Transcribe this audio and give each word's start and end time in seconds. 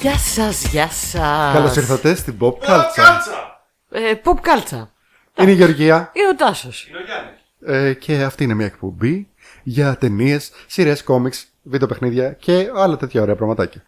Γεια 0.00 0.18
σας, 0.18 0.66
γεια 0.66 0.88
σας. 0.88 1.52
Καλώς 1.54 1.76
ήρθατε 1.76 2.14
στην 2.14 2.36
Pop 2.40 2.46
Culture. 2.52 2.58
Κάλτσα! 2.94 3.62
Ε, 3.90 4.12
pop 4.24 4.40
κάλτσα. 4.40 4.92
Είναι 5.40 5.50
η 5.50 5.54
Γεωργία 5.54 6.10
Είναι 6.14 6.28
ο 6.28 6.34
Τάσος. 6.34 6.86
Είναι 6.88 6.98
ο 6.98 7.00
Γιάννης. 7.00 7.88
ε, 7.88 7.94
και 7.94 8.22
αυτή 8.22 8.44
είναι 8.44 8.54
μια 8.54 8.66
εκπομπή 8.66 9.28
για 9.62 9.96
ταινίες, 9.96 10.50
σειρές, 10.66 11.02
κόμιξ, 11.02 11.46
βίντεο 11.62 11.88
παιχνίδια 11.88 12.32
και 12.32 12.70
άλλα 12.76 12.96
τέτοια 12.96 13.22
ωραία 13.22 13.34
πραγματάκια. 13.36 13.84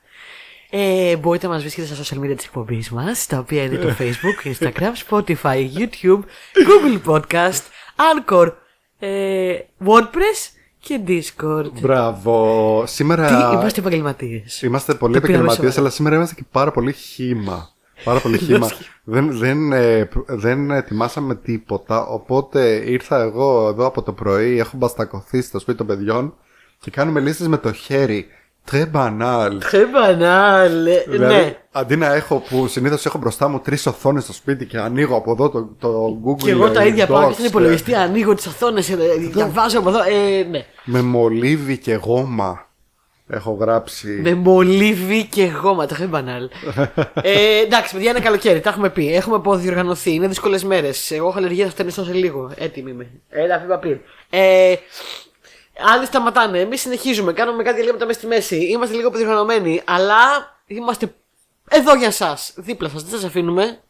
Ε, 0.70 1.16
μπορείτε 1.16 1.46
να 1.46 1.52
μας 1.52 1.62
βρίσκετε 1.62 1.94
στα 1.94 2.02
social 2.16 2.20
media 2.24 2.36
της 2.36 2.44
εκπομπής 2.46 2.90
μας, 2.90 3.26
τα 3.26 3.38
οποία 3.38 3.62
είναι 3.62 3.76
το 3.76 3.94
Facebook, 3.98 4.46
Instagram, 4.58 4.92
Spotify, 5.08 5.68
YouTube, 5.76 6.20
Google 6.66 7.00
Podcast, 7.06 7.62
Anchor, 7.96 8.52
ε, 8.98 9.54
WordPress 9.86 10.40
και 10.82 11.00
Discord. 11.06 11.70
Μπράβο. 11.80 12.84
Σήμερα 12.86 13.26
Τι, 13.26 13.54
είμαστε 13.56 13.80
επαγγελματίες. 13.80 14.62
είμαστε 14.62 14.94
πολύ 14.94 15.14
Το 15.14 15.20
πήραμε 15.20 15.36
επαγγελματίες, 15.38 15.58
σοβαρά. 15.74 15.80
αλλά 15.80 15.90
σήμερα 15.90 16.16
είμαστε 16.16 16.34
και 16.34 16.44
πάρα 16.52 16.70
πολύ 16.70 16.92
χήμα. 16.92 17.70
Πάρα 18.04 18.20
πολύ 18.20 18.38
χήμα. 18.46 18.68
δεν, 19.04 19.38
δεν, 19.38 19.72
ε, 19.72 20.08
δεν 20.26 20.70
ετοιμάσαμε 20.70 21.34
τίποτα, 21.34 22.06
οπότε 22.06 22.82
ήρθα 22.90 23.20
εγώ 23.22 23.68
εδώ 23.68 23.86
από 23.86 24.02
το 24.02 24.12
πρωί, 24.12 24.58
έχω 24.58 24.76
μπαστακωθεί 24.76 25.42
στο 25.42 25.58
σπίτι 25.58 25.78
των 25.78 25.86
παιδιών 25.86 26.34
και 26.78 26.90
κάνουμε 26.90 27.20
λίστες 27.20 27.48
με 27.48 27.58
το 27.58 27.72
χέρι. 27.72 28.26
Très 28.70 28.86
banal. 28.92 29.50
Très 29.70 29.86
banal. 29.94 30.86
ε, 30.86 31.04
Δηλαδή, 31.10 31.34
Ναι. 31.34 31.56
αντί 31.72 31.96
να 31.96 32.14
έχω 32.14 32.42
που 32.48 32.66
συνήθως 32.68 33.06
έχω 33.06 33.18
μπροστά 33.18 33.48
μου 33.48 33.60
τρεις 33.60 33.86
οθόνες 33.86 34.22
στο 34.22 34.32
σπίτι 34.32 34.66
και 34.66 34.78
ανοίγω 34.78 35.16
από 35.16 35.30
εδώ 35.32 35.48
το, 35.50 35.68
το 35.78 36.18
Google 36.26 36.42
Και 36.44 36.50
εγώ 36.50 36.70
τα 36.70 36.84
ίδια 36.84 37.06
πάω 37.06 37.20
και 37.22 37.28
Docs 37.28 37.32
στον 37.32 37.44
υπολογιστή, 37.44 37.94
ανοίγω 37.94 38.34
τις 38.34 38.46
οθόνες, 38.46 38.90
ε, 38.90 38.96
διαβάζω 39.32 39.78
από 39.78 39.88
εδώ. 39.88 39.98
Ε, 39.98 40.42
ναι. 40.50 40.64
Με 40.84 41.02
μολύβι 41.02 41.78
και 41.78 41.94
γόμα 41.94 42.66
έχω 43.28 43.52
γράψει. 43.60 44.08
Με 44.22 44.34
μολύβι 44.34 45.24
και 45.24 45.44
γόμα, 45.62 45.86
το 45.86 45.96
très 45.98 46.14
banal. 46.14 46.74
ε, 47.22 47.58
εντάξει, 47.64 47.94
παιδιά, 47.94 48.10
είναι 48.10 48.20
καλοκαίρι, 48.20 48.60
τα 48.60 48.70
έχουμε 48.70 48.90
πει. 48.90 49.14
Έχουμε 49.14 49.36
αποδιοργανωθεί, 49.36 50.14
είναι 50.14 50.26
δύσκολες 50.28 50.64
μέρες. 50.64 51.10
Εγώ 51.10 51.28
έχω 51.28 51.38
αλλεργία, 51.38 51.64
θα 51.64 51.70
φτενιστώ 51.70 52.04
σε 52.04 52.12
λίγο. 52.12 52.52
Έτοιμη 52.56 52.90
είμαι. 52.90 53.10
Έλα, 53.28 53.58
φύγα 53.60 53.78
πριν. 53.78 53.98
Ε, 54.30 54.74
άλλοι 55.78 56.06
σταματάνε. 56.06 56.60
Εμείς 56.60 56.80
συνεχίζουμε, 56.80 57.32
κάνουμε 57.32 57.62
κάτι 57.62 57.76
διαλύματα 57.76 58.06
μέσα 58.06 58.18
στη 58.18 58.28
μέση. 58.28 58.56
Είμαστε 58.56 58.94
λίγο 58.94 59.08
αποδιοργανωμένοι, 59.08 59.82
αλλά 59.84 60.16
είμαστε 60.66 61.14
εδώ 61.68 61.94
για 61.94 62.06
εσά. 62.06 62.38
Δίπλα 62.56 62.88
σας, 62.88 63.02
δεν 63.02 63.10
σας 63.10 63.24
αφήνουμε. 63.24 63.80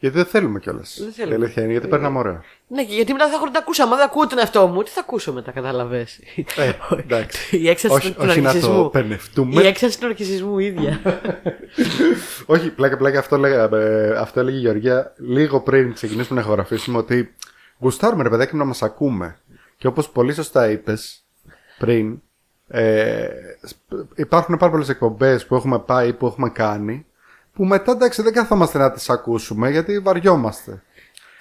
Γιατί 0.00 0.16
δεν 0.16 0.24
θέλουμε 0.26 0.58
κιόλας. 0.58 0.98
Δεν 1.00 1.12
θέλουμε. 1.12 1.34
Η 1.34 1.36
αλήθεια 1.36 1.62
είναι 1.62 1.72
γιατί 1.72 1.86
περνάμε 1.88 2.18
ωραία. 2.18 2.42
Ναι, 2.66 2.84
και 2.84 2.94
γιατί 2.94 3.12
μετά 3.12 3.28
θα 3.28 3.34
έχω 3.34 3.44
να 3.44 3.50
τα 3.50 3.58
ακούσω. 3.58 3.82
Αν 3.82 3.88
δεν 3.88 4.00
ακούω 4.00 4.26
τον 4.26 4.38
εαυτό 4.38 4.66
μου, 4.66 4.82
τι 4.82 4.90
θα 4.90 5.00
ακούσω 5.00 5.32
μετά, 5.32 5.50
κατάλαβε. 5.52 6.06
Ε, 6.56 6.72
εντάξει. 7.04 7.56
Η 7.56 7.68
έξαρση 7.68 7.96
όχι, 7.96 8.10
του 8.10 8.16
όχι 8.18 8.28
να 8.28 8.34
το 8.34 8.40
ναρκισισμού. 8.40 8.90
πενευτούμε. 8.90 9.62
Η 9.62 9.66
έξαρση 9.66 9.98
του 10.00 10.06
ναρκισισμού 10.06 10.58
ίδια. 10.58 11.00
όχι, 12.46 12.70
πλάκα 12.70 12.96
πλάκα 12.96 13.18
αυτό, 13.18 13.36
λέγα, 13.36 13.68
ε, 13.72 14.16
αυτό 14.18 14.40
έλεγε 14.40 14.56
η 14.56 14.60
Γεωργία 14.60 15.12
λίγο 15.16 15.60
πριν 15.60 15.92
ξεκινήσουμε 15.94 16.40
να 16.40 16.46
ηχογραφήσουμε 16.46 16.98
ότι 16.98 17.34
γουστάρουμε 17.78 18.22
ρε 18.22 18.28
παιδάκι 18.28 18.56
να 18.56 18.64
μας 18.64 18.82
ακούμε. 18.82 19.38
Και 19.78 19.86
όπως 19.86 20.10
πολύ 20.10 20.32
σωστά 20.34 20.70
είπες 20.70 21.24
πριν, 21.78 22.22
ε, 22.68 23.28
σπ- 23.62 24.18
υπάρχουν 24.18 24.56
πάρα 24.56 24.70
πολλές 24.72 24.88
εκπομπές 24.88 25.46
που 25.46 25.54
έχουμε 25.54 25.78
πάει 25.78 26.08
ή 26.08 26.12
που 26.12 26.26
έχουμε 26.26 26.48
κάνει 26.50 27.06
που 27.52 27.64
μετά 27.64 27.92
εντάξει 27.92 28.22
δεν 28.22 28.32
καθόμαστε 28.32 28.78
να 28.78 28.92
τις 28.92 29.10
ακούσουμε 29.10 29.70
γιατί 29.70 29.98
βαριόμαστε. 29.98 30.82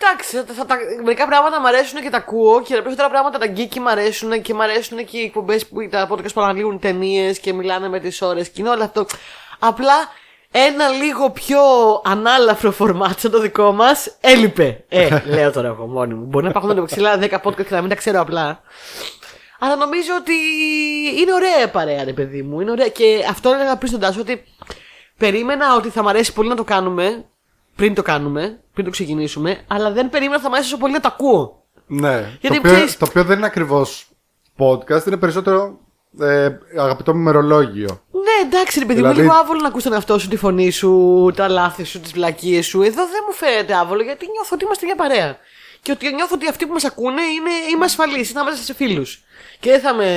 Εντάξει, 0.02 0.38
θα, 0.38 0.54
θα, 0.54 0.66
τα- 0.66 0.78
μερικά 1.04 1.28
πράγματα 1.28 1.60
μου 1.62 1.68
αρέσουν 1.68 2.02
και 2.02 2.10
τα 2.10 2.18
ακούω 2.18 2.62
και 2.62 2.74
τα 2.74 2.80
περισσότερα 2.82 3.10
πράγματα 3.10 3.38
τα 3.40 3.48
γκίκι 3.48 3.80
μου 3.80 3.90
αρέσουν 3.90 4.42
και 4.42 4.54
μου 4.54 4.64
αρέσουν 4.64 5.06
και 5.06 5.18
οι 5.18 5.24
εκπομπές 5.24 5.68
που 5.68 5.88
τα 5.90 6.10
podcast 6.12 6.34
που 6.34 6.42
αναλύουν 6.42 6.80
ταινίες 6.80 7.40
και 7.40 7.54
μιλάνε 7.54 7.88
με 7.90 8.00
τις 8.00 8.22
ώρες 8.22 8.50
και 8.50 8.62
είναι 8.62 8.70
όλο 8.70 8.84
αυτό. 8.84 9.06
Απλά 9.60 9.94
ένα 10.66 10.88
λίγο 10.90 11.30
πιο 11.30 11.60
ανάλαφρο 12.04 12.72
φορμάτ 12.72 13.20
σαν 13.20 13.32
το 13.32 13.40
δικό 13.40 13.72
μας 13.72 14.18
έλειπε. 14.22 14.84
Ε, 14.90 15.20
λέω 15.36 15.52
τώρα 15.52 15.68
εγώ 15.68 15.86
μόνη 15.88 16.14
μου. 16.14 16.26
Μπορεί 16.26 16.44
να 16.44 16.50
υπάρχουν 16.50 16.72
εντωμεταξύ 16.72 17.30
10 17.44 17.50
podcast 17.50 17.66
και 17.66 17.74
να 17.76 17.80
μην 17.82 17.90
τα 17.90 17.96
ξέρω 17.96 18.20
απλά. 18.20 18.62
Αλλά 19.60 19.76
νομίζω 19.76 20.12
ότι 20.20 20.34
είναι 21.22 21.34
ωραία 21.34 21.64
η 21.64 21.68
παρέα, 21.68 22.04
ρε 22.04 22.14
παιδί 22.14 22.42
μου. 22.42 22.60
Είναι 22.62 22.72
ωραία. 22.72 22.88
Και 22.88 23.26
αυτό 23.30 23.50
έλεγα 23.54 23.76
πριν 23.78 23.90
στον 23.90 24.00
Τάσο 24.02 24.20
ότι 24.20 24.44
περίμενα 25.18 25.76
ότι 25.76 25.90
θα 25.90 26.04
μ' 26.04 26.08
αρέσει 26.08 26.34
πολύ 26.34 26.50
να 26.50 26.56
το 26.56 26.64
κάνουμε 26.64 27.26
πριν 27.76 27.94
το 27.94 28.02
κάνουμε, 28.02 28.60
πριν 28.74 28.86
το 28.86 28.92
ξεκινήσουμε, 28.92 29.58
αλλά 29.68 29.92
δεν 29.92 30.10
περίμενα 30.10 30.36
ότι 30.36 30.44
θα 30.44 30.50
μ' 30.50 30.54
αρέσει 30.54 30.70
τόσο 30.70 30.82
πολύ 30.82 30.94
να 30.94 31.00
το 31.00 31.08
ακούω. 31.12 31.64
Ναι. 31.88 32.38
Γιατί 32.42 32.56
το, 32.56 32.56
οποίο, 32.58 32.72
ξέρεις- 32.74 32.98
το 32.98 33.06
οποίο 33.10 33.24
δεν 33.24 33.38
είναι 33.38 33.46
ακριβώς 33.46 34.08
podcast, 34.58 35.06
είναι 35.08 35.18
περισσότερο 35.18 35.80
ε, 36.20 36.50
αγαπητό 36.78 37.16
μου 37.16 37.22
μερολόγιο. 37.22 38.02
Ναι, 38.42 38.48
εντάξει, 38.48 38.80
ρε 38.80 38.86
παιδί 38.86 39.00
μου, 39.02 39.06
Δηλαδή- 39.08 39.22
είναι 39.24 39.32
λίγο 39.32 39.44
άβολο 39.44 39.60
να 39.62 39.68
ακούς 39.68 39.84
τον 39.84 39.94
εαυτό 39.94 40.20
σου, 40.20 40.28
τη 40.28 40.36
φωνή 40.38 40.70
σου, 40.72 41.32
τα 41.36 41.48
λάθη 41.48 41.84
σου, 41.84 42.00
τις 42.00 42.12
βλακίες 42.12 42.66
σου. 42.66 42.82
Εδώ 42.82 43.04
δεν 43.06 43.24
μου 43.28 43.34
φαίνεται 43.34 43.74
άβολο 43.76 44.02
γιατί 44.02 44.26
νιώθω 44.32 44.50
ότι 44.54 44.64
είμαστε 44.66 44.86
μια 44.86 44.96
παρέα. 44.96 45.38
Και 45.82 45.92
ότι 45.92 46.14
νιώθω 46.14 46.36
ότι 46.36 46.48
αυτοί 46.48 46.66
που 46.66 46.74
μας 46.74 46.84
ακούνε 46.84 47.22
είναι, 47.22 47.50
είμαι 47.74 47.86
ασφαλής, 47.86 48.30
είναι 48.30 48.44
μέσα 48.44 48.64
σε 48.64 48.74
φίλους. 48.74 49.22
Και 49.60 49.70
δεν 49.70 49.80
θα 49.80 49.94
με 49.94 50.08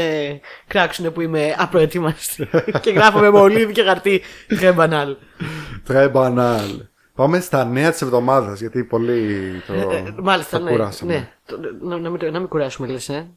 κράξουν 0.67 1.13
που 1.13 1.21
είμαι 1.21 1.55
απροετοίμαστη. 1.59 2.49
και 2.83 2.91
γράφω 2.91 3.19
με 3.19 3.31
μολύβι 3.31 3.73
και 3.73 3.83
χαρτί. 3.83 4.23
Très 4.61 4.77
banal. 4.77 5.17
Très 5.89 6.13
banal. 6.13 6.81
Πάμε 7.15 7.41
στα 7.41 7.65
νέα 7.65 7.91
της 7.91 8.03
εβδομάδας, 8.03 8.61
γιατί 8.61 8.85
πολύ 8.85 9.53
το, 9.67 9.73
Ε, 9.73 10.15
Μάλιστα, 10.23 10.59
το 10.59 10.65
ναι. 10.65 10.71
κουράσαμε. 10.71 11.13
ναι. 11.13 11.29
Το- 11.47 11.59
Να, 11.81 11.99
να, 11.99 12.11
μην, 12.11 12.19
το- 12.19 12.31
να 12.31 12.39
μην 12.39 12.49
κουράσουμε, 12.49 12.89
λες, 12.89 13.09
ε. 13.09 13.31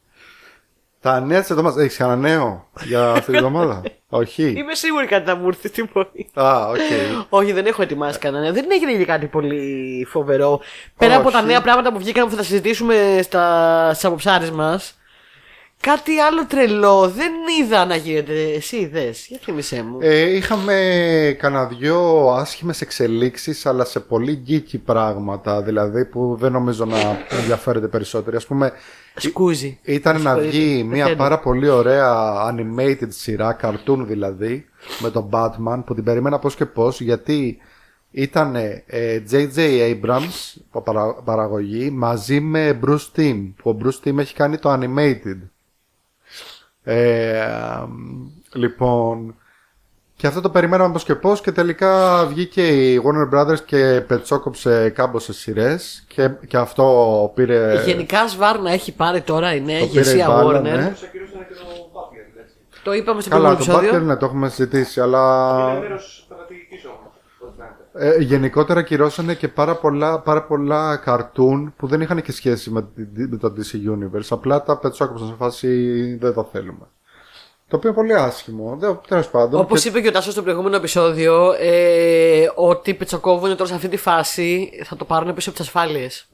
Τα 1.04 1.20
νέα 1.20 1.42
τη 1.42 1.48
εβδομάδα. 1.50 1.82
Έχεις 1.82 1.98
κανένα 1.98 2.18
νέο 2.18 2.68
για 2.84 3.10
αυτή 3.10 3.26
την 3.26 3.36
εβδομάδα; 3.36 3.82
Όχι. 4.10 4.44
Είμαι 4.58 4.74
σίγουρη 4.74 5.06
κάτι 5.06 5.30
θα 5.30 5.36
μου 5.36 5.48
έρθει 5.48 5.68
στην 5.68 5.90
πορεία. 5.94 6.26
Α, 6.34 6.68
οκ. 6.68 6.78
Όχι, 7.30 7.52
δεν 7.52 7.66
έχω 7.66 7.82
ετοιμάσει 7.82 8.20
κανένα. 8.20 8.52
Δεν 8.52 8.66
έγινε 8.72 8.94
και 8.94 9.06
κάτι 9.06 9.26
πολύ 9.26 10.08
φοβερό. 10.10 10.60
Πέρα 10.98 11.16
από 11.16 11.28
Όχι. 11.28 11.36
τα 11.36 11.42
νέα 11.42 11.62
πράγματα 11.62 11.92
που 11.92 12.00
βγήκαν 12.00 12.24
που 12.24 12.30
θα 12.30 12.36
τα 12.38 12.44
συζητήσουμε 12.44 13.20
στα, 13.22 13.90
στις 13.92 14.06
αποψάρες 14.06 14.52
μας, 14.52 14.98
κάτι 15.92 16.20
άλλο 16.20 16.46
τρελό 16.46 17.10
δεν 17.10 17.32
είδα 17.62 17.86
να 17.86 17.96
γίνεται. 17.96 18.42
Εσύ 18.56 18.76
είδες, 18.76 19.26
για 19.28 19.40
θύμισέ 19.44 19.84
μου. 19.84 19.98
Ε, 20.02 20.36
είχαμε 20.36 21.36
κανένα 21.40 21.66
δυο 21.66 22.28
άσχημες 22.38 22.82
εξελίξεις 22.82 23.66
αλλά 23.66 23.86
σε 23.86 24.00
πολύ 24.00 24.44
geeky 24.48 24.78
πράγματα 24.86 25.62
δηλαδή 25.62 26.06
που 26.06 26.36
δεν 26.40 26.52
νομίζω 26.52 26.86
να 26.86 26.98
ενδιαφέρεται 27.40 27.88
περισσότεροι 27.88 28.36
ας 28.36 28.46
πούμε 28.46 28.72
Σκούζι. 29.16 29.80
Ήταν 29.84 30.14
να 30.14 30.20
Συγχωρείτε, 30.20 30.50
βγει 30.58 30.84
μια 30.84 31.04
πεθαίνω. 31.04 31.18
πάρα 31.24 31.40
πολύ 31.40 31.70
ωραία 31.70 32.34
animated 32.52 33.08
σειρά, 33.10 33.58
cartoon 33.62 33.98
δηλαδή, 34.08 34.66
με 35.00 35.10
τον 35.10 35.30
Batman 35.32 35.82
που 35.86 35.94
την 35.96 36.04
περίμενα 36.04 36.40
πώς 36.40 36.56
και 36.56 36.66
πώς 36.66 37.02
γιατί 37.02 37.58
ήταν 38.12 38.56
J.J. 39.32 39.58
Abrams 39.58 40.54
από 40.72 40.82
παρα- 40.82 41.14
παραγωγή 41.14 41.90
μαζί 41.90 42.40
με 42.40 42.80
Bruce 42.86 43.08
Timm 43.20 43.52
που 43.56 43.70
ο 43.70 43.78
Bruce 43.84 44.08
Timm 44.08 44.18
έχει 44.18 44.34
κάνει 44.34 44.58
το 44.58 44.74
animated. 44.80 45.38
Ε, 46.84 47.42
αμ, 47.42 47.92
λοιπόν, 48.54 49.36
και 50.16 50.28
αυτό 50.28 50.42
το 50.42 50.50
περιμέναμε 50.50 50.94
πώς 50.94 51.04
και 51.04 51.16
πώς 51.16 51.42
και 51.42 51.52
τελικά 51.52 52.26
βγήκε 52.26 52.68
η 52.68 53.02
Warner 53.06 53.34
Brothers 53.40 53.60
και 53.66 54.04
πετσόκοψε 54.08 54.90
κάμποσες 54.90 55.38
σειρές 55.38 56.04
και, 56.08 56.30
και 56.48 56.58
αυτό 56.58 57.32
πήρε... 57.36 57.84
Γενικά 57.86 58.28
Σβάρνα 58.28 58.72
έχει 58.72 58.92
πάρει 58.96 59.22
τώρα 59.22 59.56
η 59.56 59.62
νέα 59.62 59.78
Ε, 59.78 59.80
Το 59.80 59.86
πήρε 59.88 60.00
ηγεσία 60.00 60.26
η 60.26 60.28
μπάλα, 60.28 60.60
Warner. 60.60 60.64
ναι. 60.64 60.90
Τους 60.92 61.04
ακυρώσανε 61.04 61.46
και 61.50 61.54
το 61.54 61.62
Butler, 61.94 62.42
έτσι. 62.42 62.56
Το 62.84 62.94
είπαμε 62.94 63.22
στο 63.22 63.30
Καλά, 63.30 63.44
προηγούμενο 63.56 63.80
το 63.80 63.86
επεισόδιο. 63.86 64.02
Butler 64.04 64.08
ναι, 64.08 64.16
το 64.20 64.26
έχουμε 64.26 64.50
συζητήσει, 64.50 65.02
αλλά 65.02 65.22
Είναι 65.72 65.80
μέρος 65.80 66.24
στρατηγικής 66.26 66.86
όμως, 66.86 67.14
ό,τι 67.40 67.54
φαίνεται. 67.58 67.83
Ε, 67.96 68.18
γενικότερα 68.22 68.82
κυρώσανε 68.82 69.34
και 69.34 69.48
πάρα 69.48 69.76
πολλά, 69.76 70.20
πάρα 70.20 70.44
πολλά 70.44 70.96
καρτούν 70.98 71.74
που 71.78 71.88
δεν 71.88 72.02
είχαν 72.02 72.22
και 72.22 72.32
σχέση 72.32 72.70
με, 72.70 72.82
τη- 72.82 73.28
με 73.28 73.38
το 73.38 73.54
DC 73.58 73.76
Universe. 73.92 74.26
Απλά 74.30 74.64
τα 74.64 74.78
πετσόκοψαν 74.78 75.28
σε 75.28 75.34
φάση 75.38 75.68
δεν 76.22 76.34
το 76.34 76.50
θέλουμε. 76.52 76.88
Το 77.68 77.76
οποίο 77.76 77.90
είναι 77.90 77.98
πολύ 77.98 78.14
άσχημο. 78.14 78.76
Δεν- 78.80 79.00
Τέλος 79.08 79.30
πάντων. 79.30 79.60
Όπως 79.60 79.82
και- 79.82 79.90
είπε 79.90 80.02
και 80.02 80.08
ο 80.08 80.12
Τάσος 80.12 80.34
στο 80.34 80.42
προηγούμενο 80.42 80.76
επεισόδιο, 80.76 81.56
ε, 81.60 82.46
ότι 82.56 82.94
πετσοκόβουν 82.94 83.50
τώρα 83.56 83.66
σε 83.70 83.76
αυτή 83.76 83.88
τη 83.88 83.98
φάση 83.98 84.70
θα 84.84 84.96
το 84.96 85.06
πάρουν 85.06 85.34
πίσω 85.34 85.50
από 85.50 85.58
τις 85.60 85.68
ασφάλειες. 85.68 86.28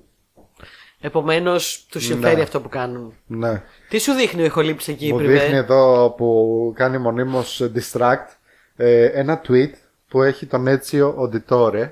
Επομένως, 1.01 1.85
τους 1.89 2.03
συμφέρει 2.05 2.35
Ναι. 2.35 2.41
αυτό 2.41 2.61
που 2.61 2.69
κάνουν. 2.69 3.13
Ναι. 3.27 3.63
Τι 3.89 3.99
σου 3.99 4.13
δείχνει 4.13 4.41
ο 4.41 4.45
ηχολήπτη 4.45 4.91
εκεί, 4.91 5.11
Μου 5.11 5.17
Πριβέ; 5.17 5.33
δείχνει 5.33 5.55
εδώ 5.57 6.09
που 6.17 6.71
κάνει 6.75 6.97
μονίμως 6.97 7.61
distract 7.75 8.27
ε, 8.75 9.05
ένα 9.05 9.41
tweet 9.47 9.69
που 10.09 10.21
έχει 10.23 10.45
τον 10.45 10.65
Ezio 10.67 11.13
Auditore 11.15 11.89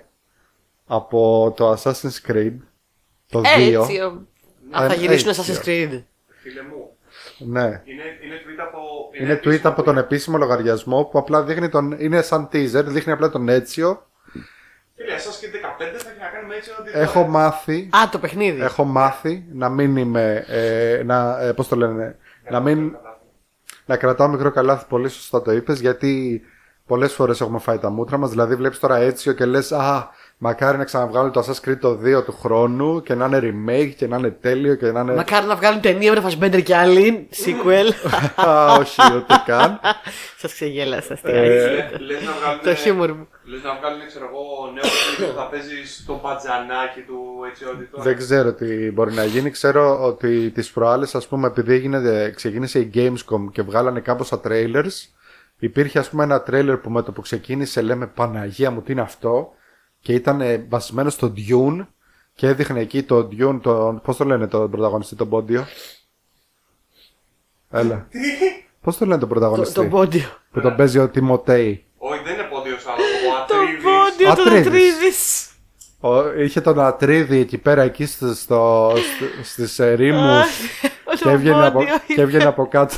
από 0.88 1.54
το 1.58 1.72
Assassin's 1.74 2.32
Creed 2.32 2.54
το 3.30 3.40
2. 3.40 3.82
Έτσι. 3.82 4.00
ο- 4.02 4.28
Α, 4.72 4.88
θα 4.88 4.94
Ε, 4.94 4.96
γυρίσουν 4.98 5.30
έτσι, 5.30 5.42
Assassin's 5.46 5.66
Creed. 5.68 6.04
Φίλε 6.42 6.62
μου, 6.62 6.96
Ναι. 7.38 7.62
είναι, 7.62 8.04
είναι 8.24 8.36
tweet 8.46 8.60
από... 8.68 8.80
Είναι 9.22 9.40
tweet 9.44 9.60
από 9.64 9.84
τον 9.84 9.98
επίσημο 9.98 10.38
λογαριασμό 10.38 11.04
που 11.04 11.18
απλά 11.20 11.44
δείχνει 11.44 11.70
τον. 11.70 11.92
είναι 12.00 12.22
σαν 12.22 12.50
teaser, 12.52 12.84
δείχνει 12.86 13.12
απλά 13.14 13.30
τον 13.30 13.50
Έτσιο. 13.50 14.08
Φίλε, 14.96 15.14
εσάς 15.14 15.38
και 15.40 15.48
15 15.48 15.98
θα 15.98 16.10
έχει 16.10 16.20
να 16.20 16.28
κάνουμε 16.28 16.56
έτσι 16.56 16.70
ότι... 16.80 16.92
Έχω 16.94 17.28
μάθει. 17.28 17.90
Α, 17.96 18.10
το 18.12 18.20
παιχνίδι. 18.20 18.62
Έχω 18.62 18.84
μάθει 18.84 19.46
να 19.52 19.70
μην 19.70 19.98
είμαι. 19.98 20.46
Ε, 20.48 21.04
να, 21.06 21.42
ε, 21.42 21.54
πώς 21.54 21.68
το 21.68 21.76
λένε. 21.76 22.18
Να 22.50 22.60
μην. 22.60 22.96
Να 23.86 23.98
κρατάω 23.98 24.28
μικρό 24.28 24.52
καλάθι, 24.52 24.86
πολύ 24.90 25.10
σωστά 25.10 25.42
το 25.42 25.52
είπες, 25.52 25.80
γιατί 25.80 26.42
πολλές 26.88 27.14
φορές 27.14 27.42
έχουμε 27.42 27.60
φάει 27.60 27.78
τα 27.78 27.90
μούτρα 27.90 28.18
μας. 28.18 28.30
Δηλαδή, 28.30 28.56
βλέπεις 28.56 28.80
τώρα 28.80 28.98
έτσι 28.98 29.36
και 29.36 29.46
λες, 29.46 29.72
Α, 29.72 30.10
μακάρι 30.38 30.78
να 30.78 30.84
ξαναβγάλουν 30.84 31.32
το 31.32 31.40
Assassin's 31.46 31.70
Creed 31.70 31.78
το 31.80 32.00
2 32.04 32.24
του 32.24 32.38
χρόνου 32.42 33.02
και 33.02 33.16
να 33.16 33.26
είναι 33.26 33.40
remake 33.44 33.94
και 33.98 34.08
να 34.08 34.18
είναι 34.18 34.30
τέλειο 34.32 34.76
και 34.76 34.92
να 34.92 35.00
είναι. 35.00 35.14
Μακάρι 35.14 35.46
να 35.46 35.56
βγάλουν 35.56 35.82
ταινία 35.82 36.14
με 36.14 36.20
το 36.20 36.28
Fassbender 36.28 36.64
και 36.64 36.76
άλλη. 36.76 37.30
Sequel. 37.46 37.92
Α, 38.48 38.74
όχι, 38.74 39.02
ούτε 39.16 39.44
καν. 39.46 39.80
Σας 40.42 40.54
ξεγέλασα. 40.54 41.20
Ε, 41.24 41.48
Λες 42.00 42.24
να 42.24 42.32
βγάλουν. 42.40 42.62
Το 42.64 42.74
χιούμορ 42.76 43.12
μου. 43.12 43.28
Λες 43.44 43.64
να 43.64 43.76
βγάλουν, 43.80 44.08
ξέρω 44.08 44.26
εγώ, 44.32 44.72
νέο 44.74 44.84
παιχνίδι 44.84 45.32
που 45.32 45.38
θα 45.38 45.48
παίζει 45.48 45.86
στο 46.02 46.20
μπατζανάκι 46.24 47.02
του 47.02 47.18
έτσι 47.50 47.66
ό,τι 47.66 47.84
τώρα. 47.86 48.04
Δεν 48.04 48.18
ξέρω 48.18 48.54
τι 48.54 48.92
μπορεί 48.92 49.14
να 49.14 49.24
γίνει. 49.24 49.50
Ξέρω 49.50 50.04
ότι 50.06 50.50
τις 50.52 50.72
προάλλες, 50.72 51.16
ας 51.16 51.28
πούμε, 51.28 51.48
επειδή 51.48 51.74
έγινε, 51.74 52.32
ξεκίνησε 52.36 52.80
η 52.80 52.92
Gamescom 52.94 53.52
και 53.52 53.62
βγάλανε 53.62 54.00
κάμποσα 54.00 54.42
trailers, 54.48 54.96
υπήρχε, 55.60 56.00
ας 56.00 56.10
πούμε, 56.10 56.24
ένα 56.24 56.44
trailer 56.48 56.80
που 56.84 56.90
με 56.90 57.02
το 57.02 57.12
που 57.12 57.22
ξεκίνησε 57.22 57.82
λέμε 57.82 58.08
Παναγία 58.08 58.72
μου, 58.72 58.82
τι 58.82 58.92
είναι 58.92 59.02
αυτό. 59.02 59.52
Και 60.02 60.14
ήταν 60.14 60.42
ε, 60.42 60.66
βασισμένο 60.70 61.10
στο 61.10 61.34
Dune 61.38 61.86
και 62.34 62.48
έδειχνε 62.48 62.80
εκεί 62.80 63.04
το 63.04 63.18
Dune, 63.32 63.60
τον, 63.62 64.02
πώς 64.02 64.18
το 64.18 64.26
λένε 64.26 64.48
τον 64.48 64.72
πρωταγωνιστή, 64.72 65.16
τον 65.16 65.30
Πόντιο; 65.30 65.66
Έλα. 67.72 68.08
Πώς 68.82 68.98
το 68.98 69.06
λένε 69.06 69.20
τον 69.20 69.30
Το, 69.30 69.34
πρωταγωνιστή; 69.36 69.74
το 69.74 69.84
πόντιο. 69.84 70.26
Που 70.52 70.62
τον 70.62 70.76
παίζει 70.76 71.00
ο 71.00 71.10
Τιμωτέη. 71.10 71.86
Όχι, 71.98 72.24
δεν 72.24 72.34
είναι 72.34 72.44
πόντιος 72.44 72.86
άλλο. 72.88 72.96
Ο 72.98 73.46
Το 73.48 73.56
Ατρίβης. 73.56 73.84
πόντιο 73.84 74.34
του 74.36 74.42
Ατρίδης. 74.42 74.68
Ατρίδης. 74.68 75.50
Ο- 76.00 76.34
είχε 76.42 76.62
τον 76.62 76.80
Ατρίδη 76.80 77.40
εκεί 77.40 77.58
πέρα, 77.58 77.82
εκεί 77.82 78.06
στο, 78.06 78.34
στο, 78.34 78.92
στο- 78.96 79.44
στις 79.44 79.80
ερήμους 79.80 80.48
και 81.16 81.24
Το 81.24 81.30
έβγαινε, 81.30 81.66
από, 81.66 81.80
πόντιο 81.80 81.96
και 82.08 82.22
έβγαινε 82.22 82.44
από 82.44 82.68
κάτω 82.68 82.96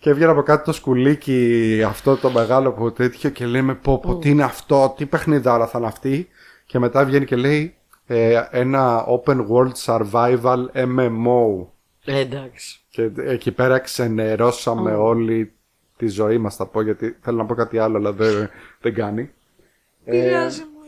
και 0.00 0.10
έβγαινε 0.10 0.30
από 0.30 0.42
κάτω 0.42 0.64
το 0.64 0.72
σκουλίκι 0.72 1.82
αυτό 1.86 2.16
το 2.16 2.30
μεγάλο 2.30 2.72
που 2.72 2.92
τέτοιο 2.92 3.30
και 3.30 3.46
λέμε 3.46 3.74
πω 3.74 3.98
πω 3.98 4.16
τι 4.16 4.30
είναι 4.30 4.42
αυτό, 4.42 4.94
τι 4.96 5.06
παιχνιδάρα 5.06 5.66
θα 5.66 5.78
είναι 5.78 5.86
αυτή 5.86 6.28
και 6.66 6.78
μετά 6.78 7.04
βγαίνει 7.04 7.24
και 7.24 7.36
λέει 7.36 7.74
ε, 8.06 8.42
ένα 8.50 9.06
open 9.06 9.46
world 9.48 9.72
survival 9.84 10.64
MMO 10.74 11.66
Ε, 12.04 12.18
Εντάξει. 12.18 12.80
και 12.90 13.10
εκεί 13.16 13.52
πέρα 13.52 13.78
ξενερώσαμε 13.78 14.94
όλη 14.94 15.52
τη 15.96 16.08
ζωή 16.08 16.38
μας 16.38 16.56
θα 16.56 16.66
πω 16.66 16.82
γιατί 16.82 17.16
θέλω 17.20 17.36
να 17.36 17.46
πω 17.46 17.54
κάτι 17.54 17.78
άλλο 17.78 17.96
αλλά 17.96 18.12
δεν, 18.12 18.50
δεν 18.80 18.94
κάνει 18.94 19.30
Πειράζει 20.04 20.60
μου. 20.60 20.80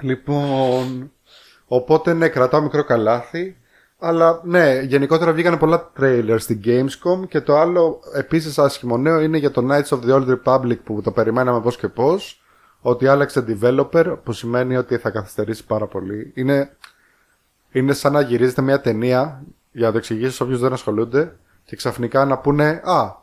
Λοιπόν, 0.00 1.12
οπότε 1.66 2.12
ναι, 2.12 2.28
κρατάω 2.28 2.60
μικρό 2.62 2.84
καλάθι. 2.84 3.56
Αλλά 4.06 4.40
ναι, 4.44 4.80
γενικότερα 4.80 5.32
βγήκαν 5.32 5.58
πολλά 5.58 5.92
trailers 6.00 6.36
στην 6.38 6.60
Gamescom 6.64 7.28
και 7.28 7.40
το 7.40 7.58
άλλο 7.58 8.00
επίσης 8.14 8.58
άσχημο 8.58 8.96
νέο 8.96 9.20
είναι 9.20 9.38
για 9.38 9.50
το 9.50 9.66
Knights 9.70 9.98
of 9.98 10.00
the 10.06 10.14
Old 10.14 10.36
Republic 10.36 10.78
που 10.84 11.00
το 11.02 11.10
περιμέναμε 11.10 11.60
πώς 11.60 11.76
και 11.76 11.88
πώς 11.88 12.42
ότι 12.80 13.06
άλλαξε 13.06 13.44
developer 13.48 14.16
που 14.24 14.32
σημαίνει 14.32 14.76
ότι 14.76 14.96
θα 14.96 15.10
καθυστερήσει 15.10 15.66
πάρα 15.66 15.86
πολύ. 15.86 16.32
Είναι, 16.34 16.76
είναι 17.72 17.92
σαν 17.92 18.12
να 18.12 18.20
γυρίζετε 18.20 18.62
μια 18.62 18.80
ταινία 18.80 19.42
για 19.72 19.86
να 19.86 19.92
το 19.92 19.98
εξηγήσω 19.98 20.32
σε 20.32 20.42
όποιους 20.42 20.60
δεν 20.60 20.72
ασχολούνται 20.72 21.36
και 21.64 21.76
ξαφνικά 21.76 22.24
να 22.24 22.38
πούνε 22.38 22.80
«Α, 22.84 23.16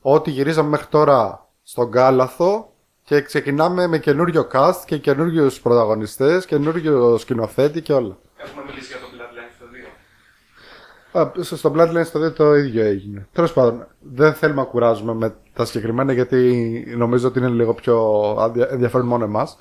ό,τι 0.00 0.30
γυρίζαμε 0.30 0.68
μέχρι 0.68 0.86
τώρα 0.86 1.48
στον 1.62 1.90
Κάλαθο 1.90 2.72
και 3.04 3.22
ξεκινάμε 3.22 3.86
με 3.86 3.98
καινούριο 3.98 4.48
cast 4.52 4.82
και 4.84 4.98
καινούριους 4.98 5.60
πρωταγωνιστές, 5.60 6.46
καινούριο 6.46 7.18
σκηνοθέτη 7.18 7.80
και 7.80 7.92
όλα». 7.92 8.18
Έχουμε 8.36 8.62
μιλήσει 8.66 8.86
για 8.86 8.96
το 9.00 9.06
Bloodlines 9.06 9.11
το 9.11 9.11
2. 9.11 9.11
Α, 9.11 9.11
στο- 11.42 11.56
στο 11.56 11.72
Bloodlines 11.76 12.06
το 12.12 12.18
2 12.18 12.32
το 12.32 12.54
ίδιο 12.54 12.84
έγινε. 12.84 13.26
Τέλος 13.32 13.52
πάντων, 13.52 13.86
δεν 14.00 14.34
θέλουμε 14.34 14.60
να 14.60 14.66
κουράζουμε 14.66 15.14
με 15.14 15.34
τα 15.54 15.64
συγκεκριμένα 15.64 16.12
γιατί 16.12 16.84
νομίζω 16.96 17.28
ότι 17.28 17.38
είναι 17.38 17.48
λίγο 17.48 17.74
πιο 17.74 18.20
ανδια- 18.40 18.68
ενδιαφέρον 18.70 19.06
μόνο 19.06 19.24
εμάς. 19.24 19.58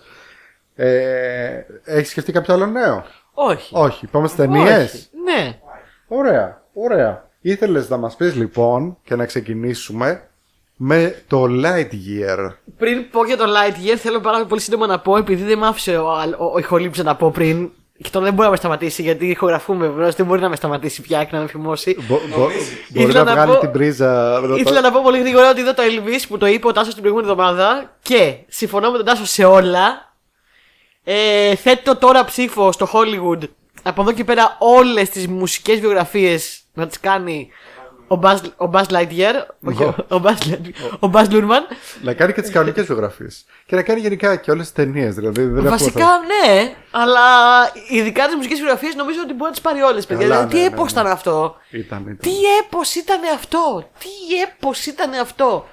Ε, 0.76 1.62
Έχεις 1.84 2.10
σκεφτεί 2.10 2.32
κάποιο 2.32 2.54
άλλο 2.54 2.66
νέο; 2.66 3.04
Όχι. 3.34 3.72
Όχι, 3.76 4.08
πάμε 4.08 4.28
στις 4.28 4.40
ταινίες; 4.40 4.94
Όχι. 4.94 5.08
Ναι. 5.24 5.60
Ωραία, 6.08 6.62
ωραία. 6.74 7.30
Ήθελες 7.42 7.90
να 7.90 7.98
μας 7.98 8.16
πεις 8.16 8.36
λοιπόν 8.36 8.98
και 9.04 9.16
να 9.16 9.26
ξεκινήσουμε 9.26 10.24
με 10.76 11.16
το 11.28 11.44
Lightyear. 11.50 12.50
Πριν 12.78 13.10
πω 13.12 13.26
για 13.26 13.38
το 13.38 13.44
Lightyear, 13.44 13.96
θέλω 13.98 14.20
πάρα 14.20 14.46
πολύ 14.46 14.62
σύντομα 14.62 14.88
να 14.88 15.00
πω, 15.00 15.18
επειδή 15.18 15.44
δεν 15.44 15.58
μ' 15.58 15.64
άφησε 15.64 15.98
ο, 15.98 16.12
Αλ- 16.12 16.40
ο, 16.40 16.52
ο 16.54 16.58
ηχολήπτης 16.58 17.04
να 17.04 17.16
πω 17.16 17.32
πριν, 17.32 17.72
και 18.02 18.10
τώρα 18.12 18.26
δεν 18.26 18.34
μπορεί 18.34 18.46
να 18.46 18.52
με 18.52 18.56
σταματήσει, 18.58 19.02
γιατί 19.02 19.28
ηχογραφούμε 19.28 19.88
βεβαίως, 19.88 20.16
δεν 20.16 20.26
μπορεί 20.26 20.42
να 20.42 20.50
με 20.50 20.56
σταματήσει 20.56 21.02
πια 21.02 21.24
και 21.24 21.36
να 21.36 21.42
με 21.42 21.48
φημώσει. 21.48 21.98
Μπο- 22.08 22.20
μπο- 22.30 22.38
Μπορεί 22.38 22.54
Ήθελα 23.10 23.14
να 23.14 23.24
να 23.24 23.32
βγάλει 23.32 23.52
πω- 23.52 23.60
την 23.60 23.72
πρίζα. 23.72 24.40
με 24.42 24.48
το- 24.48 24.56
Ήθελα 24.56 24.82
να 24.82 24.92
πω 24.92 25.00
πολύ 25.04 25.20
γρήγορα 25.20 25.50
ότι 25.50 25.60
είδα 25.62 25.74
το 25.74 25.84
Elvis 25.86 26.22
που 26.28 26.38
το 26.38 26.46
είπε 26.48 26.68
ο 26.68 26.72
Τάσος 26.72 26.94
την 26.94 27.02
προηγούμενη 27.04 27.32
εβδομάδα 27.32 27.98
και 28.02 28.36
συμφωνώ 28.48 28.92
με 28.92 28.98
τον 28.98 29.06
Τάσο 29.06 29.26
σε 29.26 29.44
όλα. 29.46 30.14
Ε, 31.04 31.56
θέτω 31.56 31.96
τώρα 31.96 32.26
ψήφο 32.26 32.72
στο 32.72 32.88
Hollywood 32.94 33.40
από 33.84 34.02
εδώ 34.02 34.12
και 34.12 34.24
πέρα 34.24 34.56
όλες 34.60 35.10
τις 35.10 35.28
μουσικές 35.28 35.80
βιογραφίες 35.80 36.62
να 36.74 36.88
τις 36.88 37.00
κάνει 37.00 37.50
ο 38.12 38.20
Buzz, 38.24 38.40
ο 38.58 38.70
Buzz 38.74 38.86
Lightyear. 38.86 39.36
όχι, 39.64 39.84
ο, 39.84 39.96
ο, 40.10 40.22
Buzz, 40.24 40.50
Lightyear, 40.50 41.00
ο 41.00 41.10
Buzz 41.14 41.26
Lurman. 41.30 41.62
Να 42.02 42.14
κάνει 42.14 42.34
και 42.34 42.42
τις 42.42 42.52
κανονικές 42.52 42.86
βιογραφίε. 42.86 43.28
Και 43.66 43.76
να 43.76 43.82
κάνει 43.82 44.00
γενικά 44.00 44.36
και 44.36 44.52
όλες 44.52 44.64
τις 44.64 44.74
ταινίες. 44.74 45.16
Δηλαδή, 45.16 45.42
δεν 45.42 45.58
έχουμε 45.58 45.70
Βασικά 45.70 46.06
ναι, 46.06 46.74
αλλά 46.92 47.22
ειδικά 47.90 48.26
τις 48.26 48.36
μουσικές 48.36 48.60
βιογραφίε 48.60 48.90
νομίζω 48.96 49.20
ότι 49.24 49.34
μπορεί 49.34 49.44
να 49.44 49.52
τις 49.52 49.62
πάρει 49.62 49.82
όλες, 49.82 50.06
παιδιά. 50.06 50.28
Καλά, 50.28 50.36
δηλαδή, 50.36 50.54
τι 50.54 50.62
ναι, 50.62 50.68
ναι, 50.68 50.76
έπος 50.76 50.94
ναι. 50.94 51.02
ήταν 51.02 51.12
αυτό; 51.12 51.56
Ήταν, 51.70 52.02
ήταν. 52.02 52.18
Τι 52.18 52.32
έπος 52.66 52.96
ήταν 52.96 53.20
αυτό! 53.34 53.90
Τι 54.00 54.42
έπος 54.42 54.86
ήταν 54.86 55.14
αυτό! 55.14 55.68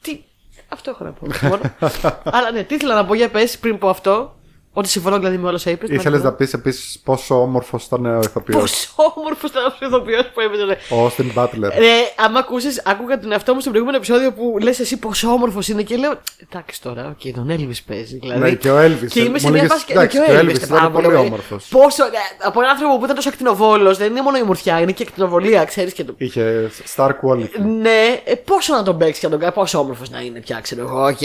Τι... 0.00 0.22
Αυτό 0.68 0.90
έχω 0.90 1.04
να 1.04 1.12
πω. 1.12 1.26
μόνο. 1.42 1.60
Αλλά 2.36 2.50
ναι, 2.50 2.62
τι 2.62 2.74
ήθελα 2.74 2.94
να 2.94 3.04
πω 3.04 3.14
για 3.14 3.28
πες 3.28 3.58
πριν 3.58 3.78
πω 3.78 3.88
αυτό. 3.88 4.37
Ότι 4.78 4.88
συμφωνώ 4.88 5.18
δηλαδή 5.18 5.36
με 5.38 5.46
όλα 5.46 5.54
όσα 5.54 5.70
είπες. 5.70 5.88
Ήθελες 5.90 6.22
να 6.22 6.32
πεις 6.32 6.52
επίσης 6.52 6.98
πόσο 7.04 7.40
όμορφος 7.42 7.84
ήταν 7.84 8.06
ο 8.06 8.18
ηθοποιός. 8.18 8.60
Πόσο 8.60 9.12
όμορφος 9.16 9.50
ήταν 9.50 9.64
ο 9.64 9.86
ηθοποιός 9.86 10.26
που 10.34 10.40
έπαιζε. 10.40 10.64
ναι. 10.64 10.76
Ο 10.96 11.06
Austin 11.06 11.38
Butler. 11.42 11.70
Ρε, 11.78 11.94
άμα 12.16 12.38
ακούσεις, 12.38 12.82
άκουγα 12.84 13.18
τον 13.20 13.32
εαυτό 13.32 13.54
μου 13.54 13.60
στο 13.60 13.68
προηγούμενο 13.68 13.98
επεισόδιο 13.98 14.32
που 14.32 14.56
λες 14.62 14.78
εσύ 14.80 14.96
πόσο 14.98 15.28
όμορφος 15.28 15.68
είναι 15.68 15.82
και 15.82 15.96
λέω. 15.96 16.12
Εντάξει 16.50 16.82
τώρα, 16.82 17.06
οκ, 17.16 17.32
τον 17.34 17.46
Elvis 17.50 17.78
παίζει. 17.86 18.18
Δηλαδή. 18.18 18.40
Ναι, 18.40 18.50
και 18.54 18.70
ο 18.70 18.78
Elvis. 18.84 19.06
Και 19.10 19.20
είμαι 19.20 19.38
σε 19.38 19.46
Μου 19.46 19.52
μια 19.52 19.62
λέγες, 19.62 19.68
φάση 19.72 19.84
και, 19.84 19.92
εντάξει, 19.92 20.16
και 20.18 20.22
ο 20.22 20.26
και 20.26 20.32
ο 20.32 20.40
Elvis. 20.40 20.50
Elvis 20.50 20.68
πάρα 20.68 20.80
ήταν 20.80 20.92
πολύ 20.92 21.06
ωραία. 21.06 21.18
όμορφος. 21.20 21.66
Πόσο, 21.70 22.04
ε, 22.04 22.08
από 22.44 22.60
έναν 22.60 22.70
άνθρωπο 22.72 22.98
που 22.98 23.04
ήταν 23.04 23.16
τόσο 23.16 23.28
ακτινοβόλος, 23.28 23.98
δεν 23.98 24.10
είναι 24.10 24.22
μόνο 24.22 24.36
η 24.38 24.42
ομορφιά, 24.42 24.80
είναι 24.80 24.92
και 24.92 25.04
ακτινοβολία, 25.08 25.64
ξέρεις 25.64 25.92
και 25.92 26.04
το. 26.04 26.14
Είχε 26.16 26.70
star 26.96 27.08
quality. 27.08 27.58
Ναι, 27.80 28.20
ε, 28.24 28.34
πόσο 28.34 28.74
να 28.74 28.82
τον 28.82 28.98
παίξεις 28.98 29.18
και 29.18 29.24
να 29.26 29.30
τον 29.32 29.40
κάνει, 29.40 29.52
πόσο 29.52 29.78
όμορφος 29.78 30.10
να 30.10 30.20
είναι 30.20 30.40
πια, 30.40 30.60
ξέρω 30.62 30.80
εγώ, 30.80 31.06
οκ. 31.06 31.18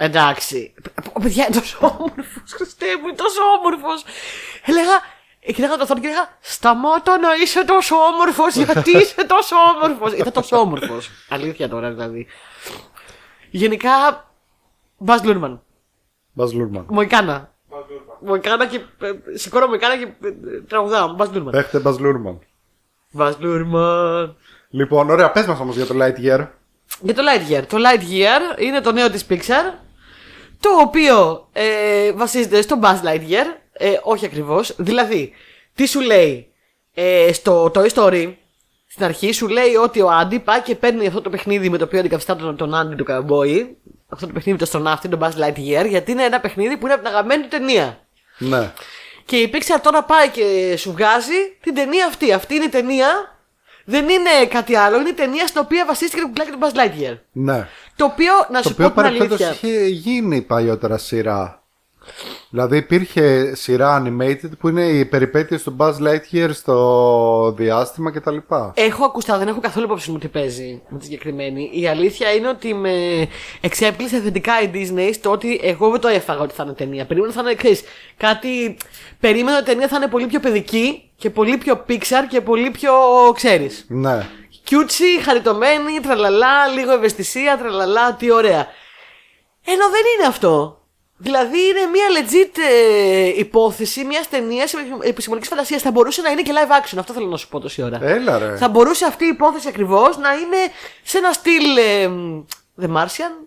Εντάξει. 0.00 0.74
Π- 0.82 1.20
Παιδιά, 1.22 1.46
είναι 1.46 1.60
τόσο 1.60 1.78
όμορφος. 1.98 2.52
Χριστέ 2.54 2.86
μου, 3.00 3.06
είναι 3.06 3.16
τόσο 3.16 3.40
όμορφος. 3.58 4.04
Έλεγα, 4.64 4.94
ε, 5.40 5.52
κοιτάγα 5.52 5.76
το 5.76 5.86
θόρυβο 5.86 6.06
και 6.06 6.12
έλεγα, 6.12 6.28
Σταμάτα 6.40 7.18
να 7.18 7.28
είσαι 7.42 7.64
τόσο 7.64 7.96
όμορφος, 7.96 8.54
γιατί 8.56 8.90
είσαι 8.98 9.24
τόσο 9.26 9.56
όμορφος. 9.76 10.12
Ήταν 10.12 10.32
τόσο 10.32 10.56
όμορφος. 10.56 11.10
Αλήθεια 11.28 11.68
τώρα 11.68 11.90
δηλαδή. 11.90 12.26
Γενικά, 13.50 13.90
Μπαζ 14.98 15.20
Λούρμαν. 15.22 15.62
Buzz 16.36 16.48
Lurman. 16.52 16.84
Μοϊκάνα. 16.88 17.52
Μοϊκάνα 18.20 18.66
και. 18.66 18.76
ε, 19.00 19.12
Σηκώνω 19.38 19.66
Μοϊκάνα 19.66 19.96
και 19.96 20.04
ε, 20.04 20.30
τραγουδάω. 20.68 21.08
Μπαζ 21.14 21.28
Λούρμαν. 21.32 21.54
Έχετε 21.54 21.82
Buzz 21.84 21.94
Lurman. 21.96 22.38
Μπαζ 23.10 23.34
Λούρμαν. 23.38 24.36
Λοιπόν, 24.70 25.10
ωραία, 25.10 25.30
πες 25.30 25.46
μας 25.46 25.60
όμως 25.60 25.76
για 25.76 25.86
το 25.86 25.94
Lightyear. 25.98 26.46
Για 27.00 27.14
το 27.14 27.22
Lightyear. 27.22 27.62
Το 27.68 27.76
Lightyear 27.76 28.60
είναι 28.60 28.80
το 28.80 28.92
νέο 28.92 29.10
της 29.10 29.26
Pixar 29.30 29.72
το 30.60 30.70
οποίο 30.80 31.48
ε, 31.52 32.12
βασίζεται 32.12 32.62
στο 32.62 32.78
Buzz 32.82 33.02
Lightyear 33.04 33.46
ε, 33.72 33.92
όχι 34.02 34.24
ακριβώς 34.24 34.74
δηλαδή 34.78 35.32
τι 35.74 35.86
σου 35.86 36.00
λέει 36.00 36.52
ε, 36.94 37.32
στο 37.32 37.70
Toy 37.74 37.88
Story 37.94 38.34
στην 38.88 39.04
αρχή 39.04 39.32
σου 39.32 39.48
λέει 39.48 39.74
ότι 39.74 40.00
ο 40.00 40.10
Άντι 40.10 40.38
πάει 40.38 40.60
και 40.60 40.74
παίρνει 40.74 41.06
αυτό 41.06 41.20
το 41.20 41.30
παιχνίδι 41.30 41.68
με 41.70 41.78
το 41.78 41.84
οποίο 41.84 41.98
αντικαθιστά 41.98 42.36
τον, 42.36 42.56
τον 42.56 42.74
Άντι 42.74 42.94
του 42.94 43.04
Καμπόη 43.04 43.76
αυτό 44.08 44.26
το 44.26 44.32
παιχνίδι 44.32 44.52
με 44.52 44.58
το 44.58 44.64
αστροναύτη, 44.64 45.08
τον 45.08 45.20
Buzz 45.22 45.44
Lightyear 45.44 45.88
γιατί 45.88 46.10
είναι 46.12 46.22
ένα 46.24 46.40
παιχνίδι 46.40 46.76
που 46.76 46.84
είναι 46.84 46.94
από 46.94 47.02
την 47.02 47.12
αγαπημένη 47.12 47.42
του 47.42 47.48
ταινία 47.48 48.06
Ναι. 48.38 48.72
και 49.24 49.36
η 49.36 49.50
Pixar 49.54 49.78
τώρα 49.82 50.02
πάει 50.02 50.28
και 50.28 50.74
σου 50.78 50.92
βγάζει 50.92 51.56
την 51.60 51.74
ταινία 51.74 52.06
αυτή. 52.06 52.32
Αυτή 52.32 52.54
είναι 52.54 52.64
η 52.64 52.68
ταινία. 52.68 53.37
Δεν 53.90 54.08
είναι 54.08 54.46
κάτι 54.48 54.74
άλλο. 54.76 55.00
Είναι 55.00 55.08
η 55.08 55.12
ταινία 55.12 55.46
στην 55.46 55.60
οποία 55.64 55.84
βασίστηκε 55.86 56.20
το 56.20 56.26
κουκλάκι 56.26 56.50
του 56.50 56.58
Buzz 56.60 56.76
Lightyear. 56.76 57.16
ναι. 57.32 57.68
Το 57.96 58.04
οποίο, 58.04 58.32
να 58.50 58.60
Το 58.60 58.68
σου 58.68 58.74
οποίο 58.74 58.90
πω 58.90 58.92
την 58.94 59.02
παρεμπιπτόντω 59.02 59.44
αλήθεια. 59.44 59.70
είχε 59.70 59.86
γίνει 59.86 60.40
παλιότερα 60.42 60.98
σειρά. 60.98 61.62
Δηλαδή 62.50 62.76
υπήρχε 62.76 63.54
σειρά 63.54 64.02
animated 64.02 64.50
που 64.58 64.68
είναι 64.68 64.84
οι 64.86 65.04
περιπέτειες 65.04 65.62
του 65.62 65.76
Buzz 65.78 65.92
Lightyear 65.94 66.48
στο 66.52 67.54
διάστημα 67.56 68.10
κτλ. 68.10 68.36
Έχω 68.74 69.04
ακουστά, 69.04 69.38
δεν 69.38 69.48
έχω 69.48 69.60
καθόλου 69.60 69.84
υπόψη 69.86 70.10
μου 70.10 70.18
τι 70.18 70.28
παίζει 70.28 70.82
με 70.88 70.98
τη 70.98 71.04
συγκεκριμένη. 71.04 71.70
Η 71.74 71.86
αλήθεια 71.88 72.32
είναι 72.32 72.48
ότι 72.48 72.74
με 72.74 73.26
εξέπλησε 73.60 74.20
θετικά 74.20 74.62
η 74.62 74.70
Disney 74.74 75.10
στο 75.14 75.30
ότι 75.30 75.60
εγώ 75.62 75.90
δεν 75.90 76.00
το 76.00 76.08
έφαγα 76.08 76.40
ότι 76.40 76.54
θα 76.54 76.62
είναι 76.62 76.72
ταινία. 76.72 77.06
Περίμενα 77.06 77.32
θα 77.32 77.40
είναι 77.40 77.54
ξέρεις, 77.54 77.82
κάτι. 78.16 78.76
Περίμενα 79.20 79.58
ότι 79.58 79.70
η 79.70 79.72
ταινία 79.72 79.88
θα 79.88 79.96
είναι 79.96 80.06
πολύ 80.08 80.26
πιο 80.26 80.40
παιδική 80.40 81.07
και 81.18 81.30
πολύ 81.30 81.56
πιο 81.56 81.84
Pixar 81.88 82.24
και 82.28 82.40
πολύ 82.40 82.70
πιο. 82.70 82.92
ξέρεις. 83.34 83.84
Ναι. 83.88 84.26
Κιούτσι, 84.64 85.20
χαριτωμένη, 85.22 86.00
τραλαλά, 86.00 86.66
λίγο 86.66 86.92
ευαισθησία, 86.92 87.58
τραλαλά, 87.58 88.14
τι 88.14 88.30
ωραία. 88.30 88.66
Ενώ 89.64 89.88
δεν 89.90 90.02
είναι 90.16 90.26
αυτό. 90.28 90.72
Δηλαδή 91.20 91.58
είναι 91.68 91.86
μια 91.86 92.06
legit 92.18 92.58
ε, 92.70 93.26
υπόθεση 93.38 94.04
μιας 94.04 94.28
ταινίας 94.28 94.74
επιστημονικής 95.02 95.50
φαντασίας. 95.50 95.82
Θα 95.82 95.90
μπορούσε 95.90 96.22
να 96.22 96.30
είναι 96.30 96.42
και 96.42 96.52
live 96.54 96.70
action. 96.84 96.98
Αυτό 96.98 97.12
θέλω 97.12 97.26
να 97.26 97.36
σου 97.36 97.48
πω 97.48 97.60
τόση 97.60 97.82
ώρα. 97.82 97.98
Έλα 98.02 98.38
ρε. 98.38 98.56
Θα 98.56 98.68
μπορούσε 98.68 99.04
αυτή 99.04 99.24
η 99.24 99.28
υπόθεση 99.28 99.68
ακριβώς 99.68 100.16
να 100.16 100.32
είναι 100.32 100.56
σε 101.02 101.18
ένα 101.18 101.32
στυλ. 101.32 101.76
ε, 101.76 102.10
The 102.82 102.96
Martian. 102.96 103.46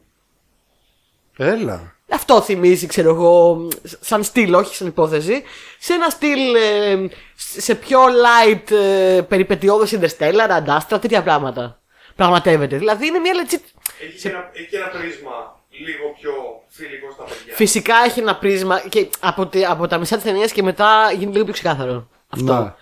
Έλα. 1.38 1.96
Αυτό 2.12 2.42
θυμίζει, 2.42 2.86
ξέρω 2.88 3.10
εγώ, 3.10 3.68
σαν 4.00 4.24
στυλ, 4.24 4.54
όχι 4.54 4.76
σαν 4.76 4.88
υπόθεση. 4.88 5.44
Σε 5.80 5.94
ένα 5.94 6.10
στυλ 6.10 6.56
ε, 6.56 7.08
σε 7.36 7.76
πιο 7.76 8.00
light 8.06 8.72
ε, 8.72 9.22
περιπετειώδες 9.22 9.98
Interstellar, 10.00 10.48
Αντάστρα, 10.50 11.00
τέτοια 11.00 11.24
πράγματα. 11.24 11.80
Πραγματεύεται. 12.16 12.78
Δηλαδή 12.78 13.08
είναι 13.08 13.20
μια 13.20 13.34
legit. 13.34 13.60
Έχει, 14.08 14.22
και 14.22 14.30
ένα, 14.30 14.50
έχει 14.54 14.68
και 14.70 14.78
ένα 14.78 14.88
πρίσμα 14.88 15.60
λίγο 15.70 16.14
πιο 16.22 16.32
φιλικό 16.68 17.12
στα 17.12 17.24
παιδιά. 17.24 17.56
Φυσικά 17.56 17.96
έχει 18.06 18.20
ένα 18.20 18.36
πρίσμα 18.36 18.80
και 18.90 19.08
από, 19.20 19.48
τη- 19.48 19.66
από 19.66 19.88
τα 19.88 19.98
μισά 19.98 20.16
της 20.16 20.24
ταινίας 20.24 20.52
και 20.52 20.64
μετά 20.64 21.12
γίνει 21.18 21.32
λίγο 21.32 21.44
πιο 21.44 21.54
ξεκάθαρο. 21.54 22.08
Αυτό. 22.30 22.54
Να. 22.54 22.76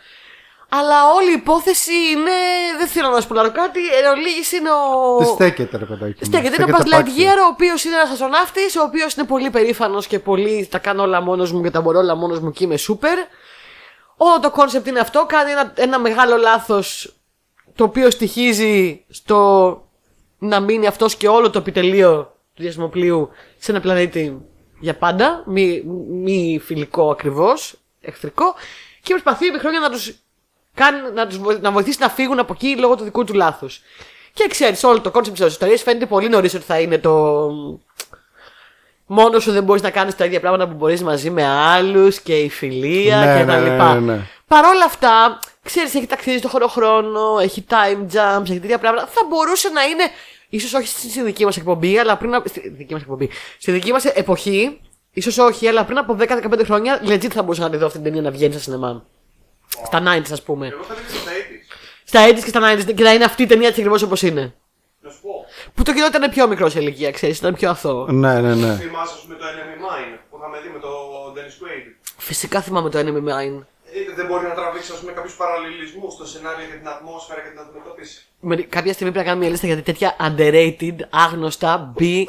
Αλλά 0.70 1.12
όλη 1.16 1.30
η 1.30 1.34
υπόθεση 1.34 1.94
είναι. 2.12 2.32
Δεν 2.78 2.88
θέλω 2.88 3.10
να 3.10 3.22
σου 3.22 3.28
πω 3.28 3.40
άλλο 3.40 3.52
κάτι. 3.52 3.80
Εν 3.80 4.12
ολίγης 4.12 4.52
είναι 4.52 4.70
ο. 4.72 5.18
Τι 5.18 5.26
στέκεται 5.26 5.78
ρε 5.78 5.86
παιδάκι. 5.86 6.18
μου. 6.20 6.26
Στέκεται. 6.26 6.64
Είναι 6.64 6.72
ο 6.72 6.78
Buzz 6.78 6.86
απάξιο. 6.92 7.28
Lightyear, 7.28 7.38
ο 7.46 7.48
οποίος 7.52 7.84
είναι 7.84 7.96
ένας 7.96 8.10
αστροναύτης, 8.10 8.76
ο 8.76 8.82
οποίος 8.82 9.14
είναι 9.14 9.26
πολύ 9.26 9.50
περήφανος 9.50 10.08
και 10.08 10.20
πολύ. 10.20 10.68
Τα 10.72 10.78
κάνω 10.80 11.04
όλα 11.04 11.22
μόνος 11.22 11.52
μου 11.52 11.62
και 11.62 11.72
τα 11.72 11.82
μπορώ 11.82 12.00
όλα 12.00 12.16
μόνος 12.16 12.40
μου 12.40 12.52
και 12.52 12.64
είμαι 12.64 12.76
super. 12.88 13.18
Όλο 14.18 14.40
το 14.40 14.52
concept 14.52 14.88
είναι 14.88 15.00
αυτό. 15.00 15.26
Κάνει 15.26 15.52
ένα, 15.52 15.74
ένα 15.76 16.00
μεγάλο 16.00 16.38
λάθος 16.38 17.14
το 17.76 17.84
οποίο 17.84 18.10
στοιχίζει 18.10 19.06
στο 19.10 19.82
να 20.40 20.60
μείνει 20.60 20.88
αυτός 20.88 21.16
και 21.16 21.28
όλο 21.28 21.50
το 21.50 21.60
επιτελείο 21.60 22.36
του 22.54 22.62
διαστημοπλοίου 22.62 23.30
σε 23.58 23.72
ένα 23.72 23.80
πλανήτη 23.80 24.42
για 24.80 24.96
πάντα. 24.96 25.44
Μη, 25.46 25.84
μη 26.10 26.62
φιλικό 26.64 27.10
ακριβώς, 27.12 27.76
εχθρικό. 28.02 28.56
Και 29.02 29.10
προσπαθεί 29.10 29.48
επί 29.48 29.60
χρόνια 29.60 29.80
να 29.80 29.90
τους 29.90 30.14
κάνει, 30.80 30.98
να, 31.14 31.28
τους, 31.28 31.38
βοη- 31.38 31.62
να 31.62 31.72
βοηθήσει 31.72 31.98
να 32.02 32.10
φύγουν 32.10 32.40
από 32.40 32.54
εκεί 32.54 32.76
λόγω 32.78 32.96
του 32.96 33.04
δικού 33.04 33.24
του 33.24 33.34
λάθους. 33.34 33.82
Και 34.34 34.48
ξέρεις, 34.50 34.84
όλο 34.84 35.02
το 35.02 35.12
concept 35.12 35.38
της 35.38 35.48
ιστορίας 35.48 35.82
φαίνεται 35.82 36.06
πολύ 36.06 36.30
νωρίς 36.30 36.54
ότι 36.54 36.64
θα 36.64 36.80
είναι 36.80 36.98
το. 36.98 37.50
Μόνος 39.06 39.40
σου 39.40 39.52
δεν 39.52 39.64
μπορείς 39.64 39.82
να 39.82 39.90
κάνεις 39.90 40.16
τα 40.16 40.26
ίδια 40.26 40.40
πράγματα 40.40 40.68
που 40.68 40.76
μπορείς 40.76 41.04
μαζί 41.04 41.30
με 41.30 41.46
άλλους 41.48 42.20
και 42.22 42.38
η 42.38 42.50
φιλία 42.50 43.18
Ναι, 43.18 43.40
και 43.40 43.46
τα 43.46 43.60
ναι, 43.60 43.70
λοιπά. 43.70 43.94
ναι, 43.94 44.00
ναι, 44.00 44.14
ναι. 44.14 44.22
Παρ' 44.48 44.66
όλα 44.66 44.86
αυτά, 44.86 45.40
ξέρεις, 45.64 45.96
έχει 45.96 46.06
ταξίδι 46.08 46.38
στο 46.38 46.48
χωροχρόνο, 46.48 47.38
έχει 47.42 47.66
time 47.70 48.16
jumps, 48.16 48.50
έχει 48.50 48.60
τέτοια 48.60 48.78
πράγματα. 48.78 49.08
Θα 49.08 49.22
μπορούσε 49.30 49.70
να 49.70 49.84
είναι. 49.84 50.04
ίσως 50.50 50.74
όχι 50.74 50.88
στη 50.88 51.22
δική 51.22 51.46
μας 51.46 51.58
εκπομπή, 51.58 51.98
αλλά 52.00 52.18
πριν. 52.18 52.34
από- 52.36 52.48
Στη 52.50 52.70
δική 52.70 52.94
μας 52.94 53.02
εκπομπή. 53.02 53.30
Στη 53.60 53.72
δική 53.72 53.92
μας 53.92 54.06
εποχή, 54.06 54.80
ίσως 55.12 55.38
όχι, 55.38 55.68
αλλά 55.68 55.84
πριν 55.86 55.98
από 55.98 56.14
10-15 56.16 56.64
χρόνια, 56.64 57.02
legit 57.06 57.28
θα 57.30 57.42
μπορούσα 57.42 57.62
να 57.62 57.70
τη 57.70 57.78
δω 57.78 57.86
αυτή 57.86 57.98
την 57.98 58.08
ταινία 58.08 58.22
να 58.22 58.32
βγαίνει 58.32 58.54
στα 58.54 58.62
σινεμά. 58.62 59.06
Στα 59.86 60.00
90s, 60.00 60.32
ας 60.32 60.44
πούμε. 60.44 60.68
Εγώ 60.68 60.84
θα 60.84 60.94
έλεγα 60.94 61.08
στα 61.10 61.32
80's. 61.32 61.74
Στα 62.04 62.28
80s 62.28 62.44
και 62.44 62.50
στα 62.50 62.74
90s 62.74 62.94
και 62.96 63.04
να 63.04 63.14
είναι 63.14 63.24
αυτή 63.24 63.44
η 63.44 63.46
ταινία 63.46 63.68
έτσι 63.68 63.80
ακριβώς 63.80 64.02
όπως 64.02 64.22
είναι. 64.22 64.54
Να 65.02 65.10
σου 65.10 65.22
πω. 65.22 65.46
Που 65.74 65.84
το 65.84 65.94
κοινό 65.94 66.06
ήταν 66.06 66.30
πιο 66.30 66.48
μικρός 66.48 66.72
σε 66.72 66.80
ηλικία, 66.80 67.12
ξέρεις, 67.12 67.38
ήταν 67.38 67.54
πιο 67.54 67.70
αθώο. 67.70 68.06
Ναι, 68.12 68.42
ναι, 68.42 68.56
ναι. 68.56 68.76
Θυμάσαι 68.76 69.14
ας 69.14 69.22
πούμε, 69.24 69.36
το 69.36 69.46
Enemy 69.46 69.78
Mine 69.86 70.20
που 70.30 70.38
είχαμε 70.38 70.58
δει 70.64 70.70
με 70.74 70.80
τον 70.80 70.94
Dennis 71.36 71.64
Quaid. 71.64 71.86
Φυσικά 72.18 72.62
θυμάμαι 72.62 72.90
το 72.90 73.00
Enemy 73.00 73.24
Mine. 73.30 73.64
Ε, 73.94 74.14
δεν 74.16 74.26
μπορεί 74.26 74.48
να 74.48 74.54
τραβήξει 74.54 74.92
ας 74.92 75.00
πούμε, 75.00 75.12
κάποιους 75.12 75.36
παραλληλισμούς 75.36 76.14
στο 76.14 76.26
σενάριο 76.26 76.66
για 76.66 76.76
την 76.76 76.88
ατμόσφαιρα 76.88 77.40
και 77.42 77.50
την 77.50 77.60
αντιμετώπιση. 77.60 78.26
Με, 78.40 78.56
κάποια 78.56 78.94
στιγμή 78.94 79.12
πρέπει 79.14 79.26
να 79.26 79.32
κάνουμε 79.32 79.42
μια 79.44 79.50
λίστα 79.54 79.68
γιατί 79.68 79.82
τέτοια 79.82 80.16
underrated, 80.28 80.96
άγνωστα, 81.10 81.94
B, 82.00 82.24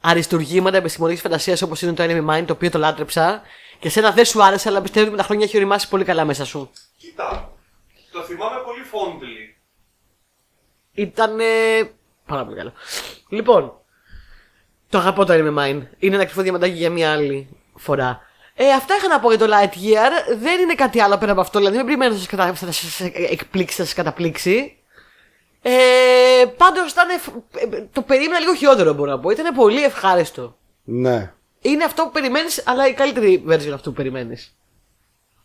αριστουργήματα 0.00 0.76
επιστημονικής 0.76 1.22
φαντασίας 1.22 1.62
όπως 1.62 1.82
είναι 1.82 1.92
το 1.92 2.02
Enemy 2.02 2.24
Mine, 2.30 2.44
το 2.46 2.52
οποίο 2.52 2.70
το 2.70 2.78
λάτρεψα. 2.78 3.42
Και 3.80 3.88
σένα 3.88 4.10
δεν 4.10 4.24
σου 4.24 4.42
άρεσε, 4.42 4.68
αλλά 4.68 4.80
πιστεύω 4.80 5.02
ότι 5.06 5.10
με 5.14 5.20
τα 5.20 5.24
χρόνια 5.26 5.44
έχει 5.44 5.56
οριμάσει 5.56 5.88
πολύ 5.88 6.04
καλά 6.04 6.24
μέσα 6.24 6.44
σου. 6.44 6.70
Κοίτα, 6.96 7.52
το 8.12 8.22
θυμάμαι 8.22 8.56
πολύ 8.64 8.80
fondly. 8.92 9.60
Ήταν. 10.92 11.36
Πάρα 12.26 12.44
πολύ 12.44 12.56
καλό. 12.56 12.72
Λοιπόν, 13.28 13.72
το 14.88 14.98
αγαπώ 14.98 15.24
το 15.24 15.32
Enemy 15.32 15.58
Mine. 15.58 15.82
Είναι 15.98 16.14
ένα 16.14 16.24
κρυφό 16.24 16.42
διαμαντάκι 16.42 16.72
για 16.76 16.90
μια 16.90 17.12
άλλη 17.12 17.48
φορά. 17.76 18.20
Ε, 18.54 18.72
αυτά 18.72 18.94
είχα 18.96 19.08
να 19.08 19.20
πω 19.20 19.32
για 19.32 19.46
το 19.46 19.54
Lightyear. 19.54 20.36
Δεν 20.38 20.60
είναι 20.60 20.74
κάτι 20.74 21.00
άλλο 21.00 21.18
πέρα 21.18 21.32
από 21.32 21.40
αυτό. 21.40 21.58
Δηλαδή, 21.58 21.76
μην 21.76 21.84
περιμένω 21.86 22.14
να 22.14 22.20
σα 22.20 22.26
κατα... 22.26 22.54
θα 22.54 22.72
σας 22.72 23.00
εκπλήξεις, 23.30 23.76
θα 23.78 23.84
σα 23.84 23.94
καταπλήξει. 23.94 24.76
Ε, 25.62 25.70
Πάντως 26.56 26.90
ήταν. 26.92 27.08
εφ- 27.10 27.28
ε, 27.74 27.80
Το 27.92 28.02
περίμενα 28.02 28.38
λίγο 28.40 28.54
χειρότερο, 28.54 28.92
μπορώ 28.92 29.10
να 29.10 29.18
πω. 29.20 29.30
Ήταν 29.30 29.54
πολύ 29.54 29.84
ευχάριστο. 29.84 30.56
Ναι. 30.84 31.32
Είναι 31.60 31.84
αυτό 31.84 32.02
που 32.04 32.10
περιμένεις, 32.10 32.62
αλλά 32.66 32.86
η 32.88 32.94
καλύτερη 32.94 33.44
version 33.48 33.70
αυτού 33.74 33.90
που 33.90 33.96
περιμένεις. 33.96 34.56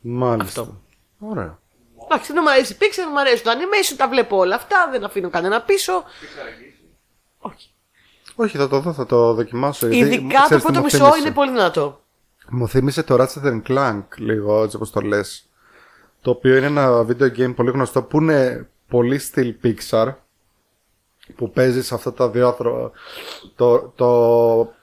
Μάλιστα. 0.02 0.62
Αυτό. 0.62 0.82
Ωραία. 1.20 1.60
Εντάξει, 2.06 2.34
δεν 2.34 2.42
μου 2.46 2.52
αρέσει 2.52 2.74
η 2.74 2.78
Pixar, 2.80 3.10
μου 3.12 3.20
αρέσει 3.20 3.44
το 3.44 3.52
animation, 3.52 3.94
τα 3.98 4.08
βλέπω 4.08 4.38
όλα 4.38 4.56
αυτά, 4.56 4.88
δεν 4.92 5.04
αφήνω 5.04 5.30
κανένα 5.30 5.62
πίσω. 5.62 6.04
Όχι. 7.40 7.70
Όχι, 8.36 8.58
θα 8.58 8.68
το 8.68 8.80
δω, 8.80 8.94
θα 8.94 9.06
το 9.06 9.34
δοκιμάσω. 9.34 9.88
γιατί 9.88 10.16
Ειδικά 10.16 10.40
το 10.40 10.44
ξέρεις 10.44 10.64
τι 10.64 10.72
πρώτο 10.72 10.80
μου 10.80 10.84
μισό 10.86 10.98
θύμισε. 10.98 11.20
είναι 11.20 11.32
πολύ 11.32 11.52
δυνατό. 11.52 12.02
Μου 12.50 12.68
θύμισε 12.68 13.04
το 13.04 13.16
Ratchet 13.20 13.62
Clank 13.68 14.04
λίγο, 14.18 14.64
έτσι 14.64 14.76
όπως 14.76 14.92
το 14.92 15.02
λες. 15.02 15.50
Το 16.22 16.32
οποίο 16.32 16.58
είναι 16.58 16.66
ένα 16.66 17.06
video 17.06 17.38
game 17.40 17.56
πολύ 17.56 17.72
γνωστό 17.72 18.04
που 18.04 18.22
είναι 18.22 18.70
πολύ 18.88 19.20
στυλ 19.20 19.56
Pixar. 19.64 20.14
Που 21.36 21.52
παίζει 21.52 21.84
σε 21.84 21.94
αυτά 21.96 22.14
τα 22.14 22.30
δύο 22.30 22.48
άνθρω- 22.48 22.92
το, 23.56 23.80
το, 23.96 24.74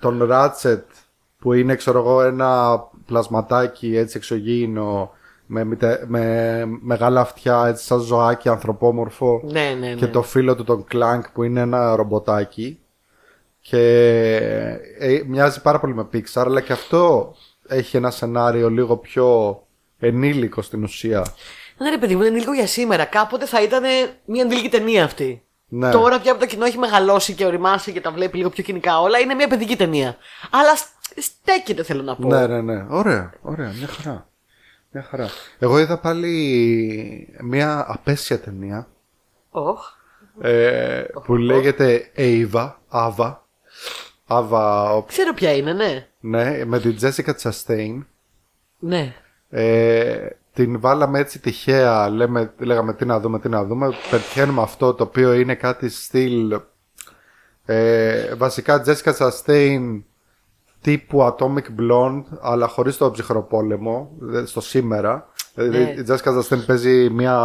τον 0.00 0.28
Ratchet 0.30 0.82
που 1.38 1.52
είναι 1.52 1.74
ξέρω 1.74 1.98
εγώ 1.98 2.22
ένα 2.22 2.80
πλασματάκι 3.06 3.96
έτσι 3.96 4.16
εξωγήινο 4.16 5.12
με, 5.46 5.64
μητε- 5.64 6.04
με 6.06 6.64
μεγάλα 6.80 7.20
αυτιά 7.20 7.66
έτσι 7.66 7.84
σαν 7.84 7.98
ζωάκι 8.00 8.48
ανθρωπόμορφο 8.48 9.40
Ναι, 9.44 9.76
ναι, 9.80 9.88
ναι. 9.88 9.94
και 9.94 10.06
το 10.06 10.22
φίλο 10.22 10.54
του 10.54 10.64
τον 10.64 10.84
Clank 10.92 11.20
που 11.32 11.42
είναι 11.42 11.60
ένα 11.60 11.96
ρομποτάκι 11.96 12.78
και 13.60 13.80
ε, 14.98 15.22
μοιάζει 15.26 15.62
πάρα 15.62 15.80
πολύ 15.80 15.94
με 15.94 16.06
Pixar 16.12 16.42
αλλά 16.44 16.60
και 16.60 16.72
αυτό 16.72 17.34
έχει 17.68 17.96
ένα 17.96 18.10
σενάριο 18.10 18.70
λίγο 18.70 18.96
πιο 18.96 19.58
ενήλικο 19.98 20.62
στην 20.62 20.82
ουσία. 20.82 21.26
Ναι, 21.78 21.90
ρε 21.90 21.98
παιδί 21.98 22.16
μου, 22.16 22.22
είναι 22.22 22.38
λίγο 22.38 22.52
για 22.52 22.66
σήμερα. 22.66 23.04
Κάποτε 23.04 23.46
θα 23.46 23.62
ήταν 23.62 23.82
μια 24.24 24.42
ενήλικη 24.42 24.68
ταινία 24.68 25.04
αυτή. 25.04 25.42
Ναι. 25.70 25.90
Τώρα 25.90 26.20
πια 26.20 26.32
που 26.32 26.38
το 26.38 26.46
κοινό 26.46 26.64
έχει 26.64 26.78
μεγαλώσει 26.78 27.32
και 27.34 27.44
οριμάσει 27.44 27.92
και 27.92 28.00
τα 28.00 28.10
βλέπει 28.10 28.36
λίγο 28.36 28.50
πιο 28.50 28.62
κοινικά 28.62 29.00
όλα, 29.00 29.18
είναι 29.18 29.34
μια 29.34 29.48
παιδική 29.48 29.76
ταινία. 29.76 30.16
Αλλά 30.50 30.76
σ- 30.76 31.20
στέκεται, 31.20 31.82
θέλω 31.82 32.02
να 32.02 32.16
πω. 32.16 32.28
Ναι, 32.28 32.46
ναι, 32.46 32.60
ναι. 32.60 32.86
Ωραία, 32.88 33.32
ωραία, 33.42 33.72
μια 33.78 33.86
χαρά. 33.86 34.28
Μια 34.90 35.02
χαρά. 35.02 35.28
Εγώ 35.58 35.78
είδα 35.78 35.98
πάλι 35.98 37.28
μια 37.42 37.84
απέσια 37.88 38.40
ταινία 38.40 38.86
Οχ. 39.50 39.80
ε, 40.40 41.02
που 41.24 41.36
λέγεται 41.36 42.10
Ava, 42.16 42.72
Ava. 42.92 43.36
Ava, 44.28 44.94
ο- 44.96 45.02
Ξέρω 45.02 45.34
ποια 45.34 45.52
είναι, 45.52 45.72
ναι. 45.72 46.06
ναι, 46.20 46.64
με 46.64 46.80
την 46.80 46.96
Jessica 47.00 47.32
Chastain. 47.42 47.98
Ναι. 48.78 49.14
Ε, 49.50 50.28
την 50.64 50.80
βάλαμε 50.80 51.18
έτσι 51.18 51.40
τυχαία, 51.40 52.08
λέμε, 52.10 52.52
λέγαμε 52.58 52.94
τι 52.94 53.04
να 53.04 53.20
δούμε, 53.20 53.38
τι 53.38 53.48
να 53.48 53.64
δούμε. 53.64 53.88
Πετυχαίνουμε 54.10 54.62
αυτό 54.62 54.94
το 54.94 55.02
οποίο 55.04 55.32
είναι 55.32 55.54
κάτι 55.54 55.88
στυλ. 55.88 56.60
Ε, 57.64 58.34
βασικά 58.34 58.84
Jessica 58.86 59.12
Chastain 59.18 60.02
τύπου 60.80 61.22
Atomic 61.22 61.80
Blonde, 61.80 62.22
αλλά 62.40 62.66
χωρίς 62.68 62.96
το 62.96 63.10
ψυχροπόλεμο, 63.10 64.10
δε- 64.18 64.46
στο 64.46 64.60
σήμερα. 64.60 65.28
Δηλαδή 65.54 65.78
Ναι. 65.78 65.90
η 65.90 66.04
Jessica 66.08 66.38
Chastain 66.38 66.66
παίζει 66.66 67.10
μια 67.10 67.36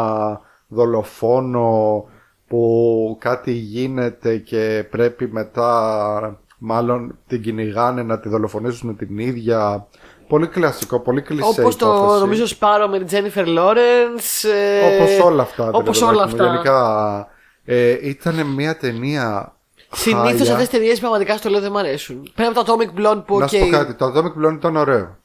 δολοφόνο 0.68 2.06
που 2.48 3.18
κάτι 3.20 3.52
γίνεται 3.52 4.38
και 4.38 4.88
πρέπει 4.90 5.28
μετά 5.32 6.40
μάλλον 6.58 7.18
την 7.28 7.42
κυνηγάνε 7.42 8.04
να 8.04 8.20
τη 8.20 8.30
δολοφονήσουν 8.30 8.96
την 8.98 9.18
ίδια. 9.18 9.88
Πολύ 10.28 10.48
κλασικό, 10.48 11.00
πολύ 11.00 11.22
κλεισέ 11.22 11.60
Όπως 11.60 11.76
το 11.76 11.86
υπόθεση. 11.96 12.20
νομίζω 12.20 12.48
Sparrow 12.48 12.88
με 12.88 12.98
την 12.98 13.08
Jennifer 13.08 13.48
Lawrence 13.48 14.44
ε, 14.44 14.96
Όπως 14.96 15.20
όλα 15.26 15.42
αυτά. 15.42 15.70
Όπως 15.74 15.98
δηλαδή, 16.00 16.16
όλα 16.16 16.26
παιδάκι 16.28 16.44
μου. 16.44 16.48
αυτά. 16.48 16.54
Γενικά 16.54 17.28
ε, 17.66 18.10
ήταν 18.10 18.46
μια 18.46 18.78
ταινία. 18.78 19.56
Συνήθως 19.92 20.26
χάλια. 20.30 20.42
αυτές 20.54 20.58
τις 20.58 20.70
ταινίες 20.70 21.00
πραγματικά 21.00 21.38
στο 21.38 21.50
λέω 21.50 21.60
δεν 21.62 21.70
μου 21.72 21.78
αρέσουν. 21.80 22.32
Πέρα 22.36 22.50
από 22.50 22.64
το 22.64 22.74
Atomic 22.74 23.00
Blonde 23.00 23.24
που 23.26 23.38
Να 23.40 23.44
οκ. 23.46 23.50
σου 23.52 23.60
πω 23.60 23.68
κάτι, 23.70 23.94
το 23.94 24.06
Atomic 24.16 24.46
Blonde 24.48 24.54
ήταν 24.56 24.76
ωραίο. 24.76 25.18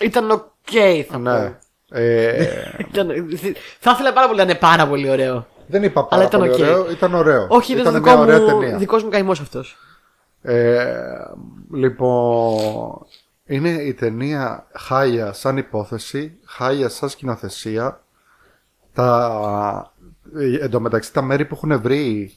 Ήταν 0.00 0.30
οκ, 0.30 0.40
θα 1.10 1.18
Ναι. 1.18 1.38
πω. 1.48 1.56
Ε, 1.98 2.48
Ήταν, 2.92 3.08
θα 3.80 3.90
ήθελα 3.90 4.12
πάρα 4.12 4.26
πολύ 4.26 4.36
να 4.38 4.42
είναι 4.44 4.54
πάρα 4.54 4.86
πολύ 4.86 5.10
ωραίο. 5.10 5.46
δεν 5.66 5.82
είπα 5.82 6.04
πάρα 6.04 6.16
Αλλά 6.16 6.24
ήταν 6.24 6.40
πολύ 6.40 6.52
οκ. 6.52 6.58
ωραίο, 6.58 6.90
ήταν 6.90 7.14
ωραίο. 7.14 7.46
Όχι, 7.48 7.72
ήταν, 7.72 7.82
ήταν 7.82 7.94
το 7.94 8.00
μια 8.00 8.12
δικό 8.12 8.22
ωραία 8.22 8.54
μου, 8.54 8.60
ταινία. 8.60 8.76
δικός 8.78 9.02
μου 9.02 9.10
καημός 9.10 9.40
αυτός. 9.40 9.76
Ε, 10.42 10.84
λοιπόν, 11.72 13.06
είναι 13.46 13.70
η 13.70 13.94
ταινία 13.94 14.66
χάλια 14.72 15.32
σαν 15.32 15.56
υπόθεση, 15.56 16.38
χάλια 16.44 16.88
σαν 16.88 17.08
σκηνοθεσία. 17.08 18.02
Τα, 18.92 19.92
ε, 20.36 20.64
εν 20.64 20.70
τω 20.70 20.80
μεταξύ 20.80 21.12
τα 21.12 21.22
μέρη 21.22 21.44
που 21.44 21.54
έχουν 21.54 21.80
βρει 21.80 22.32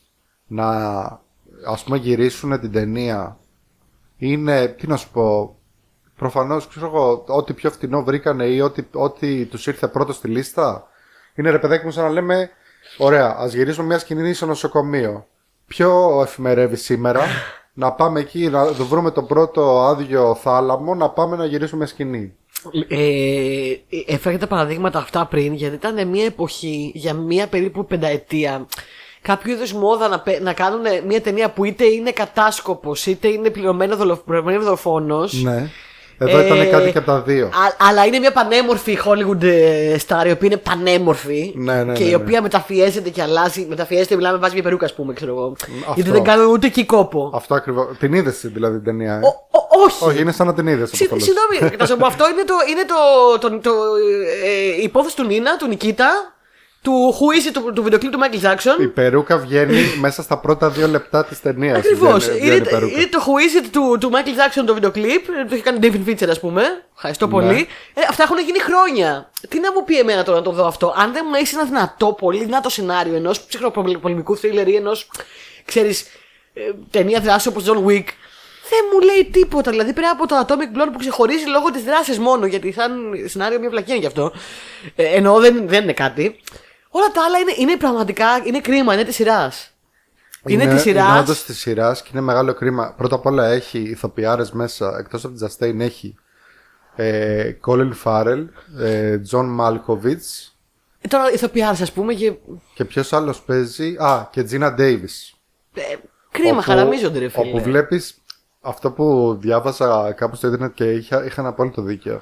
να 0.47 0.67
ας 1.65 1.83
πούμε 1.83 1.97
γυρίσουν 1.97 2.59
την 2.59 2.71
ταινία 2.71 3.37
είναι, 4.17 4.67
τι 4.67 4.87
να 4.87 4.95
σου 4.95 5.09
πω, 5.11 5.57
προφανώς 6.17 6.67
ξέρω 6.67 6.85
εγώ, 6.85 7.25
ό,τι 7.27 7.53
πιο 7.53 7.71
φτηνό 7.71 8.03
βρήκανε 8.03 8.45
ή 8.45 8.61
ό,τι, 8.61 8.83
ό,τι 8.91 9.45
τους 9.45 9.67
ήρθε 9.67 9.87
πρώτος 9.87 10.15
στη 10.15 10.27
λίστα. 10.27 10.87
Είναι 11.35 11.49
ρε 11.49 11.59
παιδάκι 11.59 11.85
μου 11.85 11.91
σαν 11.91 12.03
να 12.03 12.09
λέμε, 12.09 12.49
ωραία, 12.97 13.35
ας 13.37 13.53
γυρίσουμε 13.53 13.87
μια 13.87 13.99
σκηνή 13.99 14.33
στο 14.33 14.45
νοσοκομείο. 14.45 15.27
Ποιο 15.67 16.21
εφημερεύει 16.21 16.75
σήμερα, 16.75 17.21
να 17.79 17.91
πάμε 17.91 18.19
εκεί 18.19 18.48
να 18.50 18.74
το 18.74 18.86
βρούμε 18.86 19.12
το 19.12 19.24
πρώτο 19.24 19.79
άδειο 19.81 20.36
θάλαμο, 20.41 20.96
να 20.96 21.10
πάμε 21.10 21.36
να 21.36 21.46
γυρίσουμε 21.46 21.77
μια 21.77 21.88
σκηνή. 21.88 22.34
Ε, 22.88 23.74
έφερε 24.07 24.38
τα 24.38 24.48
παραδείγματα 24.48 25.00
αυτά 25.00 25.25
πριν 25.25 25.53
γιατί 25.53 25.75
ήταν 25.75 26.07
μια 26.07 26.25
εποχή 26.25 26.91
για 26.96 27.13
μια 27.13 27.48
περίπου 27.48 27.86
πενταετία 27.86 28.65
κάποιο 29.22 29.53
είδους 29.53 29.74
μόδα 29.74 30.07
να, 30.07 30.19
πε- 30.19 30.41
να 30.41 30.53
κάνουν 30.53 30.81
μια 31.07 31.22
ταινία 31.22 31.50
που 31.51 31.63
είτε 31.65 31.86
είναι 31.86 32.12
κατάσκοπος 32.12 33.05
είτε 33.05 33.27
είναι 33.27 33.50
πληρωμένο 33.50 33.96
δολο- 33.96 34.22
πληρωμένο 34.25 34.63
δολοφόνος. 34.63 35.43
Ναι. 35.43 35.69
Εδώ 36.19 36.38
Ε, 36.38 36.45
ήταν 36.45 36.69
κάτι 36.69 36.91
και 36.91 36.97
από 36.97 37.07
τα 37.07 37.21
δύο. 37.21 37.45
Α- 37.45 37.75
αλλά 37.89 38.05
είναι 38.05 38.19
μια 38.19 38.31
πανέμορφη 38.31 38.97
Hollywood 39.05 39.43
ε, 39.43 39.95
star, 40.07 40.25
η 40.27 40.31
οποία 40.31 40.36
είναι 40.41 40.57
πανέμορφη. 40.57 41.53
Ναι, 41.55 41.83
ναι, 41.83 41.93
και 41.93 42.03
ναι, 42.03 42.07
η 42.09 42.09
ναι. 42.09 42.15
οποία 42.15 42.41
μεταφιέζεται 42.41 43.09
και 43.09 43.21
αλλάζει. 43.21 43.65
Μεταφιέζεται, 43.69 44.15
μιλάμε, 44.15 44.38
βάζει 44.38 44.53
μια 44.53 44.63
περούκα, 44.63 44.86
ας 44.86 44.93
πούμε, 44.93 45.13
ξέρω 45.13 45.31
εγώ. 45.31 45.53
αυτό. 45.59 45.93
Γιατί 45.95 46.09
δεν 46.12 46.24
κάνουν 46.24 46.45
ούτε 46.51 46.67
εκεί 46.67 46.86
κόπο. 46.86 47.31
Αυτό 47.33 47.55
ακριβώς. 47.55 47.97
Την 48.00 48.13
είδε 48.13 48.33
δηλαδή 48.41 48.75
την 48.75 48.83
ταινία. 48.83 49.13
ε; 49.13 49.17
Ο- 49.25 49.57
ο- 49.59 49.81
όχι. 49.86 50.03
Όχι, 50.05 50.21
είναι 50.21 50.31
σαν 50.31 50.47
να 50.47 50.53
την 50.53 50.67
είδες. 50.67 50.89
Συ- 50.89 50.97
Συγγνώμη, 51.21 51.75
να 51.79 51.86
σου 51.86 51.97
πω 51.97 52.05
αυτό 52.05 52.29
είναι, 52.29 52.43
το, 52.43 52.53
είναι 52.69 52.86
το, 52.86 53.39
το, 53.50 53.59
το, 53.59 53.71
ε, 54.45 54.79
η 54.79 54.83
υπόθεση 54.83 55.15
του 55.15 55.24
Νίνα, 55.25 55.57
του 55.57 55.67
Νικήτα, 55.67 56.37
του 56.88 57.15
Who 57.20 57.38
is 57.38 57.50
it, 57.50 57.51
του, 57.53 57.74
του 57.74 57.84
βιντεοκλίπ 57.84 58.12
του 58.12 58.20
Michael 58.22 58.46
Jackson. 58.46 58.82
Η 58.82 58.88
περούκα 58.88 59.38
βγαίνει 59.38 59.82
μέσα 60.06 60.22
στα 60.22 60.38
πρώτα 60.38 60.70
δύο 60.70 60.88
λεπτά 60.88 61.25
της 61.25 61.41
ταινίας. 61.41 61.77
Ακριβώς. 61.77 62.27
Είναι, 62.27 62.53
είναι 62.53 63.08
το 63.10 63.20
Who 63.25 63.62
is 63.62 63.63
it 63.63 63.67
του, 63.72 63.98
του 64.00 64.12
Michael 64.13 64.62
Jackson 64.62 64.63
το 64.65 64.74
βιντεοκλίπ. 64.74 65.25
Το 65.25 65.53
έχει 65.53 65.62
κάνει 65.62 65.79
David 65.82 66.10
Fincher, 66.10 66.27
ας 66.29 66.39
πούμε. 66.39 66.63
Ευχαριστώ 66.96 67.25
Ναι. 67.25 67.32
πολύ. 67.32 67.67
Ε, 67.94 68.01
αυτά 68.10 68.24
έχουν 68.24 68.38
γίνει 68.39 68.60
χρόνια. 68.60 69.29
Τι 69.50 69.60
να 69.60 69.72
μου 69.74 69.84
πει 69.84 69.98
εμένα 70.00 70.24
τώρα 70.24 70.38
να 70.38 70.44
το 70.44 70.51
δω 70.51 70.65
αυτό; 70.67 70.94
Αν 70.98 71.13
δεν 71.13 71.25
μου 71.29 71.36
έχει 71.36 71.56
ένα 71.56 71.63
δυνατό, 71.63 72.13
πολύ 72.20 72.44
δυνατό 72.44 72.70
σενάριο 72.70 73.15
ενός 73.15 73.41
ψυχροπολεμικού 73.41 74.38
θρίλερ 74.38 74.67
ή 74.67 74.75
ενός, 74.75 75.10
ξέρεις, 75.65 76.01
ε, 76.53 76.62
ταινία 76.91 77.20
δράσης 77.20 77.48
όπως 77.48 77.63
John 77.67 77.77
Wick, 77.89 78.06
δεν 78.70 78.84
μου 78.94 79.00
λέει 79.00 79.25
τίποτα. 79.32 79.72
Δηλαδή 79.72 79.94
πέρα 79.94 80.10
από 80.10 80.27
το 80.27 80.46
Atomic 80.48 80.77
Blonde 80.77 80.89
που 80.91 81.00
ξεχωρίζει 81.00 81.46
λόγω 81.46 81.72
της 81.72 81.84
δράσης 81.84 82.20
μόνο, 82.20 82.46
γιατί 82.46 82.72
σαν 82.72 82.91
σενάριο 83.25 83.60
μια 83.60 83.70
βλακία 83.70 83.94
είναι 83.94 84.01
γι' 84.01 84.08
αυτό. 84.08 84.32
Ε, 84.96 85.03
ενώ 85.03 85.39
δεν, 85.39 85.67
δεν 85.67 85.84
είναι 85.84 85.94
κάτι. 85.94 86.39
Όλα 86.89 87.12
τα 87.12 87.24
άλλα 87.25 87.38
είναι, 87.38 87.53
είναι 87.58 87.77
πραγματικά 87.77 88.25
είναι 88.46 88.60
κρίμα, 88.62 88.94
είναι 88.94 89.03
της 89.03 89.15
σειράς. 89.15 89.72
Είναι, 90.46 90.67
της 90.67 90.82
σειράς. 90.82 91.10
Είναι 91.10 91.20
όντως 91.20 91.44
της 91.44 91.60
σειράς 91.60 92.01
και 92.01 92.10
είναι 92.12 92.22
μεγάλο 92.22 92.53
κρίμα. 92.53 92.94
Πρώτα 92.98 93.15
απ' 93.15 93.25
όλα 93.25 93.48
έχει 93.48 93.79
ηθοποιάρες 93.79 94.51
μέσα. 94.51 94.98
Εκτός 95.00 95.20
από 95.20 95.27
την 95.27 95.36
Τζαστέιν 95.36 95.82
έχει 95.82 96.15
ε, 96.96 97.51
Colin 97.65 97.91
Farrell, 98.03 98.46
ε, 98.79 99.20
John 99.32 99.60
Malkovich 99.60 100.51
Ε, 101.01 101.08
τώρα 101.08 101.32
ηθοποιάρες 101.32 101.82
ας 101.82 101.91
πούμε 101.91 102.13
και. 102.13 102.34
και 102.74 102.86
ποιος 102.86 103.13
άλλος 103.13 103.41
παίζει; 103.41 103.96
Α, 104.00 104.27
και 104.32 104.48
Gina 104.51 104.79
Davis. 104.79 105.34
Ε, 105.74 105.82
κρίμα, 106.32 106.62
χαραμίζονται 106.62 107.20
ρε 107.20 107.29
φίλε. 107.29 107.48
Όπου 107.48 107.62
βλέπεις 107.62 108.17
αυτό 108.62 108.91
που 108.91 109.38
διάβασα 109.41 110.12
κάπου 110.12 110.36
στο 110.36 110.48
Ιντερνετ 110.48 110.74
και 110.74 110.91
είχα, 110.91 111.25
είχαν 111.25 111.46
απόλυτο 111.46 111.82
δίκιο. 111.82 112.22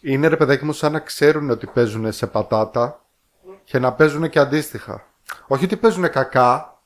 Είναι 0.00 0.28
ρε 0.28 0.36
παιδάκι 0.36 0.64
μου 0.64 0.72
σαν 0.72 0.92
να 0.92 0.98
ξέρουν 0.98 1.50
ότι 1.50 1.66
παίζουν 1.66 2.12
σε 2.12 2.26
πατάτα 2.26 3.04
και 3.70 3.78
να 3.78 3.92
παίζουν 3.92 4.28
και 4.28 4.38
αντίστοιχα. 4.38 5.06
Όχι 5.46 5.64
ότι 5.64 5.76
παίζουν 5.76 6.10
κακά, 6.10 6.78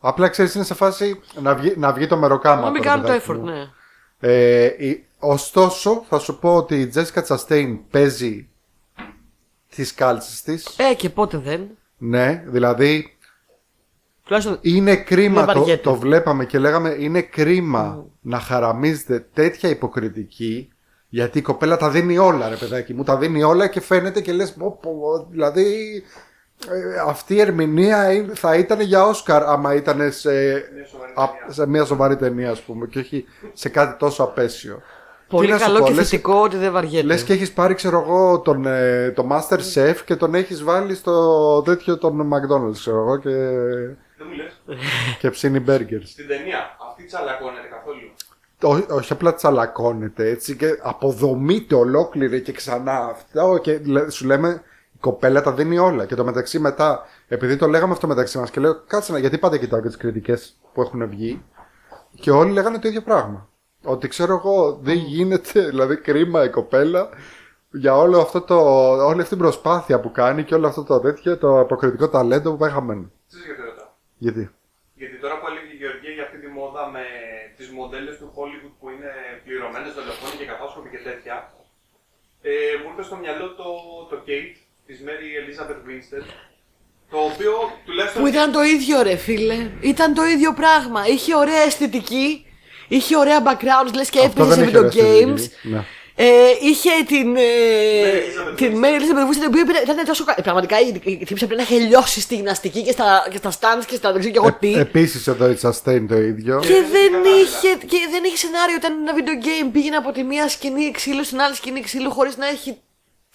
απλά 0.00 0.28
ξέρεις 0.28 0.54
είναι 0.54 0.64
σε 0.64 0.74
φάση 0.74 1.20
να 1.42 1.54
βγει, 1.54 1.74
να 1.76 1.92
βγει 1.92 2.06
το 2.06 2.16
μεροκάμα. 2.16 2.60
Να 2.60 2.70
μην 2.70 2.82
ρε 2.82 2.88
κάνουν 2.88 3.04
το 3.06 3.12
παιδάκι 3.12 3.30
effort, 3.30 3.36
μου. 3.38 3.44
ναι. 3.44 3.68
Ε, 4.18 4.64
η- 4.88 5.06
ωστόσο, 5.18 6.04
θα 6.08 6.18
σου 6.18 6.38
πω 6.38 6.56
ότι 6.56 6.80
η 6.80 6.92
Jessica 6.94 7.22
Chastain 7.26 7.78
παίζει 7.90 8.48
τις 9.68 9.94
κάλτσες 9.94 10.42
της. 10.42 10.74
Ε, 10.90 10.94
και 10.94 11.10
πότε 11.10 11.38
δεν. 11.38 11.60
Ναι, 11.98 12.42
δηλαδή 12.46 13.16
Τουλάχιστον. 14.24 14.58
είναι 14.60 14.96
κρίμα, 14.96 15.44
Δεν 15.44 15.54
το, 15.54 15.58
βαριέται. 15.60 15.82
το 15.82 15.94
βλέπαμε 15.94 16.44
και 16.44 16.58
λέγαμε 16.58 16.96
είναι 16.98 17.22
κρίμα 17.22 18.04
να 18.20 18.38
χαραμίζεται 18.40 19.26
τέτοια 19.34 19.68
υποκριτική 19.68 20.70
γιατί 21.08 21.38
η 21.38 21.42
κοπέλα 21.42 21.76
τα 21.76 21.90
δίνει 21.90 22.18
όλα 22.18 22.48
ρε 22.48 22.56
παιδάκι 22.56 22.94
μου, 22.94 23.02
τα 23.04 23.16
δίνει 23.16 23.42
όλα 23.42 23.66
και 23.68 23.80
φαίνεται 23.80 24.20
και 24.20 24.32
λες 24.32 24.52
πω, 24.52 24.78
πω, 24.82 25.26
δηλαδή 25.30 25.64
ε, 25.96 26.25
αυτή 27.06 27.34
η 27.34 27.40
ερμηνεία 27.40 28.12
είναι- 28.12 28.34
θα 28.34 28.54
ήταν 28.56 28.80
για 28.80 29.04
Όσκαρ 29.06 29.42
άμα 29.42 29.74
ήταν 29.74 30.12
σε, 30.12 30.30
σοβαρή 30.90 31.12
α- 31.14 31.26
ταινία. 31.26 31.52
σε 31.52 31.66
μια 31.66 31.84
σοβαρή 31.84 32.16
ταινία 32.16 32.50
ας 32.50 32.60
πούμε 32.60 32.86
και 32.86 32.98
όχι 32.98 33.24
σε 33.52 33.68
κάτι 33.68 33.98
τόσο 33.98 34.22
απέσιο. 34.22 34.82
Πολύ 35.28 35.46
Τι 35.46 35.52
να 35.52 35.58
σου 35.58 35.64
καλό 35.64 35.78
πω, 35.78 35.84
και 35.86 35.92
λες- 35.92 36.08
θετικό 36.08 36.34
ότι 36.40 36.56
δεν 36.56 36.72
βαριέται. 36.72 37.06
Λες 37.06 37.22
και 37.22 37.32
έχεις 37.32 37.52
πάρει 37.52 37.74
ξέρω 37.74 38.00
εγώ 38.00 38.40
τον, 38.40 38.66
ε, 38.66 39.10
το 39.10 39.26
Master 39.30 39.58
Chef 39.74 39.94
και 40.04 40.16
τον 40.16 40.34
έχεις 40.34 40.62
βάλει 40.62 40.94
στο 40.94 41.62
τέτοιο 41.62 41.98
των 41.98 42.28
McDonald's 42.32 42.72
ξέρω 42.72 42.96
εγώ 42.98 43.16
και, 43.18 43.28
Δεν 43.30 44.26
μου 44.28 44.34
λες. 44.36 44.78
και 45.18 45.30
ψήνει 45.30 45.64
burgers. 45.68 46.02
Στην 46.04 46.26
ταινία 46.28 46.76
αυτή 46.90 47.04
τσαλακώνεται 47.06 47.68
καθόλου; 47.70 48.80
Ό, 48.90 48.94
όχι 48.94 49.12
απλά 49.12 49.34
τσαλακώνεται 49.34 50.28
έτσι 50.28 50.56
και 50.56 50.78
αποδομείται 50.82 51.74
ολόκληρη 51.74 52.40
και 52.42 52.52
ξανά 52.52 52.92
αυτό 53.04 53.58
και 53.62 53.80
λέ- 53.84 54.10
σου 54.10 54.26
λέμε 54.26 54.48
η 54.48 54.60
κοπέλα 55.06 55.42
τα 55.42 55.52
δίνει 55.52 55.78
όλα. 55.78 56.06
Και 56.06 56.14
το 56.14 56.24
μεταξύ 56.24 56.58
μετά 56.58 57.06
επειδή 57.28 57.56
το 57.56 57.66
λέγαμε 57.66 57.92
αυτό 57.92 58.06
μεταξύ 58.06 58.38
μας 58.38 58.50
και 58.50 58.60
λέω 58.60 58.74
κάτσε 58.86 59.12
να 59.12 59.18
γιατί 59.18 59.38
πάντα 59.38 59.58
κοιτάω 59.58 59.80
και 59.80 59.86
τις 59.86 59.96
κριτικές 59.96 60.56
που 60.72 60.80
έχουν 60.80 61.08
βγει 61.08 61.42
και 62.20 62.30
όλοι 62.30 62.52
λέγανε 62.52 62.78
το 62.78 62.88
ίδιο 62.88 63.02
πράγμα. 63.02 63.48
Ότι 63.84 64.08
ξέρω 64.08 64.34
εγώ 64.34 64.78
δεν 64.82 64.96
γίνεται 64.96 65.60
δηλαδή 65.70 65.96
κρίμα 65.96 66.44
η 66.44 66.50
κοπέλα 66.50 67.08
για 67.70 67.96
όλο 67.96 68.20
αυτό 68.20 68.40
το, 68.40 68.56
όλη 69.10 69.20
αυτή 69.20 69.34
την 69.34 69.38
προσπάθεια 69.44 70.00
που 70.00 70.10
κάνει 70.12 70.44
και 70.44 70.54
όλο 70.54 70.66
αυτό 70.66 70.82
το 70.82 71.00
τέτοιο 71.00 71.38
το 71.38 71.60
αποκριτικό 71.60 72.08
ταλέντο 72.08 72.50
που 72.50 72.56
πάει 72.56 72.70
χαμένο 72.70 73.10
Ξέρεις 73.28 73.46
γιατί 73.46 73.62
ρωτάω; 73.68 73.90
γιατί; 74.24 74.50
Γιατί 74.94 75.16
τώρα 75.22 75.34
που 75.38 75.46
έλεγε 75.50 75.72
η 75.76 75.78
Γεωργία 75.82 76.12
για 76.16 76.24
αυτή 76.26 76.38
τη 76.42 76.48
μόδα 76.58 76.82
με 76.96 77.04
τις 77.56 77.68
μοντέλες 77.78 78.14
του 78.18 78.28
Hollywood 78.36 78.74
που 78.80 78.86
είναι 78.94 79.10
πληρωμένες 79.44 79.92
δολοφόνοι 79.98 80.34
και 80.40 80.46
κατάσκοποι 80.52 80.88
και 80.94 81.02
τέτοια, 81.08 81.36
ε, 82.48 82.52
μου 82.80 82.88
ήρθε 82.90 83.02
στο 83.08 83.16
μυαλό 83.22 83.46
το, 83.60 83.68
το 84.10 84.16
Kate 84.26 84.56
της 84.86 84.98
Mary 85.06 85.28
Elizabeth 85.40 85.80
Winstead. 85.88 86.24
Το 87.10 87.16
οποίο 87.18 87.52
τουλάχιστον. 87.86 88.22
Που 88.22 88.28
ήταν 88.28 88.52
το 88.52 88.62
ίδιο 88.62 89.02
ρε 89.02 89.16
φίλε. 89.16 89.70
Ήταν 89.80 90.14
το 90.14 90.24
ίδιο 90.24 90.52
πράγμα. 90.54 91.06
Είχε 91.06 91.34
ωραία 91.34 91.60
αισθητική. 91.66 92.46
Είχε 92.88 93.16
ωραία 93.16 93.42
background, 93.44 93.94
λες 93.94 94.10
και 94.10 94.18
Αυτό 94.18 94.42
έπαιζε 94.42 94.54
σε 94.54 94.64
δεν 94.70 94.84
έχει 94.84 94.96
video 94.98 95.00
ωραία 95.04 95.20
games. 95.26 95.34
αισθητική. 95.34 95.68
Ναι. 95.68 95.84
Ε, 96.18 96.26
είχε 96.62 96.90
την. 97.06 97.36
Ε, 97.36 97.40
Elizabeth 97.42 98.56
την 98.56 98.80
Mary 98.82 99.00
Elizabeth 99.00 99.26
Winstead, 99.28 99.42
η 99.42 99.46
οποία 99.46 99.62
ήταν- 99.62 99.82
ήταν 99.94 100.04
τόσο. 100.04 100.24
κα- 100.24 100.34
Πραγματικά 100.42 100.80
η, 100.80 100.86
η, 101.04 101.12
η 101.12 101.24
τύψη 101.24 101.46
πρέπει 101.46 101.54
να 101.54 101.62
είχε 101.62 101.78
λιώσει 101.86 102.20
στη 102.20 102.34
γυμναστική 102.34 102.82
και 102.82 102.90
στα, 102.92 103.28
και 103.30 103.36
στα 103.36 103.50
stands 103.50 103.84
και 103.86 103.94
στα 103.96 104.12
δεν 104.12 104.20
ξέρω 104.20 104.34
και 104.34 104.40
εγώ 104.44 104.56
τι. 104.60 104.74
Ε, 104.74 104.80
Επίσης 104.80 105.26
εδώ 105.26 105.50
η 105.50 105.58
Sustain 105.62 106.04
το 106.08 106.16
ίδιο. 106.16 106.58
Και 106.60 106.68
δεν, 106.90 107.12
καλά, 107.12 107.36
είχε, 107.40 107.86
και 107.86 107.98
δεν 108.10 108.24
είχε 108.24 108.36
σενάριο. 108.36 108.76
Ήταν 108.76 108.92
ένα 109.02 109.12
video 109.16 109.44
game. 109.46 109.68
Πήγαινε 109.72 109.96
από 109.96 110.12
τη 110.12 110.22
μία 110.22 110.48
σκηνή 110.48 110.90
ξύλου 110.90 111.24
στην 111.24 111.40
άλλη 111.40 111.54
σκηνή 111.54 111.80
ξύλου 111.80 112.10
χωρίς 112.10 112.36
να 112.36 112.46
έχει 112.46 112.78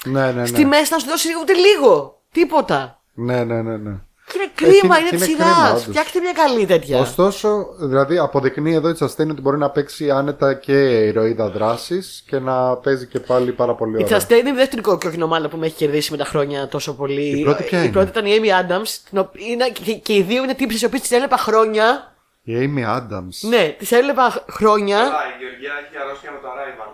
Ναι, 0.06 0.26
ναι, 0.26 0.32
ναι. 0.32 0.46
στη 0.46 0.66
μέση 0.66 0.92
να 0.94 1.00
σου 1.00 1.08
δώσει 1.08 1.28
ούτε 1.42 1.54
λίγο. 1.54 2.22
Τίποτα. 2.32 3.02
Ναι, 3.14 3.44
ναι, 3.44 3.62
ναι, 3.62 3.78
ναι. 3.78 3.96
Και 4.32 4.38
είναι 4.38 4.52
κρίμα, 4.80 4.96
και- 4.96 5.02
είναι 5.02 5.10
και 5.10 5.16
τη 5.16 5.32
είναι 5.32 5.36
κρίμα, 5.40 5.54
σειρά. 5.56 5.70
όντως. 5.70 5.84
Φτιάξτε 5.84 6.20
μια 6.20 6.32
καλή 6.32 6.66
τέτοια. 6.66 7.00
Ωστόσο, 7.00 7.66
δηλαδή 7.80 8.18
αποδεικνύει 8.18 8.74
εδώ 8.74 8.90
η 8.90 8.96
Sustain 9.00 9.30
ότι 9.30 9.42
μπορεί 9.42 9.58
να 9.58 9.70
παίξει 9.70 10.12
άνετα 10.12 10.54
και 10.54 10.74
ηρωίδα 11.06 11.50
δράσης 11.50 12.24
και 12.28 12.40
να 12.40 12.76
παίζει 12.76 13.08
και 13.08 13.20
πάλι 13.20 13.52
πάρα 13.52 13.76
πολύ 13.76 14.00
Η 14.00 14.04
ωραία. 14.04 14.20
Chastain 14.20 14.32
είναι 14.40 14.50
η 14.50 14.54
δεύτερη 14.54 14.82
κοκκινομάλα 14.82 15.48
που 15.50 15.58
με 15.58 15.66
έχει 15.66 15.76
κερδίσει 15.76 16.12
με 16.12 16.18
τα 16.18 16.26
χρόνια 16.26 16.68
τόσο 16.68 16.94
πολύ. 16.96 17.40
Η 17.40 17.44
πρώτη 17.44 17.64
ποια 17.64 17.78
η 17.80 17.82
είναι; 17.84 17.92
πρώτη 17.92 18.10
ήταν 18.10 18.26
η 18.26 18.40
Amy 18.42 18.48
Adams. 18.62 18.88
την 19.10 19.18
οποία- 19.18 19.46
είναι- 19.48 19.70
και, 19.70 19.94
και 19.94 20.14
οι 20.16 20.22
δύο 20.22 20.44
είναι 20.44 20.54
τύψει 20.54 20.84
οι 20.84 20.88
οποίε 20.88 21.00
τις 21.00 21.12
έβλεπα 21.12 21.38
χρόνια. 21.38 22.16
Η 22.44 22.54
Amy 22.58 22.98
Adams. 22.98 23.36
Ναι, 23.50 23.76
τις 23.78 23.92
έβλεπα 23.92 24.44
χρόνια. 24.50 24.98
Καλά, 24.98 25.10
η 25.12 25.44
Γεωργία 25.44 25.72
έχει 25.88 25.98
αρρώστια 26.04 26.32
με 26.32 26.38
το 26.42 26.48
Arrival. 26.54 26.92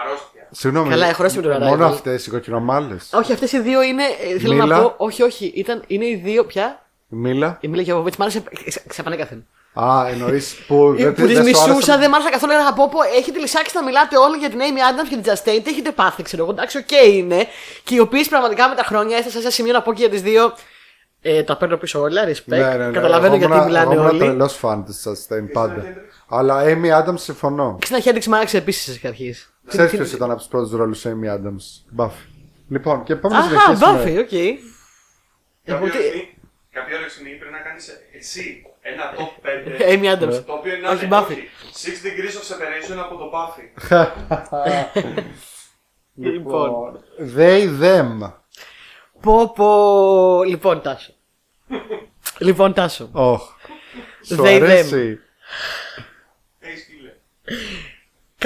Αρρώστια. 0.00 0.35
Συγγνώμη. 0.58 0.88
Καλά, 0.90 1.06
έχω 1.06 1.22
ρώσει 1.22 1.36
με 1.36 1.42
τον 1.42 1.62
Μόνο 1.62 1.86
Arrival. 1.86 1.90
αυτές 1.90 2.26
οι 2.26 2.30
κοκκινομάλες. 2.30 3.08
Όχι, 3.12 3.32
αυτές 3.32 3.52
οι 3.52 3.60
δύο 3.60 3.82
είναι. 3.82 4.02
ε, 4.02 4.38
θέλω 4.38 4.52
Μίλα. 4.52 4.64
να 4.66 4.80
πω. 4.82 4.94
Όχι, 4.96 5.22
όχι. 5.22 5.52
Ήταν, 5.54 5.82
είναι 5.86 6.06
οι 6.06 6.14
δύο 6.24 6.44
πια. 6.44 6.86
Μίλα. 7.08 7.58
Η 7.60 7.68
Μίλα 7.68 7.82
Γιώβοβιτ 7.82 8.14
μ' 8.16 8.22
άρεσε 8.22 8.42
ξε- 8.66 8.86
ξεπανέκαθεν. 8.88 9.46
Α, 9.80 10.06
εννοείς 10.10 10.54
που. 10.66 10.94
Ε, 10.98 11.02
δεν- 11.02 11.14
που 11.14 11.26
τις 11.26 11.34
δεν 11.34 11.44
σου 11.44 11.60
άρεσε- 11.60 11.68
μισούσα, 11.68 11.98
δεν 11.98 12.10
μ' 12.10 12.14
άρεσε 12.14 12.30
καθόλου. 12.30 12.52
Έλεγα 12.52 12.68
από 12.68 12.88
πω, 12.88 12.98
έχετε 13.18 13.38
λυσάξει 13.38 13.76
να 13.76 13.82
μιλάτε 13.84 14.16
όλοι 14.18 14.36
για 14.36 14.48
την 14.50 14.58
Amy 14.58 14.62
Adams 15.02 15.08
και 15.08 15.16
την 15.16 15.32
Justin. 15.32 15.60
Τι 15.64 15.70
έχετε 15.70 15.92
πάθει, 15.92 16.22
ξέρω 16.22 16.42
εγώ. 16.42 16.52
Εντάξει, 16.52 16.78
οκ 16.78 16.90
είναι. 17.14 17.46
Και 17.84 17.94
οι 17.94 17.98
οποίες 17.98 18.28
πραγματικά 18.28 18.68
με 18.68 18.74
τα 18.74 18.82
χρόνια 18.82 19.16
έφτασα 19.16 19.36
σε 19.36 19.42
ένα 19.42 19.50
σημείο 19.50 19.72
να 19.72 19.82
πω 19.82 19.92
και 19.92 20.00
για 20.00 20.10
τις 20.10 20.22
δύο. 20.22 20.54
Ε, 21.22 21.42
τα 21.42 21.56
παίρνω 21.56 21.76
πίσω 21.76 22.00
όλα, 22.00 22.22
respect. 22.24 22.42
Ναι, 22.44 22.58
ναι, 22.58 22.74
ναι. 22.86 22.90
Καταλαβαίνω 22.92 23.26
Εγώ 23.34 23.36
γιατί 23.36 23.52
ήμουνα- 23.52 23.64
μιλάνε 23.66 23.84
εγώ 23.84 24.02
ήμουν 24.02 24.06
όλοι. 24.06 24.18
τρελός 24.18 24.54
φαν 24.54 24.84
της 24.84 25.06
Sustain 25.08 25.52
πάντα. 25.52 25.82
Αλλά 26.28 26.62
Amy 26.64 27.02
Adams 27.02 27.18
συμφωνώ. 27.18 27.76
Ξένα 27.80 28.00
Χέντριξ 28.00 28.26
μ' 28.26 28.34
άρεσε 28.34 28.56
επίσης 28.56 28.94
εξ 28.96 29.04
αρχής. 29.04 29.50
Ξέρεις 29.66 29.90
ποιος 29.90 30.12
ήταν 30.12 30.30
από 30.30 30.38
τους 30.38 30.48
πρώτους 30.48 30.70
ρόλους 30.70 31.02
Amy 31.06 31.34
Adams. 31.36 31.64
Buffy. 31.96 32.26
Λοιπόν, 32.68 33.02
και 33.04 33.16
πάμε 33.16 33.34
να 33.34 33.40
Αχά, 33.44 33.48
συνεχίσουμε. 33.76 34.02
Buffy, 34.02 34.18
οκ. 34.18 34.28
Κάποια 34.28 34.60
Εγώ 35.64 35.82
ώρα 35.84 35.90
τι- 35.92 35.98
στιγμή- 36.02 36.30
Κάποια 36.70 36.98
ώρα 36.98 37.08
στιγμή 37.08 37.30
πρέπει 37.38 37.52
να 37.52 37.58
κάνεις 37.58 37.88
εσύ 38.18 38.62
ένα 38.80 39.14
top 39.16 39.40
5. 39.42 39.80
Amy 39.92 40.14
Adams. 40.16 40.42
Το 40.46 40.52
οποίο 40.52 40.74
είναι 40.74 40.88
Όχι, 40.88 40.94
όχι, 41.04 41.08
Buffy. 41.10 41.30
όχι, 41.30 41.48
Six 41.72 42.06
Degrees 42.06 42.34
of 42.38 42.44
Separation 42.52 42.98
από 43.04 43.16
το 43.16 43.30
Buffy. 43.34 43.66
Λοιπόν. 46.14 47.00
They, 47.36 47.80
them. 47.82 48.32
Πω 49.20 49.52
πω. 49.54 50.42
Λοιπόν, 50.44 50.82
Τάσο. 50.82 51.12
λοιπόν, 52.46 52.72
Τάσο. 52.72 53.08
Ωχ. 53.12 53.42
Σου 54.26 54.36
They, 54.42 54.56
them. 54.58 54.60
αρέσει. 54.62 55.18
Hey, 56.60 56.64
σκύλε. 56.82 57.12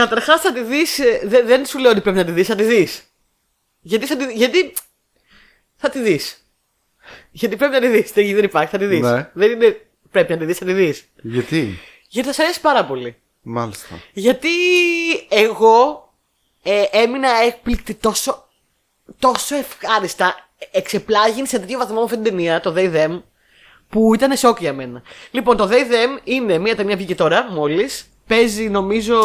Καταρχάς 0.01 0.41
θα 0.41 0.53
τη 0.53 0.63
δεις. 0.63 1.01
δεν 1.45 1.67
σου 1.67 1.79
λέω 1.79 1.91
ότι 1.91 2.01
πρέπει 2.01 2.17
να 2.17 2.25
τη 2.25 2.33
δεις, 2.33 2.47
θα 2.47 2.55
τη 2.55 2.63
δεις. 2.63 3.03
Γιατί 3.81 4.07
θα 4.07 4.17
τη, 4.17 4.33
γιατί 4.33 4.73
θα 5.77 5.91
τη 5.91 5.99
δεις. 6.01 6.45
Γιατί 7.31 7.57
πρέπει 7.57 7.73
να 7.73 7.81
τη 7.81 7.87
δεις. 7.87 8.13
Δεν, 8.13 8.35
δεν 8.35 8.45
υπάρχει, 8.45 8.71
θα 8.71 8.79
τη 8.79 8.85
δεις. 8.85 9.01
Ναι. 9.01 9.31
Δεν 9.33 9.51
είναι 9.51 9.81
πρέπει 10.11 10.33
να 10.33 10.39
τη 10.39 10.45
δεις, 10.45 10.59
θα 10.59 10.65
τη 10.65 10.73
δεις. 10.73 11.05
Γιατί; 11.23 11.79
Γιατί 12.09 12.29
θα 12.29 12.35
σε 12.35 12.43
αρέσει 12.43 12.61
πάρα 12.61 12.85
πολύ. 12.85 13.17
Μάλιστα. 13.43 14.01
Γιατί 14.13 14.49
εγώ 15.29 16.09
ε, 16.63 16.85
έμεινα 16.91 17.29
έκπληκτη 17.47 17.95
τόσο, 17.95 18.49
τόσο 19.19 19.57
ευχάριστα. 19.57 20.49
Εξεπλάγει 20.71 21.47
σε 21.47 21.59
τέτοιο 21.59 21.79
βαθμό 21.79 21.95
με 21.95 22.03
αυτή 22.03 22.15
την 22.15 22.25
ταινία, 22.25 22.61
το 22.61 22.75
They 22.77 22.95
Them, 22.95 23.23
που 23.89 24.15
ήταν 24.15 24.37
σοκ 24.37 24.61
για 24.61 24.73
μένα. 24.73 25.03
Λοιπόν, 25.31 25.57
το 25.57 25.69
They 25.71 25.93
Them 25.93 26.21
είναι 26.25 26.59
μια 26.59 26.77
ταινία 26.77 26.97
βγήκε 26.97 27.15
τώρα, 27.15 27.51
μόλις. 27.51 28.10
Παίζει 28.31 28.69
νομίζω 28.69 29.19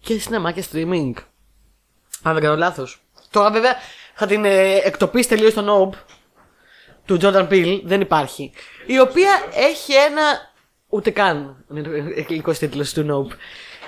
και 0.00 0.18
σινεμά 0.18 0.52
και 0.52 0.64
streaming. 0.72 1.12
Αν 2.22 2.34
δεν 2.34 2.42
κάνω 2.42 2.56
λάθος. 2.56 3.00
Τώρα 3.30 3.50
βέβαια 3.50 3.74
θα 4.14 4.26
την 4.26 4.44
ε, 4.44 4.74
εκτοπίσει 4.74 5.28
τελείως 5.28 5.52
στο 5.52 5.64
Nope 5.68 5.98
του 7.04 7.18
Jordan 7.22 7.48
Peele, 7.48 7.80
δεν 7.84 8.00
υπάρχει. 8.00 8.52
Η 8.86 9.00
οποία 9.00 9.30
έχει 9.54 9.92
ένα. 9.92 10.22
Ούτε 10.88 11.10
καν. 11.10 11.64
Είναι 11.74 12.12
αγγλικός 12.16 12.52
τίτλος 12.52 12.92
του 12.92 13.06
Nope. 13.10 13.36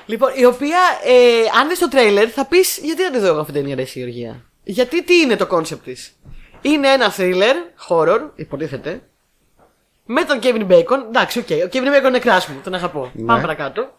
Λοιπόν, 0.07 0.31
η 0.35 0.45
οποία, 0.45 0.79
ε, 1.05 1.59
αν 1.61 1.69
δεις 1.69 1.79
το 1.79 1.89
τρέιλερ, 1.89 2.29
θα 2.33 2.47
πεις 2.47 2.79
γιατί 2.83 3.03
να 3.03 3.11
τη 3.11 3.19
δω 3.19 3.27
εγώ 3.27 3.41
αυτή 3.41 3.53
την 3.53 3.61
ταινία, 3.61 3.77
ρε 3.77 3.83
εσύ, 3.83 3.99
Γεωργία; 3.99 4.45
Γιατί 4.65 5.05
τι 5.05 5.15
είναι 5.21 5.37
το 5.37 5.47
concept 5.47 5.85
της; 5.85 6.17
Είναι 6.61 6.89
ένα 6.89 7.15
thriller, 7.17 7.55
horror, 7.89 8.21
υποτίθεται. 8.35 9.03
Με 10.05 10.25
τον 10.25 10.39
Kevin 10.43 10.67
Bacon. 10.71 11.05
Εντάξει, 11.09 11.39
οκ. 11.39 11.49
Ο 11.51 11.69
Kevin 11.73 11.97
Bacon 11.97 12.07
είναι 12.09 12.19
crush 12.19 12.47
μου, 12.47 12.61
τον 12.65 12.75
αγαπώ. 12.75 13.11
Ναι. 13.15 13.27
Πάμε 13.27 13.41
παρακάτω. 13.41 13.97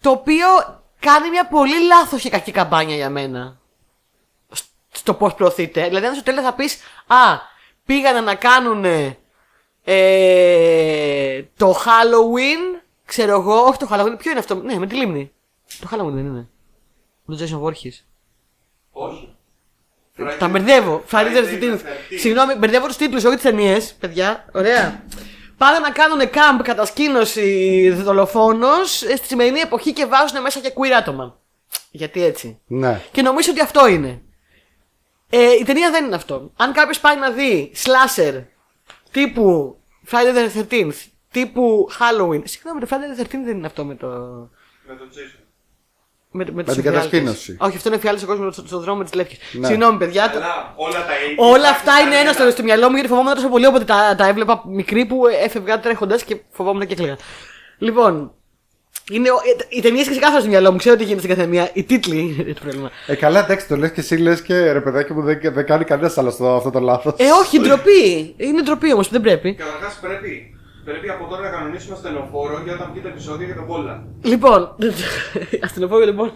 Το 0.00 0.10
οποίο 0.10 0.46
κάνει 1.00 1.30
μια 1.30 1.46
πολύ 1.46 1.84
λάθος 1.86 2.22
και 2.22 2.30
κακή 2.30 2.52
καμπάνια 2.52 2.96
για 2.96 3.10
μένα 3.10 3.60
στο 4.92 5.14
πώς 5.14 5.34
προωθείται. 5.34 5.86
Δηλαδή, 5.88 6.06
αν 6.06 6.14
στο 6.14 6.22
τέλος 6.22 6.44
θα 6.44 6.54
πεις 6.54 6.78
Α, 7.06 7.38
πήγανε 7.84 8.20
να 8.20 8.34
κάνουν 8.34 8.84
ε, 9.84 11.42
το 11.56 11.72
Halloween. 11.72 12.80
Ξέρω 13.04 13.32
εγώ, 13.32 13.54
όχι 13.54 13.78
το 13.78 13.88
Halloween, 13.90 14.14
ποιο 14.18 14.30
είναι 14.30 14.40
αυτό. 14.40 14.54
Ναι, 14.54 14.78
με 14.78 14.86
τη 14.86 14.94
λίμνη. 14.94 15.32
Το 15.80 15.88
Halloween 15.90 16.12
δεν 16.12 16.26
είναι. 16.26 16.48
Με 17.24 17.36
τον 17.36 17.46
Jason 17.46 17.62
Voorhees. 17.66 18.04
Όχι. 18.92 19.34
Τα 20.38 20.48
μπερδεύω. 20.48 21.02
Friday 21.10 21.14
the 21.14 21.44
Friday 21.44 21.60
the 21.60 21.62
13th. 21.62 21.74
13th. 21.74 22.18
Συγγνώμη, 22.18 22.54
μπερδεύω 22.54 22.86
τους 22.86 22.96
τίτλους, 22.96 23.24
όχι 23.24 23.34
τις 23.34 23.44
ταινίες, 23.44 23.94
παιδιά. 23.94 24.44
Ωραία. 24.52 25.02
Πάνε 25.60 25.78
να 25.78 25.90
κάνουν 25.90 26.30
κάμπ 26.30 26.60
κατασκήνωση 26.60 27.90
δολοφόνος 27.90 28.96
στη 28.96 29.26
σημερινή 29.26 29.60
εποχή 29.60 29.92
και 29.92 30.06
βάζουν 30.06 30.42
μέσα 30.42 30.60
και 30.60 30.72
queer 30.76 30.90
άτομα. 30.90 31.40
Γιατί 31.90 32.24
έτσι. 32.24 32.60
Ναι. 32.66 33.00
Και 33.12 33.22
νομίζω 33.22 33.50
ότι 33.50 33.60
αυτό 33.60 33.86
είναι. 33.86 34.22
Ε, 35.30 35.52
η 35.52 35.64
ταινία 35.64 35.90
δεν 35.90 36.04
είναι 36.04 36.14
αυτό. 36.14 36.52
Αν 36.56 36.72
κάποιος 36.72 37.00
πάει 37.00 37.16
να 37.16 37.30
δει 37.30 37.72
slasher 37.84 38.44
τύπου 39.10 39.76
Friday 40.10 40.48
the 40.48 40.66
13th, 40.70 41.06
τύπου 41.30 41.88
Halloween. 41.98 42.42
Συγγνώμη, 42.44 42.80
το 42.80 42.86
Friday 42.90 43.20
the 43.20 43.24
13th 43.24 43.28
δεν 43.30 43.56
είναι 43.56 43.66
αυτό 43.66 43.84
με 43.84 43.94
το. 43.94 44.08
Με 44.86 44.94
τον 44.98 45.08
Jason. 45.12 45.39
Με, 46.32 46.44
με, 46.44 46.52
Με 46.54 46.62
τους 46.64 46.74
την 46.74 46.86
εφιάλτες. 46.86 47.10
κατασκήνωση. 47.10 47.56
Όχι, 47.60 47.76
αυτό 47.76 47.88
είναι 47.88 47.96
εφιάλτες 47.96 48.22
στον 48.22 48.36
κόσμο 48.36 48.66
στον 48.66 48.80
δρόμο 48.80 49.02
της 49.02 49.12
Λεύκης. 49.14 49.38
Ναι. 49.52 49.66
Συγγνώμη, 49.66 49.98
παιδιά. 49.98 50.30
το- 50.30 50.38
Αλλά 50.38 50.72
όλα 50.76 50.92
τα 50.94 51.12
80s 51.36 51.52
Όλα 51.54 51.68
αυτά 51.68 51.92
είναι 52.00 52.14
ένα 52.14 52.20
ήταν 52.22 52.34
στο, 52.34 52.50
στο 52.50 52.62
μυαλό 52.62 52.88
μου 52.88 52.94
γιατί 52.94 53.08
φοβόμουν 53.08 53.34
τόσο 53.34 53.48
πολύ 53.48 53.66
όποτε 53.66 53.84
τα, 53.84 54.14
τα 54.18 54.26
έβλεπα 54.28 54.62
μικρή 54.66 55.04
που 55.06 55.22
έφευγα 55.44 55.80
τρέχοντας 55.80 56.22
και 56.24 56.36
φοβόμουν 56.50 56.86
και 56.86 56.92
έκλαιγα. 56.92 57.16
Λοιπόν, 57.78 58.32
είναι, 59.10 59.30
ο- 59.30 59.34
ε, 59.34 59.76
οι 59.76 59.80
ταινίες 59.80 60.04
και 60.04 60.10
ξεκάθαρα 60.10 60.40
στο 60.40 60.48
μυαλό 60.48 60.70
μου, 60.72 60.78
ξέρω 60.78 60.96
τι 60.96 61.02
γίνεται 61.04 61.22
στην 61.22 61.34
καθεμία. 61.36 61.70
Οι 61.72 61.82
τίτλοι 61.84 62.18
είναι 62.38 62.52
το 62.52 62.60
πρόβλημα. 62.62 62.90
Ε, 63.06 63.14
καλά, 63.14 63.44
εντάξει, 63.44 63.68
το 63.68 63.76
λες 63.76 63.90
και 63.90 64.00
εσύ 64.00 64.16
λες 64.16 64.42
και 64.42 64.72
ρε 64.72 64.80
παιδάκι 64.80 65.12
μου 65.12 65.22
δεν, 65.22 65.38
δεν 65.42 65.66
κάνει 65.66 65.84
κανένας 65.84 66.18
άλλο 66.18 66.30
στο, 66.30 66.54
αυτό 66.56 66.70
το 66.70 66.80
λάθος. 66.80 67.12
Ε, 67.16 67.24
όχι, 67.40 67.60
ντροπή. 67.60 68.34
Είναι 68.36 68.62
ντροπή 68.62 68.92
όμως, 68.92 69.08
δεν 69.10 69.20
πρέπει. 69.20 69.54
Καταρχάς 69.54 69.98
πρέπει, 70.00 70.59
πρέπει 70.84 71.08
από 71.10 71.26
τώρα 71.26 71.42
να 71.42 71.48
κανονίσουμε 71.48 71.96
στενοφόρο 71.96 72.60
για 72.64 72.74
όταν 72.74 72.88
βγει 72.92 73.00
το 73.02 73.08
επεισόδιο 73.08 73.46
για 73.46 73.54
τον 73.54 73.66
Πόλα. 73.66 74.04
Λοιπόν, 74.22 74.76
αστυνομικό 75.64 75.98
λοιπόν. 75.98 76.32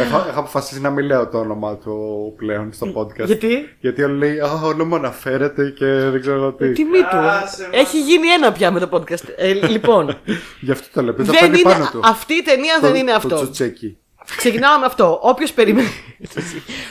έχω, 0.00 0.16
έχω 0.28 0.40
αποφασίσει 0.40 0.80
να 0.80 0.90
μην 0.90 1.04
λέω 1.06 1.28
το 1.28 1.38
όνομα 1.38 1.76
του 1.76 2.34
πλέον 2.36 2.72
στο 2.72 2.92
podcast. 2.96 3.24
Γιατί; 3.26 3.76
Γιατί 3.80 4.02
όλοι 4.02 4.16
λέει, 4.18 4.38
Α, 4.40 4.50
όνομα 4.64 4.96
αναφέρεται 4.96 5.70
και 5.70 5.86
δεν 5.86 6.20
ξέρω 6.20 6.36
εγώ 6.36 6.52
τι. 6.52 6.72
Τιμή 6.72 6.98
του. 6.98 7.16
Άσε 7.16 7.68
μας. 7.68 7.80
Έχει 7.80 8.00
γίνει 8.02 8.28
ένα 8.28 8.52
πια 8.52 8.70
με 8.70 8.80
το 8.80 8.88
podcast. 8.92 9.28
Ε, 9.36 9.52
λοιπόν, 9.52 10.16
Γι' 10.60 10.70
αυτό 10.70 10.86
το 10.92 11.02
λέω. 11.02 11.10
επειδή 11.10 11.26
το 11.28 11.32
δεν 11.32 11.40
παίρνει 11.40 11.60
είναι, 11.60 11.72
πάνω 11.72 11.88
του. 11.92 12.00
αυτή 12.04 12.34
η 12.34 12.42
ταινία 12.42 12.74
Το- 12.80 12.86
δεν 12.86 12.94
είναι 12.94 13.10
Το 13.10 13.16
αυτό. 13.16 13.34
τσουτσέκι. 13.36 13.96
Ξεκινάω 14.36 14.78
με 14.78 14.86
αυτό. 14.86 15.18
Όποιος 15.22 15.52
περιμένει. 15.58 15.88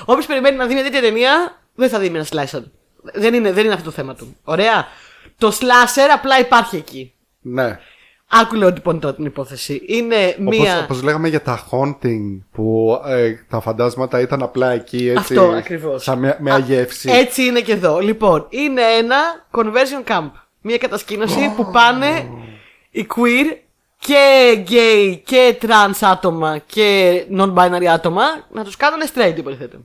Όποιος 0.06 0.26
περιμένει 0.26 0.58
να 0.58 0.66
δει 0.66 0.74
μια 0.74 0.84
τέτοια 0.84 1.02
ταινία, 1.02 1.62
δεν 1.76 1.90
θα 1.90 2.00
δει 2.00 2.10
με 2.10 2.18
ένα 2.18 2.28
slasher. 2.46 2.64
Δεν 3.14 3.34
είναι, 3.34 3.52
δεν 3.52 3.64
είναι 3.66 3.74
αυτό 3.74 3.86
το 3.86 3.92
θέμα 3.92 4.16
του. 4.16 4.36
Ωραία. 4.44 4.86
Το 5.42 5.58
slasher 5.60 6.10
απλά 6.14 6.40
υπάρχει 6.40 6.76
εκεί. 6.76 7.14
Ναι. 7.42 7.80
Άκου 8.30 8.56
λέω 8.56 8.70
λοιπόν 8.70 9.00
τώρα 9.00 9.16
την 9.16 9.26
υπόθεση. 9.26 9.82
Είναι 9.86 10.36
μία. 10.40 10.74
Όπως, 10.74 10.84
όπως 10.84 11.04
λέγαμε 11.04 11.28
για 11.28 11.42
τα 11.42 11.68
haunting 11.72 12.40
που 12.52 13.00
ε, 13.06 13.34
τα 13.50 13.60
φαντάσματα 13.60 14.20
ήταν 14.20 14.42
απλά 14.42 14.72
εκεί 14.72 15.08
έτσι. 15.08 15.18
Αυτό 15.18 15.44
ακριβώς. 15.44 16.04
Σαν 16.04 16.20
μια, 16.20 16.38
μια 16.42 16.58
γεύση. 16.58 17.10
Έτσι 17.12 17.44
είναι 17.44 17.62
και 17.62 17.72
εδώ. 17.72 18.00
Λοιπόν, 18.00 18.46
είναι 18.50 18.82
ένα 18.82 19.18
conversion 19.52 20.12
camp. 20.12 20.32
Μία 20.62 20.78
κατασκήνωση 20.78 21.54
που 21.56 21.72
πάνε 21.72 22.30
οι 22.90 23.08
queer 23.16 23.58
και 23.98 24.54
gay 24.70 25.20
και 25.24 25.58
trans 25.62 25.98
άτομα 26.02 26.58
και 26.58 27.22
non-binary 27.38 27.86
άτομα 27.86 28.24
να 28.52 28.64
τους 28.64 28.76
κάνουν 28.76 29.00
straight 29.14 29.38
υποτίθεται. 29.38 29.78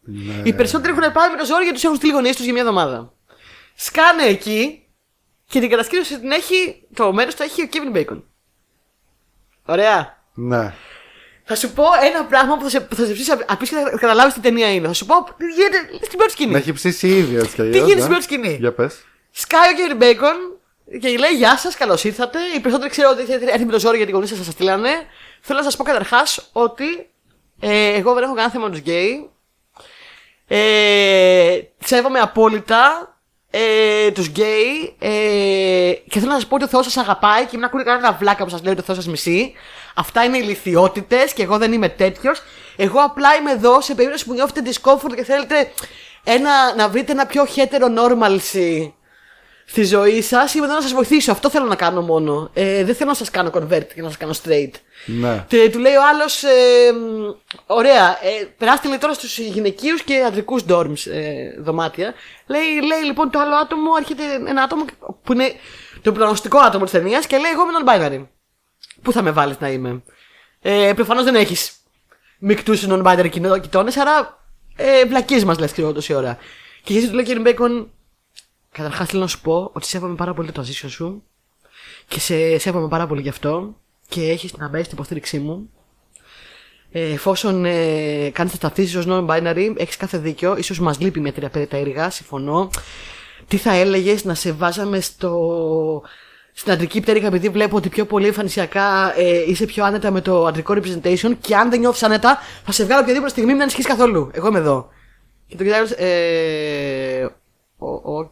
Ναι. 0.00 0.42
Οι 0.42 0.52
περισσότεροι 0.52 0.92
έχουν 0.92 1.12
πάει 1.12 1.30
με 1.30 1.36
το 1.36 1.44
ζόρι 1.44 1.62
γιατί 1.62 1.74
τους 1.74 1.84
έχουν 1.84 1.96
στείλει 1.96 2.12
γονείς 2.12 2.36
τους 2.36 2.44
για 2.44 2.52
μια 2.52 2.62
εβδομάδα. 2.62 3.12
Σκάνε 3.74 4.22
εκεί 4.22 4.83
και 5.46 5.60
την 5.60 5.70
κατασκήνωση 5.70 6.20
την 6.20 6.30
έχει. 6.30 6.82
Το 6.94 7.12
μέρος 7.12 7.34
το 7.34 7.42
έχει 7.42 7.62
ο 7.62 7.68
Kevin 7.72 7.96
Bacon. 7.96 8.22
Ωραία. 9.64 10.22
Ναι. 10.34 10.74
Θα 11.44 11.56
σου 11.56 11.72
πω 11.72 11.84
ένα 12.02 12.24
πράγμα 12.24 12.56
που 12.56 12.62
θα 12.62 12.68
σε, 12.68 12.80
που 12.80 12.94
θα 12.94 13.06
σε 13.06 13.12
ψήσει 13.12 13.30
απ' 13.30 13.64
και 13.64 13.74
θα 13.74 13.96
καταλάβεις 13.98 14.34
τι 14.34 14.40
ταινία 14.40 14.74
είναι. 14.74 14.86
Θα 14.86 14.92
σου 14.92 15.06
πω 15.06 15.14
τι 15.36 15.46
γίνεται 15.46 16.04
στην 16.04 16.18
πρώτη 16.18 16.32
σκηνή. 16.32 16.52
Να 16.52 16.58
έχει 16.58 16.72
ψήσει 16.72 17.08
ήδη 17.08 17.36
έτσι 17.36 17.54
κι 17.54 17.60
αλλιώς, 17.60 17.76
γίνεται 17.76 17.94
ναι. 17.94 18.00
στην 18.00 18.08
πρώτη 18.08 18.22
σκηνή; 18.22 18.56
Για 18.60 18.72
πες. 18.72 19.04
Σκάει 19.30 19.70
ο 19.70 19.76
Kevin 19.76 20.02
Bacon 20.02 20.54
και 21.00 21.08
λέει 21.08 21.30
Γεια 21.36 21.56
σας, 21.56 21.74
καλώς 21.74 22.04
ήρθατε. 22.04 22.38
Οι 22.56 22.60
περισσότεροι 22.60 22.90
ξέρω 22.90 23.10
ότι 23.10 23.22
έχετε 23.22 23.50
έρθει 23.50 23.64
με 23.64 23.72
το 23.72 23.78
ζόρι 23.78 23.96
γιατί 23.96 24.12
οι 24.12 24.14
γονείς 24.14 24.36
σας 24.36 24.41
σας 24.41 24.46
στείλανε. 24.46 24.90
Θέλω 25.40 25.58
να 25.58 25.64
σας 25.64 25.76
πω 25.76 25.84
καταρχάς 25.84 26.48
ότι 26.52 27.10
ε, 27.60 27.94
εγώ 27.94 28.14
δεν 28.14 28.22
έχω 28.22 28.32
κανένα 28.32 28.52
θέμα 28.52 28.64
με 28.64 28.70
τους 28.70 28.80
γκέι. 28.80 29.30
Ε, 30.46 31.60
σέβομαι 31.84 32.18
απόλυτα 32.18 33.13
ε, 33.56 34.10
τους 34.10 34.26
γκέι 34.26 34.94
ε, 34.98 35.92
και 36.08 36.18
θέλω 36.18 36.30
να 36.30 36.34
σας 36.34 36.46
πω 36.46 36.54
ότι 36.54 36.64
ο 36.64 36.68
Θεός 36.68 36.84
σας 36.84 36.96
αγαπάει 36.96 37.44
και 37.44 37.56
μην 37.56 37.64
ακούτε 37.64 37.82
κανένα 37.82 38.12
βλάκα 38.12 38.44
που 38.44 38.50
σας 38.50 38.62
λέει 38.62 38.72
ότι 38.72 38.80
ο 38.80 38.84
Θεός 38.84 38.96
σας 38.96 39.06
μισεί. 39.06 39.52
Αυτά 39.94 40.24
είναι 40.24 40.38
ηλιθιότητες 40.38 41.32
και 41.32 41.42
εγώ 41.42 41.58
δεν 41.58 41.72
είμαι 41.72 41.88
τέτοιος. 41.88 42.42
Εγώ 42.76 43.00
απλά 43.00 43.34
είμαι 43.34 43.50
εδώ 43.50 43.80
σε 43.80 43.94
περίπτωση 43.94 44.24
που 44.24 44.32
νιώθετε 44.32 44.70
discomfort 44.70 45.14
και 45.16 45.24
θέλετε 45.24 45.72
ένα, 46.24 46.74
να 46.76 46.88
βρείτε 46.88 47.12
ένα 47.12 47.26
πιο 47.26 47.46
heteronormalcy 47.56 48.92
στη 49.64 49.84
ζωή 49.84 50.22
σας. 50.22 50.54
Είμαι 50.54 50.64
εδώ 50.64 50.74
να 50.74 50.80
σας 50.80 50.92
βοηθήσω. 50.92 51.32
Αυτό 51.32 51.50
θέλω 51.50 51.66
να 51.66 51.74
κάνω 51.74 52.00
μόνο. 52.02 52.50
Ε, 52.54 52.84
δεν 52.84 52.94
θέλω 52.94 53.10
να 53.10 53.16
σας 53.16 53.30
κάνω 53.30 53.50
convert 53.54 53.86
και 53.94 54.02
να 54.02 54.08
σας 54.08 54.16
κάνω 54.16 54.32
straight. 54.44 54.70
Ναι. 55.06 55.44
Και 55.48 55.70
του 55.72 55.78
λέει 55.78 55.94
ο 55.94 56.06
άλλος, 56.12 56.42
ε, 56.42 56.92
μ, 56.92 57.34
ωραία, 57.66 58.08
ε, 58.08 58.44
περάστε 58.58 58.88
λέει 58.88 58.98
τώρα 58.98 59.12
στους 59.12 59.38
γυναικείους 59.38 60.02
και 60.02 60.22
αντρικού 60.26 60.60
dorms 60.68 61.06
ε, 61.10 61.60
δωμάτια. 61.60 62.14
Λέει, 62.46 62.80
λέει 62.86 63.04
λοιπόν 63.04 63.30
το 63.30 63.38
άλλο 63.38 63.54
άτομο, 63.54 63.90
έρχεται 63.98 64.22
ένα 64.46 64.62
άτομο 64.62 64.84
που 65.22 65.32
είναι 65.32 65.52
το 66.02 66.12
προγνωστικό 66.12 66.58
άτομο 66.58 66.84
της 66.84 66.92
ταινίας 66.92 67.26
και 67.26 67.36
λέει: 67.36 67.50
Εγώ 67.50 67.62
είμαι 67.62 67.72
non-binary. 67.84 68.26
Πού 69.02 69.12
θα 69.12 69.22
με 69.22 69.30
βάλεις 69.30 69.58
να 69.60 69.68
είμαι; 69.68 70.02
Ε, 70.60 70.92
Προφανώς 70.94 71.24
δεν 71.24 71.34
έχεις 71.34 71.72
μεικτούς 72.38 72.86
non-binary 72.88 73.28
κοιτώνες, 73.60 73.96
άρα 73.96 74.42
ε, 74.76 75.04
βλακίες 75.04 75.44
μας 75.44 75.58
λες 75.58 75.72
και 75.72 75.82
τόση 75.82 76.14
ώρα. 76.14 76.38
Και 76.82 76.92
γιατί 76.92 77.08
του 77.08 77.14
λέει 77.14 77.24
κύριε 77.24 77.40
Μπέικον, 77.42 77.92
Καταρχάς 78.74 79.08
θέλω 79.08 79.22
να 79.22 79.28
σου 79.28 79.40
πω 79.40 79.70
ότι 79.72 79.86
σέβομαι 79.86 80.14
πάρα 80.14 80.34
πολύ 80.34 80.52
το 80.52 80.62
transition 80.62 80.90
σου 80.90 81.22
και 82.08 82.20
σε 82.20 82.58
σέβομαι 82.58 82.88
πάρα 82.88 83.06
πολύ 83.06 83.20
γι' 83.20 83.28
αυτό 83.28 83.74
και 84.08 84.30
έχεις 84.30 84.52
την 84.52 84.62
αμέσως 84.62 84.86
την 84.86 84.96
υποστήριξή 84.96 85.38
μου. 85.38 85.70
Ε, 86.92 87.12
εφόσον 87.12 87.64
ε, 87.64 88.30
κάνεις 88.30 88.52
τα 88.52 88.58
ταυτίσει 88.58 88.98
ως 88.98 89.04
non-binary, 89.08 89.74
έχεις 89.76 89.96
κάθε 89.96 90.18
δίκιο. 90.18 90.62
σω 90.62 90.82
μας 90.82 91.00
λείπει 91.00 91.20
μια 91.20 91.32
τρία 91.32 91.48
περίεργα, 91.48 92.10
συμφωνώ. 92.10 92.70
Τι 93.48 93.56
θα 93.56 93.72
έλεγες 93.74 94.24
να 94.24 94.34
σε 94.34 94.52
βάζαμε 94.52 95.00
στο 95.00 96.02
στην 96.52 96.72
αντρική 96.72 97.00
πτέρυγα, 97.00 97.26
επειδή 97.26 97.48
βλέπω 97.48 97.76
ότι 97.76 97.88
πιο 97.88 98.04
πολύ 98.06 98.26
εμφανισιακά 98.26 99.18
ε, 99.18 99.50
είσαι 99.50 99.66
πιο 99.66 99.84
άνετα 99.84 100.10
με 100.10 100.20
το 100.20 100.46
αντρικό 100.46 100.74
representation 100.74 101.32
και 101.40 101.56
αν 101.56 101.70
δεν 101.70 101.80
νιώθεις 101.80 102.02
άνετα, 102.02 102.38
θα 102.64 102.72
σε 102.72 102.84
βγάλω 102.84 103.00
οποιαδήποτε 103.00 103.30
στιγμή 103.30 103.52
μην 103.52 103.60
ανησυχείς 103.62 103.86
καθόλου. 103.86 104.30
Εγώ 104.32 104.48
είμαι 104.48 104.58
εδώ. 104.58 104.88
Και 105.46 105.56
το 105.56 105.64
κοιτάει. 105.64 105.82
Ε, 105.96 107.26
ο- 107.78 108.16
Οκ. 108.18 108.30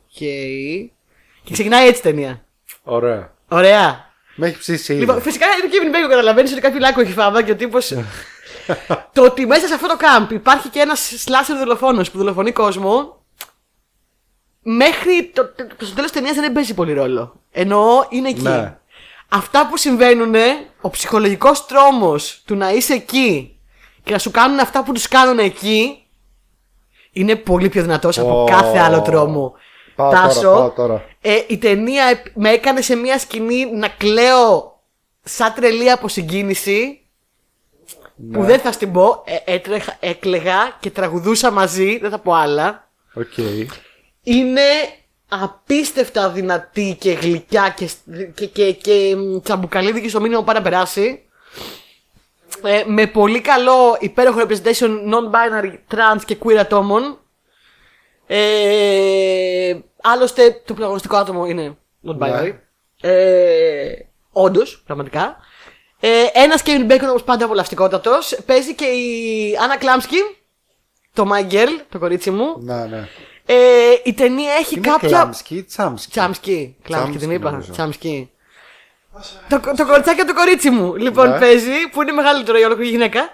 Και 1.44 1.52
ξεκινάει 1.52 1.86
έτσι 1.86 2.00
η 2.00 2.02
ταινία. 2.02 2.44
Ωραία. 2.82 3.34
Ωραία. 3.48 4.10
Με 4.34 4.46
έχει 4.46 4.58
ψήσει 4.58 4.92
ήδη. 4.92 5.00
Λοιπόν, 5.00 5.20
φυσικά 5.22 5.46
είναι 5.46 5.68
και 5.68 5.78
Kevin 5.82 5.94
Bacon, 5.96 6.08
καταλαβαίνεις 6.10 6.52
ότι 6.52 6.60
κάποιο 6.60 6.78
λάκκο 6.78 7.00
έχει 7.00 7.12
φάβα 7.12 7.42
και 7.42 7.50
ο 7.50 7.56
τύπος. 7.56 7.78
το 9.14 9.22
ότι 9.24 9.46
μέσα 9.46 9.66
σε 9.66 9.74
αυτό 9.74 9.86
το 9.86 9.96
camp 10.00 10.30
υπάρχει 10.32 10.68
και 10.68 10.80
ένας 10.80 11.24
slasher 11.26 11.56
δολοφόνος 11.58 12.10
που 12.10 12.18
δολοφονεί 12.18 12.52
κόσμο. 12.52 13.20
Μέχρι 14.62 15.30
το, 15.34 15.46
το, 15.56 15.66
το 15.76 15.84
στο 15.84 15.94
τέλος 15.94 16.10
της 16.10 16.20
ταινίας 16.20 16.36
δεν 16.36 16.52
παίζει 16.52 16.74
πολύ 16.74 16.92
ρόλο. 16.92 17.40
Εννοώ 17.50 18.06
είναι 18.08 18.28
εκεί. 18.28 18.42
Ναι. 18.42 18.76
Αυτά 19.28 19.66
που 19.68 19.76
συμβαίνουν, 19.76 20.34
ο 20.80 20.90
ψυχολογικός 20.90 21.66
τρόμος 21.66 22.42
του 22.46 22.54
να 22.56 22.70
είσαι 22.72 22.92
εκεί 22.94 23.58
και 24.02 24.12
να 24.12 24.18
σου 24.18 24.30
κάνουν 24.30 24.58
αυτά 24.58 24.82
που 24.82 24.92
τους 24.92 25.08
κάνουν 25.08 25.38
εκεί 25.38 26.01
είναι 27.12 27.36
πολύ 27.36 27.68
πιο 27.68 27.82
δυνατός 27.82 28.18
από 28.18 28.42
Ω. 28.42 28.44
κάθε 28.44 28.78
άλλο 28.78 29.02
τρόμο. 29.02 29.52
Πάω 29.96 30.10
Τάσο, 30.10 30.40
τώρα, 30.40 30.56
πάω 30.56 30.70
τώρα. 30.70 31.04
ε, 31.20 31.40
η 31.46 31.58
ταινία 31.58 32.04
επ- 32.04 32.26
με 32.34 32.50
έκανε 32.50 32.80
σε 32.80 32.94
μια 32.96 33.18
σκηνή 33.18 33.66
να 33.74 33.88
κλαίω 33.88 34.80
σαν 35.22 35.52
τρελή 35.54 35.90
από 35.90 36.08
συγκίνηση. 36.08 36.96
Ναι. 38.16 38.38
Που 38.38 38.44
δεν 38.44 38.58
θα 38.58 38.72
στην 38.72 38.92
πω. 38.92 39.22
Ε, 39.44 39.52
έτρεχα, 39.54 39.96
έκλαιγα 40.00 40.76
και 40.80 40.90
τραγουδούσα 40.90 41.50
μαζί. 41.50 41.98
Δεν 41.98 42.10
θα 42.10 42.18
πω 42.18 42.32
άλλα. 42.34 42.88
Οκ. 43.14 43.36
Είναι 44.22 44.62
απίστευτα 45.28 46.28
δυνατή 46.30 46.96
και 47.00 47.12
γλυκιά 47.12 47.74
και, 47.76 47.88
και, 48.34 48.46
και, 48.46 48.72
και 48.72 49.16
μ, 49.16 49.38
τσαμπουκαλίδικη 49.42 50.08
στο 50.08 50.20
μήνυμα 50.20 50.38
που 50.38 50.44
πάει 50.46 50.56
να 50.56 50.62
περάσει. 50.62 51.22
Ε, 52.64 52.82
με 52.86 53.06
πολύ 53.06 53.40
καλό 53.40 53.96
υπέροχο 54.00 54.40
representation 54.40 54.88
non-binary, 55.12 55.72
trans 55.94 56.20
και 56.26 56.36
queer 56.44 56.54
ατόμων. 56.54 57.18
Ε, 58.26 59.78
άλλωστε 60.02 60.50
το 60.64 60.72
πρωταγωνιστικό 60.74 61.16
άτομο 61.16 61.46
είναι 61.46 61.76
non-binary. 62.08 62.52
Ναι. 63.02 63.10
Ε, 63.10 64.06
Όντως, 64.32 64.82
πραγματικά. 64.86 65.36
Ε, 66.00 66.24
Ένας 66.32 66.62
Kevin 66.64 66.90
Bacon 66.92 67.08
όπως 67.08 67.22
πάντα 67.24 67.44
απολαυστικότατος. 67.44 68.38
Παίζει 68.46 68.74
και 68.74 68.84
η 68.84 69.56
Άννα 69.62 69.76
Κλάμσκι, 69.76 70.16
το 71.12 71.30
My 71.32 71.52
Girl, 71.52 71.68
το 71.88 71.98
κορίτσι 71.98 72.30
μου. 72.30 72.56
Ναι, 72.58 72.86
ναι. 72.86 73.08
Ε, 73.46 73.54
η 74.04 74.12
ταινία 74.14 74.52
έχει 74.52 74.74
Είναι 74.76 74.88
κάποια. 74.88 75.08
Κλάμσκι 75.08 75.56
ή 75.56 75.62
Τσάμσκι. 75.64 76.10
Τσάμσκι. 76.10 76.76
Κλάμσκι 76.82 77.18
την 77.18 77.30
είπα. 77.30 77.50
νομίζω. 77.50 77.72
Τσάμσκι. 77.72 78.30
Το, 79.48 79.60
το 79.76 79.86
κοριτσάκι 79.86 80.24
του 80.24 80.34
κορίτσι 80.34 80.70
μου. 80.70 80.94
Λοιπόν, 80.96 81.28
Ναι. 81.28 81.38
παίζει, 81.38 81.88
που 81.92 82.02
είναι 82.02 82.12
μεγαλύτερο 82.12 82.58
η 82.58 82.62
ολόκληρη 82.62 82.90
γυναίκα. 82.90 83.28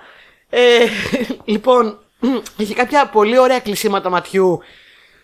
Ε, 0.50 0.86
λοιπόν, 1.44 1.98
έχει 2.56 2.74
κάποια 2.74 3.06
πολύ 3.08 3.38
ωραία 3.38 3.60
κλεισίματα 3.60 4.10
ματιού 4.10 4.60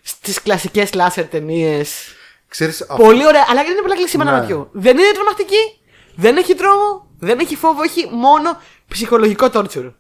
στις 0.03 0.43
κλασικές 0.43 0.95
λάσερ 0.95 1.27
ταινίες. 1.29 2.15
Ξέρεις, 2.49 2.81
αυτό- 2.83 3.05
Πολύ 3.05 3.27
ωραία, 3.27 3.45
αλλά 3.49 3.63
δεν 3.63 3.71
είναι 3.73 3.81
πολλά 3.81 3.95
κλεισίματα 3.97 4.31
Ναι. 4.31 4.39
ματιού; 4.41 4.69
Δεν 4.73 4.99
είναι 4.99 5.13
τρομακτική, 5.15 5.81
δεν 6.15 6.37
έχει 6.37 6.55
τρόμο, 6.55 7.07
δεν 7.19 7.39
έχει 7.39 7.57
φόβο, 7.57 7.83
έχει 7.83 8.09
μόνο 8.11 8.61
ψυχολογικό 8.89 9.49
torture. 9.53 9.93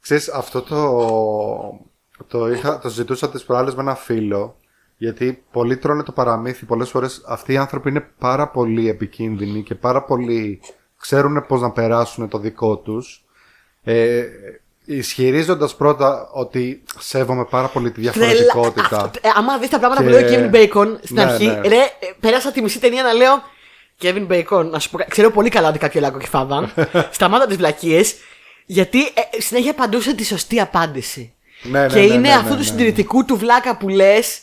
Ξέρεις, 0.00 0.28
αυτό 0.28 0.62
το, 0.62 1.80
το, 2.26 2.48
είχα, 2.50 2.78
το 2.78 2.88
ζητούσα 2.88 3.30
τις 3.30 3.42
προάλλες 3.44 3.74
με 3.74 3.82
ένα 3.82 3.94
φίλο 3.94 4.56
γιατί 5.02 5.42
πολλοί 5.52 5.76
τρώνε 5.76 6.02
το 6.02 6.12
παραμύθι 6.12 6.64
πολλές 6.64 6.90
φορές 6.90 7.22
αυτοί 7.26 7.52
οι 7.52 7.56
άνθρωποι 7.56 7.88
είναι 7.88 8.06
πάρα 8.18 8.48
πολύ 8.48 8.88
επικίνδυνοι 8.88 9.62
και 9.62 9.74
πάρα 9.74 10.02
πολύ 10.02 10.60
ξέρουν 10.98 11.44
πώς 11.48 11.60
να 11.60 11.70
περάσουν 11.70 12.28
το 12.28 12.38
δικό 12.38 12.76
τους 12.76 13.24
ε, 13.82 14.22
ισχυρίζοντας 14.84 15.76
πρώτα 15.76 16.28
ότι 16.32 16.82
σέβομαι 16.98 17.44
πάρα 17.44 17.66
πολύ 17.68 17.90
τη 17.90 18.00
διαφορετικότητα 18.00 18.82
Τρελα- 18.88 19.04
αυτό- 19.04 19.18
ε, 19.22 19.28
άμα 19.34 19.58
δεις 19.58 19.68
τα 19.68 19.78
πράγματα 19.78 20.02
Και- 20.02 20.08
που 20.10 20.14
λέει 20.14 20.44
ο 20.46 20.50
Kevin 20.50 20.54
Bacon 20.54 20.96
στην 21.02 21.16
Ναι, 21.16 21.22
αρχή, 21.22 21.46
ναι. 21.46 21.60
ρε, 21.68 21.76
ε, 21.78 21.88
πέρασα 22.20 22.52
τη 22.52 22.62
μισή 22.62 22.80
ταινία 22.80 23.02
να 23.02 23.12
λέω 23.12 23.42
Kevin 24.02 24.26
Bacon, 24.32 24.64
να 24.70 24.78
σου 24.78 24.90
πω, 24.90 24.98
κα- 24.98 25.04
ξέρω 25.08 25.30
πολύ 25.30 25.48
καλά 25.48 25.68
ότι 25.68 25.78
κάποιο 25.78 26.00
λάκκο 26.00 26.18
έχει 26.18 26.28
φάβα. 26.28 26.72
Σταμάτα 27.10 27.46
τις 27.46 27.56
βλακίες, 27.56 28.14
γιατί 28.66 29.00
ε, 29.00 29.40
συνέχεια 29.40 29.70
απαντούσε 29.70 30.14
τη 30.14 30.24
σωστή 30.24 30.60
απάντηση. 30.60 31.34
Ναι, 31.62 31.80
ναι, 31.80 31.86
και 31.86 31.94
ναι, 31.98 32.04
είναι 32.04 32.16
ναι, 32.18 32.32
αυτού 32.32 32.44
ναι, 32.48 32.50
του 32.52 32.56
ναι. 32.58 32.64
συντηρητικού 32.64 33.24
του 33.24 33.36
βλάκα 33.36 33.76
που 33.76 33.88
λες, 33.88 34.40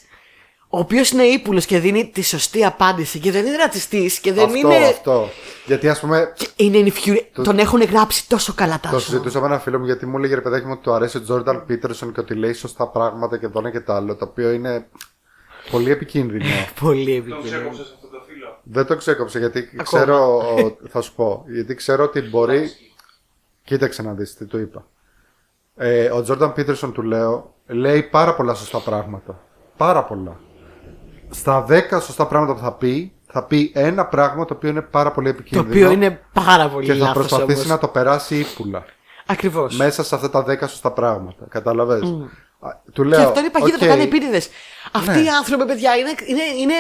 ο 0.78 0.80
οποίος 0.80 1.12
είναι 1.12 1.24
ύπουλος 1.24 1.66
και 1.66 1.80
δίνει 1.80 2.10
τη 2.10 2.22
σωστή 2.22 2.66
απάντηση 2.66 3.20
και 3.20 3.32
δεν 3.32 3.46
είναι 3.46 3.56
ρατσιστής 3.58 4.20
και 4.20 4.34
δεν 4.34 4.46
αυτό, 4.46 4.58
είναι. 4.58 4.76
αυτό 4.76 5.30
γιατί 5.66 5.90
ας 5.90 6.00
πούμε 6.00 6.34
και 6.36 6.48
Είναι 6.56 6.92
infuri- 6.92 7.44
Τον 7.44 7.60
έχουν 7.60 7.82
γράψει 7.82 8.30
τόσο 8.30 8.54
καλά 8.54 8.80
τα 8.80 8.90
Το 8.90 9.00
συζητούσα 9.00 9.40
με 9.40 9.46
ένα 9.46 9.60
φίλο 9.60 9.80
μου 9.80 9.86
γιατί 9.86 10.06
μου 10.06 10.18
έλεγε 10.18 10.36
ρε 10.36 10.42
παιδάκι 10.42 10.66
μου 10.66 10.72
ότι 10.74 10.82
του 10.82 10.92
αρέσει 10.94 11.18
ο 11.18 11.22
Τζόρνταν 11.22 11.66
Πίτερσον 11.66 12.14
και 12.14 12.20
ότι 12.20 12.34
λέει 12.36 12.54
σωστά 12.54 12.88
πράγματα 12.88 13.38
και 13.38 13.48
το 13.50 13.60
ένα 13.60 13.72
και 13.72 13.80
το 13.80 13.94
άλλο. 13.94 14.16
Το 14.16 14.26
οποίο 14.26 14.52
είναι 14.52 14.88
πολύ 15.72 15.92
επικίνδυνο. 15.92 16.46
Πολύ 16.82 17.06
Τον 17.06 17.14
επικίνδυνο. 17.16 17.42
ξέκοψες 17.44 17.92
αυτό 17.96 18.08
το 18.08 18.22
φίλο; 18.28 18.60
Δεν 18.64 18.86
το 18.86 18.96
ξέκοψε 18.96 19.40
γιατί 19.40 19.70
ξέρω. 19.84 20.42
θα 20.92 21.02
σου 21.02 21.16
πω. 21.16 21.46
Γιατί 21.48 21.76
ξέρω 21.76 22.04
ότι 22.04 22.22
μπορεί. 22.22 22.70
Κοίταξε 23.64 24.02
να 24.02 24.14
δεις 24.14 24.36
τι 24.36 24.46
του 24.46 24.58
είπα. 24.60 24.86
Ε, 25.76 26.06
ο 26.10 26.22
Jordan 26.22 26.54
Peterson 26.54 26.94
του 26.94 27.02
λέω 27.02 27.54
λέει 27.68 28.04
πάρα 28.04 28.36
πολλά 28.36 28.54
σωστά 28.54 28.80
πράγματα. 28.80 29.40
Πάρα 29.78 30.04
πολλά. 30.04 30.40
Στα 31.30 31.66
10 31.70 31.82
σωστά 32.02 32.26
πράγματα 32.28 32.54
που 32.54 32.60
θα 32.60 32.72
πει, 32.72 33.12
θα 33.32 33.44
πει 33.44 33.72
ένα 33.76 34.06
πράγμα 34.06 34.46
το 34.46 34.54
οποίο 34.54 34.70
είναι 34.70 34.82
πάρα 34.82 35.12
πολύ 35.12 35.34
Το 35.34 35.38
επικίνδυνο. 35.40 35.70
οποίο 35.88 35.92
είναι 35.92 36.22
πάρα 36.34 36.70
πολύ 36.70 36.86
και 36.86 36.92
θα 36.94 36.98
λάθος 36.98 37.14
προσπαθήσει 37.14 37.52
όμως. 37.60 37.66
να 37.66 37.78
το 37.78 37.88
περάσει 37.88 38.36
ύπουλα. 38.40 38.86
Ακριβώς. 39.26 39.76
μέσα 39.76 40.04
σε 40.04 40.16
αυτά 40.16 40.30
τα 40.30 40.44
10 40.48 40.60
σωστά 40.68 40.92
πράγματα. 40.92 41.46
Κατάλαβες; 41.50 42.00
Του 42.00 42.30
Και 42.94 43.04
λέω. 43.04 43.28
αυτό 43.28 43.40
είναι 43.40 43.50
παγίδα, 43.50 43.74
«Ok, 43.76 43.80
το 43.82 43.88
κάνει 43.88 44.04
επίτηδες. 44.04 44.50
Αυτοί 44.92 45.10
Ναι. 45.10 45.20
οι 45.22 45.28
άνθρωποι, 45.30 45.66
παιδιά, 45.66 45.96
είναι, 45.96 46.10
είναι, 46.28 46.42
είναι. 46.62 46.74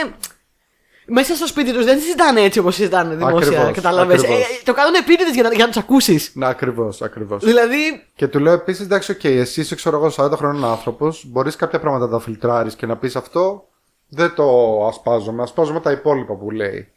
Μέσα 1.10 1.36
στο 1.36 1.48
σπίτι 1.48 1.74
τους 1.74 1.86
δεν 1.86 2.00
συζητάνε 2.00 2.42
έτσι 2.42 2.60
όπως 2.60 2.76
συζητάνε 2.76 3.16
δημόσια. 3.16 3.38
Ακριβώς, 3.50 3.72
Κατάλαβες; 3.76 4.20
ακριβώς. 4.24 4.62
το 4.64 4.74
κάνουν 4.74 4.94
επίτηδες 4.94 5.34
για 5.34 5.44
να, 5.44 5.50
για 5.50 5.66
να 5.66 5.72
τους 5.72 5.78
ακούσεις. 5.82 6.32
Ναι, 6.36 6.48
ακριβώς, 6.48 7.02
ακριβώς. 7.02 7.44
Δηλαδή. 7.44 8.04
Και 8.16 8.28
του 8.28 8.40
λέω 8.40 8.54
επίσης, 8.54 8.86
εντάξει, 8.86 9.12
οκ, 9.12 9.24
εσύ 9.24 9.62
είσαι, 9.62 9.76
ξέρω 9.76 9.98
εγώ, 9.98 10.10
40 10.10 10.32
χρόνων 10.38 10.66
άνθρωπος, 10.66 11.24
μπορείς 11.28 11.56
κάποια 11.56 11.80
πράγματα 11.80 12.06
να 12.06 12.12
τα 12.12 12.20
φιλτράρεις 12.20 12.76
και 12.76 12.86
να 12.86 12.98
πεις 12.98 13.16
αυτό, 13.16 13.68
δεν 14.10 14.36
το 14.36 14.86
ασπάζομαι. 14.88 15.44
Ασπάζομαι 15.44 15.80
τα 15.80 15.92
υπόλοιπα 15.92 16.34
που 16.34 16.52
λέει. 16.52 16.92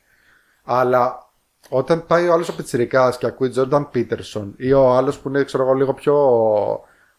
Αλλά 0.64 1.28
όταν 1.68 2.06
πάει 2.06 2.28
ο 2.28 2.32
άλλος 2.32 2.48
ο 2.48 2.54
πιτσιρικάς 2.54 3.16
και 3.18 3.26
ακούει 3.26 3.48
Jordan 3.48 3.90
Peterson 3.90 4.54
ή 4.56 4.72
ο 4.72 4.90
άλλος 4.90 5.18
που 5.18 5.28
είναι, 5.28 5.44
ξέρω 5.44 5.62
εγώ, 5.62 5.72
λίγο 5.72 5.94
πιο 5.94 6.16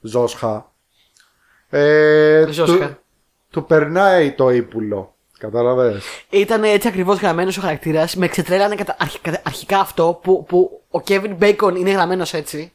ζώσχα. 0.01 0.71
Ε, 1.69 2.45
Ζώσχα. 2.49 2.87
Του, 2.87 2.97
του 3.49 3.65
περνάει 3.65 4.31
το 4.31 4.49
ύπουλο. 4.49 5.15
Κατάλαβε. 5.37 6.01
Ήταν 6.29 6.63
έτσι 6.63 6.87
ακριβώς 6.87 7.19
γραμμένος 7.19 7.57
ο 7.57 7.61
χαρακτήρας. 7.61 8.15
Με 8.15 8.27
ξετρέλανε 8.27 8.75
κατα... 8.75 8.95
αρχικά, 8.99 9.41
αρχικά 9.45 9.79
αυτό 9.79 10.19
που, 10.23 10.45
που 10.47 10.81
ο 10.89 10.99
Kevin 11.07 11.37
Bacon 11.39 11.75
είναι 11.77 11.91
γραμμένος 11.91 12.33
έτσι. 12.33 12.73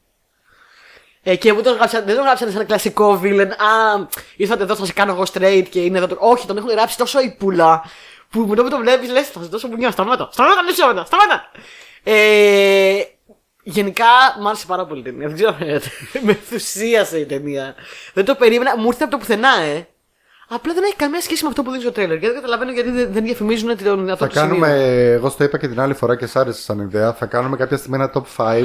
Ε, 1.29 1.37
και 1.37 1.53
μου 1.53 1.63
τον 1.63 1.75
γράψαν, 1.75 2.05
δεν 2.05 2.15
τον 2.15 2.25
γράψανε 2.25 2.51
σαν 2.51 2.67
κλασικό 2.67 3.21
villain. 3.23 3.49
Α, 3.49 4.07
ήρθατε 4.37 4.63
εδώ, 4.63 4.75
θα 4.77 4.85
σε 4.85 4.93
κάνω 4.93 5.13
εγώ 5.13 5.23
straight 5.33 5.65
και 5.71 5.81
είναι 5.81 5.99
εδώ. 5.99 6.07
το-». 6.07 6.17
Όχι, 6.21 6.47
τον 6.47 6.57
έχουν 6.57 6.71
γράψει 6.71 6.97
τόσο 6.97 7.21
υπουλά 7.21 7.85
που 8.31 8.41
με 8.41 8.57
το 8.57 8.63
που 8.63 8.69
το 8.71 8.77
βλέπεις 8.79 9.11
λες, 9.11 9.29
θα 9.29 9.41
σε 9.43 9.49
δώσω 9.49 9.69
μπουνιά. 9.69 9.91
Σταμάτα, 9.91 10.29
σταμάτα, 10.33 10.63
δεν 10.65 10.75
σταμάτα, 10.75 11.05
σταμάτα. 11.05 11.51
Ε, 12.03 13.03
γενικά 13.63 14.05
μου 14.41 14.49
άρεσε 14.49 14.67
πάρα 14.67 14.87
πολύ 14.87 15.01
η 15.01 15.03
ταινία. 15.03 15.27
Δεν 15.27 15.37
ξέρω 15.37 15.51
αν 15.51 15.57
φαίνεται. 15.57 15.91
Με 16.25 16.31
ενθουσίασε 16.33 17.19
η 17.19 17.27
ταινία. 17.27 17.75
Δεν 18.15 18.25
το 18.25 18.35
περίμενα, 18.35 18.77
μου 18.79 18.87
ήρθε 18.87 19.03
από 19.03 19.13
το 19.13 19.19
πουθενά, 19.19 19.61
ε. 19.61 19.87
Απλά 20.49 20.75
δεν 20.75 20.83
έχει 20.83 20.97
καμία 20.97 21.21
σχέση 21.21 21.43
με 21.43 21.49
αυτό 21.49 21.63
που 21.63 21.69
δείχνει 21.71 21.85
στο 21.85 21.93
τρέλερ. 21.93 22.19
Και 22.19 22.27
δεν 22.27 22.35
καταλαβαίνω 22.35 22.73
γιατί 22.73 22.91
δεν, 22.91 23.13
δεν 23.13 23.25
διαφημίζουν 23.25 23.77
τον 23.85 24.11
αυτό 24.11 24.25
Θα 24.27 24.33
το 24.33 24.35
κάνουμε, 24.41 24.67
σημείο. 24.67 25.13
εγώ 25.13 25.29
στο 25.29 25.45
είπα 25.45 25.59
και 25.59 25.69
την 25.69 25.81
άλλη 25.81 25.95
φορά 25.95 26.17
και 26.17 26.27
σ' 26.27 26.37
άρεσε 26.37 26.61
σαν 26.63 26.79
ιδέα, 26.81 27.13
θα 27.13 27.27
κάνουμε 27.27 27.57
κάποια 27.57 27.77
στιγμή 27.77 27.97
ένα 27.97 28.13
top 28.15 28.45
5 28.45 28.65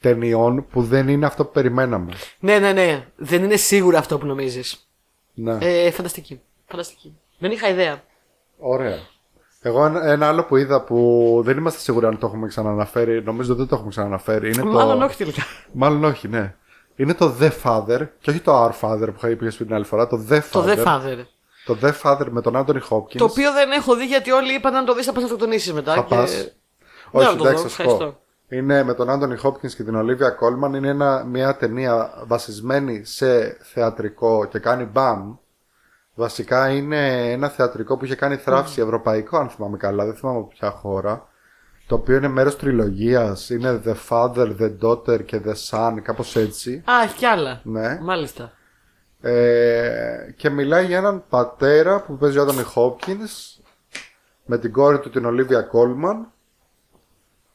ταινιών 0.00 0.66
που 0.70 0.82
δεν 0.82 1.08
είναι 1.08 1.26
αυτό 1.26 1.44
που 1.44 1.52
περιμέναμε. 1.52 2.12
Ναι, 2.38 2.58
ναι, 2.58 2.72
ναι. 2.72 3.06
Δεν 3.16 3.44
είναι 3.44 3.56
σίγουρα 3.56 3.98
αυτό 3.98 4.18
που 4.18 4.26
νομίζεις. 4.26 4.88
Ναι. 5.34 5.58
Ε, 5.60 5.90
φανταστική. 5.90 6.40
Φανταστική. 6.66 7.18
Δεν 7.38 7.50
είχα 7.50 7.68
ιδέα. 7.68 8.02
Ωραία. 8.58 8.98
Εγώ 9.60 9.84
ένα, 9.84 10.06
ένα 10.10 10.28
άλλο 10.28 10.44
που 10.44 10.56
είδα 10.56 10.82
που 10.82 11.40
δεν 11.44 11.56
είμαστε 11.56 11.80
σίγουροι 11.80 12.06
αν 12.06 12.18
το 12.18 12.26
έχουμε 12.26 12.46
ξαναναφέρει, 12.46 13.22
νομίζω 13.22 13.54
δεν 13.54 13.66
το 13.66 13.74
έχουμε 13.74 13.90
ξαναναφέρει. 13.90 14.52
Είναι 14.52 14.62
Μάλλον 14.62 14.98
το... 14.98 15.04
όχι 15.04 15.16
τελικά. 15.16 15.42
Μάλλον 15.72 16.04
όχι, 16.04 16.28
ναι. 16.28 16.54
Είναι 16.96 17.14
το 17.14 17.34
The 17.40 17.50
Father 17.62 18.06
και 18.20 18.30
όχι 18.30 18.40
το 18.40 18.64
Our 18.64 18.70
Father 18.80 19.08
που 19.18 19.26
είχα 19.26 19.36
πει 19.36 19.48
την 19.48 19.74
άλλη 19.74 19.84
φορά. 19.84 20.06
Το 20.06 20.26
The 20.30 20.34
Father. 20.34 20.42
Το 20.50 20.64
The 20.66 20.84
Father. 20.84 21.24
Το 21.64 21.78
The 21.82 21.92
Father 22.02 22.26
με 22.30 22.40
τον 22.40 22.56
Anthony 22.56 22.88
Hopkins. 22.88 23.16
Το 23.16 23.24
οποίο 23.24 23.52
δεν 23.52 23.70
έχω 23.70 23.96
δει 23.96 24.04
γιατί 24.04 24.30
όλοι 24.30 24.54
είπαν 24.54 24.72
να 24.72 24.84
το 24.84 24.94
δεις, 24.94 25.06
θα 25.06 25.12
πας 25.12 25.20
να 25.20 25.26
αυτοκτονήσει 25.26 25.72
μετά. 25.72 25.94
Θα 25.94 26.02
και... 26.02 26.14
πας. 26.14 26.30
Δεν 26.30 26.52
Όχι, 27.10 27.26
θα 27.26 27.36
το 27.36 27.48
εντάξει, 27.48 27.62
δω, 27.62 27.68
θα 27.68 27.68
σου 27.68 27.82
ευχαριστώ. 27.82 28.04
πω. 28.04 28.20
Είναι 28.48 28.82
με 28.82 28.94
τον 28.94 29.10
Άντωνι 29.10 29.36
Χόπκινς 29.36 29.74
και 29.74 29.82
την 29.82 29.94
Ολίβια 29.94 30.30
Κόλμαν. 30.30 30.74
Είναι 30.74 30.88
ένα, 30.88 31.24
μια 31.24 31.56
ταινία 31.56 32.10
βασισμένη 32.26 33.04
σε 33.04 33.56
θεατρικό 33.60 34.44
και 34.44 34.58
κάνει 34.58 34.84
μπαμ. 34.84 35.36
Βασικά 36.14 36.70
είναι 36.70 37.30
ένα 37.32 37.48
θεατρικό 37.48 37.96
που 37.96 38.04
είχε 38.04 38.14
κάνει 38.14 38.36
θράψη 38.36 38.80
ευρωπαϊκό, 38.80 39.38
αν 39.38 39.48
θυμάμαι 39.48 39.76
καλά. 39.76 40.04
Δεν 40.04 40.14
θυμάμαι 40.14 40.38
από 40.38 40.46
ποια 40.46 40.70
χώρα. 40.70 41.28
το 41.86 41.94
οποίο 41.94 42.16
είναι 42.16 42.28
μέρος 42.28 42.56
τριλογίας. 42.56 43.50
Είναι 43.50 43.82
The 43.84 43.94
Father, 44.08 44.56
The 44.60 44.72
Daughter 44.82 45.24
και 45.24 45.40
The 45.44 45.54
Son, 45.70 45.98
κάπως 46.02 46.36
έτσι. 46.36 46.82
Α, 46.90 47.02
έχει 47.04 47.16
κι 47.16 47.26
άλλα. 47.26 47.60
Ναι. 47.64 47.98
Μάλιστα. 48.02 48.52
Ε, 49.20 50.32
και 50.36 50.50
μιλάει 50.50 50.86
για 50.86 50.96
έναν 50.96 51.24
πατέρα 51.28 52.00
που 52.00 52.16
παίζει 52.16 52.38
ο 52.38 52.42
Άντωνι 52.42 52.62
Χόπκινς 52.62 53.60
με 54.44 54.58
την 54.58 54.72
κόρη 54.72 54.98
του 54.98 55.10
την 55.10 55.24
Ολίβια 55.24 55.60
Κόλμαν 55.60 56.32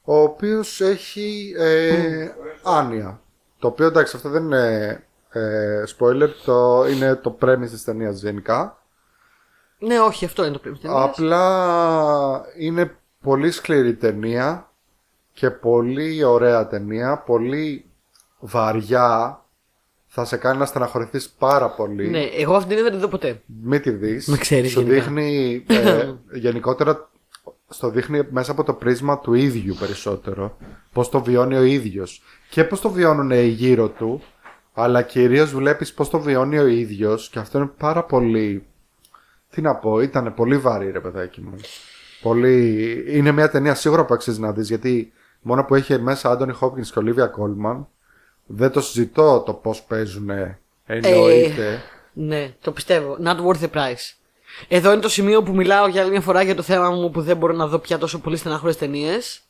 ο 0.04 0.18
οποίος 0.18 0.80
έχει 0.80 1.54
ε, 1.58 2.28
άνοια. 2.62 3.20
Το 3.58 3.66
οποίο 3.68 3.86
εντάξει 3.86 4.16
αυτό 4.16 4.28
δεν 4.28 4.42
είναι 4.44 5.04
ε, 5.32 5.82
spoiler, 5.98 6.28
το, 6.44 6.86
είναι 6.88 7.14
το 7.14 7.38
premise 7.42 7.68
της 7.70 7.84
ταινίας 7.84 8.20
γενικά. 8.22 8.82
Ναι, 9.78 10.00
όχι, 10.00 10.24
αυτό 10.24 10.44
είναι 10.44 10.52
το 10.52 10.58
πριν. 10.58 10.76
Απλά 10.84 12.44
είναι 12.58 12.96
πολύ 13.20 13.50
σκληρή 13.50 13.94
ταινία 13.94 14.70
και 15.32 15.50
πολύ 15.50 16.24
ωραία 16.24 16.66
ταινία, 16.66 17.18
πολύ 17.18 17.84
βαριά. 18.38 19.36
Θα 20.06 20.24
σε 20.24 20.36
κάνει 20.36 20.58
να 20.58 20.66
στεναχωρηθείς 20.66 21.28
πάρα 21.28 21.70
πολύ. 21.70 22.08
Ναι, 22.08 22.22
εγώ 22.22 22.54
αυτή 22.54 22.74
την 22.74 22.82
δεν 22.82 22.92
την 22.92 23.00
δω 23.00 23.08
ποτέ. 23.08 23.42
Μην 23.62 23.82
τη 23.82 23.90
δεις. 23.90 24.26
Με 24.26 24.36
ξέρεις 24.36 24.70
Σου 24.70 24.80
γενικά. 24.80 24.94
δείχνει 24.94 25.64
ε, 25.68 26.12
γενικότερα 26.44 27.10
στο 27.72 27.90
δείχνει 27.90 28.20
μέσα 28.30 28.50
από 28.50 28.64
το 28.64 28.72
πρίσμα 28.72 29.18
του 29.18 29.34
ίδιου 29.34 29.76
περισσότερο. 29.78 30.56
Πώς 30.92 31.08
το 31.08 31.22
βιώνει 31.22 31.56
ο 31.56 31.62
ίδιος. 31.62 32.22
Και 32.50 32.64
πώς 32.64 32.80
το 32.80 32.90
βιώνουν 32.90 33.30
οι 33.30 33.46
γύρω 33.46 33.88
του. 33.88 34.22
Αλλά 34.74 35.02
κυρίως 35.02 35.54
βλέπεις 35.54 35.92
πώς 35.94 36.10
το 36.10 36.20
βιώνει 36.20 36.58
ο 36.58 36.66
ίδιος. 36.66 37.28
Και 37.28 37.38
αυτό 37.38 37.58
είναι 37.58 37.70
πάρα 37.78 38.04
πολύ... 38.04 38.66
Τι 39.50 39.60
να 39.60 39.74
πω, 39.74 40.00
ήταν 40.00 40.34
πολύ 40.34 40.56
βαρύ 40.56 40.90
ρε 40.90 41.00
παιδάκι 41.00 41.40
μου. 41.40 41.54
Πολύ... 42.22 43.04
Είναι 43.16 43.32
μια 43.32 43.50
ταινία 43.50 43.74
σίγουρα 43.74 44.04
που 44.04 44.14
αξίζει 44.14 44.40
να 44.40 44.52
δεις. 44.52 44.68
Γιατί 44.68 45.12
μόνο 45.40 45.64
που 45.64 45.74
έχει 45.74 45.98
μέσα 45.98 46.30
Άντωνι 46.30 46.52
Χόπκινς 46.52 46.92
και 46.92 46.98
Ολίβια 46.98 47.26
Κόλμαν. 47.26 47.86
Δεν 48.46 48.70
το 48.70 48.80
συζητώ 48.80 49.40
το 49.40 49.52
πώς 49.54 49.82
παίζουν. 49.82 50.30
Εννοείται. 50.86 51.82
Ναι, 52.12 52.54
το 52.60 52.72
πιστεύω. 52.72 53.16
Not 53.24 53.36
worth 53.36 53.60
the 53.60 53.70
price. 53.74 54.14
Εδώ 54.68 54.92
είναι 54.92 55.00
το 55.00 55.08
σημείο 55.08 55.42
που 55.42 55.54
μιλάω 55.54 55.86
για 55.86 56.02
άλλη 56.02 56.10
μια 56.10 56.20
φορά 56.20 56.42
για 56.42 56.54
το 56.54 56.62
θέμα 56.62 56.90
μου 56.90 57.10
που 57.10 57.20
δεν 57.20 57.36
μπορώ 57.36 57.52
να 57.52 57.66
δω 57.66 57.78
πια 57.78 57.98
τόσο 57.98 58.18
πολύ 58.18 58.36
στενάχωρες 58.36 58.76
ταινίες. 58.76 59.42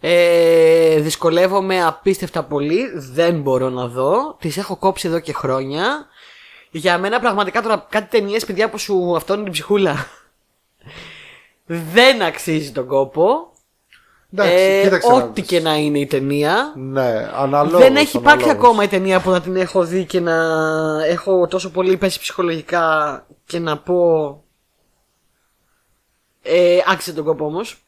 Ε, 0.00 1.00
δυσκολεύομαι 1.00 1.84
απίστευτα 1.84 2.44
πολύ. 2.44 2.90
Δεν 2.94 3.40
μπορώ 3.40 3.70
να 3.70 3.86
δω. 3.86 4.36
Τις 4.40 4.56
έχω 4.56 4.76
κόψει 4.76 5.08
εδώ 5.08 5.20
και 5.20 5.32
χρόνια. 5.32 6.06
Για 6.70 6.98
μένα 6.98 7.20
πραγματικά 7.20 7.62
τώρα 7.62 7.86
κάτι 7.88 8.18
ταινίες, 8.18 8.44
παιδιά 8.44 8.70
που 8.70 8.78
σου 8.78 9.16
αυτόνουν 9.16 9.44
την 9.44 9.52
ψυχούλα. 9.52 10.06
δεν 11.66 12.22
αξίζει 12.22 12.72
τον 12.72 12.86
κόπο. 12.86 13.49
Εντάξει, 14.32 14.52
Ε, 14.54 14.82
κοίταξε 14.82 15.08
να 15.08 15.14
ό,τι 15.14 15.40
δεις. 15.40 15.50
και 15.50 15.60
να 15.60 15.74
είναι 15.76 15.98
η 15.98 16.06
ταινία. 16.06 16.72
Ναι, 16.76 17.30
αναλόγως. 17.34 17.80
δεν 17.80 17.96
έχει 17.96 18.16
υπάρξει 18.16 18.44
αναλόγως. 18.44 18.66
ακόμα 18.68 18.82
η 18.84 18.88
ταινία 18.88 19.20
που 19.20 19.30
να 19.30 19.40
την 19.40 19.56
έχω 19.56 19.84
δει 19.84 20.04
και 20.04 20.20
να 20.20 20.34
έχω 21.06 21.46
τόσο 21.46 21.70
πολύ 21.70 21.96
πέσει 21.96 22.18
ψυχολογικά 22.20 23.26
και 23.46 23.58
να 23.58 23.78
πω. 23.78 24.44
Ε, 26.42 26.78
άξιζε 26.86 27.16
τον 27.16 27.24
κόπο 27.24 27.44
όμως. 27.44 27.84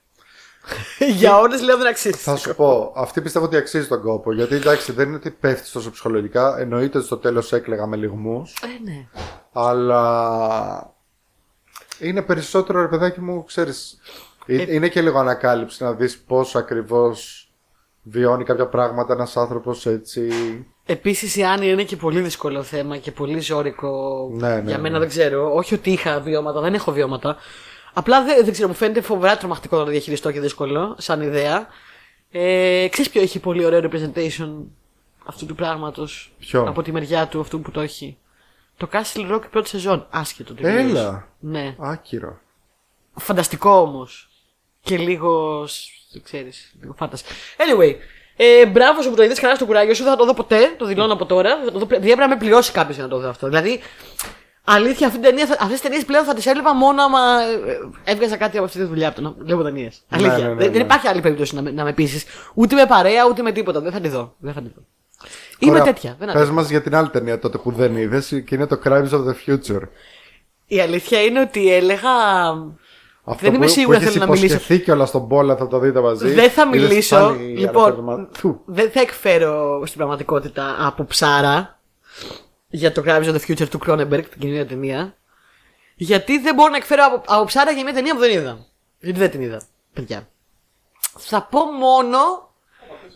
Για 1.18 1.38
όλες 1.38 1.62
λέω 1.62 1.76
δεν 1.76 1.86
αξίζει. 1.86 2.16
Θα 2.18 2.36
σου 2.36 2.54
πω, 2.54 2.92
αυτή 2.96 3.20
πιστεύω 3.22 3.44
ότι 3.44 3.56
αξίζει 3.56 3.86
τον 3.88 4.02
κόπο. 4.02 4.32
Γιατί 4.32 4.54
εντάξει, 4.54 4.92
δεν 4.92 5.06
είναι 5.06 5.16
ότι 5.16 5.30
πέφτεις 5.30 5.70
τόσο 5.70 5.90
ψυχολογικά. 5.90 6.58
Εννοείται 6.58 6.98
ότι 6.98 7.06
στο 7.06 7.16
τέλος 7.16 7.52
έκλαιγα 7.52 7.86
με 7.86 7.96
λιγμούς. 7.96 8.54
Ε, 8.62 8.66
ναι. 8.90 9.06
Αλλά. 9.52 10.94
Είναι 11.98 12.22
περισσότερο 12.22 12.80
ρε 12.80 12.88
παιδάκι 12.88 13.20
μου, 13.20 13.44
ξέρεις. 13.44 13.98
Ε, 14.46 14.74
Είναι 14.74 14.88
και 14.88 15.02
λίγο 15.02 15.18
ανακάλυψη 15.18 15.82
να 15.82 15.92
δεις 15.92 16.18
πώς 16.18 16.56
ακριβώς 16.56 17.46
βιώνει 18.02 18.44
κάποια 18.44 18.66
πράγματα 18.66 19.12
ένας 19.12 19.36
άνθρωπος 19.36 19.86
έτσι. 19.86 20.30
Επίσης 20.84 21.36
η 21.36 21.42
Άννη 21.42 21.68
είναι 21.68 21.84
και 21.84 21.96
πολύ 21.96 22.20
δύσκολο 22.20 22.62
θέμα 22.62 22.96
και 22.96 23.12
πολύ 23.12 23.40
ζώρικο. 23.40 24.28
Ναι, 24.32 24.54
ναι, 24.54 24.70
Για 24.70 24.78
μένα 24.78 24.94
ναι. 24.94 24.98
δεν 24.98 25.08
ξέρω. 25.08 25.54
Όχι 25.54 25.74
ότι 25.74 25.90
είχα 25.90 26.20
βιώματα, 26.20 26.60
δεν 26.60 26.74
έχω 26.74 26.92
βιώματα. 26.92 27.36
Απλά 27.92 28.24
δεν, 28.24 28.44
δεν 28.44 28.52
ξέρω, 28.52 28.68
μου 28.68 28.74
φαίνεται 28.74 29.00
φοβερά 29.00 29.36
τρομακτικό 29.36 29.76
να 29.78 29.84
το 29.84 29.90
διαχειριστώ 29.90 30.30
και 30.30 30.40
δύσκολο 30.40 30.94
σαν 30.98 31.20
ιδέα. 31.20 31.66
Ε, 32.30 32.88
ξέρεις 32.90 33.10
ποιο 33.10 33.20
έχει 33.20 33.38
πολύ 33.38 33.64
ωραίο 33.64 33.80
representation 33.84 34.50
αυτού 35.24 35.46
του 35.46 35.54
πράγματος. 35.54 36.32
Ποιο; 36.38 36.62
Από 36.68 36.82
τη 36.82 36.92
μεριά 36.92 37.26
του 37.26 37.40
αυτού 37.40 37.60
που 37.60 37.70
το 37.70 37.80
έχει; 37.80 38.18
Το 38.76 38.88
Castle 38.92 39.34
Rock 39.34 39.42
πρώτη 39.50 39.68
σεζόν. 39.68 40.06
Άσχετο 40.10 40.54
τελείως. 40.54 40.90
Έλα. 40.90 41.28
Ναι. 41.38 41.76
Άκυρο. 41.78 42.38
Φανταστικό 43.14 43.70
όμως. 43.80 44.31
Και 44.82 44.96
λίγο. 44.96 45.64
σ- 45.66 45.88
Δεν 46.12 46.22
ξέρεις. 46.22 46.72
Λίγο 46.80 46.94
φάνταση. 46.98 47.24
Anyway. 47.56 47.94
Ε, 48.36 48.66
μπράβο 48.66 49.02
σου 49.02 49.10
που 49.10 49.16
το 49.16 49.22
είδες 49.22 49.40
καλά 49.40 49.54
στο 49.54 49.66
κουράγιο 49.66 49.94
σου. 49.94 50.02
Δεν 50.02 50.12
θα 50.12 50.18
το 50.18 50.24
δω 50.24 50.34
ποτέ. 50.34 50.74
Το 50.78 50.86
δηλώνω 50.86 51.12
από 51.12 51.26
τώρα. 51.26 51.60
Θα 51.64 51.72
το 51.72 51.78
δω, 51.78 51.84
δηλαδή 51.86 52.10
έπρεπε 52.10 52.20
να 52.20 52.28
με 52.28 52.36
πληρώσει 52.36 52.72
κάποιος 52.72 52.94
για 52.96 53.04
να 53.04 53.10
το 53.10 53.18
δω 53.18 53.28
αυτό. 53.28 53.46
Δηλαδή. 53.48 53.80
Αλήθεια, 54.64 55.06
αυτή 55.06 55.18
την 55.20 55.28
ταινία, 55.28 55.44
αυτές 55.44 55.68
τις 55.70 55.80
ταινίες 55.80 56.04
πλέον 56.04 56.24
θα 56.24 56.34
τις 56.34 56.46
έβλεπα 56.46 56.74
μόνο 56.74 57.02
άμα 57.02 57.18
ε, 58.04 58.12
έβγαζα 58.12 58.36
κάτι 58.36 58.56
από 58.56 58.66
αυτή 58.66 58.78
τη 58.78 58.84
δουλειά 58.84 59.08
από 59.08 59.16
το 59.16 59.22
να 59.22 59.34
βλέπω 59.44 59.62
ταινίες. 59.62 60.02
Ναι, 60.08 60.16
Αλήθεια. 60.18 60.36
ναι, 60.38 60.42
ναι, 60.48 60.54
δεν, 60.54 60.66
ναι. 60.66 60.72
δεν 60.72 60.80
υπάρχει 60.80 61.08
άλλη 61.08 61.20
περίπτωση 61.20 61.54
να 61.54 61.62
με, 61.62 61.70
να 61.70 61.84
με 61.84 61.92
πείσεις. 61.92 62.24
Ούτε 62.54 62.74
με 62.74 62.86
παρέα, 62.86 63.26
ούτε 63.26 63.42
με 63.42 63.52
τίποτα. 63.52 63.80
Δεν 63.80 63.92
θα 63.92 64.00
τη 64.00 64.08
δω. 64.08 64.34
Δεν 64.38 64.52
θα 64.52 64.60
τη 64.62 64.68
δω. 64.74 64.82
Είμαι 65.58 65.70
Ωραία, 65.72 65.84
τέτοια. 65.84 66.16
Δεν 66.18 66.26
Πες 66.26 66.36
αντέχω. 66.36 66.52
μας 66.52 66.70
για 66.70 66.82
την 66.82 66.94
άλλη 66.94 67.08
ταινία 67.08 67.38
τότε 67.38 67.58
που 67.58 67.72
δεν 67.72 67.96
είδες 67.96 68.26
και 68.46 68.54
είναι 68.54 68.66
το 68.66 68.80
Crimes 68.84 69.10
of 69.10 69.24
the 69.26 69.34
Future. 69.46 69.82
Η 70.66 70.80
αλήθεια 70.80 71.22
είναι 71.22 71.40
ότι 71.40 71.72
έλεγα. 71.72 72.10
Αυτό 73.24 73.44
Δεν 73.46 73.54
είμαι 73.54 73.66
που, 73.66 73.70
σίγουρη 73.72 73.96
που 73.96 74.02
αν 74.02 74.02
έχεις 74.02 74.12
θέλω 74.14 74.24
να 74.26 74.32
μιλήσω. 74.32 74.54
υποσχεθεί 74.54 74.82
κιόλας 74.84 75.08
στον 75.08 75.28
Πόλα 75.28 75.56
θα 75.56 75.68
το 75.68 75.78
δείτε 75.78 76.00
μαζί. 76.00 76.28
Δεν 76.32 76.50
θα 76.50 76.62
Είδες 76.74 76.80
μιλήσω. 76.88 77.16
πάλι 77.16 77.42
Λοιπόν, 77.58 77.82
αναφέρομαι- 77.84 78.28
Θου. 78.32 78.60
δεν 78.64 78.90
θα 78.90 79.00
εκφέρω 79.00 79.82
στην 79.86 79.96
πραγματικότητα 79.98 80.76
από 80.86 81.04
ψάρα 81.04 81.80
για 82.68 82.92
το 82.92 83.02
Crimes 83.06 83.24
of 83.24 83.34
the 83.34 83.40
Future 83.48 83.68
του 83.68 83.78
Cronenberg, 83.86 84.22
την 84.30 84.38
καινούργια 84.38 84.66
ταινία. 84.66 85.16
Γιατί 85.94 86.38
δεν 86.38 86.54
μπορώ 86.54 86.70
να 86.70 86.76
εκφέρω 86.76 87.02
από, 87.06 87.22
από 87.34 87.44
ψάρα 87.44 87.70
για 87.70 87.82
μια 87.84 87.92
ταινία 87.92 88.14
που 88.14 88.20
δεν 88.20 88.30
είδα. 88.30 88.66
Γιατί 89.00 89.18
δεν 89.18 89.30
την 89.30 89.40
είδα, 89.40 89.62
παιδιά. 89.92 90.28
Θα 91.18 91.42
πω 91.42 91.64
μόνο 91.64 92.18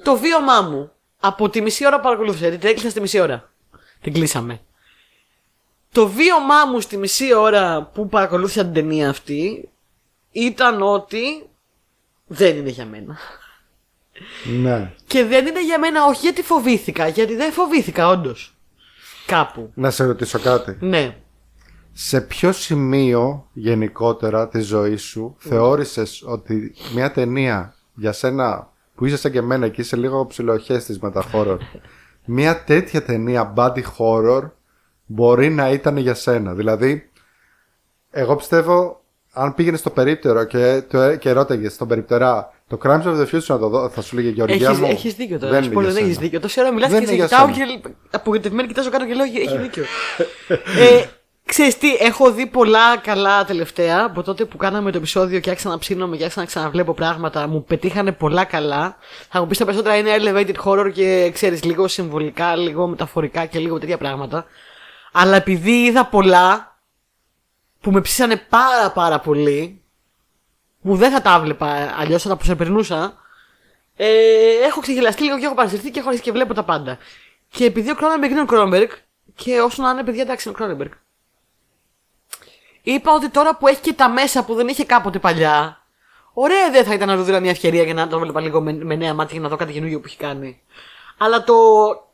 το 0.02 0.16
βίωμά 0.16 0.60
μου. 0.60 0.90
Από 1.20 1.48
τη 1.48 1.60
μισή 1.60 1.86
ώρα 1.86 1.96
που 1.96 2.02
παρακολούθησα, 2.02 2.42
γιατί 2.42 2.58
την 2.58 2.68
έκλεισα 2.68 2.90
στη 2.90 3.00
μισή 3.00 3.20
ώρα. 3.20 3.50
Την 4.00 4.12
κλείσαμε. 4.12 4.60
Το 5.92 6.08
βίωμά 6.08 6.64
μου 6.72 6.80
στη 6.80 6.96
μισή 6.96 7.34
ώρα 7.34 7.90
που 7.94 8.08
παρακολούθησα 8.08 8.62
την 8.64 8.72
ταινία 8.72 9.08
αυτή 9.08 9.68
ήταν 10.36 10.82
ότι 10.82 11.48
δεν 12.26 12.56
είναι 12.56 12.70
για 12.70 12.86
μένα. 12.86 13.16
Ναι. 14.60 14.92
Και 15.06 15.24
δεν 15.24 15.46
είναι 15.46 15.64
για 15.64 15.78
μένα 15.78 16.04
όχι 16.04 16.20
γιατί 16.20 16.42
φοβήθηκα, 16.42 17.08
γιατί 17.08 17.34
δεν 17.36 17.52
φοβήθηκα 17.52 18.08
όντως. 18.08 18.56
Κάπου. 19.26 19.70
Να 19.74 19.90
σε 19.90 20.04
ρωτήσω 20.04 20.38
κάτι. 20.38 20.76
Ναι. 20.80 21.16
Σε 21.92 22.20
ποιο 22.20 22.52
σημείο 22.52 23.48
γενικότερα 23.52 24.48
της 24.48 24.66
ζωής 24.66 25.02
σου 25.02 25.36
θεώρησες 25.38 26.22
ότι 26.26 26.74
μια 26.94 27.10
ταινία 27.10 27.74
για 27.94 28.12
σένα 28.12 28.72
που 28.94 29.06
είσαι 29.06 29.16
σαν 29.16 29.32
και 29.32 29.38
εμένα 29.38 29.68
και 29.68 29.80
είσαι 29.80 29.96
λίγο 29.96 30.26
ψιλοχέστης 30.26 30.98
με 30.98 31.10
τα 31.10 31.24
horror 31.32 31.58
μια 32.24 32.64
τέτοια 32.64 33.02
ταινία 33.02 33.52
body 33.56 33.82
horror 33.98 34.50
μπορεί 35.06 35.50
να 35.50 35.70
ήταν 35.70 35.96
για 35.96 36.14
σένα; 36.14 36.54
Δηλαδή, 36.54 37.10
εγώ 38.10 38.36
πιστεύω 38.36 39.04
αν 39.36 39.54
πήγαινες 39.54 39.80
στο 39.80 39.90
περίπτερο 39.90 40.44
και, 40.44 40.82
το, 40.90 41.16
και 41.16 41.32
ρώταγες 41.32 41.72
στον 41.72 41.88
περιπτερά 41.88 42.50
το 42.68 42.78
Crimes 42.84 43.02
of 43.02 43.16
the 43.20 43.26
Future 43.34 43.46
να 43.46 43.58
το 43.58 43.68
δω, 43.68 43.88
θα 43.88 44.02
σου 44.02 44.16
λέγε 44.16 44.28
Γεωργία 44.28 44.68
Έχεις, 44.68 44.78
μου. 44.80 44.86
έχεις 44.90 45.14
δίκιο 45.14 45.38
τώρα. 45.38 45.52
Δεν 45.52 45.62
Δεν, 45.62 45.72
είναι 45.72 45.80
για 45.82 45.90
δεν 45.92 45.96
έχεις 46.02 46.14
σένα. 46.14 46.24
δίκιο. 46.24 46.40
Τόση 46.40 46.60
ώρα 46.60 46.72
μιλάς 46.72 46.90
Δεν 46.90 47.00
και 47.00 47.06
σε 47.06 47.12
είναι 47.14 47.24
για 47.26 47.36
κοιτάω 47.36 47.54
σένα. 47.54 47.66
και 47.80 47.88
απογοητευμένη 48.10 48.68
κοιτάζω 48.68 48.90
κάτω 48.90 49.06
και 49.06 49.14
λέω 49.14 49.24
έχει 49.24 49.58
δίκιο. 49.58 49.84
ε, 50.90 51.04
ξέρεις 51.44 51.78
τι, 51.78 51.94
έχω 51.94 52.32
δει 52.32 52.46
πολλά 52.46 52.96
καλά 53.02 53.44
τελευταία 53.44 54.04
από 54.04 54.22
τότε 54.22 54.44
που 54.44 54.56
κάναμε 54.56 54.90
το 54.90 54.98
επεισόδιο 54.98 55.40
και 55.40 55.50
άρχισα 55.50 55.68
να 55.68 55.78
ψήνομαι 55.78 56.16
και 56.16 56.22
άρχισα 56.22 56.40
να 56.40 56.46
ξαναβλέπω 56.46 56.94
πράγματα. 56.94 57.46
Μου 57.46 57.64
πετύχανε 57.64 58.12
πολλά 58.12 58.44
καλά. 58.44 58.96
Θα 59.28 59.40
μου 59.40 59.46
πεις 59.46 59.58
τα 59.58 59.64
περισσότερα 59.64 59.96
είναι 59.96 60.10
elevated 60.20 60.54
horror 60.64 60.90
και 60.92 61.30
ξέρεις 61.32 61.64
λίγο 61.64 61.88
συμβολικά, 61.88 62.56
λίγο 62.56 62.86
μεταφορικά 62.86 63.44
και 63.46 63.58
λίγο 63.58 63.78
τέτοια 63.78 63.98
πράγματα. 63.98 64.44
Αλλά 65.12 65.36
επειδή 65.36 65.70
είδα 65.84 66.06
πολλά 66.06 66.75
που 67.86 67.92
με 67.92 68.00
ψήσανε 68.00 68.36
πάρα 68.36 68.90
πάρα 68.90 69.20
πολύ 69.20 69.82
που 70.82 70.96
δεν 70.96 71.10
θα 71.10 71.22
τα 71.22 71.34
έβλεπα 71.34 71.94
αλλιώς 71.98 72.22
θα 72.22 72.28
τα 72.28 72.36
προσεπερνούσα. 72.36 73.16
Ε, 73.96 74.08
έχω 74.66 74.80
ξεγελαστεί 74.80 75.22
λίγο 75.22 75.38
και 75.38 75.44
έχω 75.44 75.54
παρασυρθεί 75.54 75.90
και 75.90 75.98
έχω 75.98 76.08
αρχίσει 76.08 76.24
και 76.24 76.32
βλέπω 76.32 76.54
τα 76.54 76.64
πάντα. 76.64 76.98
Και 77.48 77.64
επειδή 77.64 77.90
ο 77.90 77.94
Κρόνεμπεργκ 77.94 78.30
είναι 78.32 78.40
ο 78.40 78.44
Κρόνεμπεργκ, 78.44 78.88
και 79.34 79.60
όσο 79.60 79.82
να 79.82 79.90
είναι 79.90 80.04
παιδιά 80.04 80.22
εντάξει 80.22 80.48
είναι 80.48 80.56
ο 80.56 80.60
Κρόνεμπεργκ. 80.60 80.90
Είπα 82.82 83.12
ότι 83.12 83.28
τώρα 83.28 83.56
που 83.56 83.66
έχει 83.66 83.80
και 83.80 83.92
τα 83.92 84.08
μέσα 84.08 84.44
που 84.44 84.54
δεν 84.54 84.68
είχε 84.68 84.84
κάποτε 84.84 85.18
παλιά, 85.18 85.84
ωραία 86.32 86.70
δεν 86.70 86.84
θα 86.84 86.94
ήταν 86.94 87.08
να 87.08 87.16
του 87.16 87.22
δίνω 87.22 87.40
μια 87.40 87.50
ευκαιρία 87.50 87.82
για 87.82 87.94
να 87.94 88.08
το 88.08 88.18
βλέπα 88.18 88.40
λίγο 88.40 88.60
με, 88.60 88.72
με 88.72 88.94
νέα 88.96 89.14
μάτια 89.14 89.32
για 89.32 89.42
να 89.42 89.48
δω 89.48 89.56
κάτι 89.56 89.72
καινούργιο 89.72 90.00
που 90.00 90.06
έχει 90.06 90.16
κάνει. 90.16 90.62
Αλλά 91.18 91.44
το, 91.44 91.54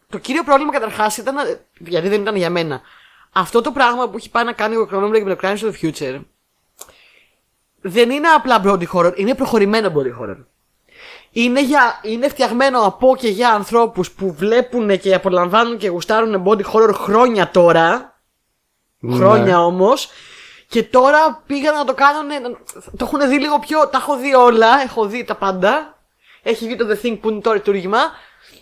το 0.08 0.18
κύριο 0.18 0.44
πρόβλημα 0.44 0.72
καταρχάς 0.72 1.16
ήταν, 1.16 1.36
γιατί 1.78 2.08
δεν 2.08 2.20
ήταν 2.20 2.36
για 2.36 2.50
μένα, 2.50 2.80
αυτό 3.32 3.60
το 3.60 3.72
πράγμα 3.72 4.08
που 4.08 4.16
έχει 4.16 4.30
πάει 4.30 4.44
να 4.44 4.52
κάνει 4.52 4.76
ο 4.76 4.86
Κρόνεμπεργκ 4.86 5.26
με 5.26 5.34
το 5.34 5.40
Crimes 5.42 5.58
of 5.58 5.72
the 5.72 5.86
Future, 5.86 6.20
δεν 7.80 8.10
είναι 8.10 8.28
απλά 8.28 8.62
body 8.64 8.86
horror, 8.92 9.12
είναι 9.16 9.34
προχωρημένο 9.34 9.92
body 9.96 10.22
horror. 10.22 10.36
είναι, 11.30 11.62
για, 11.62 12.00
είναι 12.02 12.28
φτιαγμένο 12.28 12.80
από 12.80 13.16
και 13.16 13.28
για 13.28 13.50
ανθρώπους 13.50 14.10
που 14.10 14.32
βλέπουν 14.32 14.98
και 14.98 15.14
απολαμβάνουν 15.14 15.78
και 15.78 15.88
γουστάρουν 15.88 16.42
body 16.46 16.64
horror 16.72 16.94
χρόνια 16.94 17.50
τώρα. 17.50 18.16
Ναι. 18.98 19.16
Χρόνια 19.16 19.64
όμως. 19.64 20.10
Και 20.68 20.82
τώρα 20.82 21.42
πήγαν 21.46 21.74
να 21.74 21.84
το 21.84 21.94
κάνουν. 21.94 22.56
Το 22.96 23.04
έχουν 23.04 23.28
δει 23.28 23.38
λίγο 23.38 23.58
πιο. 23.58 23.88
Τα 23.88 23.98
έχω 23.98 24.16
δει 24.16 24.34
όλα. 24.34 24.82
Έχω 24.82 25.06
δει 25.06 25.24
τα 25.24 25.34
πάντα. 25.34 25.98
Έχει 26.42 26.66
βγει 26.66 26.76
το 26.76 26.86
The 26.88 27.06
Thing 27.06 27.18
που 27.20 27.30
είναι 27.30 27.40
το 27.40 27.52
λειτούργημα. 27.52 27.98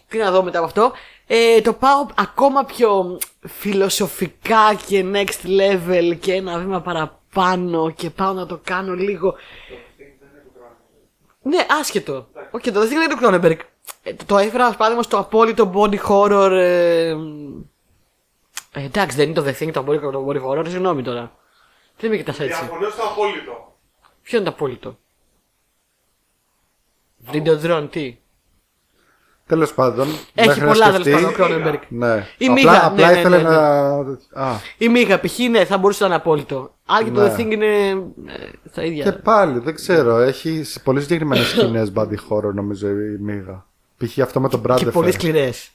Τι 0.08 0.18
να 0.18 0.30
δω 0.30 0.42
μετά 0.42 0.58
από 0.58 0.66
αυτό. 0.66 0.92
Ε, 1.32 1.60
το 1.60 1.72
πάω 1.72 2.06
ακόμα 2.14 2.64
πιο 2.64 3.18
φιλοσοφικά 3.40 4.74
και 4.86 5.04
next 5.14 5.46
level 5.46 6.16
και 6.20 6.32
ένα 6.32 6.58
βήμα 6.58 6.80
παραπάνω 6.80 7.90
και 7.90 8.10
πάω 8.10 8.32
να 8.32 8.46
το 8.46 8.60
κάνω 8.64 8.94
λίγο. 8.94 9.34
Ναι, 11.42 11.66
άσχετο. 11.80 12.28
Οκ, 12.50 12.62
το 12.62 12.80
The 12.80 12.84
Thing 12.84 12.88
δεν 12.88 13.00
είναι 13.00 13.14
του 13.14 13.18
Cronenberg. 13.22 13.58
Ε, 14.02 14.14
το, 14.14 14.24
το 14.24 14.38
έφερα 14.38 14.68
ως 14.68 14.76
παράδειγμα 14.76 15.02
στο 15.02 15.18
απόλυτο 15.18 15.72
body 15.74 15.98
horror. 16.08 16.50
Ε, 16.50 17.08
ε, 18.72 18.84
εντάξει, 18.84 19.16
δεν 19.16 19.28
είναι 19.28 19.40
το 19.40 19.46
The 19.46 19.62
Thing 19.62 19.70
το 19.72 19.80
απόλυτο 19.80 20.10
το 20.10 20.26
body 20.28 20.42
horror, 20.44 20.64
συγγνώμη 20.68 21.02
τώρα. 21.02 21.36
Δεν 21.98 22.10
με 22.10 22.16
κοιτάς 22.16 22.40
έτσι. 22.40 22.60
Διαφωνώ 22.60 22.90
στο 22.90 23.02
απόλυτο. 23.02 23.78
Ποιο 24.22 24.38
είναι 24.38 24.46
το 24.46 24.54
απόλυτο; 24.54 24.98
Videodrone, 27.32 27.88
τι; 27.90 28.19
Τέλος 29.50 29.74
πάντων. 29.74 30.06
Έχει 30.34 30.48
μέχρι 30.48 30.60
να 30.64 30.66
πολλά 30.72 30.84
τέλος 30.90 31.00
σκεφτεί- 31.06 31.36
πάντων 31.36 31.62
ο 31.62 31.68
Cronenberg. 31.68 31.78
Ναι. 31.88 32.26
Η 32.38 32.44
απλά 32.46 32.52
Μίγα, 32.52 32.86
απλά 32.86 33.06
ναι, 33.06 33.12
ναι, 33.12 33.18
ήθελε 33.18 33.36
ναι, 33.36 33.42
ναι. 33.42 33.48
να. 33.48 34.42
Α, 34.44 34.52
Η 34.78 34.88
Μίγα, 34.88 35.20
π.χ. 35.20 35.38
ναι, 35.50 35.64
θα 35.64 35.78
μπορούσε 35.78 36.00
να 36.02 36.06
είναι 36.06 36.16
απόλυτο. 36.16 36.74
Αν 36.86 37.04
και 37.04 37.10
το 37.10 37.20
Ναι. 37.20 37.34
The 37.36 37.40
Thing 37.40 37.50
είναι. 37.52 37.66
ε, 37.66 38.68
στα 38.70 38.84
ίδια. 38.84 39.04
και 39.04 39.12
πάλι, 39.12 39.58
δεν 39.58 39.74
ξέρω. 39.74 40.16
Έχει 40.16 40.64
πολύ 40.84 41.00
συγκεκριμένες 41.00 41.46
σκηνές 41.50 41.92
body 41.94 42.14
horror 42.28 42.52
νομίζω 42.54 42.88
η 42.88 43.18
Μίγα. 43.20 43.64
Π.χ. 43.96 44.18
αυτό 44.18 44.40
με 44.40 44.48
τον 44.48 44.60
και 44.60 44.66
Μπράντεφερ. 44.66 44.92
πολύ 44.92 45.12
σκληρές. 45.12 45.70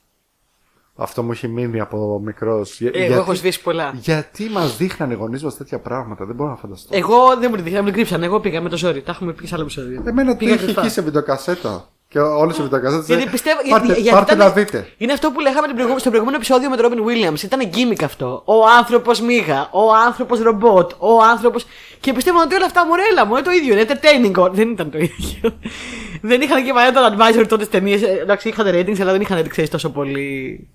Αυτό 0.98 1.24
μου 1.24 1.32
έχει 1.32 1.48
μείνει 1.48 1.80
από 1.80 2.20
μικρός. 2.24 2.82
Εγώ 2.94 3.14
έχω 3.14 3.34
σβήσει 3.34 3.62
πολλά. 3.62 3.92
γιατί 3.96 4.50
μας 4.50 4.78
δείχνανε 4.78 5.14
οι 5.14 5.16
γονείς 5.16 5.44
μας 5.44 5.58
τέτοια 5.58 5.80
πράγματα, 5.80 6.26
δεν 6.26 6.36
μπορώ 6.36 6.50
να 6.50 6.56
φανταστώ. 6.56 6.96
Εγώ 6.98 7.18
δεν 7.40 7.48
μου 7.50 7.56
τη 7.56 7.62
δείχνω, 7.62 7.80
μου 7.80 7.86
την 7.86 7.94
κρύψανε. 7.94 8.26
Εγώ 8.26 8.40
πήγα 8.40 8.62
με 8.62 8.70
το 8.70 8.78
ζόρι. 8.78 9.02
Τα 9.02 9.12
έχουμε 9.12 9.34
πει 9.34 9.48
σε 9.48 9.54
άλλο 9.56 9.64
επεισόδιο. 9.64 10.04
Εμένα 10.06 10.32
τι 10.32 10.38
Πήγα 10.38 10.54
είχε 10.54 10.64
κρυφά. 10.66 10.82
εκεί 10.82 10.90
σε 10.90 11.02
βιντεοκασέτα. 11.02 11.90
Και 12.16 12.22
όλες 12.22 12.58
οι 12.58 12.62
βιντεοκασέτε. 12.62 13.04
Γιατί 13.16 13.30
πιστεύω. 13.30 13.60
Πάρτε, 13.70 13.94
γιατί, 13.94 14.10
πάρτε 14.10 14.34
ήταν- 14.34 14.48
να 14.48 14.54
δείτε. 14.54 14.88
Είναι 14.98 15.14
αυτό 15.14 15.32
που 15.32 15.40
λέγαμε 15.40 15.62
την 15.62 15.70
προηγούμενη- 15.70 16.00
στο 16.00 16.10
προηγούμενο 16.10 16.38
επεισόδιο 16.38 16.70
με 16.70 16.76
τον 16.78 16.88
Ρόμπιν 16.90 17.04
Williams. 17.08 17.44
Ήταν 17.44 17.68
γκίμικ 17.68 18.04
αυτό. 18.04 18.42
Ο 18.46 18.68
άνθρωπος 18.78 19.22
μίγα, 19.22 19.70
ο 19.72 19.94
άνθρωπος 19.94 20.40
ρομπότ, 20.40 20.92
ο 20.98 21.22
άνθρωπο. 21.24 21.60
Και 22.00 22.14
πιστεύω 22.14 22.40
ότι 22.42 22.56
όλα 22.56 22.66
αυτά 22.66 22.86
μορέλα 22.86 23.26
μου 23.26 23.34
είναι 23.34 23.42
το 23.42 23.52
ίδιο. 23.52 23.74
Είναι 23.74 23.86
entertaining. 23.90 24.52
Δεν 24.52 24.70
ήταν 24.70 24.92
το 24.92 24.98
ίδιο. 24.98 25.60
δεν 26.30 26.42
είχαν 26.42 26.66
και 26.66 26.74
παλιά 26.74 26.92
τον 26.92 27.04
advisor 27.18 27.46
τότε 27.48 27.66
ταινίες. 27.66 28.02
Εντάξει, 28.02 28.48
είχαν 28.50 28.68
ratings, 28.68 29.02
αλλά 29.02 29.12
δεν 29.12 29.22
είχαν 29.22 29.48
ξέρεις 29.48 29.70
τόσο 29.70 29.90
πολύ. 29.90 30.70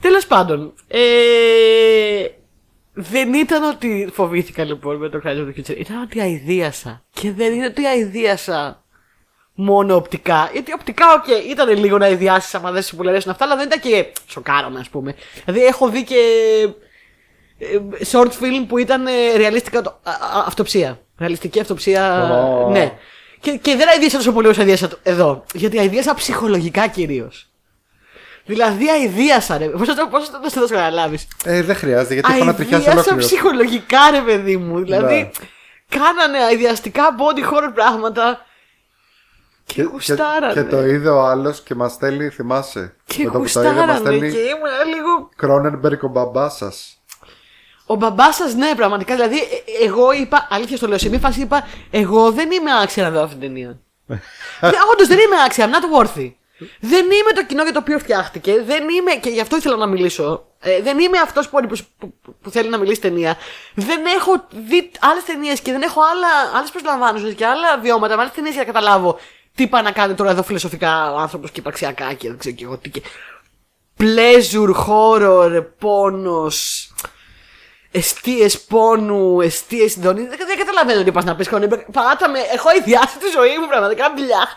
Τέλος 0.00 0.26
πάντων. 0.26 0.72
Ε, 0.88 0.98
δεν 2.92 3.34
ήταν 3.34 3.62
ότι 3.62 4.08
φοβήθηκα 4.12 4.64
λοιπόν 4.64 4.96
με 4.96 5.08
το 5.08 5.20
Crimes 5.24 5.28
of 5.28 5.46
the 5.46 5.60
Future. 5.60 5.78
Ήταν 5.78 6.02
ότι 6.02 6.20
αηδίασα. 6.20 7.04
Και 7.10 7.32
δεν 7.32 7.52
είναι 7.52 7.66
ότι 7.66 7.86
αηδίασα 7.86 8.84
μόνο 9.58 9.94
οπτικά. 9.94 10.50
Γιατί 10.52 10.72
οπτικά, 10.72 11.04
οκ, 11.12 11.24
ήταν 11.50 11.68
λίγο 11.68 11.98
να 11.98 12.08
αηδιάσεις 12.08 12.54
άμα 12.54 12.70
δεν 12.70 12.82
σου 12.82 12.96
που 12.96 13.04
αρέσουν 13.08 13.30
αυτά, 13.30 13.44
αλλά 13.44 13.56
δεν 13.56 13.66
ήταν 13.66 13.80
και 13.80 14.06
σοκάρομαι, 14.26 14.80
ας 14.80 14.88
πούμε. 14.88 15.14
Δηλαδή, 15.44 15.64
έχω 15.64 15.88
δει 15.88 16.04
και 16.04 16.16
ε, 17.58 17.78
short 18.12 18.26
film 18.28 18.64
που 18.68 18.78
ήταν 18.78 19.06
ε, 19.06 19.36
ρεαλιστικά 19.36 19.82
το- 19.82 20.00
α- 20.02 20.10
α- 20.10 20.44
αυτοψία. 20.46 20.98
Ρεαλιστική 21.18 21.60
αυτοψία. 21.60 22.30
Ω. 22.30 22.70
Ναι. 22.70 22.92
Και, 23.40 23.50
και 23.50 23.76
δεν 23.76 23.88
αηδίασα 23.88 24.16
τόσο 24.16 24.32
πολύ 24.32 24.46
όσο 24.48 24.60
αηδίασα 24.60 24.88
το- 24.88 24.98
εδώ. 25.02 25.44
Γιατί 25.54 25.78
αηδίασα 25.78 26.14
ψυχολογικά 26.14 26.86
κυρίως. 26.86 27.48
Δηλαδή 28.44 28.90
αηδίασα, 28.90 29.58
ρε. 29.58 29.66
Πώς 29.66 29.88
θα 29.88 29.94
το, 29.94 30.06
πώς 30.10 30.28
θα 30.28 30.40
το, 30.40 30.50
θα 30.50 30.60
το 30.60 30.68
καταλάβεις; 30.68 31.26
Ε, 31.44 31.62
δεν 31.62 31.76
χρειάζεται 31.76 32.14
γιατί 32.14 32.32
έχω 32.34 32.44
να 32.44 32.54
τριχιάσει 32.54 32.88
Αηδίασα 32.88 33.10
ολόκληρο. 33.10 33.26
ψυχολογικά, 33.28 33.98
ρε 34.10 34.20
παιδί 34.20 34.56
μου. 34.56 34.78
Δηλαδή, 34.84 35.14
Ναι. 35.14 35.30
κάνανε 35.88 36.38
αηδιαστικά 36.38 37.02
body 37.18 37.40
horror 37.52 37.70
πράγματα. 37.74 38.45
Και, 39.66 39.82
γουστάρανε. 39.82 40.52
και 40.52 40.64
το 40.64 40.86
είδε 40.86 41.08
ο 41.08 41.20
άλλος 41.26 41.62
και 41.62 41.74
μας 41.74 41.92
στέλνει, 41.92 42.28
θυμάσαι. 42.28 42.96
Και 43.04 43.24
με 43.24 43.30
το 43.30 43.38
που 43.38 43.44
το 43.52 43.60
είδε, 43.60 43.70
μας 43.70 43.76
γουστάρανε 43.78 43.98
στέλνει 43.98 44.30
και 44.32 44.38
ήμουν 44.38 44.94
λίγο. 44.94 45.28
Κρόνερμπεργκ 45.36 46.02
ο 46.04 46.08
μπαμπάς 46.08 46.56
σας. 46.56 47.00
Ο 47.86 47.94
μπαμπάς 47.94 48.36
σας, 48.36 48.54
ναι, 48.54 48.74
πραγματικά. 48.76 49.14
Δηλαδή, 49.14 49.38
ε, 49.38 49.84
εγώ 49.84 50.12
είπα, 50.12 50.46
αλήθεια 50.50 50.76
στο 50.76 50.86
λέω, 50.88 50.98
σε 50.98 51.08
μια 51.08 51.18
φάση 51.18 51.40
είπα, 51.40 51.66
εγώ 51.90 52.30
δεν 52.32 52.50
είμαι 52.50 52.70
άξια 52.82 53.02
να 53.02 53.10
δω 53.10 53.20
αυτή 53.22 53.36
την 53.36 53.40
ταινία. 53.40 53.78
Όντως 54.92 55.06
δεν 55.06 55.18
είμαι 55.18 55.36
άξια, 55.46 55.68
I'm 55.68 55.70
not 55.70 56.00
worthy. 56.04 56.32
Δεν 56.80 57.04
είμαι 57.04 57.32
το 57.34 57.44
κοινό 57.46 57.62
για 57.62 57.72
το 57.72 57.78
οποίο 57.78 57.98
φτιάχτηκε. 57.98 58.62
Δεν 58.66 58.88
είμαι, 58.88 59.12
και 59.20 59.30
γι' 59.30 59.40
αυτό 59.40 59.56
ήθελα 59.56 59.76
να 59.76 59.86
μιλήσω. 59.86 60.46
Ε, 60.60 60.82
δεν 60.82 60.98
είμαι 60.98 61.18
αυτός 61.18 61.48
που, 61.48 61.58
αντιπροσ- 61.58 61.84
που, 61.98 62.14
που 62.42 62.50
θέλει 62.50 62.68
να 62.68 62.78
μιλήσει 62.78 63.00
ταινία. 63.00 63.36
Δεν 63.74 64.00
έχω 64.16 64.46
δει 64.68 64.90
άλλες 65.00 65.24
ταινίες 65.24 65.60
και 65.60 65.72
δεν 65.72 65.82
έχω 65.82 66.00
άλλες 66.56 66.70
προσλαμβάνουσες 66.70 67.34
και 67.34 67.46
άλλα 67.46 67.78
βιώματα 67.82 68.16
με 68.16 68.20
άλλες 68.22 68.34
ταινίες 68.34 68.54
για 68.54 68.64
να 68.64 68.72
καταλάβω 68.72 69.18
τι 69.56 69.66
πάει 69.66 69.82
να 69.82 69.92
κάνει 69.92 70.14
τώρα 70.14 70.30
εδώ 70.30 70.42
φιλοσοφικά 70.42 71.12
ο 71.12 71.16
άνθρωπος 71.18 71.50
και 71.50 71.60
υπαρξιακά 71.60 72.12
και 72.12 72.28
δεν 72.28 72.38
ξέρω 72.38 72.54
και 72.54 72.64
εγώ 72.64 72.76
τι. 72.76 72.90
Και... 72.90 73.02
Pleasure, 73.98 74.74
horror, 74.88 75.64
πόνος, 75.78 76.90
αιστείες 77.90 78.60
πόνου, 78.60 79.40
αιστείες 79.40 79.92
συντονή. 79.92 80.20
Δεν, 80.20 80.38
δεν 80.46 80.58
καταλαβαίνω 80.58 81.02
τι 81.02 81.12
πας 81.12 81.24
να 81.24 81.36
πεις 81.36 81.48
Κόνιμπερ. 81.48 81.78
Πάτα 81.78 82.28
με. 82.28 82.38
Έχω 82.38 82.68
ιδιάσει 82.76 83.18
τη 83.18 83.28
ζωή 83.30 83.58
μου 83.58 83.66
πραγματικά 83.68 84.12
μπλιάχ. 84.14 84.50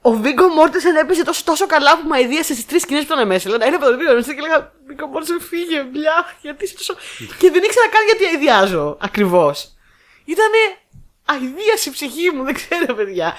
Ο 0.00 0.10
Βίγκο 0.10 0.48
Μόρτεσεν 0.48 0.96
έπαιζε 0.96 1.24
τόσο, 1.24 1.44
τόσο 1.44 1.66
καλά 1.66 1.98
που 1.98 2.08
με 2.08 2.16
αηδίασε 2.16 2.52
στις 2.52 2.66
τρεις 2.66 2.82
σκηνές 2.82 3.04
που 3.04 3.12
ήταν 3.12 3.26
μέσα. 3.26 3.48
Λέω, 3.48 3.66
είναι 3.66 3.76
από 3.76 3.84
τον 3.84 3.98
Βίγκο 3.98 4.12
Μόρτεσεν 4.12 4.34
και 4.34 4.40
λέγα 4.40 4.72
Βίγκο 4.86 5.06
Μόρτεσεν 5.06 5.40
φύγε, 5.40 5.82
μπλιάχ, 5.82 6.26
γιατί 6.40 6.64
είσαι 6.64 6.74
τόσο. 6.74 6.94
και 7.38 7.50
δεν 7.50 7.62
ήξερα 7.62 7.88
καν 7.88 8.04
γιατί 8.04 8.24
αηδιάζω 8.26 8.96
ακριβώς. 9.00 9.72
Ήτανε 10.24 10.60
αηδίαση 11.24 11.88
η 11.88 11.92
ψυχή 11.92 12.30
μου, 12.30 12.44
δεν 12.44 12.54
ξέρω 12.54 12.94
παιδιά. 12.94 13.36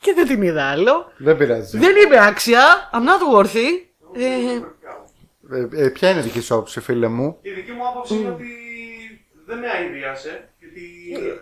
Και 0.00 0.12
δεν 0.16 0.26
την 0.26 0.42
είδα 0.42 0.64
άλλο. 0.70 1.12
Δεν 1.16 1.36
πειράζει. 1.36 1.78
Δεν 1.78 1.96
είμαι 1.96 2.26
άξια. 2.26 2.90
I'm 2.92 2.96
not 2.96 3.44
worthy. 3.44 3.68
Ε, 4.16 4.60
Ε, 5.50 5.84
ε, 5.84 5.88
ποια 5.88 6.10
είναι 6.10 6.18
η 6.20 6.22
δική 6.22 6.40
σου 6.40 6.54
άποψη, 6.54 6.80
φίλε 6.80 7.08
μου; 7.08 7.38
Η 7.42 7.50
δική 7.50 7.72
μου 7.72 7.88
άποψη 7.88 8.14
είναι 8.14 8.28
ότι 8.28 8.46
δεν 9.46 9.58
με 9.58 9.66
αηδίασε, 9.70 10.48
γιατί 10.58 10.80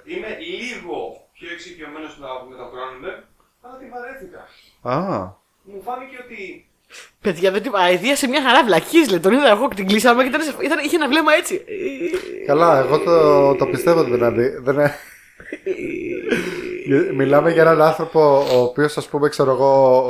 είμαι 0.05 0.39
λίγο 0.41 1.27
πιο 1.33 1.49
εξοικειωμένος 1.53 2.19
με 2.51 2.57
τον 2.57 2.67
Cronenberg, 2.73 3.23
αλλά 3.63 3.77
τη 3.79 3.85
βαρέθηκα. 3.89 4.41
Α, 4.83 5.29
Μου 5.63 5.83
φάνηκε 5.83 6.17
ότι 6.25 6.67
παιδιά, 7.21 7.51
δεν 7.51 7.63
την 7.63 7.73
αηδίασε 7.75 8.29
μια 8.29 8.43
χαρά 8.43 8.65
βλακής. 8.65 9.11
Λέει, 9.11 9.21
τον 9.21 9.33
είδα 9.33 9.49
εγώ 9.49 9.69
και 9.69 9.75
την 9.75 9.87
κλείσαμε 9.87 10.23
και 10.23 10.29
ήταν, 10.29 10.41
ήταν, 10.65 10.79
είχε 10.85 10.97
ένα 10.97 11.09
βλέμμα 11.09 11.33
έτσι. 11.35 11.65
Ε, 11.67 12.45
καλά, 12.47 12.79
εγώ 12.79 12.99
το, 12.99 13.55
το 13.55 13.67
πιστεύω 13.67 14.05
δηλαδή. 14.05 14.49
Δεν 14.61 14.75
είναι... 14.75 14.95
Μιλάμε 17.17 17.51
για 17.51 17.63
έναν 17.63 17.83
άνθρωπο 17.83 18.45
ο 18.55 18.61
οποίος 18.61 18.97
ας 18.97 19.07
πούμε 19.07 19.29
ξέρω 19.29 19.51
εγώ 19.51 20.07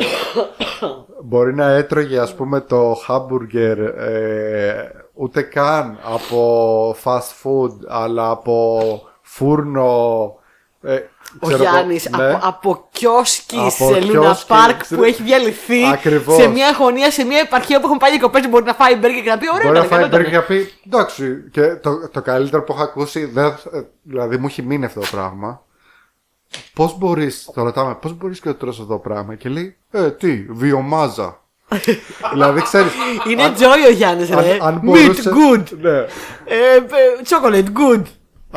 μπορεί 1.28 1.54
να 1.54 1.66
έτρωγε 1.70 2.18
ας 2.18 2.34
πούμε 2.34 2.60
το 2.60 2.96
χάμπουργκερ 3.04 3.78
ε, 3.78 4.90
ούτε 5.14 5.42
καν 5.42 5.98
από 6.14 6.96
fast 7.04 7.18
food 7.42 7.70
αλλά 7.88 8.30
από 8.30 8.80
φούρνο 9.22 10.34
ε, 10.82 10.94
Ο 11.40 11.46
ξέρω 11.46 11.62
εγώ, 11.62 11.72
Γιάννης 11.72 12.08
ναι. 12.16 12.24
από, 12.30 12.46
από 12.46 12.86
κιόσκι 12.90 13.58
Από 13.58 13.70
σε 13.70 14.00
Λούνα 14.00 14.10
κιόσκι, 14.20 14.46
Πάρκ 14.46 14.80
ξέρω- 14.80 15.00
που 15.00 15.06
έχει 15.06 15.22
διαλυθεί 15.22 15.84
Ακριβώς. 15.92 16.34
σε 16.34 16.48
μια 16.48 16.70
γωνία, 16.78 17.10
σε 17.10 17.24
μια 17.24 17.38
επαρχία 17.38 17.80
που 17.80 17.86
έχουν 17.86 17.98
πάει 17.98 18.10
διακοπέ 18.10 18.40
και 18.40 18.48
μπορεί 18.48 18.64
να 18.64 18.74
φάει 18.74 18.94
μπέργκερ 18.96 19.22
και 19.22 19.30
να 19.30 19.38
πει: 19.38 19.46
Ωραία, 19.54 19.66
Μπορεί 19.66 19.78
να 19.78 19.84
ήταν, 19.84 19.98
φάει 19.98 20.08
καλό 20.08 20.10
μπέργκερ 20.10 20.30
ήταν». 20.32 20.46
και 20.46 20.54
να 20.54 20.60
πει 20.60 20.72
εντάξει. 20.86 21.48
Και 21.50 21.74
το, 21.76 22.08
το 22.08 22.22
καλύτερο 22.22 22.62
που 22.62 22.72
έχω 22.72 22.82
ακούσει, 22.82 23.24
δεν, 23.24 23.46
ε, 23.46 23.80
δηλαδή 24.02 24.36
μου 24.36 24.46
έχει 24.46 24.62
μείνει 24.62 24.84
αυτό 24.84 25.00
το 25.00 25.06
πράγμα. 25.10 25.60
Πώς 26.74 26.98
μπορείς, 26.98 27.50
το 27.54 27.62
ρωτάμε, 27.62 27.94
πώς 27.94 28.16
μπορείς 28.16 28.40
και 28.40 28.48
το 28.48 28.54
τρως 28.54 28.78
αυτό 28.80 28.92
το 28.92 28.98
πράγμα; 28.98 29.34
Και 29.34 29.48
λέει, 29.48 29.76
Ε, 29.90 30.10
τι, 30.10 30.46
βιομάζα. 30.48 31.40
δηλαδή 32.32 32.62
ξέρεις. 32.62 32.92
Είναι 33.30 33.52
joy 33.58 33.88
ο 33.88 33.92
Γιάννης, 33.92 34.28
ρε. 34.28 34.56
Meat 34.60 35.16
good. 35.16 35.64
Ναι. 35.80 35.98
Ε, 36.44 36.76
ε, 36.76 36.86
chocolate 37.28 37.66
good. 37.66 38.02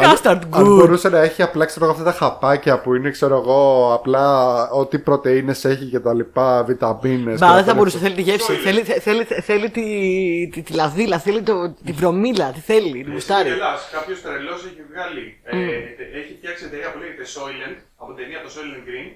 Custard 0.01 0.39
Αν 0.49 0.63
good. 0.63 0.65
μπορούσε 0.65 1.09
να 1.09 1.19
έχει 1.19 1.41
απλά 1.41 1.65
ξέρω, 1.65 1.85
εγώ, 1.85 1.93
αυτά 1.93 2.03
τα 2.03 2.11
χαπάκια 2.11 2.81
που 2.81 2.95
είναι 2.95 3.09
ξέρω 3.09 3.35
εγώ 3.37 3.91
απλά 3.93 4.53
ό,τι 4.69 4.99
πρωτεΐνες 4.99 5.65
έχει 5.65 5.85
και 5.85 5.99
τα 5.99 6.13
λοιπά, 6.13 6.63
βιταμίνες. 6.63 7.39
Μπα, 7.39 7.47
και 7.47 7.53
δεν 7.53 7.53
θα 7.53 7.59
αυτά. 7.59 7.73
μπορούσε, 7.73 7.97
θέλει 7.97 8.15
τη 8.15 8.21
γεύση. 8.21 8.53
θέλει, 8.53 8.81
θε- 8.83 9.01
θέλει, 9.01 9.23
θε- 9.23 9.43
θέλει 9.43 9.69
τη, 9.69 9.83
τη, 10.53 10.61
τη 10.61 10.73
λαδίλα, 10.73 11.19
θέλει 11.19 11.41
το, 11.41 11.73
τη 11.85 11.91
βρωμίλα, 11.91 12.51
τι 12.51 12.59
θέλει, 12.59 13.03
τη 13.03 13.11
γουστάρει. 13.11 13.49
Ελλάς, 13.49 13.89
κάποιος 13.91 14.21
τρελός 14.21 14.65
έχει 14.65 14.81
βγάλει, 14.91 15.39
ε, 15.43 15.55
έχει 16.19 16.33
φτιάξει 16.37 16.63
εταιρεία 16.65 16.91
που 16.91 16.99
λέγεται 16.99 17.23
Soylent, 17.35 17.77
από 18.01 18.13
την 18.13 18.23
ταινία 18.23 18.41
το 18.45 18.49
Soylent 18.55 18.81
Green, 18.89 19.09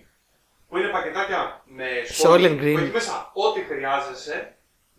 που 0.69 0.77
είναι 0.77 0.87
πακετάκια 0.97 1.41
με 1.77 1.87
σκόνη, 2.03 2.43
Soylent 2.43 2.57
Green. 2.63 2.73
που 2.75 2.81
έχει 2.83 2.93
μέσα 2.99 3.13
ό,τι 3.45 3.59
χρειάζεσαι 3.69 4.37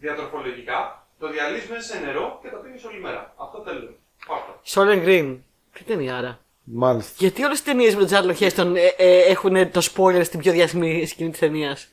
διατροφολογικά, 0.03 0.79
το 1.21 1.27
διαλύεις 1.33 1.67
μέσα 1.71 1.83
σε 1.91 1.97
νερό 2.05 2.27
και 2.43 2.49
το 2.53 2.57
πίνεις 2.63 2.85
όλη 2.89 3.01
μέρα. 3.07 3.23
Αυτό 3.45 3.59
τέλος. 3.69 3.93
Πάρτο. 4.29 4.53
Soylent 4.75 5.03
Green. 5.09 5.29
Τι 5.75 5.85
ταινία 5.85 6.17
άρα; 6.17 6.39
Μάλιστα. 6.65 7.13
Γιατί 7.19 7.45
όλες 7.45 7.57
τις 7.63 7.67
ταινίες 7.73 7.93
με 7.93 7.99
τον 7.99 8.07
Τζάρλο 8.09 8.33
Χέστον 8.33 8.77
ε, 8.77 8.81
ε, 8.97 9.19
έχουν 9.23 9.71
το 9.71 9.81
spoiler 9.95 10.25
στην 10.25 10.39
πιο 10.41 10.53
διάσημη 10.53 11.07
σκηνή 11.07 11.31
της 11.31 11.39
ταινίας; 11.39 11.89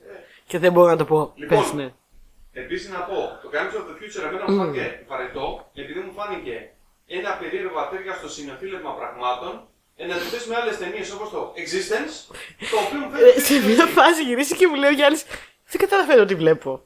Και 0.48 0.60
δεν 0.60 0.72
μπορώ 0.72 0.88
να 0.90 0.98
το 0.98 1.06
πω. 1.06 1.32
Λοιπόν, 1.36 1.58
Πες 1.60 1.74
ναι. 1.74 1.94
Επίσης 2.54 2.90
να 2.90 3.00
πω, 3.00 3.16
το 3.42 3.50
Crimes 3.54 3.76
of 3.80 3.84
the 3.90 3.96
Future 4.00 4.28
εμένα 4.28 4.46
μου 4.52 4.58
φάνηκε 4.58 5.04
βαρετό, 5.08 5.70
επειδή 5.76 6.00
μου 6.00 6.12
φάνηκε 6.18 6.70
ένα 7.08 7.32
περίεργο 7.42 7.80
ατέριαστο 7.80 8.30
συνεφίλευμα 8.30 8.92
πραγμάτων, 9.00 9.68
εν 9.96 10.12
αντιθέσει 10.14 10.50
με 10.50 10.56
άλλες 10.56 10.78
ταινίες 10.78 11.12
όπως 11.12 11.30
το 11.30 11.54
Existence, 11.62 12.14
το 12.72 12.78
οποίο 12.86 13.00
μου 13.00 13.10
Ε, 13.16 13.18
φαίνεται. 13.18 13.40
σε 13.40 13.54
μια 13.68 13.86
φάση 13.98 14.24
γυρίσει 14.24 14.56
και 14.56 14.68
μου 14.68 14.76
λέει 14.76 14.90
ο 14.90 14.94
Γιάννης, 15.00 15.24
δεν 15.72 15.82
καταλαβαίνω 15.82 16.26
τι 16.26 16.36
βλέπω. 16.36 16.82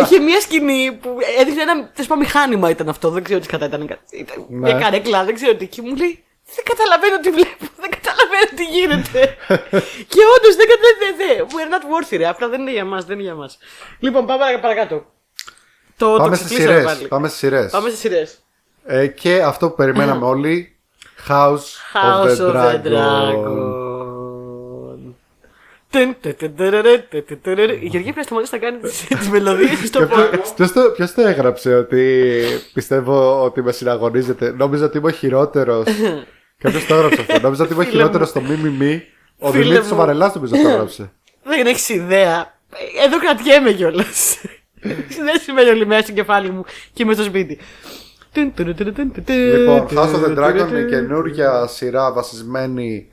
Είχε 0.00 0.18
μια 0.18 0.40
σκηνή 0.40 0.92
που 1.02 1.18
έδειχνε 1.40 1.62
ένα 1.62 1.74
τέλος 1.74 2.08
πάντων, 2.08 2.18
μηχάνημα 2.24 2.70
ήταν 2.70 2.88
αυτό. 2.88 3.10
Δεν 3.10 3.22
ξέρω 3.22 3.40
τι 3.40 3.46
κατά 3.46 3.64
ήταν. 3.66 3.82
ήταν 4.10 4.46
Ναι. 4.48 4.58
Μια 4.58 4.80
καρέκλα, 4.80 5.24
δεν 5.24 5.34
ξέρω 5.34 5.54
τι. 5.54 5.66
Και 5.66 5.82
μου 5.82 5.96
λέει, 5.96 6.24
δεν 6.54 6.64
καταλαβαίνω 6.64 7.18
τι 7.20 7.30
βλέπω. 7.30 7.64
Δεν 7.80 7.90
καταλαβαίνω 7.90 8.48
τι 8.56 8.64
γίνεται. 8.64 9.20
και 10.12 10.20
όντως 10.36 10.54
δεν 10.56 10.66
καταλαβαίνω. 10.72 11.46
We're 11.54 11.70
not 11.74 11.84
worthy, 11.92 12.16
ρε. 12.18 12.28
Απλά 12.28 12.48
δεν 12.48 12.60
είναι 12.60 12.70
για 12.72 12.84
μας. 12.84 13.04
Δεν 13.04 13.14
είναι 13.14 13.24
για 13.24 13.34
μας. 13.34 13.58
Λοιπόν, 13.98 14.26
πάμε 14.26 14.58
παρακάτω. 14.60 15.04
Το, 15.96 16.14
Πάμε 16.16 16.28
το 16.28 16.34
στις 16.34 16.46
ξεκλείσαμε 16.46 16.78
σειρές. 16.78 16.94
πάλι. 16.94 17.08
Πάμε 17.08 17.28
στις 17.28 17.38
σειρές. 17.38 17.70
Πάμε 17.70 17.88
στις 17.88 18.00
σειρές. 18.00 18.38
Ε, 18.84 19.06
και 19.06 19.42
αυτό 19.42 19.68
που 19.68 19.74
περιμέναμε 19.74 20.26
όλοι. 20.34 20.76
House, 21.28 21.66
House 21.94 22.38
of 22.38 22.52
the 22.52 22.52
Dragon. 22.52 22.82
Dragon. 22.84 23.85
Η 26.00 27.86
Γεωργία 27.86 28.12
πρέπει 28.12 28.16
να 28.16 28.22
σταματήσει 28.22 28.52
να 28.54 28.58
κάνει 28.58 28.78
τις- 28.78 29.06
τις 29.18 29.28
μελωδίες 29.28 29.70
στο 29.86 30.00
podcast. 30.12 30.52
Ποιο 30.56 30.72
το, 30.72 30.90
ποιος 30.96 31.12
το 31.14 31.22
έγραψε 31.22 31.74
ότι 31.74 32.42
πιστεύω 32.74 33.42
ότι 33.44 33.62
με 33.62 33.72
συναγωνίζετε. 33.72 34.54
Νόμιζα 34.56 34.84
ότι 34.84 34.98
είμαι 34.98 35.06
ο 35.08 35.10
χειρότερος. 35.10 35.84
Κάποιος 36.62 36.86
το 36.86 36.94
έγραψε 36.94 37.20
αυτό. 37.20 37.40
Νόμιζα 37.40 37.64
ότι 37.64 37.72
είμαι 37.72 37.82
ο 37.82 37.86
Φίλε 37.86 37.96
μου. 37.96 38.00
χειρότερος 38.00 38.28
στο 38.28 38.40
μιμιμή. 38.40 39.02
Ο 39.38 39.50
Φίλε 39.50 39.62
Δημήτρης 39.62 39.86
μου. 39.86 39.92
ο 39.94 39.96
Βαρελά 39.96 40.32
νομίζω 40.34 40.54
το 40.62 40.68
έγραψε. 40.68 41.12
Δεν 41.50 41.66
έχεις 41.66 41.88
ιδέα. 41.88 42.58
Εδώ 43.04 43.18
κρατιέμαι 43.18 43.72
κιόλας. 43.72 44.38
Δεν 45.24 45.40
σημαίνει 45.40 45.68
όλη 45.68 45.86
μέρα 45.86 46.02
στο 46.02 46.12
κεφάλι 46.12 46.50
μου 46.50 46.64
και 46.92 47.02
είμαι 47.02 47.14
στο 47.14 47.22
σπίτι. 47.22 47.58
Λοιπόν, 48.34 49.86
House 49.90 50.14
of 50.14 50.24
the 50.26 50.38
Dragon 50.38 50.68
είναι 50.70 50.82
καινούργια 50.88 51.66
σειρά 51.66 52.12
βασισμένη 52.12 53.06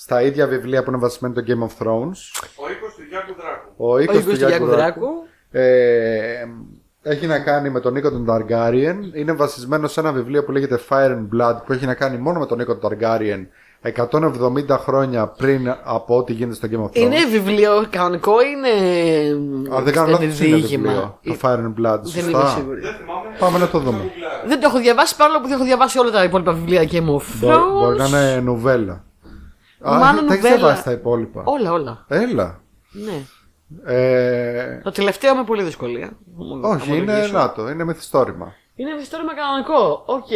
στα 0.00 0.22
ίδια 0.22 0.46
βιβλία 0.46 0.82
που 0.82 0.90
είναι 0.90 0.98
βασισμένη 0.98 1.34
το 1.34 1.42
Game 1.46 1.62
of 1.68 1.84
Thrones. 1.86 2.18
Ο 2.56 2.70
οίκος 2.70 2.94
του 2.96 3.02
Γιάννου 3.10 3.34
Δράκου. 3.38 3.72
Ο 3.76 3.92
Ο 3.92 3.98
οίκος 3.98 4.14
οίκος 4.14 4.24
του 4.24 4.30
του 4.30 4.36
Γιάννου 4.46 4.66
Γιάκου 4.66 4.76
Δράκου. 4.80 5.00
Δράκου. 5.00 5.26
Ε, 5.50 6.44
έχει 7.02 7.26
να 7.26 7.38
κάνει 7.38 7.70
με 7.70 7.80
τον 7.80 7.92
Νίκο 7.92 8.10
τον 8.10 8.26
Targaryen. 8.30 8.96
Είναι 9.14 9.32
βασισμένο 9.32 9.88
σε 9.88 10.00
ένα 10.00 10.12
βιβλίο 10.12 10.44
που 10.44 10.52
λέγεται 10.52 10.80
Fire 10.88 11.10
and 11.10 11.28
Blood 11.36 11.56
που 11.66 11.72
έχει 11.72 11.86
να 11.86 11.94
κάνει 11.94 12.18
μόνο 12.18 12.38
με 12.38 12.46
τον 12.46 12.58
Νίκο 12.58 12.76
τον 12.76 12.90
Targaryen 13.00 13.46
170 13.82 14.78
χρόνια 14.78 15.26
πριν 15.26 15.74
από 15.84 16.16
ό,τι 16.16 16.32
γίνεται 16.32 16.54
στο 16.56 16.68
Game 16.70 16.82
of 16.84 16.86
Thrones. 16.86 16.96
Είναι 16.96 17.24
βιβλίο 17.30 17.86
κανονικό, 17.90 18.32
είναι. 18.42 18.68
Αν 19.76 19.84
δεν 19.84 19.92
κάνω 19.94 20.08
λάθος 20.10 20.40
είναι 20.40 20.56
βιβλίο. 20.56 21.18
Το 21.24 21.36
Fire 21.42 21.56
and 21.56 21.74
Blood. 21.86 22.00
Δεν 22.02 22.22
είμαι 22.28 22.32
Σωστά. 22.32 22.46
σίγουρη. 22.48 22.80
Δεν 22.80 22.94
θυμάμαι. 22.94 23.36
Πάμε 23.38 23.58
να 23.58 23.68
το 23.68 23.78
δούμε. 23.78 23.98
Γκουγκλάρω. 23.98 24.48
Δεν 24.48 24.60
το 24.60 24.66
έχω 24.68 24.78
διαβάσει 24.78 25.16
παρόλο 25.16 25.40
που 25.40 25.46
δεν 25.46 25.56
έχω 25.56 25.64
διαβάσει 25.64 25.98
όλα 25.98 26.10
τα 26.10 26.24
υπόλοιπα 26.24 26.52
βιβλία 26.52 26.82
Game 26.82 27.14
of 27.16 27.22
Μπο- 27.40 27.80
Μπορεί 27.80 27.96
να 27.98 28.04
Thrones. 28.06 28.08
είναι 28.08 28.40
νουβέλα. 28.44 29.04
Α, 29.80 29.98
Μάλλον 29.98 30.26
τα 30.26 30.32
έχεις 30.32 30.44
νουβέλα. 30.44 30.56
διαβάσει 30.56 30.84
τα 30.84 30.90
υπόλοιπα. 30.92 31.42
Όλα, 31.44 31.72
όλα. 31.72 32.04
Έλα. 32.08 32.60
Ναι. 32.90 33.22
Ε, 33.94 34.80
Το 34.82 34.90
τελευταίο 34.90 35.34
με 35.34 35.44
πολύ 35.44 35.62
δυσκολία. 35.62 36.10
όχι, 36.62 36.96
είναι 36.96 37.26
να 37.32 37.52
το, 37.52 37.68
είναι 37.68 37.84
μυθιστόρημα. 37.84 38.52
Είναι 38.74 38.90
ιστορία 39.00 39.32
κανονικό. 39.36 40.02
Οκ. 40.06 40.30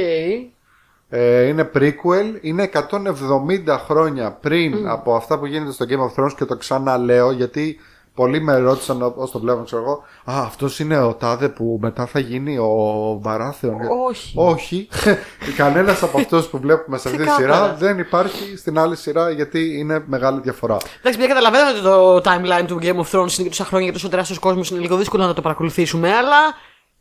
Ε, 1.15 1.43
είναι 1.47 1.71
prequel, 1.75 2.39
είναι 2.41 2.71
170 2.73 3.77
χρόνια 3.87 4.33
πριν 4.33 4.89
από 4.89 5.15
αυτά 5.15 5.39
που 5.39 5.47
γίνεται 5.47 5.73
στο 5.73 5.85
Game 5.89 5.99
of 6.21 6.25
Thrones 6.25 6.33
και 6.37 6.45
το 6.45 6.57
ξαναλέω 6.57 7.31
γιατί 7.31 7.79
πολλοί 8.15 8.41
με 8.41 8.57
ρώτησαν 8.57 9.03
ω 9.03 9.29
το 9.33 9.39
βλέπω, 9.39 9.63
ξέρω 9.65 9.83
εγώ. 9.83 10.05
Α, 10.37 10.43
αυτός 10.43 10.79
είναι 10.79 10.99
ο 10.99 11.15
Τάδε 11.15 11.49
που 11.49 11.79
μετά 11.83 12.07
θα 12.07 12.19
γίνει 12.19 12.59
ο 12.59 13.19
Baratheon. 13.23 13.79
Όχι. 14.09 14.33
Όχι. 14.37 14.89
Κανένας 15.57 16.03
από 16.03 16.19
αυτούς 16.19 16.47
που 16.47 16.59
βλέπουμε 16.59 16.99
σε 16.99 17.09
αυτή 17.09 17.21
τη 17.21 17.27
Ξεκάθαρα. 17.29 17.65
σειρά 17.65 17.75
δεν 17.75 17.99
υπάρχει 17.99 18.57
στην 18.57 18.79
άλλη 18.79 18.97
σειρά 18.97 19.31
γιατί 19.31 19.79
είναι 19.79 20.05
μεγάλη 20.07 20.41
διαφορά. 20.41 20.77
Εντάξει, 21.01 21.19
πια 21.19 21.29
καταλαβαίνω 21.29 21.71
ότι 21.71 21.81
το 21.81 22.17
timeline 22.17 22.67
του 22.67 22.79
Game 22.83 22.97
of 22.97 23.19
Thrones 23.19 23.33
είναι 23.33 23.43
και 23.43 23.49
τόσα 23.49 23.65
χρόνια 23.65 23.87
και 23.87 23.93
τόσο 23.93 24.09
τεράστιος 24.09 24.39
κόσμος 24.39 24.71
είναι 24.71 24.81
λίγο 24.81 24.97
δύσκολο 24.97 25.27
να 25.27 25.35
το 25.35 25.41
παρακολουθήσουμε, 25.41 26.15
αλλά 26.15 26.39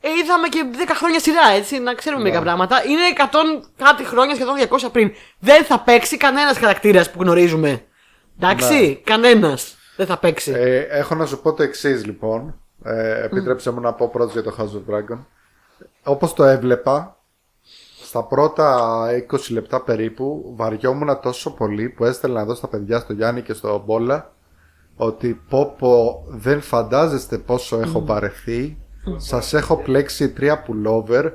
ε, 0.01 0.07
είδαμε 0.23 0.47
και 0.47 0.65
10 0.87 0.91
χρόνια 0.95 1.19
σειρά, 1.19 1.49
έτσι, 1.55 1.79
να 1.79 1.93
ξέρουμε 1.93 2.21
μερικά 2.23 2.41
πράγματα. 2.41 2.83
Είναι 2.85 3.01
100 3.61 3.67
κάτι 3.77 4.03
χρόνια, 4.03 4.35
σχεδόν 4.35 4.55
200 4.87 4.89
πριν. 4.91 5.11
Δεν 5.39 5.63
θα 5.63 5.79
παίξει 5.79 6.17
κανένας 6.17 6.57
χαρακτήρας 6.57 7.11
που 7.11 7.21
γνωρίζουμε. 7.21 7.85
Εντάξει, 8.39 9.01
κανένας 9.03 9.75
δεν 10.05 10.09
θα 10.09 10.19
παίξει. 10.19 10.51
Ε, 10.51 10.79
έχω 10.79 11.15
να 11.15 11.25
σου 11.25 11.41
πω 11.41 11.53
το 11.53 11.63
εξής 11.63 12.05
λοιπόν. 12.05 12.55
Ε, 12.83 13.23
επιτρέψτε 13.23 13.71
μου 13.71 13.79
να 13.79 13.93
πω 13.93 14.07
πρώτα 14.07 14.31
για 14.31 14.43
το 14.43 14.55
House 14.57 14.63
of 14.63 14.93
Dragon. 14.93 15.17
Όπως 16.03 16.33
το 16.33 16.43
έβλεπα, 16.43 17.17
στα 18.03 18.23
πρώτα 18.23 19.07
20 19.31 19.37
λεπτά 19.49 19.81
περίπου 19.81 20.53
βαριόμουν 20.55 21.19
τόσο 21.21 21.53
πολύ 21.53 21.89
που 21.89 22.05
έστελνα 22.05 22.41
εδώ 22.41 22.55
στα 22.55 22.67
παιδιά, 22.67 22.99
στο 22.99 23.13
Γιάννη 23.13 23.41
και 23.41 23.53
στο 23.53 23.83
Μπόλα 23.85 24.31
ότι 24.95 25.41
πω 25.49 25.75
πω 25.79 26.23
δεν 26.27 26.61
φαντάζεστε 26.61 27.37
πόσο 27.37 27.79
έχω 27.79 28.01
παρεθεί 28.01 28.80
σας 29.17 29.53
έχω 29.53 29.77
πλέξει 29.77 30.29
τρία 30.29 30.65
pullover 30.67 31.31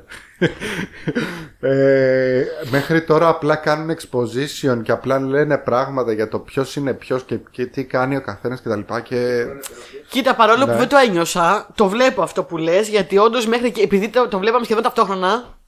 ε, 1.60 2.44
μέχρι 2.70 3.02
τώρα 3.04 3.28
απλά 3.28 3.56
κάνουν 3.56 3.96
exposition 3.96 4.82
και 4.82 4.92
απλά 4.92 5.20
λένε 5.20 5.58
πράγματα 5.58 6.12
για 6.12 6.28
το 6.28 6.38
ποιος 6.38 6.76
είναι 6.76 6.92
ποιος 6.94 7.22
και, 7.24 7.38
και 7.50 7.66
τι 7.66 7.84
κάνει 7.84 8.16
ο 8.16 8.20
καθένας 8.20 8.60
και 8.60 8.68
τα 8.68 8.76
λοιπά 8.76 9.00
και 9.00 9.44
Κοίτα, 10.08 10.34
παρόλο 10.34 10.66
Ναι. 10.66 10.72
που 10.72 10.78
δεν 10.78 10.88
το 10.88 10.96
ένιωσα, 10.96 11.68
το 11.74 11.88
βλέπω 11.88 12.22
αυτό 12.22 12.42
που 12.44 12.56
λες, 12.56 12.88
γιατί 12.88 13.18
όντως 13.18 13.46
μέχρι 13.46 13.70
και. 13.70 13.82
επειδή 13.82 14.08
το, 14.08 14.28
το 14.28 14.38
βλέπαμε 14.38 14.64
σχεδόν 14.64 14.82
ταυτόχρονα, 14.82 15.58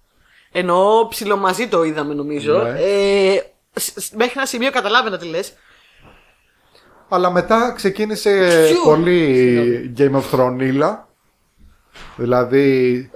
ενώ 0.53 1.07
ψιλομαζί 1.11 1.68
το 1.68 1.82
είδαμε 1.84 2.14
νομίζω, 2.14 2.59
Ναι. 2.62 2.68
ε, 2.80 3.42
σ- 3.80 4.01
σ- 4.01 4.14
μέχρι 4.14 4.32
ένα 4.36 4.46
σημείο 4.46 4.70
καταλάβαινα 4.70 5.18
τι 5.18 5.26
λες. 5.26 5.53
Αλλά 7.09 7.30
μετά 7.30 7.72
ξεκίνησε 7.76 8.49
Φιου. 8.66 8.80
πολύ 8.84 9.94
Game 9.99 10.12
of 10.12 10.22
Thrones 10.38 10.57
Δηλαδή 12.16 13.11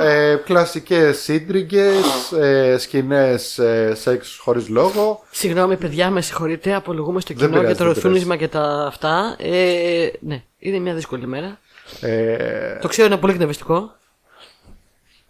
ε, 0.00 0.36
κλασικές 0.44 1.18
σύντριγγες, 1.18 2.32
ε, 2.32 2.76
σκηνές 2.78 3.58
ε, 3.58 3.94
σεξ 3.94 4.36
χωρίς 4.42 4.68
λόγο 4.68 5.24
Συγγνώμη, 5.30 5.76
παιδιά, 5.76 6.10
με 6.10 6.20
συγχωρείτε, 6.20 6.74
απολογούμε 6.74 7.20
στο 7.20 7.34
Δεν 7.34 7.36
κοινό 7.48 7.50
για 7.50 7.60
πειράζει, 7.60 7.78
το 7.78 7.84
δεν 7.84 7.94
ρουθούνισμα 7.94 8.36
και 8.36 8.48
τα 8.48 8.84
αυτά. 8.86 9.36
Ε, 9.38 10.08
ναι, 10.20 10.42
είναι 10.58 10.78
μια 10.78 10.94
δύσκολη 10.94 11.26
μέρα. 11.26 11.58
ε, 12.00 12.78
Το 12.80 12.88
ξέρω, 12.88 13.06
είναι 13.06 13.16
πολύ 13.16 13.32
εκνευριστικό. 13.32 13.96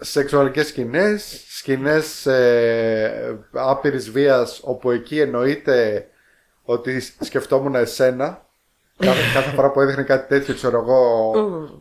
σεξουαλικές 0.00 0.66
σκηνές, 0.66 1.44
σκηνές 1.48 2.26
ε, 2.26 3.38
άπειρης 3.52 4.10
βίας 4.10 4.60
όπου 4.62 4.90
εκεί 4.90 5.20
εννοείται 5.20 6.06
ότι 6.62 7.00
σκεφτόμουν 7.20 7.74
εσένα 7.74 8.45
κάθε, 8.98 9.20
κάθε 9.34 9.50
φορά 9.50 9.70
που 9.70 9.80
έδειχνε 9.80 10.02
κάτι 10.02 10.28
τέτοιο 10.28 10.54
ξέρω 10.54 10.78
εγώ 10.78 11.32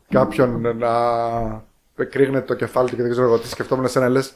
κάποιον 0.10 0.78
να 0.78 0.92
κρύγνεται 2.10 2.46
το 2.46 2.54
κεφάλι 2.54 2.90
του 2.90 2.96
και 2.96 3.02
δεν 3.02 3.12
ξέρω 3.12 3.28
εγώ 3.28 3.38
τι 3.40 3.48
σκεφτόμουν 3.50 3.86
εσένα 3.86 4.10
λες 4.10 4.32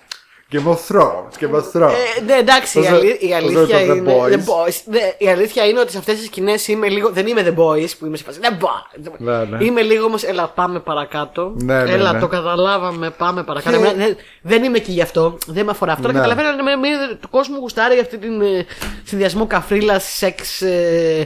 Game 0.52 0.68
of 0.68 0.78
Thrones, 0.88 1.40
Game 1.40 1.56
of 1.56 1.64
Thrones 1.74 1.90
Ε, 2.18 2.22
ναι, 2.26 2.34
εντάξει, 2.34 2.80
η, 2.80 2.82
Πώς 2.82 2.92
αλη- 2.92 3.02
δεν- 3.02 3.18
η 3.20 3.28
πώς 3.28 3.36
αλήθεια 3.36 3.78
δεν 3.86 3.88
το 3.88 3.94
The 3.94 3.98
είναι. 3.98 4.14
Boys. 4.18 4.32
The 4.32 4.38
Boys. 4.68 4.82
Ναι, 4.86 5.00
η 5.18 5.28
αλήθεια 5.30 5.66
είναι 5.66 5.80
ότι 5.80 5.92
σε 5.92 5.98
αυτές 5.98 6.16
τις 6.18 6.26
σκηνές 6.26 6.68
είμαι 6.68 6.90
λίγο. 6.90 7.10
Δεν 7.10 7.28
είμαι 7.28 7.42
The 7.46 7.60
Boys 7.60 7.90
που 8.00 8.06
είμαι 8.06 8.18
σε 8.18 8.24
φάση. 8.24 8.40
The 8.42 8.48
Boys. 8.64 9.10
Ναι, 9.18 9.44
ναι. 9.44 9.64
Είμαι 9.66 9.82
λίγο 9.82 10.06
όμως. 10.06 10.24
Έλα, 10.24 10.48
πάμε 10.48 10.80
παρακάτω. 10.80 11.54
Ναι, 11.56 11.84
ναι, 11.84 11.92
έλα, 11.92 12.14
ναι. 12.14 12.20
το 12.20 12.28
καταλάβαμε, 12.28 13.10
πάμε 13.10 13.44
παρακάτω. 13.44 13.78
Και- 13.78 13.84
Εμένα, 13.86 14.06
δεν, 14.06 14.16
δεν 14.42 14.64
είμαι 14.64 14.78
εκεί 14.78 14.92
γι' 14.92 15.02
αυτό. 15.02 15.38
Δεν 15.48 15.66
με 15.66 15.72
αφορά 15.72 15.92
αυτό. 15.92 16.08
Ναι. 16.08 16.14
Και 16.14 16.20
καταλαβαίνω 16.20 16.50
ότι 16.50 16.64
με- 16.64 16.76
με- 16.76 17.18
το 17.22 17.28
κόσμο 17.28 17.58
γουστάρει 17.60 17.94
για 17.94 18.04
αυτή 18.04 18.18
την 18.18 18.42
ε, 18.42 18.66
συνδυασμό 19.04 19.48
καφρίλας, 19.48 20.04
σεξ, 20.04 20.62
ε, 20.62 21.26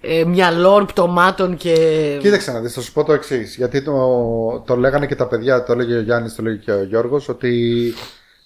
ε, 0.00 0.24
μυαλών, 0.24 0.86
πτωμάτων 0.86 1.56
και. 1.56 1.74
Κοίταξε 2.20 2.52
να 2.52 2.60
δεις, 2.60 2.72
θα 2.72 2.80
σου 2.80 2.92
πω 2.92 3.04
το 3.04 3.12
εξής. 3.12 3.56
Γιατί 3.56 3.82
το, 3.82 4.62
το 4.66 4.76
λέγανε 4.76 5.06
και 5.06 5.14
τα 5.14 5.26
παιδιά, 5.26 5.62
το 5.62 5.72
έλεγε 5.72 5.94
ο 5.96 6.00
Γιάννης, 6.00 6.34
το 6.34 6.42
λέγε 6.42 6.56
και 6.56 6.72
ο 6.72 6.82
Γιώργος, 6.82 7.28
ότι 7.28 7.94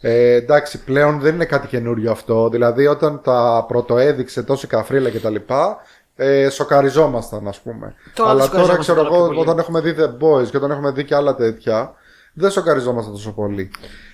ε, 0.00 0.32
εντάξει, 0.34 0.84
πλέον 0.84 1.20
δεν 1.20 1.34
είναι 1.34 1.44
κάτι 1.44 1.66
καινούριο 1.66 2.10
αυτό. 2.10 2.48
Δηλαδή, 2.48 2.86
όταν 2.86 3.20
τα 3.24 3.64
πρωτοέδειξε 3.68 4.42
τόση 4.42 4.66
καφρίλα 4.66 5.10
κτλ. 5.10 5.34
Ε, 6.22 6.48
σοκαριζόμασταν, 6.48 7.48
ας 7.48 7.60
πούμε. 7.60 7.94
Τώρα 8.14 8.30
Αλλά 8.30 8.40
δεν 8.40 8.50
τώρα 8.50 8.62
σοκαριζόμαστε 8.64 8.92
ξέρω 8.92 8.96
πάρα 9.02 9.14
εγώ, 9.14 9.24
πιο 9.24 9.26
πολύ. 9.34 9.40
όταν 9.48 9.58
έχουμε 9.58 9.80
δει 9.80 9.94
The 9.98 10.04
Boys 10.24 10.46
και 10.50 10.56
όταν 10.56 10.70
έχουμε 10.70 10.90
δει 10.90 11.04
και 11.04 11.14
άλλα 11.14 11.34
τέτοια, 11.34 11.94
δεν 12.32 12.50
σοκαριζόμασταν 12.50 13.12
τόσο 13.12 13.32
πολύ. 13.32 13.70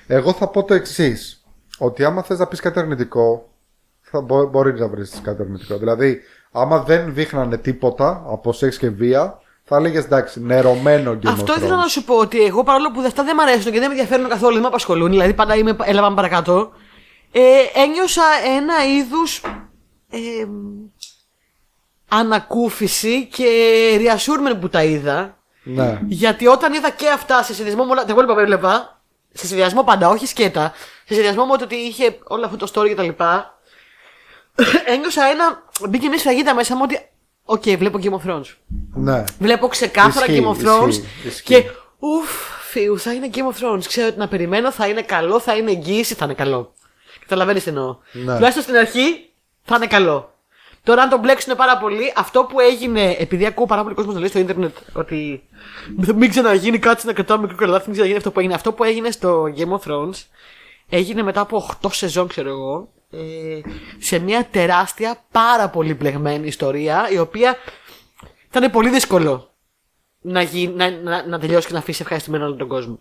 Εγώ 0.06 0.32
θα 0.32 0.48
πω 0.48 0.62
το 0.64 0.74
εξής. 0.74 1.44
Ότι 1.78 2.04
άμα 2.04 2.22
θες 2.22 2.38
να 2.38 2.46
πεις 2.46 2.60
κάτι 2.60 2.78
αρνητικό, 2.78 3.48
θα 4.00 4.20
μπο- 4.20 4.46
μπορεί 4.48 4.78
να 4.78 4.88
βρεις 4.88 5.20
κάτι 5.22 5.42
αρνητικό. 5.42 5.76
Δηλαδή, 5.78 6.20
άμα 6.56 6.78
δεν 6.78 7.14
δείχνανε 7.14 7.56
τίποτα 7.58 8.22
από 8.26 8.52
σεξ 8.52 8.78
και 8.78 8.88
βία, 8.90 9.38
θα 9.64 9.76
έλεγες 9.76 10.04
εντάξει, 10.04 10.40
νερωμένο 10.42 11.10
Game 11.12 11.26
Αυτό 11.26 11.52
of 11.52 11.56
ήθελα 11.56 11.74
Thrones. 11.74 11.78
να 11.78 11.88
σου 11.88 12.04
πω 12.04 12.14
ότι 12.14 12.44
εγώ 12.44 12.62
παρόλο 12.64 12.90
που 12.90 13.00
αυτά 13.06 13.24
δεν 13.24 13.36
μου 13.36 13.42
αρέσουν 13.42 13.72
και 13.72 13.78
δεν 13.78 13.88
με 13.88 13.94
ενδιαφέρουν 13.94 14.28
καθόλου, 14.28 14.52
δεν 14.52 14.62
με 14.62 14.68
απασχολούν, 14.68 15.10
δηλαδή 15.10 15.34
πάντα 15.34 15.56
είμαι, 15.56 15.76
έλαβα 15.84 16.14
παρακάτω. 16.14 16.72
ε, 17.32 17.40
ένιωσα 17.74 18.22
ένα 18.56 18.74
είδους 18.86 19.42
ε, 20.10 20.18
ανακούφιση 22.08 23.26
και 23.26 23.46
reassurement 24.00 24.56
που 24.60 24.68
τα 24.68 24.84
είδα. 24.84 25.36
Ναι. 25.62 26.00
Γιατί 26.08 26.46
όταν 26.46 26.72
είδα 26.72 26.90
και 26.90 27.08
αυτά 27.08 27.42
σε 27.42 27.54
συνδυασμό 27.54 27.84
με 27.84 27.90
όλα 27.90 28.04
τα 28.04 28.12
υπόλοιπα 28.12 28.34
που 28.34 28.38
έβλεπα, 28.40 29.00
σε 29.32 29.46
συνδυασμό 29.46 29.84
πάντα, 29.84 30.08
όχι 30.08 30.26
σκέτα, 30.26 30.72
σε 31.06 31.14
συνδυασμό 31.14 31.44
με 31.44 31.56
το 31.56 31.64
ότι 31.64 31.74
είχε 31.74 32.18
όλο 32.24 32.44
αυτό 32.44 32.56
το 32.56 32.70
story 32.74 32.90
κτλ. 32.90 33.22
Ένιωσα 34.86 35.24
ένα. 35.24 35.64
Μπήκε 35.88 36.08
μια 36.08 36.18
σφραγίδα 36.18 36.54
μέσα 36.54 36.76
μου 36.76 36.80
ότι. 36.84 36.98
Οκ, 37.44 37.62
βλέπω 37.62 37.98
Game 38.02 38.10
of 38.10 38.30
Thrones. 38.30 38.54
Ναι. 38.94 39.24
Βλέπω 39.38 39.68
ξεκάθαρα 39.68 40.26
Ισχύει, 40.32 40.44
Game 40.44 40.48
of 40.48 40.66
Thrones 40.66 40.88
ισχύει, 40.88 41.06
ισχύει. 41.26 41.42
και 41.42 41.64
ουφ, 41.98 42.30
φιου, 42.70 42.98
θα 42.98 43.12
είναι 43.12 43.30
Game 43.34 43.38
of 43.38 43.74
Thrones. 43.74 43.84
Ξέρω 43.86 44.06
ότι 44.06 44.18
να 44.18 44.28
περιμένω, 44.28 44.70
θα 44.72 44.88
είναι 44.88 45.02
καλό, 45.02 45.40
θα 45.40 45.56
είναι 45.56 45.70
εγγύηση, 45.70 46.14
θα 46.14 46.24
είναι 46.24 46.34
καλό. 46.34 46.72
Καταλαβαίνεις 47.20 47.62
τι 47.62 47.68
εννοώ. 47.68 47.96
Ναι. 48.12 48.34
Τουλάχιστον 48.34 48.62
στην 48.62 48.76
αρχή 48.76 49.30
θα 49.62 49.76
είναι 49.76 49.86
καλό. 49.86 50.34
Τώρα, 50.82 51.02
αν 51.02 51.08
τον 51.08 51.18
μπλέξουν 51.20 51.56
πάρα 51.56 51.78
πολύ, 51.78 52.12
αυτό 52.16 52.44
που 52.44 52.60
έγινε, 52.60 53.16
επειδή 53.18 53.46
ακούω 53.46 53.66
πάρα 53.66 53.82
πολύ 53.82 53.94
κόσμο 53.94 54.12
να 54.12 54.18
λέει 54.18 54.28
στο 54.28 54.38
Ιντερνετ 54.38 54.76
ότι 54.92 55.42
μην 56.14 56.30
ξαναγίνει 56.30 56.78
κάτι 56.78 57.06
να 57.06 57.12
κρατάμε 57.12 57.42
μικρό 57.42 57.56
καλάθι, 57.56 57.82
μην 57.84 57.92
ξαναγίνει 57.92 58.18
αυτό 58.18 58.30
που 58.30 58.38
έγινε. 58.38 58.54
Αυτό 58.54 58.72
που 58.72 58.84
έγινε 58.84 59.10
στο 59.10 59.44
Game 59.56 59.78
of 59.78 59.90
Thrones 59.90 60.24
έγινε 60.88 61.22
μετά 61.22 61.40
από 61.40 61.70
8 61.82 61.88
σεζόν, 61.92 62.28
ξέρω 62.28 62.48
εγώ, 62.48 62.88
ε, 63.10 63.60
σε 63.98 64.18
μια 64.18 64.46
τεράστια, 64.50 65.24
πάρα 65.32 65.68
πολύ 65.68 65.94
μπλεγμένη 65.94 66.46
ιστορία, 66.46 67.08
η 67.10 67.18
οποία 67.18 67.56
ήταν 68.54 68.70
πολύ 68.70 68.90
δύσκολο 68.90 69.50
να, 70.20 70.42
γι, 70.42 70.68
να, 70.68 70.90
να, 70.90 71.26
να 71.26 71.38
τελειώσει 71.38 71.66
και 71.66 71.72
να 71.72 71.78
αφήσει 71.78 72.02
ευχαριστημένο 72.02 72.44
όλο 72.44 72.54
τον 72.56 72.68
κόσμο. 72.68 72.98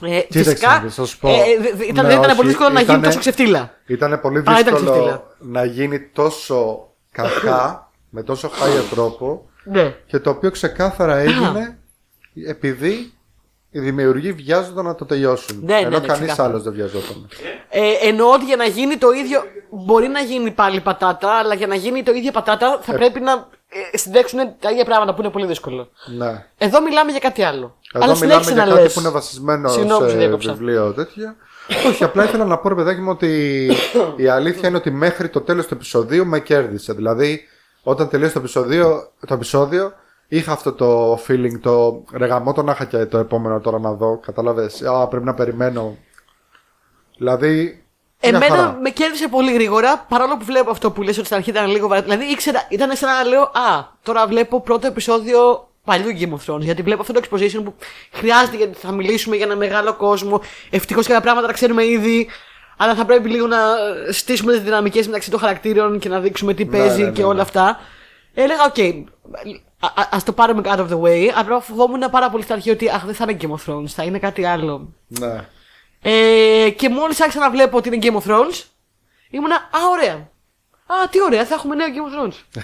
Ε, 0.00 0.20
Κοίταξε, 0.20 0.50
φυσικά, 0.50 0.92
να 0.96 1.04
σου 1.06 1.18
πω. 1.18 1.28
ε, 1.28 1.32
ε, 1.32 1.74
δ- 1.74 1.82
ήταν, 1.82 2.06
Ναι, 2.06 2.12
ήταν 2.12 2.24
όχι, 2.24 2.34
πολύ 2.36 2.48
δύσκολο 2.48 2.68
να 2.68 2.74
γίνει 2.80 2.82
ήτανε- 2.90 3.04
τόσο 3.04 3.18
ξεφτύλα. 3.18 3.74
Ήταν 3.86 4.20
πολύ 4.20 4.38
Α, 4.38 4.40
ήταν 4.40 4.56
δύσκολο 4.56 4.90
ξεφτύλα. 4.90 5.22
να 5.38 5.64
γίνει 5.64 6.00
τόσο 6.00 6.88
κακά, 7.10 7.90
με 8.10 8.22
τόσο 8.22 8.48
χάλια 8.48 8.80
τρόπο 8.90 9.48
Ναι. 9.64 9.90
και 10.06 10.18
το 10.18 10.30
οποίο 10.30 10.50
ξεκάθαρα 10.50 11.16
έγινε 11.16 11.78
επειδή 12.46 13.12
οι 13.76 13.80
δημιουργοί 13.80 14.32
βιάζονταν 14.32 14.84
να 14.84 14.94
το 14.94 15.04
τελειώσουν. 15.04 15.58
Ναι, 15.64 15.74
ναι, 15.74 15.80
ενώ 15.80 15.88
ναι, 15.98 16.06
κανείς 16.06 16.20
ξεκάθαρα. 16.20 16.48
άλλος 16.48 16.62
δεν 16.62 16.72
βιαζόταν. 16.72 17.28
Ε, 17.68 17.92
εννοώ 18.02 18.32
ότι 18.32 18.44
για 18.44 18.56
να 18.56 18.64
γίνει 18.64 18.96
το 18.96 19.10
ίδιο. 19.10 19.40
Μπορεί 19.70 20.08
να 20.08 20.20
γίνει 20.20 20.50
πάλι 20.50 20.80
πατάτα, 20.80 21.30
αλλά 21.30 21.54
για 21.54 21.66
να 21.66 21.74
γίνει 21.74 22.02
το 22.02 22.12
ίδιο 22.12 22.30
πατάτα 22.32 22.78
θα 22.82 22.92
πρέπει 22.92 23.20
να 23.20 23.32
ε, 23.92 23.96
συνδέξουν 23.96 24.38
τα 24.60 24.70
ίδια 24.70 24.84
πράγματα 24.84 25.14
που 25.14 25.20
είναι 25.22 25.30
πολύ 25.30 25.46
δύσκολο. 25.46 25.88
Ναι. 26.16 26.46
Εδώ 26.58 26.82
μιλάμε 26.82 27.10
για 27.10 27.20
κάτι 27.20 27.42
άλλο. 27.42 27.76
Εδώ 27.92 28.04
αλλά 28.04 28.14
μιλάμε 28.14 28.42
συνέχισε 28.42 28.52
για 28.52 28.64
να 28.64 28.68
κάτι 28.70 28.82
λες. 28.82 28.92
που 28.94 29.00
είναι 29.00 29.08
βασισμένο 29.08 29.68
Συγγνώμη 29.68 29.98
που 29.98 30.04
σε 30.04 30.10
σε 30.10 30.16
διέκοψα. 30.16 30.52
βιβλίο 30.52 30.92
τέτοιο. 30.92 31.34
Όχι, 31.88 32.04
απλά 32.04 32.24
ήθελα 32.24 32.44
να 32.44 32.58
πω 32.58 32.68
ρε 32.68 32.74
παιδάκι 32.74 33.00
μου 33.00 33.10
ότι 33.10 33.70
η 34.16 34.28
αλήθεια 34.28 34.68
είναι 34.68 34.76
ότι 34.76 34.90
μέχρι 34.90 35.28
το 35.28 35.40
τέλος 35.40 35.66
του 35.66 35.74
επεισοδίου 35.74 36.26
με 36.26 36.40
κέρδισε. 36.40 36.92
Δηλαδή, 36.92 37.40
όταν 37.82 38.08
τελείωσε 38.08 38.32
το 38.32 38.38
επεισόδιο, 38.38 39.10
το 39.26 39.34
επεισόδιο 39.34 39.92
είχα 40.28 40.52
αυτό 40.52 40.72
το 40.72 41.14
feeling, 41.14 41.60
το 41.60 42.04
ρεγαμό 42.12 42.52
το 42.52 42.62
να 42.62 42.72
είχα 42.72 42.84
και 42.84 43.06
το 43.06 43.18
επόμενο 43.18 43.60
τώρα 43.60 43.78
να 43.78 43.92
δω. 43.92 44.18
Κατάλαβες, 44.18 44.82
α, 44.82 45.06
πρέπει 45.06 45.24
να 45.24 45.34
περιμένω. 45.34 45.96
Δηλαδή, 47.16 47.84
μια 48.22 48.36
Εμένα 48.36 48.56
χαρά. 48.56 48.78
με 48.82 48.90
κέρδισε 48.90 49.28
πολύ 49.28 49.52
γρήγορα, 49.52 50.06
παρόλο 50.08 50.36
που 50.36 50.44
βλέπω 50.44 50.70
αυτό 50.70 50.90
που 50.90 51.02
λες 51.02 51.16
ότι 51.16 51.26
στην 51.26 51.36
αρχή 51.36 51.50
ήταν 51.50 51.70
λίγο 51.70 51.88
βαρύ. 51.88 52.02
Δηλαδή 52.02 52.24
ήξερα, 52.24 52.66
ήταν 52.68 52.96
σαν 52.96 53.08
να 53.08 53.24
λέω 53.24 53.42
Α, 53.42 53.84
τώρα 54.02 54.26
βλέπω 54.26 54.60
πρώτο 54.60 54.86
επεισόδιο 54.86 55.68
παλιού 55.84 56.08
Game 56.20 56.38
of 56.38 56.54
Thrones. 56.54 56.60
Γιατί 56.60 56.82
βλέπω 56.82 57.00
αυτό 57.00 57.12
το 57.12 57.20
exposition 57.24 57.60
που 57.64 57.74
χρειάζεται 58.12 58.56
γιατί 58.56 58.78
θα 58.78 58.92
μιλήσουμε 58.92 59.36
για 59.36 59.44
ένα 59.44 59.56
μεγάλο 59.56 59.94
κόσμο. 59.94 60.40
Ευτυχώς 60.70 61.06
κάποια 61.06 61.22
πράγματα 61.22 61.46
τα 61.46 61.52
ξέρουμε 61.52 61.84
ήδη. 61.84 62.28
Αλλά 62.76 62.94
θα 62.94 63.04
πρέπει 63.04 63.28
λίγο 63.28 63.46
να 63.46 63.58
στήσουμε 64.10 64.52
τις 64.52 64.62
δυναμικές 64.62 65.06
μεταξύ 65.06 65.30
των 65.30 65.40
χαρακτήρων 65.40 65.98
και 65.98 66.08
να 66.08 66.20
δείξουμε 66.20 66.54
τι 66.54 66.64
παίζει 66.64 67.00
ναι, 67.00 67.06
ναι, 67.06 67.12
και 67.12 67.22
ναι. 67.22 67.28
όλα 67.28 67.42
αυτά. 67.42 67.80
Έλεγα, 68.34 68.64
οκ, 68.64 68.76
ας 69.80 70.18
το 70.24 70.32
πάρουμε 70.32 70.62
out 70.64 70.78
of 70.78 70.88
the 70.88 71.00
way. 71.02 71.26
Αλλά 71.34 71.60
φοβόμουν 71.60 72.10
πάρα 72.10 72.30
πολύ 72.30 72.42
στην 72.42 72.54
αρχή 72.54 72.70
ότι 72.70 72.90
αχ, 72.90 73.04
δεν 73.04 73.14
θα 73.14 73.26
είναι 73.28 73.36
Game 73.40 73.50
of 73.50 73.72
Thrones, 73.72 73.86
θα 73.86 74.02
είναι 74.04 74.18
κάτι 74.18 74.44
άλλο. 74.44 74.88
ναι. 75.06 75.48
Ε, 76.02 76.70
και 76.70 76.88
μόλις 76.88 77.20
άρχισα 77.20 77.40
να 77.40 77.50
βλέπω 77.50 77.76
ότι 77.76 77.88
είναι 77.94 77.98
Game 78.00 78.16
of 78.22 78.30
Thrones, 78.32 78.62
ήμουνα 79.30 79.54
Α, 79.54 79.78
ωραία. 79.92 80.14
Α, 80.86 81.08
τι 81.10 81.22
ωραία, 81.22 81.44
θα 81.44 81.54
έχουμε 81.54 81.74
νέο 81.74 81.86
Game 81.86 82.08
of 82.08 82.28
Thrones. 82.28 82.62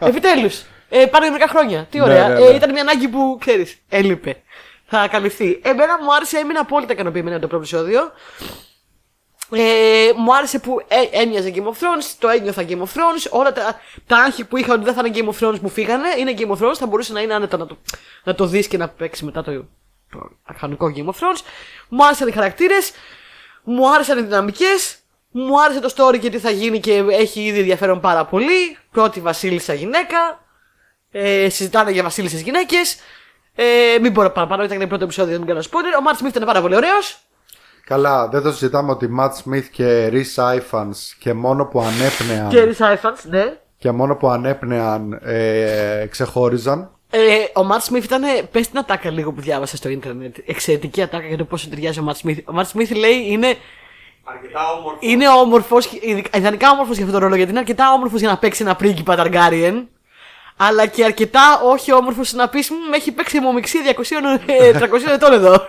Επιτέλους. 0.08 0.62
Ε, 0.88 1.06
πάνε 1.06 1.28
μερικά 1.28 1.48
χρόνια. 1.48 1.86
Τι 1.90 2.00
ωραία. 2.00 2.28
Ναι, 2.28 2.34
ναι, 2.34 2.40
Ε, 2.40 2.48
ναι. 2.50 2.56
ήταν 2.56 2.70
μια 2.72 2.82
ανάγκη 2.82 3.08
που 3.08 3.36
ξέρεις, 3.40 3.78
έλειπε. 3.88 4.42
Θα 4.86 5.08
καλυφθεί. 5.08 5.60
Εμένα 5.62 6.02
μου 6.02 6.14
άρεσε, 6.14 6.38
έμεινα 6.38 6.60
απόλυτα 6.60 6.92
ικανοποιημένη 6.92 7.32
από 7.36 7.42
το 7.42 7.48
πρώτο 7.48 7.62
επεισόδιο. 7.62 8.12
Ε, 9.50 10.12
μου 10.16 10.36
άρεσε 10.36 10.58
που 10.58 10.80
ε, 10.88 11.20
έμοιαζε 11.20 11.52
Game 11.54 11.64
of 11.64 11.72
Thrones, 11.72 12.14
το 12.18 12.28
ένιωθα 12.28 12.64
Game 12.68 12.78
of 12.78 12.94
Thrones. 12.94 13.30
Όλα 13.30 13.52
τα, 13.52 13.80
τα 14.06 14.16
άγχη 14.16 14.44
που 14.44 14.56
είχα 14.56 14.72
ότι 14.74 14.84
δεν 14.84 14.94
θα 14.94 15.02
είναι 15.06 15.18
Game 15.18 15.28
of 15.34 15.48
Thrones 15.48 15.58
μου 15.58 15.68
φύγανε. 15.68 16.08
Είναι 16.18 16.34
Game 16.38 16.50
of 16.50 16.66
Thrones, 16.66 16.74
θα 16.74 16.86
μπορούσε 16.86 17.12
να 17.12 17.20
είναι 17.20 17.34
άνετα 17.34 17.56
να 17.56 17.66
το, 17.66 17.78
να 18.24 18.34
το 18.34 18.46
δεις 18.46 18.68
και 18.68 18.76
να 18.76 18.88
παίξεις 18.88 19.24
μετά 19.24 19.42
το, 19.42 19.52
το 20.10 20.30
αρχανικό 20.44 20.92
Game 20.96 21.06
of 21.06 21.12
Thrones. 21.12 21.40
Μου 21.88 22.04
άρεσαν 22.04 22.28
οι 22.28 22.32
χαρακτήρες, 22.32 22.92
μου 23.62 23.90
άρεσαν 23.90 24.18
οι 24.18 24.22
δυναμικές, 24.22 24.98
μου 25.30 25.62
άρεσε 25.62 25.80
το 25.80 25.92
story 25.96 26.18
και 26.18 26.30
τι 26.30 26.38
θα 26.38 26.50
γίνει 26.50 26.80
και 26.80 27.04
έχει 27.10 27.44
ήδη 27.44 27.58
ενδιαφέρον 27.58 28.00
πάρα 28.00 28.24
πολύ. 28.24 28.78
Πρώτη 28.90 29.20
Βασίλισσα 29.20 29.74
γυναίκα. 29.74 30.46
Ε, 31.10 31.48
συζητάνε 31.48 31.90
για 31.90 32.02
Βασίλισσες 32.02 32.40
γυναίκες. 32.40 32.96
Ε, 33.54 33.98
μην 34.00 34.12
μπορώ 34.12 34.30
παραπάνω, 34.30 34.64
ήταν 34.64 34.78
το 34.78 34.86
πρώτο 34.86 35.04
επεισόδιο, 35.04 35.38
δεν 35.38 35.46
κάνω 35.46 35.60
spoiler. 35.60 35.98
Ο 35.98 36.02
Μάρτ 36.02 36.18
Σμιθ 36.18 36.34
ήταν 36.34 36.46
πάρα 36.46 36.60
πολύ 36.60 36.74
ωραίος. 36.74 37.27
Καλά, 37.88 38.28
δεν 38.28 38.42
το 38.42 38.52
συζητάμε 38.52 38.90
ότι 38.90 39.08
Matt 39.18 39.28
Smith 39.28 39.64
και 39.70 40.10
Rhys 40.12 40.56
Ifans 40.56 40.96
και 41.18 41.32
μόνο 41.32 41.64
που 41.64 41.80
ανέπνεαν 41.80 42.48
Και 42.48 42.60
Ρισάιφαντ, 42.60 43.16
ναι. 43.24 43.56
και 43.78 43.90
μόνο 43.90 44.16
που 44.16 44.28
ανέπνεαν 44.28 45.20
ε, 45.24 46.06
ξεχώριζαν. 46.10 46.90
Ε, 47.10 47.18
ο 47.54 47.64
Μαρτ 47.64 47.82
Σμιθ 47.82 48.04
ήταν. 48.04 48.22
Πες 48.50 48.68
την 48.68 48.78
ατάκα 48.78 49.10
λίγο 49.10 49.32
που 49.32 49.40
διάβασα 49.40 49.76
στο 49.76 49.88
Ίντερνετ. 49.88 50.36
Εξαιρετική 50.46 51.02
ατάκα 51.02 51.26
για 51.26 51.36
το 51.36 51.44
πόσο 51.44 51.68
ταιριάζει 51.68 51.98
ο 51.98 52.02
Μαρτ 52.02 52.16
Σμιθ. 52.16 52.38
Ο 52.44 52.52
Μαρτ 52.52 52.68
Σμιθ 52.68 52.90
λέει 52.90 53.24
είναι, 53.28 53.56
Αρκετά 54.24 54.60
όμορφος. 54.78 54.98
είναι 55.00 55.28
όμορφος, 55.28 55.88
ιδανικά 56.34 56.70
όμορφος 56.70 56.96
για 56.96 57.04
αυτόν 57.04 57.20
τον 57.20 57.20
ρόλο 57.20 57.34
γιατί 57.34 57.50
είναι 57.50 57.60
αρκετά 57.60 57.92
όμορφος 57.92 58.20
για 58.20 58.28
να 58.28 58.38
παίξει 58.38 58.62
ένα 58.62 58.76
πρίγκιπα 58.76 59.16
Ταργκάριεν. 59.16 59.88
Αλλά 60.56 60.86
και 60.86 61.04
αρκετά 61.04 61.60
όχι 61.64 61.92
όμορφος 61.92 62.32
να 62.32 62.48
πεις 62.48 62.70
με 62.90 62.96
έχει 62.96 63.12
παίξει 63.12 63.36
αιμομηξία 63.36 63.80
200, 63.84 64.40
ε, 64.46 64.72
300 64.72 65.12
ετών 65.14 65.32
εδώ. 65.32 65.60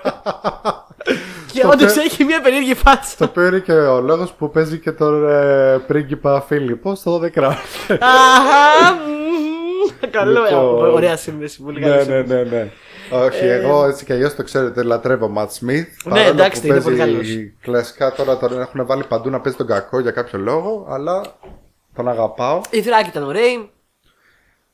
και 1.52 1.62
Το 1.62 1.68
όντως 1.70 1.94
θε- 1.94 2.04
έχει 2.06 2.24
μια 2.24 2.42
περίεργη 2.42 2.74
φάτσα. 2.76 3.16
Το 3.18 3.24
οποίο 3.24 3.46
είναι 3.46 3.60
και 3.60 3.72
ο 3.72 4.02
λόγος 4.02 4.32
που 4.34 4.50
παίζει 4.52 4.78
και 4.80 4.92
τον 4.92 5.30
ε, 5.30 5.78
πρίγκιπα 5.88 6.42
Φίλιππο 6.42 6.96
στο 6.96 7.22
12 7.24 7.38
Αχα, 7.44 8.94
μμμ. 8.94 10.10
Καλό, 10.12 10.46
ε, 10.46 10.50
Λοιπόν. 10.50 10.90
ωραία 10.94 11.16
σύνδεση. 11.18 11.62
Πολύ 11.62 11.80
καλή 11.82 11.94
ναι, 11.94 12.00
ναι, 12.00 12.04
σύνδεση. 12.04 12.34
ναι, 12.50 12.58
ναι. 12.58 12.72
Όχι, 13.12 13.46
εγώ 13.46 13.86
έτσι 13.86 14.06
κι 14.06 14.14
αλλιώς 14.14 14.36
το 14.36 14.44
ξέρετε, 14.44 14.84
λατρεύω 14.84 15.28
Ματ 15.28 15.52
Σμιθ. 15.52 16.06
Ναι, 16.06 16.26
εντάξει, 16.26 16.68
είναι 16.68 16.82
πολύ 16.82 16.98
καλός. 16.98 17.28
Κλασικά 17.62 18.12
τώρα 18.12 18.38
τον 18.38 18.62
έχουν 18.62 18.86
βάλει 18.86 19.04
παντού 19.08 19.30
να 19.30 19.40
παίζει 19.40 19.58
τον 19.58 19.68
κακό 19.68 20.00
για 20.00 20.12
κάποιο 20.12 20.40
λόγο, 20.40 20.88
αλλά 20.90 21.22
τον 21.96 22.08
αγαπάω. 22.08 22.62
Η 22.70 22.82
Θράκη 22.82 23.10
ήταν 23.10 23.24
ωραία. 23.24 23.42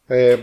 Ε, 0.08 0.36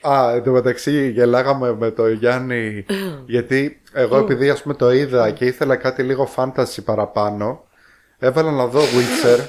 α, 0.00 0.32
εν 0.34 0.42
τω 0.42 0.50
μεταξύ 0.50 1.10
γελάγαμε 1.10 1.74
με 1.74 1.90
το 1.90 2.08
Γιάννη 2.08 2.84
γιατί 3.26 3.82
εγώ 3.92 4.16
επειδή 4.18 4.50
ας 4.50 4.62
πούμε 4.62 4.74
το 4.74 4.90
είδα 4.92 5.30
και 5.30 5.44
ήθελα 5.44 5.76
κάτι 5.76 6.02
λίγο 6.02 6.28
fantasy 6.36 6.84
παραπάνω 6.84 7.64
έβαλα 8.18 8.50
να 8.50 8.66
δω 8.66 8.80
Witcher 8.80 9.46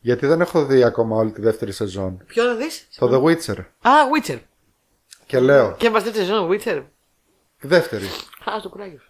γιατί 0.00 0.26
δεν 0.26 0.40
έχω 0.40 0.64
δει 0.64 0.84
ακόμα 0.84 1.16
όλη 1.16 1.30
τη 1.30 1.40
δεύτερη 1.40 1.72
σεζόν. 1.72 2.22
Ποιο 2.26 2.44
να 2.44 2.54
δεις; 2.54 2.86
Το 2.98 3.08
The 3.12 3.22
Witcher. 3.30 3.58
Α, 3.82 3.90
Witcher. 4.14 4.38
Και 5.26 5.38
λέω, 5.38 5.74
Και 5.78 5.86
έβαζε 5.86 6.04
τέτοια 6.04 6.20
σεζόν, 6.20 6.48
Witcher. 6.50 6.82
δεύτερη. 7.60 8.04
Α, 8.44 8.60
το 8.62 8.68
κουράγιο. 8.68 9.00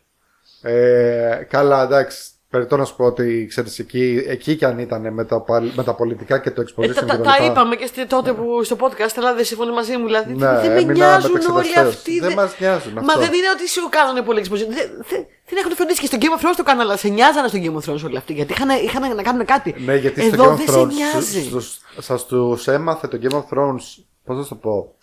Ε, 0.63 1.47
καλά, 1.51 1.83
εντάξει. 1.83 2.31
Περιτώ 2.55 2.77
να 2.77 2.85
σου 2.85 2.97
πω 2.97 3.05
ότι 3.05 3.47
ξέρεις, 3.49 3.79
εκεί, 3.79 4.25
εκεί 4.27 4.57
κι 4.57 4.65
αν 4.65 4.79
ήταν 4.79 5.13
με 5.13 5.25
τα, 5.25 5.41
παλ- 5.41 5.75
με 5.77 5.83
τα 5.85 5.95
πολιτικά 5.95 6.39
και 6.39 6.51
το 6.51 6.61
Ε, 6.61 6.65
exposition 6.65 6.95
τα, 6.95 7.01
και 7.01 7.07
τα, 7.07 7.17
τα 7.17 7.23
τα 7.23 7.33
λοιπά. 7.41 7.45
είπαμε 7.53 7.77
και 7.77 7.87
στη- 7.87 8.07
τότε 8.07 8.33
που 8.33 8.65
στο 8.65 8.77
podcast, 8.81 9.15
αλλά 9.17 9.35
δεν 9.35 9.45
συμφωνεί 9.45 9.73
μαζί 9.73 9.97
μου. 9.97 10.05
Δηλαδή, 10.07 10.33
Ναι, 10.35 10.47
δεν 10.61 10.71
με 10.73 10.79
έμεινα 10.79 10.93
νοιάζουν 10.93 11.31
όλοι 11.31 11.43
μεταξιδευτές. 11.45 11.95
αυτοί. 11.95 12.21
Δεν 12.21 12.33
μας 12.33 12.55
νοιάζουν 12.59 12.93
Μα 12.93 13.01
αυτό. 13.01 13.21
δεν 13.21 13.33
είναι 13.33 13.51
ότι 13.57 13.69
σου 13.69 13.89
κάνανε 13.91 14.23
πολύ 14.23 14.41
exposition. 14.45 14.69
Δεν, 14.79 14.87
δεν, 15.11 15.21
δεν 15.49 15.57
έχουν 15.59 15.73
φροντίσει 15.75 16.01
και 16.01 16.07
στο 16.07 16.17
Game 16.21 16.35
of 16.39 16.41
Thrones 16.43 16.55
το 16.57 16.63
κάνανε, 16.63 16.83
αλλά 16.83 16.97
σε 16.97 17.09
νοιάζανε 17.09 17.49
στο 17.49 17.59
Game 17.65 17.77
of 17.81 17.85
Thrones 17.93 18.03
όλοι 18.05 18.17
αυτοί. 18.17 18.33
Γιατί 18.33 18.53
είχαν, 18.53 18.69
είχαν 18.85 19.15
να 19.17 19.23
κάνουν 19.23 19.45
κάτι. 19.45 19.75
Ναι, 19.79 19.95
γιατί 19.97 20.25
Εδώ 20.25 20.35
στο 20.45 20.53
Game 20.53 20.57
δεν 20.57 20.67
of 20.67 20.71
σε 20.71 20.79
Thrones 20.81 20.87
νοιάζει. 20.93 21.43
στους- 21.45 21.81
σας 21.99 22.27
τους 22.27 22.67
έμαθε 22.69 23.07
το 23.09 23.19
Game 23.23 23.35
of 23.35 23.45
Thrones, 23.53 23.85
πώς 24.25 24.37
θα 24.43 24.47
το 24.49 24.55
πω, 24.55 24.95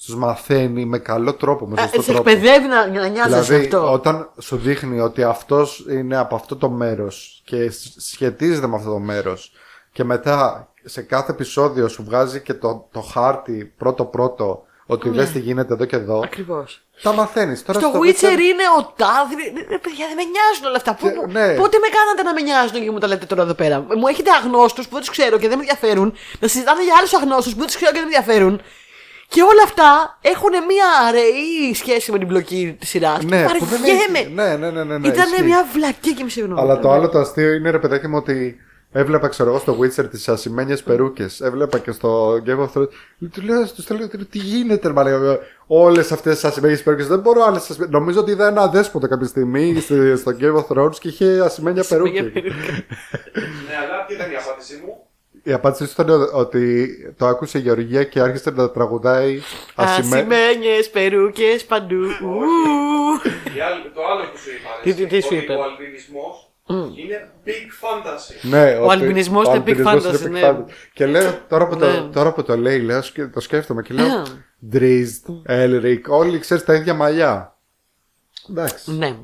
στους 0.00 0.14
μαθαίνει 0.16 0.84
με 0.84 0.98
καλό 0.98 1.34
τρόπο, 1.34 1.66
με 1.66 1.80
Α, 1.80 1.82
σωστό 1.82 2.02
σε 2.02 2.12
τρόπο. 2.12 2.30
εκπαιδεύει 2.30 2.66
να, 2.66 2.86
να 2.86 3.06
νοιάζεσαι 3.08 3.40
Δηλαδή, 3.42 3.64
αυτό. 3.64 3.92
όταν 3.92 4.30
σου 4.38 4.56
δείχνει 4.56 5.00
ότι 5.00 5.22
αυτός 5.22 5.84
είναι 5.90 6.16
από 6.16 6.34
αυτό 6.34 6.56
το 6.56 6.68
μέρος 6.70 7.42
και 7.44 7.70
σ- 7.70 8.00
σχετίζεται 8.00 8.66
με 8.66 8.76
αυτό 8.76 8.90
το 8.90 8.98
μέρος 8.98 9.52
και 9.92 10.04
μετά 10.04 10.68
σε 10.84 11.02
κάθε 11.02 11.32
επεισόδιο 11.32 11.88
σου 11.88 12.04
βγάζει 12.04 12.40
και 12.40 12.54
το, 12.54 12.88
το 12.92 13.00
χάρτη 13.00 13.72
πρώτο-πρώτο 13.78 14.62
ότι 14.86 15.08
Ναι. 15.08 15.16
δες 15.16 15.30
τι 15.30 15.38
γίνεται 15.38 15.72
εδώ 15.74 15.84
και 15.84 15.96
εδώ. 15.96 16.20
Ακριβώς. 16.24 16.82
Τα 17.02 17.12
μαθαίνεις. 17.12 17.64
Τώρα 17.64 17.78
Στο 17.80 17.88
στο 17.88 17.98
Witcher 17.98 18.38
είναι 18.40 18.62
ο 18.78 18.92
τάδε. 18.96 19.34
Ρε 19.68 19.78
παιδιά, 19.78 20.06
δεν 20.06 20.16
με 20.16 20.22
νοιάζουν 20.34 20.64
όλα 20.66 20.76
αυτά. 20.76 20.94
Πού- 20.94 21.08
Και- 21.08 21.14
πού- 21.20 21.26
ναι. 21.32 21.54
Πότε 21.54 21.78
με 21.78 21.88
κάνατε 21.98 22.22
να 22.22 22.32
με 22.34 22.40
νοιάζουν 22.40 22.82
και 22.84 22.90
μου 22.90 22.98
τα 22.98 23.06
λέτε 23.06 23.26
τώρα 23.26 23.42
εδώ 23.42 23.54
πέρα; 23.54 23.80
Μου 23.80 24.06
έχετε 24.06 24.30
αγνώστους 24.30 24.84
που 24.84 24.92
δεν 24.92 25.00
τους 25.00 25.10
ξέρω 25.10 25.38
και 25.38 25.48
δεν 25.48 25.58
με 25.58 25.64
ενδιαφέρουν. 25.68 26.14
Να 26.40 26.48
συζητάνε 26.48 26.84
για 26.84 26.94
άλλους 26.98 27.14
αγνώστους 27.14 27.52
που 27.52 27.58
δεν 27.58 27.66
τους 27.66 27.76
ξέρω 27.76 27.92
και 27.92 27.98
δεν 28.00 28.08
με 28.08 28.14
ενδιαφέρουν. 28.16 28.60
Και 29.32 29.42
όλα 29.42 29.62
αυτά 29.64 30.18
έχουν 30.20 30.50
μια 30.50 30.86
αραιή 31.08 31.74
σχέση 31.74 32.12
με 32.12 32.18
την 32.18 32.26
μπλοκή 32.26 32.76
της 32.80 32.88
σειράς. 32.88 33.24
Ναι, 33.24 33.44
που 33.58 33.64
δεν 33.64 33.82
έχει- 33.84 33.96
Βαριέμαι. 34.06 34.34
Ναι, 34.42 34.56
ναι, 34.56 34.70
ναι, 34.70 34.84
ναι, 34.84 34.98
ναι, 34.98 35.08
Ήταν 35.08 35.28
ισχύει. 35.28 35.42
μια 35.42 35.66
βλακή 35.72 36.14
και 36.14 36.24
μισή 36.24 36.40
γνώμη. 36.40 36.60
Αλλά 36.60 36.78
το 36.78 36.90
άλλο 36.90 37.08
το 37.08 37.18
αστείο 37.18 37.52
είναι 37.52 37.70
ρε 37.70 37.78
παιδάκι 37.78 38.06
μου 38.08 38.16
ότι 38.16 38.56
έβλεπα 38.92 39.28
ξέρω 39.28 39.48
εγώ 39.50 39.58
στο 39.58 39.78
Witcher 39.80 40.10
τις 40.10 40.28
ασημένιες 40.28 40.82
περούκες. 40.82 41.40
Έβλεπα 41.40 41.78
και 41.78 41.90
στο 41.92 42.32
Game 42.46 42.58
of 42.58 42.68
Thrones. 42.74 42.88
Του 43.32 43.42
λέω, 43.42 43.66
τους 43.68 43.90
λέω 43.90 44.08
τι 44.08 44.38
γίνεται, 44.38 44.92
μα 44.92 45.02
λέει, 45.02 45.14
όλες 45.66 46.12
αυτές 46.12 46.34
τις 46.34 46.44
ασημένιες 46.44 46.82
περούκες. 46.82 47.06
Δεν 47.06 47.18
μπορώ 47.18 47.42
άλλες. 47.44 47.76
Νομίζω 47.88 48.20
ότι 48.20 48.30
είδα 48.30 48.46
ένα 48.48 48.60
αδέσποτο 48.62 49.08
κάποια 49.08 49.26
στιγμή 49.26 49.80
στη- 49.80 50.16
στο 50.16 50.36
Game 50.40 50.54
of 50.56 50.66
Thrones 50.76 50.94
και 50.98 51.08
είχε 51.08 51.40
ασημένια 51.44 51.84
περούκη. 51.88 52.20
Ναι, 52.22 52.30
αλλά 53.82 54.04
ποια 54.06 54.16
ήταν 54.16 54.30
η 54.30 54.34
απάντησή 54.36 54.82
μου. 54.84 55.04
Η 55.42 55.52
απάντησή 55.52 55.84
του 55.94 56.02
ήταν 56.02 56.28
ότι 56.32 56.88
το 57.18 57.26
άκουσε 57.26 57.58
η 57.58 57.60
Γεωργία 57.60 58.04
και 58.04 58.20
άρχισε 58.20 58.50
να 58.50 58.70
τραγουδάει 58.70 59.40
ασημένια. 59.74 60.16
Ασημένιε 60.36 60.82
περούκες 60.92 61.64
παντού. 61.64 61.96
Ου. 61.96 62.40
Η 63.56 63.60
άλλη- 63.60 63.90
Το 63.94 64.00
άλλο 64.12 64.22
που 64.32 64.38
σου 64.38 64.50
είπα. 64.50 64.68
Τι- 64.82 64.94
τι- 64.94 65.06
τι 65.06 65.20
σου 65.20 65.28
ότι 65.30 65.36
είπε; 65.44 65.52
Ο 65.52 65.62
αλβινισμός 65.62 66.50
είναι 66.96 67.30
big 67.46 67.50
fantasy. 67.50 68.48
Ναι, 68.50 68.76
Ο 68.76 68.90
αλμπινισμός 68.90 69.46
είναι 69.46 69.56
big 69.56 69.58
αλμπινισμός 69.58 70.04
fantasy, 70.06 70.26
είναι 70.26 70.40
ναι. 70.40 70.48
big 70.50 70.56
fantasy. 70.60 70.72
Και 70.92 71.06
λέω, 71.06 71.38
τώρα 71.48 71.66
που, 71.68 71.74
Ναι. 71.76 71.86
το, 71.86 72.08
τώρα 72.12 72.32
που 72.32 72.42
το 72.42 72.56
λέει, 72.56 72.80
λέω, 72.80 73.02
σκε- 73.02 73.32
το 73.32 73.40
σκέφτομαι 73.40 73.82
και 73.82 73.94
λέω 73.94 74.06
Α. 74.06 74.22
Ντρίζτ, 74.68 75.26
Έλρικ, 75.44 76.06
όλοι 76.08 76.38
ξέρεις 76.38 76.64
τα 76.64 76.74
ίδια 76.74 76.94
μαλλιά. 76.94 77.56
Εντάξει. 78.50 78.92
Ναι. 78.92 79.16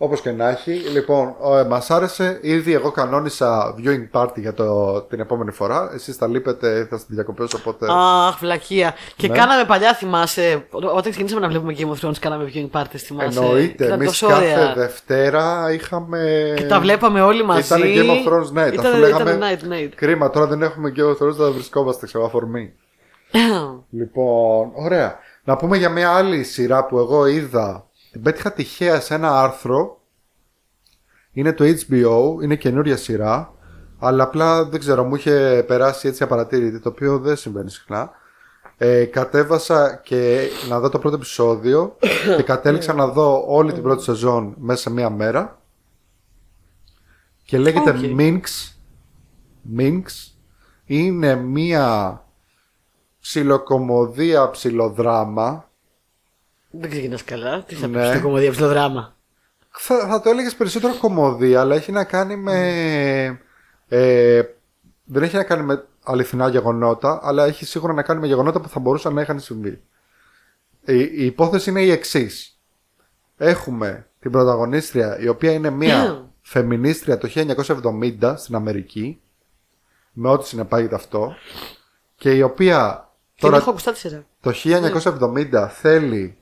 Όπως 0.00 0.20
και 0.20 0.30
να 0.30 0.48
έχει. 0.48 0.70
Λοιπόν, 0.72 1.34
μας 1.68 1.90
άρεσε. 1.90 2.38
Ήδη 2.42 2.72
εγώ 2.72 2.90
κανόνισα 2.90 3.74
viewing 3.78 4.20
party 4.20 4.36
για 4.36 4.54
το, 4.54 5.00
την 5.00 5.20
επόμενη 5.20 5.50
φορά. 5.50 5.90
Εσείς 5.94 6.18
τα 6.18 6.26
λείπετε, 6.26 6.86
θα 6.90 6.96
στη 6.98 7.14
διακοπέ, 7.14 7.44
οπότε. 7.56 7.86
Αχ, 7.90 8.38
βλακεία. 8.38 8.94
Και 9.16 9.28
Ναι. 9.28 9.36
κάναμε 9.36 9.64
παλιά, 9.64 9.94
θυμάσαι. 9.94 10.66
Όταν 10.70 11.02
ξεκινήσαμε 11.02 11.40
να 11.40 11.48
βλέπουμε 11.48 11.74
Game 11.78 11.90
of 11.90 12.08
Thrones, 12.08 12.16
κάναμε 12.20 12.50
viewing 12.54 12.78
party, 12.78 12.96
θυμάσαι. 12.96 13.38
Εννοείται. 13.38 13.84
Ήταν 13.84 14.00
Εμείς 14.00 14.08
τόσο 14.08 14.26
κάθε 14.26 14.44
ωραία. 14.44 14.74
Δευτέρα 14.74 15.72
είχαμε. 15.72 16.52
Και 16.56 16.66
τα 16.66 16.80
βλέπαμε 16.80 17.20
όλοι 17.20 17.44
μαζί. 17.44 17.60
Ήταν 17.74 17.80
Game 17.82 18.10
of 18.10 18.32
Thrones, 18.32 18.50
ναι. 18.52 18.66
Ήταν, 18.66 18.82
τα 18.84 18.88
αφού 18.88 18.98
λέγαμε. 18.98 19.30
ήταν 19.30 19.42
night, 19.42 19.72
night. 19.72 19.92
Κρίμα, 19.94 20.30
τώρα 20.30 20.46
δεν 20.46 20.62
έχουμε 20.62 20.92
Game 20.96 21.00
of 21.00 21.26
Thrones, 21.26 21.34
θα 21.34 21.50
βρισκόμαστε 21.50 22.06
ξέρω 22.06 22.24
αφορμή. 22.24 22.72
Λοιπόν, 23.90 24.70
ωραία. 24.74 25.18
Να 25.44 25.56
πούμε 25.56 25.76
για 25.76 25.88
μια 25.88 26.10
άλλη 26.10 26.44
σειρά 26.44 26.84
που 26.84 26.98
εγώ 26.98 27.26
είδα. 27.26 27.87
Την 28.10 28.22
πέτυχα 28.22 28.52
τυχαία 28.52 29.00
σε 29.00 29.14
ένα 29.14 29.42
άρθρο. 29.42 30.00
Είναι 31.32 31.52
το 31.52 31.64
HBO, 31.64 32.42
είναι 32.42 32.56
καινούρια 32.56 32.96
σειρά. 32.96 33.54
Αλλά 33.98 34.22
απλά 34.22 34.64
δεν 34.64 34.80
ξέρω, 34.80 35.04
μου 35.04 35.14
είχε 35.14 35.64
περάσει 35.66 36.08
έτσι 36.08 36.22
απαρατήρητη, 36.22 36.80
το 36.80 36.88
οποίο 36.88 37.18
δεν 37.18 37.36
συμβαίνει 37.36 37.70
συχνά. 37.70 38.10
Ε, 38.76 39.04
κατέβασα 39.04 40.00
και 40.04 40.48
να 40.68 40.80
δω 40.80 40.88
το 40.88 40.98
πρώτο 40.98 41.16
επεισόδιο 41.16 41.96
και 42.36 42.42
κατέληξα 42.42 42.92
να 42.92 43.06
δω 43.06 43.44
όλη 43.46 43.72
την 43.72 43.82
πρώτη 43.82 44.02
σεζόν 44.02 44.54
μέσα 44.58 44.80
σε 44.80 44.90
μία 44.90 45.10
μέρα. 45.10 45.62
Και 47.44 47.58
λέγεται 47.58 47.90
Οκ. 47.90 47.96
Minx. 48.00 48.42
Minx. 49.78 50.04
Είναι 50.84 51.34
μία 51.34 52.24
ψιλοκομωδία, 53.20 54.50
ψιλοδράμα. 54.50 55.67
Δεν 56.70 56.90
ξεκινάς 56.90 57.24
καλά. 57.24 57.62
Τι 57.62 57.74
θα 57.74 57.86
Ναι. 57.86 58.00
πεις 58.00 58.08
στο 58.10 58.20
κομμωδία, 58.20 58.52
στο 58.52 58.68
δράμα. 58.68 59.16
Θα, 59.70 60.06
θα 60.06 60.20
το 60.20 60.30
έλεγες 60.30 60.54
περισσότερο 60.54 60.94
κομμωδία, 60.98 61.60
αλλά 61.60 61.74
έχει 61.74 61.92
να 61.92 62.04
κάνει 62.04 62.36
με. 62.36 63.40
Ε, 63.88 64.42
δεν 65.04 65.22
έχει 65.22 65.36
να 65.36 65.44
κάνει 65.44 65.62
με 65.62 65.84
αληθινά 66.02 66.48
γεγονότα, 66.48 67.20
αλλά 67.22 67.44
έχει 67.44 67.64
σίγουρα 67.64 67.92
να 67.92 68.02
κάνει 68.02 68.20
με 68.20 68.26
γεγονότα 68.26 68.60
που 68.60 68.68
θα 68.68 68.80
μπορούσαν 68.80 69.14
να 69.14 69.20
είχαν 69.20 69.40
συμβεί. 69.40 69.82
Η, 70.84 70.98
η 70.98 71.24
υπόθεση 71.24 71.70
είναι 71.70 71.82
η 71.82 71.90
εξής. 71.90 72.58
Έχουμε 73.36 74.06
την 74.20 74.30
πρωταγωνίστρια, 74.30 75.18
η 75.18 75.28
οποία 75.28 75.52
είναι 75.52 75.70
μία 75.70 76.26
φεμινίστρια 76.42 77.18
το 77.18 77.28
1970 78.20 78.34
στην 78.36 78.54
Αμερική, 78.54 79.20
με 80.12 80.28
ό,τι 80.28 80.46
συνεπάγεται 80.46 80.94
αυτό, 80.94 81.34
και 82.16 82.30
η 82.34 82.42
οποία 82.42 83.08
Την 83.34 83.40
τώρα 83.42 83.56
έχω 83.56 83.70
ακουστά 83.70 83.92
τη 83.92 83.98
σειρά. 83.98 84.26
το 84.40 84.52
1970 84.64 85.68
θέλει 85.70 86.37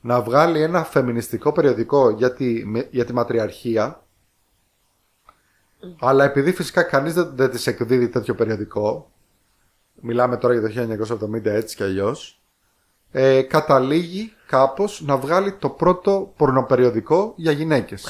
να 0.00 0.20
βγάλει 0.22 0.62
ένα 0.62 0.84
φεμινιστικό 0.84 1.52
περιοδικό 1.52 2.10
για 2.10 2.32
τη, 2.32 2.62
με- 2.66 2.88
για 2.90 3.04
τη 3.04 3.12
ματριαρχία 3.12 4.02
αλλά 6.00 6.24
επειδή 6.24 6.52
φυσικά 6.52 6.82
κανείς 6.82 7.14
δεν, 7.14 7.30
δεν 7.34 7.50
της 7.50 7.66
εκδίδει 7.66 8.08
τέτοιο 8.08 8.34
περιοδικό 8.34 9.10
μιλάμε 10.00 10.36
τώρα 10.36 10.54
για 10.54 10.62
το 10.98 11.16
1970 11.34 11.44
έτσι 11.44 11.76
κι 11.76 11.82
αλλιώς 11.82 12.40
ε, 13.10 13.42
καταλήγει 13.42 14.32
κάπως 14.46 15.02
να 15.06 15.16
βγάλει 15.16 15.52
το 15.52 15.68
πρώτο 15.70 16.32
πορνοπεριοδικό 16.36 17.32
για 17.36 17.52
γυναίκες 17.52 18.06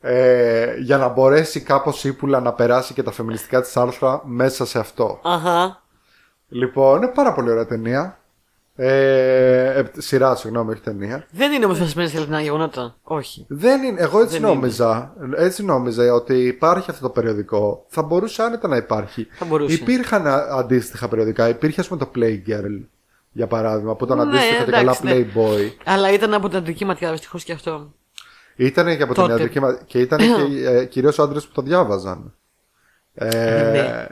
ε, 0.00 0.74
για 0.78 0.96
να 0.98 1.08
μπορέσει 1.08 1.60
κάπως 1.60 2.04
ύπουλα 2.04 2.40
να 2.40 2.52
περάσει 2.52 2.94
και 2.94 3.02
τα 3.02 3.10
φεμινιστικά 3.10 3.60
της 3.60 3.76
άρθρα 3.76 4.22
μέσα 4.24 4.66
σε 4.66 4.78
αυτό 4.78 5.20
Αχα. 5.22 5.82
Λοιπόν, 6.48 6.96
είναι 7.02 7.12
πάρα 7.12 7.32
πολύ 7.32 7.50
ωραία 7.50 7.66
ταινία. 7.66 8.17
Ε, 8.80 9.78
ε, 9.78 9.84
σειρά, 9.96 10.36
συγγνώμη, 10.36 10.72
όχι 10.72 10.80
ταινία. 10.80 11.26
Δεν 11.30 11.52
είναι 11.52 11.64
όμω 11.64 11.74
βασισμένη 11.74 12.08
σε 12.08 12.16
αληθινά 12.16 12.40
γεγονότα. 12.40 12.96
Όχι. 13.02 13.44
Δεν 13.48 13.82
είναι, 13.82 14.00
εγώ 14.00 14.20
έτσι 14.20 14.38
Δεν 14.38 14.48
νόμιζα. 14.48 15.12
Έτσι 15.36 15.64
νόμιζα 15.64 16.12
ότι 16.14 16.34
υπάρχει 16.46 16.90
αυτό 16.90 17.02
το 17.02 17.10
περιοδικό. 17.12 17.84
Θα 17.88 18.02
μπορούσε 18.02 18.42
άνετα 18.42 18.68
να 18.68 18.76
υπάρχει. 18.76 19.26
Θα 19.32 19.44
μπορούσε. 19.44 19.74
Υπήρχαν 19.74 20.26
α- 20.26 20.46
αντίστοιχα 20.58 21.08
περιοδικά. 21.08 21.48
Υπήρχε, 21.48 21.80
ας 21.80 21.88
πούμε, 21.88 22.00
το 22.00 22.10
Playgirl, 22.14 22.84
για 23.32 23.46
παράδειγμα, 23.46 23.96
που 23.96 24.04
ήταν 24.04 24.16
Ναι, 24.16 24.22
αντίστοιχα 24.22 24.64
και 24.64 24.70
καλά 24.70 24.80
εντάξει, 24.80 25.04
ναι. 25.04 25.26
Playboy. 25.34 25.70
Αλλά 25.84 26.12
ήταν 26.12 26.34
από 26.34 26.48
την 26.48 26.58
αντρική 26.58 26.84
ματιά, 26.84 27.10
δυστυχώς 27.10 27.44
και 27.44 27.52
αυτό. 27.52 27.92
Ήταν 28.56 28.96
και 28.96 29.02
από 29.02 29.12
την 29.14 29.22
Τότε. 29.22 29.32
ιατρική 29.32 29.60
μα- 29.60 29.78
και 29.86 29.98
ήταν 30.00 30.18
και 30.18 30.68
ε, 30.70 30.84
κυρίως 30.84 31.18
άντρες 31.18 31.44
που 31.46 31.52
το 31.52 31.62
διάβαζαν. 31.62 32.34
Ε, 33.18 33.70
Ναι. 33.72 34.06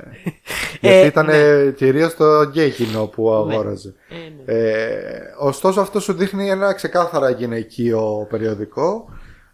γιατί 0.80 0.96
Ε, 0.96 1.06
ήταν 1.06 1.26
ναι. 1.26 1.70
κυρίως 1.70 2.14
το 2.16 2.42
γκέι 2.42 2.70
κοινό 2.70 3.06
που 3.06 3.32
αγόραζε. 3.32 3.94
Ε, 4.08 4.14
ναι. 4.54 4.58
Ε, 4.58 5.20
ωστόσο 5.38 5.80
αυτό 5.80 6.00
σου 6.00 6.12
δείχνει 6.12 6.48
ένα 6.50 6.72
ξεκάθαρα 6.72 7.30
γυναικείο 7.30 8.26
περιοδικό 8.30 9.08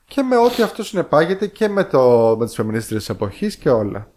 και 0.05 0.23
με 0.23 0.37
ό,τι 0.37 0.63
αυτό 0.63 0.83
συνεπάγεται 0.85 1.47
και 1.47 1.69
με, 1.69 1.85
το, 1.85 2.37
με 2.39 2.45
τις 2.45 2.55
φεμινίστριες 2.55 3.09
εποχής 3.09 3.57
και 3.57 3.71
όλα. 3.71 4.11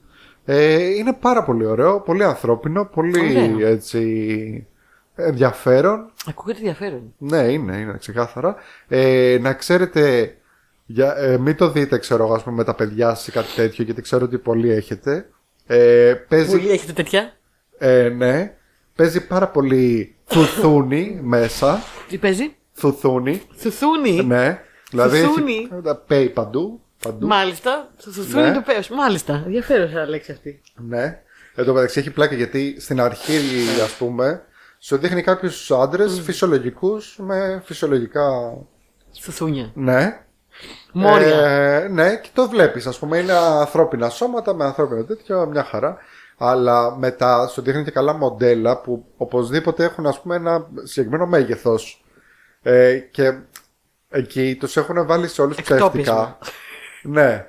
Ε, 0.46 0.84
είναι 0.84 1.14
πάρα 1.14 1.44
πολύ 1.44 1.66
ωραίο, 1.66 2.02
πολύ 2.02 2.24
ανθρώπινο, 2.24 2.86
πολύ 2.86 3.20
Ωραίο. 3.20 3.68
έτσι 3.68 4.68
ενδιαφέρον. 5.16 6.12
Ακούγεται 6.30 6.60
ενδιαφέρον. 6.60 7.14
Ναι, 7.18 7.38
είναι, 7.38 7.76
είναι 7.78 7.96
ξεκάθαρα. 8.00 8.56
Ε, 8.88 9.38
να 9.42 9.54
ξέρετε, 9.54 10.36
για, 10.86 11.18
ε, 11.18 11.38
μην 11.38 11.56
το 11.56 11.70
δείτε 11.70 11.98
ξέρω 11.98 12.24
εγώ 12.24 12.34
ας 12.34 12.44
πούμε, 12.44 12.56
με 12.56 12.64
τα 12.64 12.76
παιδιά 12.76 13.16
σας 13.16 13.28
ή 13.28 13.32
κάτι 13.32 13.54
τέτοιο 13.56 13.84
γιατί 13.84 14.02
ξέρω 14.02 14.26
ότι 14.26 14.38
πολλοί 14.38 14.72
έχετε. 14.72 15.30
Ε, 15.68 16.14
παίζει, 16.30 16.58
Πολύ 16.58 16.70
έχετε 16.70 16.92
τέτοια; 16.94 17.34
ε, 17.78 18.10
ναι, 18.10 18.54
παίζει 18.96 19.28
πάρα 19.28 19.48
πολύ 19.48 20.16
θουθούνι 20.26 21.20
μέσα. 21.24 21.80
Τι 22.10 22.18
παίζει; 22.18 22.56
Θουθούνι. 22.74 23.42
Θουθούνι; 23.56 24.24
Ναι. 24.24 24.62
Δηλαδή 24.90 25.20
Θουθούνι. 25.22 25.54
έχει 25.54 25.82
τα 25.84 25.96
πέι 25.96 26.30
παντού. 26.30 26.82
παντού. 27.04 27.28
Μάλιστα. 27.28 27.92
Το 28.06 28.12
θουθούνι 28.12 28.44
Ναι. 28.44 28.54
το 28.54 28.62
πέος. 28.62 28.90
Μάλιστα. 28.90 29.42
Ενδιαφέρουσα 29.46 30.06
λέξη 30.08 30.32
αυτή. 30.32 30.62
Ναι. 30.76 31.20
Εν 31.56 31.66
τω 31.66 31.74
μεταξύ 31.74 32.00
έχει 32.00 32.12
πλάκα 32.12 32.36
γιατί 32.36 32.76
στην 32.80 33.02
αρχή, 33.02 33.38
ας 33.84 33.92
πούμε, 33.98 34.42
σου 34.80 34.98
δείχνει 34.98 35.22
κάποιους 35.22 35.72
άντρες 35.72 36.20
φυσιολογικούς 36.24 37.18
με 37.20 37.62
φυσιολογικά. 37.66 38.58
Θουθούνια. 39.22 39.72
Ναι. 39.74 40.25
Μόρια. 40.98 41.48
Ε, 41.48 41.88
ναι, 41.88 42.16
και 42.16 42.30
το 42.34 42.48
βλέπεις. 42.50 42.88
Α 42.88 42.93
πούμε, 43.00 43.18
είναι 43.18 43.34
ανθρώπινα 43.34 44.10
σώματα 44.10 44.54
με 44.54 44.66
ανθρώπινα 44.66 45.06
τέτοια, 45.06 45.46
μια 45.46 45.64
χαρά. 45.64 45.98
Αλλά 46.38 46.96
μετά 46.98 47.48
σου 47.48 47.62
δείχνει 47.62 47.84
και 47.84 47.91
καλά 47.91 48.14
μοντέλα 48.14 48.78
που 48.82 49.06
οπωσδήποτε 49.18 49.84
έχουν 49.84 50.06
ας 50.08 50.22
πούμε, 50.22 50.36
ένα 50.36 50.68
συγκεκριμένο 50.84 51.26
μέγεθος. 51.26 52.04
Ε, 52.62 52.98
και 52.98 53.38
εκεί 54.10 54.56
τους 54.60 54.78
έχουν 54.78 55.06
βάλει 55.08 55.28
σε 55.28 55.41
όλους 55.41 55.58
Εκτόπισμα. 55.58 55.88
ψεύτικα. 55.91 56.38
ναι. 57.04 57.48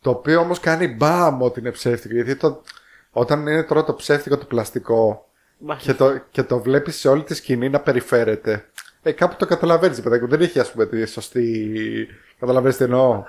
Το 0.00 0.10
οποίο 0.10 0.40
όμως 0.40 0.60
κάνει 0.60 0.88
μπαμ 0.88 1.42
ότι 1.42 1.60
είναι 1.60 1.70
ψεύτικο. 1.70 2.14
Γιατί 2.14 2.36
το, 2.36 2.62
όταν 3.10 3.40
είναι 3.46 3.62
τώρα 3.62 3.84
το 3.84 3.94
ψεύτικο 3.94 4.36
το 4.38 4.44
πλαστικό 4.44 5.28
Μάλιστα. 5.58 5.92
και 5.92 5.98
το, 5.98 6.18
και 6.30 6.42
το 6.42 6.58
βλέπεις 6.58 6.96
σε 6.96 7.08
όλη 7.08 7.22
τη 7.22 7.34
σκηνή 7.34 7.68
να 7.68 7.80
περιφέρεται. 7.80 8.64
Ε, 9.02 9.12
κάπου 9.12 9.36
το 9.36 9.46
καταλαβαίνεις, 9.46 10.00
παιδάκι 10.00 10.22
μου. 10.22 10.28
Δεν 10.28 10.40
έχει, 10.40 10.60
ας 10.60 10.70
πούμε, 10.70 10.86
τη 10.86 11.06
σωστή. 11.06 12.08
Καταλαβαίνεις 12.40 12.76
τι 12.76 12.84
εννοώ. 12.84 13.24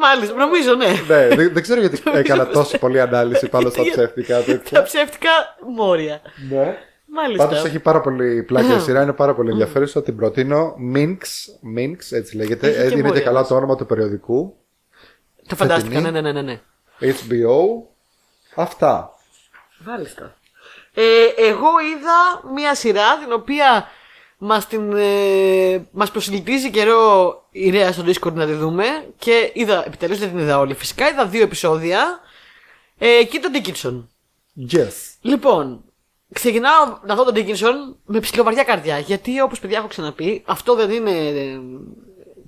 Μάλιστα. 0.00 0.34
Νομίζω 0.34 0.74
ναι. 0.74 0.86
ναι, 0.86 1.28
δεν, 1.34 1.52
δεν 1.52 1.62
ξέρω 1.62 1.80
γιατί 1.80 2.02
έκανα 2.12 2.46
τόση 2.46 2.78
πολλή 2.78 3.00
ανάλυση 3.00 3.48
πάνω 3.48 3.70
στα 3.70 3.82
Γιατί- 3.82 3.96
ψεύτικα 3.98 4.36
Τα 4.38 4.42
τέτοια. 4.44 4.82
ψεύτικα 4.82 5.30
μόρια. 5.74 6.20
ναι. 6.50 6.76
Μάλιστα. 7.10 7.46
Πάντως 7.46 7.64
έχει 7.64 7.78
πάρα 7.78 8.00
πολύ 8.00 8.42
πλάκα 8.42 8.76
η 8.76 8.80
σειρά, 8.80 9.02
είναι 9.02 9.12
πάρα 9.12 9.34
πολύ 9.34 9.50
ενδιαφέρουσα. 9.50 10.02
Την 10.02 10.16
προτείνω. 10.16 10.74
Minx, 10.94 11.18
Minx 11.78 11.96
έτσι 12.10 12.36
λέγεται. 12.36 12.66
Έχει 12.68 12.76
και 12.76 12.82
Ε, 12.82 12.86
Είναι 12.86 12.94
και 12.96 13.02
μόρια, 13.02 13.20
καλά 13.22 13.38
έτσι. 13.38 13.50
το 13.52 13.56
όνομα 13.58 13.76
του 13.76 13.86
περιοδικού. 13.86 14.56
Το 15.48 15.56
φαντάστηκα, 15.56 16.00
ναι, 16.00 16.06
Φετινή. 16.10 16.22
ναι, 16.22 16.32
ναι, 16.32 16.42
ναι. 16.42 16.52
ναι. 16.52 16.60
HBO. 17.12 17.56
Αυτά. 18.54 19.10
Μάλιστα. 19.78 20.34
Ε, 20.94 21.02
εγώ 21.36 21.68
είδα 21.80 22.50
μία 22.54 22.74
σειρά 22.74 23.18
την 23.24 23.32
οποία 23.32 23.86
μας, 24.38 24.66
την, 24.66 24.92
ε, 24.96 25.88
μας 25.90 26.10
προσελκύζει 26.10 26.70
καιρό 26.70 27.32
η 27.50 27.70
Ρέα 27.70 27.92
στο 27.92 28.04
Discord 28.06 28.32
να 28.32 28.46
τη 28.46 28.52
δούμε 28.52 28.84
και 29.18 29.50
είδα, 29.54 29.86
επιτέλους 29.86 30.18
δεν 30.18 30.28
την 30.28 30.38
είδα 30.38 30.58
όλη 30.58 30.74
φυσικά, 30.74 31.08
είδα 31.08 31.26
δύο 31.26 31.42
επεισόδια 31.42 32.20
ε, 32.98 33.24
και 33.24 33.38
τον 33.38 33.52
Dickinson. 33.54 34.04
Yes. 34.72 34.92
Λοιπόν, 35.20 35.84
ξεκινάω 36.32 36.98
να 37.04 37.14
δω 37.14 37.24
τον 37.24 37.34
Dickinson 37.36 37.96
με 38.04 38.20
ψηλοβαριά 38.20 38.64
καρδιά 38.64 38.98
γιατί 38.98 39.40
όπως 39.40 39.60
παιδιά 39.60 39.78
έχω 39.78 39.86
ξαναπεί 39.86 40.42
αυτό 40.46 40.74
δεν 40.74 40.90
είναι 40.90 41.10
ε, 41.10 41.60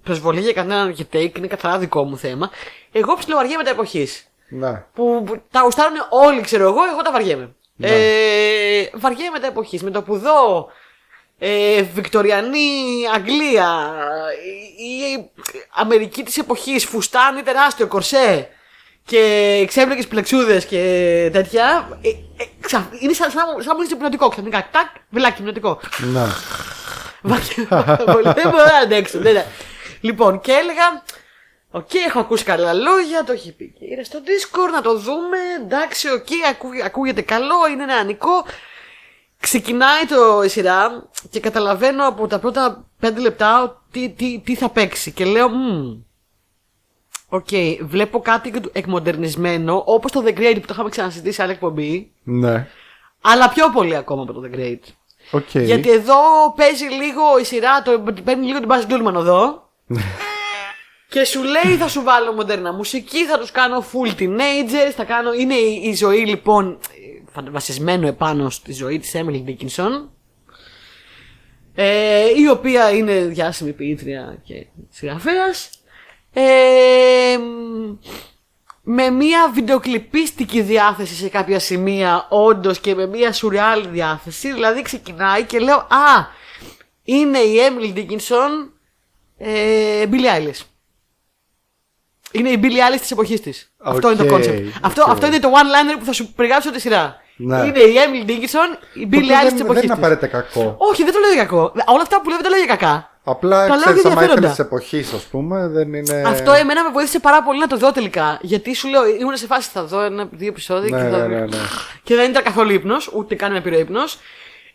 προσβολή 0.02 0.40
για 0.40 0.52
κανέναν 0.52 0.94
και 0.94 1.06
take, 1.12 1.38
είναι 1.38 1.46
καθαρά 1.46 1.78
δικό 1.78 2.04
μου 2.04 2.16
θέμα. 2.16 2.50
Εγώ 2.92 3.14
ψιλοβαριέμαι 3.16 3.64
τα 3.64 3.70
εποχής 3.70 4.26
Ναι. 4.48 4.84
που 4.94 5.22
που 5.26 5.42
τα 5.50 5.60
γουστάρουν 5.60 5.96
όλοι, 6.10 6.40
ξέρω 6.40 6.62
εγώ, 6.62 6.84
εγώ 6.92 7.02
τα 7.02 7.12
βαριέμαι. 7.12 7.54
Ναι. 7.76 7.88
Ε, 7.88 8.90
βαριέμαι 8.94 9.38
τα 9.38 9.46
εποχής. 9.46 9.82
Με 9.82 9.90
το 9.90 10.02
που 10.02 10.18
δω 10.18 10.68
ε, 11.42 11.82
Βικτοριανή 11.82 12.68
Αγγλία, 13.14 13.94
η, 14.76 15.12
η 15.12 15.30
Αμερική 15.74 16.22
της 16.22 16.38
εποχής, 16.38 16.84
φουστάνι 16.84 17.42
τεράστιο, 17.42 17.86
κορσέ 17.86 18.48
και 19.04 19.64
ξέπλεκες 19.68 20.06
πλεξούδες 20.06 20.64
και 20.64 20.78
τέτοια. 21.32 21.88
Ε, 22.02 22.08
ε, 22.08 22.46
ξα- 22.60 22.88
είναι 23.00 23.12
σαν, 23.12 23.30
σαν, 23.30 23.44
σαν 23.58 23.64
να 23.66 23.74
μου 23.74 23.82
είσαι 23.82 23.94
υπνοτικό 23.94 24.28
ξαφνικά. 24.28 24.68
Τάκ, 24.70 24.86
βελάκι 25.10 25.40
υπνοτικό. 25.40 25.80
Ναι. 26.12 26.24
Πολύ 28.12 28.22
δεν 28.34 28.50
μπορώ 28.50 28.64
να 28.64 28.76
αντέξω. 28.82 29.18
δεν 29.18 29.30
είναι. 29.30 29.46
Λοιπόν, 30.00 30.40
και 30.40 30.52
έλεγα. 30.52 31.02
Οκ, 31.70 31.94
έχω 31.94 32.18
ακούσει 32.20 32.44
καλά 32.44 32.72
λόγια, 32.72 33.24
το 33.24 33.32
έχει 33.32 33.52
πει 33.52 33.74
και 33.78 33.84
είναι 33.84 34.02
στο 34.04 34.18
Discord, 34.24 34.72
να 34.72 34.80
το 34.82 34.98
δούμε. 34.98 35.36
Εντάξει, 35.64 36.08
οκ, 36.10 36.26
ακού- 36.50 36.84
ακούγεται 36.84 37.22
καλό, 37.22 37.54
είναι 37.72 37.84
νεανικό. 37.84 38.44
Ξεκινάει 39.40 40.04
το 40.06 40.42
η 40.44 40.48
σειρά 40.48 41.08
και 41.30 41.40
καταλαβαίνω 41.40 42.06
από 42.06 42.26
τα 42.26 42.38
πρώτα 42.38 42.84
πέντε 43.00 43.20
λεπτά 43.20 43.82
τι, 43.90 44.08
τι, 44.10 44.40
τι 44.44 44.54
θα 44.54 44.68
παίξει. 44.68 45.10
Και 45.12 45.24
λέω, 45.24 45.48
«Μμμ, 45.48 45.98
Οκ, 47.32 47.48
βλέπω 47.80 48.20
κάτι 48.20 48.52
εκμοντερνισμένο, 48.72 49.82
όπως 49.86 50.12
το 50.12 50.22
The 50.26 50.38
Great 50.38 50.54
που 50.54 50.66
το 50.66 50.72
είχαμε 50.72 50.88
ξανασυζητήσει 50.88 51.34
σε 51.34 51.42
άλλη 51.42 51.52
εκπομπή, 51.52 52.12
Ναι. 52.22 52.68
αλλά 53.20 53.48
πιο 53.48 53.70
πολύ 53.70 53.96
ακόμα 53.96 54.22
από 54.22 54.32
το 54.32 54.42
The 54.44 54.56
Great. 54.58 54.78
Οκ. 55.30 55.54
Γιατί 55.54 55.90
εδώ 55.90 56.16
παίζει 56.56 56.84
λίγο 56.84 57.38
η 57.40 57.44
σειρά, 57.44 57.82
το, 57.82 58.04
παίρνει 58.24 58.46
λίγο 58.46 58.58
την 58.60 58.68
Baz 58.72 58.90
Luhrmann 58.92 59.14
εδώ. 59.14 59.68
και 61.10 61.24
σου 61.24 61.42
λέει 61.42 61.76
θα 61.76 61.88
σου 61.88 62.02
βάλω 62.02 62.32
μοντέρνα 62.32 62.72
μουσική, 62.72 63.26
θα 63.26 63.38
τους 63.38 63.50
κάνω 63.50 63.84
full 63.92 64.20
teenagers, 64.20 64.92
θα 64.96 65.04
κάνω... 65.04 65.32
Είναι 65.32 65.54
η, 65.54 65.80
η 65.84 65.94
ζωή 65.94 66.26
λοιπόν 66.26 66.68
ε, 66.70 67.09
βασισμένο 67.50 68.06
επάνω 68.06 68.50
στη 68.50 68.72
ζωή 68.72 68.98
της 68.98 69.12
Emily 69.14 69.44
Dickinson. 69.46 70.08
Ε, 71.74 72.24
η 72.36 72.48
οποία 72.48 72.90
είναι 72.90 73.24
διάσημη 73.24 73.72
ποιήτρια 73.72 74.38
και 74.42 74.66
συγγραφέας. 74.88 75.70
Ε, 76.32 77.36
μ, 77.38 77.96
με 78.82 79.10
μια 79.10 79.50
βιντεοκλιπίστικη 79.54 80.62
διάθεση 80.62 81.14
σε 81.14 81.28
κάποια 81.28 81.58
σημεία, 81.58 82.26
όντως 82.28 82.80
και 82.80 82.94
με 82.94 83.06
μια 83.06 83.32
σουρεάλ 83.32 83.88
διάθεση. 83.90 84.52
Δηλαδή 84.52 84.82
ξεκινάει 84.82 85.44
και 85.44 85.58
λέω 85.58 85.76
Α, 85.76 86.26
είναι 87.04 87.38
η 87.38 87.56
Emily 87.68 87.96
Dickinson 87.96 88.70
ε, 89.38 90.04
Billie 90.10 90.38
Eilish. 90.38 90.60
Είναι 92.32 92.48
η 92.48 92.60
Billie 92.62 92.66
Eilish 92.94 93.00
της 93.00 93.10
εποχής 93.10 93.40
της. 93.40 93.70
Αυτό 93.82 94.10
είναι 94.12 94.24
το 94.24 94.34
Οκ, 94.34 94.40
concept. 94.42 94.62
Αυτό, 94.82 95.02
οκ. 95.02 95.08
αυτό 95.10 95.26
είναι 95.26 95.38
το 95.38 95.48
one-liner 95.48 95.96
που 95.98 96.04
θα 96.04 96.12
σου 96.12 96.32
περιγράψω 96.32 96.70
τη 96.72 96.80
σειρά. 96.80 97.16
Ναι. 97.36 97.56
Είναι 97.56 97.78
η 97.78 97.94
Emily 97.96 98.28
Dickinson, 98.30 98.76
η 98.94 99.08
Το 99.08 99.08
Billie 99.12 99.22
οποίο 99.22 99.36
Eilish 99.36 99.42
δεν, 99.42 99.52
της 99.52 99.60
εποχής 99.60 99.66
δεν 99.66 99.66
είναι 99.66 99.80
της. 99.80 99.90
απαραίτητα 99.90 100.26
κακό. 100.26 100.74
Όχι, 100.78 101.04
δεν 101.04 101.12
το 101.12 101.18
λέω 101.18 101.32
για 101.32 101.42
κακό. 101.44 101.72
Όλα 101.86 102.02
αυτά 102.02 102.20
που 102.20 102.28
λέω 102.28 102.36
δεν 102.38 102.44
τα 102.44 102.50
λέω 102.50 102.58
για 102.64 102.76
κακά. 102.76 103.10
Απλά 103.24 103.60
Τα 103.60 103.66
λέω 103.74 103.78
ξέρεις, 103.84 104.00
για 104.00 104.10
άμα 104.10 104.22
ήθελε 104.22 104.32
ενδιαφέροντα. 104.34 104.48
της 104.48 104.58
εποχής, 104.58 105.12
ας 105.12 105.22
πούμε, 105.22 105.68
δεν 105.68 105.94
είναι. 105.94 106.22
Αυτό 106.26 106.52
εμένα 106.52 106.82
με 106.84 106.90
βοήθησε 106.92 107.18
πάρα 107.18 107.42
πολύ 107.42 107.58
να 107.58 107.66
το 107.66 107.76
δω 107.76 107.92
τελικά. 107.92 108.38
Γιατί 108.42 108.74
σου 108.74 108.88
λέω, 108.88 109.06
ήμουν 109.20 109.36
σε 109.36 109.46
φάση 109.46 109.68
θα 109.72 109.84
δω 109.84 110.00
ένα-δύο 110.00 110.48
επεισόδια 110.48 110.96
Ναι, 110.96 111.04
και, 111.04 111.10
θα... 111.16 111.26
ναι, 111.26 111.34
ναι, 111.34 111.40
ναι. 111.40 111.56
και 112.02 112.14
δεν 112.14 112.30
ήταν 112.30 112.42
καθόλου 112.42 112.72
ύπνος, 112.72 113.10
ούτε 113.14 113.34
καν 113.34 113.52
με 113.52 113.60
πήρε 113.60 113.76
ύπνος. 113.76 114.18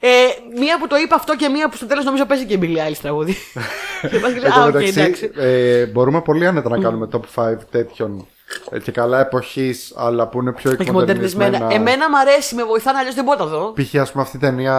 Ε, 0.08 0.58
μία 0.60 0.80
που 0.80 0.88
το 0.88 0.96
είπα 0.96 1.16
αυτό 1.16 1.36
και 1.36 1.50
μία 1.50 1.70
που 1.70 1.76
στο 1.76 1.86
τέλος 1.86 2.06
νομίζω 2.06 2.26
παίζει 2.26 2.46
και 2.46 2.54
η 2.54 2.60
Billie 2.62 2.90
Eilish 2.90 2.98
τραγούδι. 3.02 3.34
και 4.12 4.20
πας 4.20 4.34
και 4.34 4.40
λέει, 4.40 4.50
Εν 4.50 4.52
τω 4.54 4.60
Α, 4.60 4.66
οκ, 4.66 4.74
μεταξύ, 4.74 5.00
εντάξει. 5.02 5.32
ε, 5.36 5.86
μπορούμε 5.86 6.22
πολύ 6.22 6.48
άνετα 6.48 6.70
να 6.70 6.78
κάνουμε 6.80 7.08
top 7.12 7.44
5 7.44 7.56
τέτοιων 7.72 8.28
ε, 8.70 8.80
και 8.80 8.92
καλά 8.92 9.20
εποχής, 9.20 9.94
αλλά 9.96 10.28
που 10.28 10.40
είναι 10.42 10.52
πιο 10.54 10.72
Όχι 10.72 10.92
μοντερνισμένα. 10.92 11.46
εκμοντερνισμένα. 11.56 11.92
Εμένα 11.92 12.10
μου 12.10 12.18
αρέσει, 12.20 12.56
με 12.56 12.64
βοηθάνε, 12.64 12.98
αλλιώς 12.98 13.16
δεν 13.16 13.24
μπορώ 13.24 13.38
να 13.38 13.44
τα 13.46 13.50
δω. 13.52 13.74
Π.χ. 13.74 13.96
ας 13.96 14.12
πούμε 14.12 14.24
αυτή 14.24 14.38
η 14.38 14.40
ταινία 14.40 14.78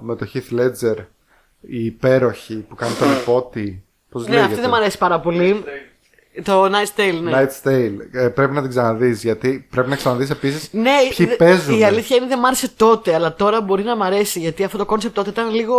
με 0.00 0.16
το 0.16 0.26
Heath 0.34 0.58
Ledger, 0.60 0.96
η 1.60 1.84
υπέροχη 1.84 2.54
που 2.68 2.74
κάνει 2.74 2.92
τον 2.98 3.12
ιππότη. 3.20 3.84
Πώς 4.10 4.22
Ναι, 4.22 4.28
λέγεται; 4.28 4.46
αυτή 4.48 4.60
δεν 4.60 4.70
μου 4.72 4.76
αρέσει 4.76 4.98
πάρα 4.98 5.20
πολύ. 5.20 5.64
Το 6.42 6.64
Knight's 6.64 7.00
Tale, 7.00 7.20
ναι. 7.22 7.30
Knight's 7.34 7.68
Tale. 7.68 7.92
Ε, 8.12 8.28
πρέπει 8.28 8.52
να 8.54 8.60
την 8.60 8.70
ξαναδείς 8.70 9.22
γιατί 9.22 9.66
πρέπει 9.70 9.88
να 9.88 9.96
ξαναδείς 9.96 10.30
επίσης 10.30 10.68
Ναι, 10.72 10.90
ποιοι 11.16 11.26
δε- 11.26 11.34
παίζουν. 11.36 11.78
η 11.78 11.84
αλήθεια 11.84 12.16
είναι 12.16 12.26
δεν 12.26 12.38
μ' 12.38 12.44
άρεσε 12.44 12.70
τότε, 12.76 13.14
αλλά 13.14 13.34
τώρα 13.34 13.60
μπορεί 13.60 13.82
να 13.82 13.96
μ' 13.96 14.02
αρέσει 14.02 14.38
γιατί 14.38 14.64
αυτό 14.64 14.78
το 14.78 14.84
κόνσεπτ 14.86 15.14
τότε 15.14 15.30
ήταν 15.30 15.50
λίγο. 15.54 15.74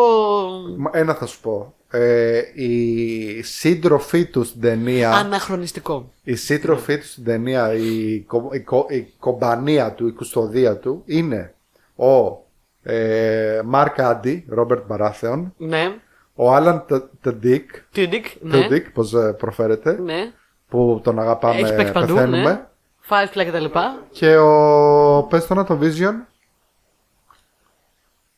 Μα, 0.78 0.90
Ένα 0.94 1.14
θα 1.14 1.26
σου 1.26 1.40
πω. 1.40 1.74
Ε, 1.92 2.42
η 2.54 3.42
σύντροφή 3.42 4.26
του 4.26 4.44
στην 4.44 4.62
ταινία. 4.62 5.12
αναχρονιστικό. 5.12 6.12
Η 6.24 6.36
σύντροφή 6.36 6.98
του 6.98 7.06
στην 7.06 7.24
ταινία, 7.24 7.74
η, 7.74 8.20
κο- 8.28 8.50
η, 8.54 8.60
κο- 8.60 8.86
η 8.90 9.14
κομπανία 9.20 9.92
του, 9.92 10.08
η 10.08 10.12
κουστοδία 10.12 10.78
του 10.78 11.04
είναι 11.06 11.54
ο 11.96 12.42
ε, 12.84 13.62
Mark 13.66 14.00
Addy, 14.02 14.46
Robert 14.50 14.86
Baratheon, 14.88 15.54
Ναι. 15.58 15.96
ο 16.36 16.54
Alan 16.54 16.86
Tudyk, 17.22 17.70
Tudyk, 17.92 18.26
ναι. 18.42 18.52
Tudyk, 18.52 18.90
πώς 18.92 19.14
ε, 19.14 19.36
προφέρεται, 19.38 20.00
Ναι. 20.04 20.32
Που 20.74 21.00
τον 21.04 21.20
αγαπάμε, 21.20 21.56
Έχεις 21.60 21.76
παίξει 21.76 21.92
παντού. 21.94 22.14
πεθαίνουμε, 22.14 22.42
Ναι. 22.52 22.66
Firefly 23.10 23.44
και 23.44 23.52
τα 23.52 23.60
λοιπά. 23.60 24.02
και 24.12 24.38
ο, 24.38 25.24
πες 25.30 25.48
το 25.48 25.54
να 25.54 25.64
το 25.64 25.80
Vision, 25.82 26.14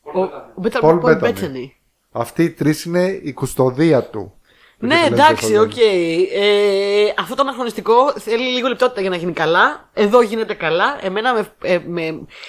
Ο 0.01 0.21
ο 0.21 0.29
Better- 0.63 0.81
Paul 0.81 1.01
Paul 1.01 1.19
Bettany. 1.21 1.23
Bettany. 1.23 1.69
αυτοί 2.11 2.43
οι 2.43 2.49
τρεις 2.51 2.85
είναι 2.85 3.03
η 3.23 3.33
κουστοδία 3.33 4.03
του. 4.03 4.33
Ναι, 4.77 4.95
Δεν 4.95 5.07
το 5.09 5.13
εντάξει, 5.13 5.45
λένε 5.45 5.59
οκ. 5.59 5.77
Ε, 5.77 7.13
αυτό 7.19 7.35
το 7.35 7.41
αναχρονιστικό 7.41 8.13
θέλει 8.19 8.43
λίγο 8.45 8.67
λεπτότητα 8.67 9.01
για 9.01 9.09
να 9.09 9.15
γίνει 9.15 9.31
καλά. 9.33 9.89
Εδώ 9.93 10.21
γίνεται 10.21 10.53
καλά. 10.53 10.97
Εμένα 11.01 11.33
με, 11.33 11.47
ε, 11.61 11.79
με, 11.85 12.01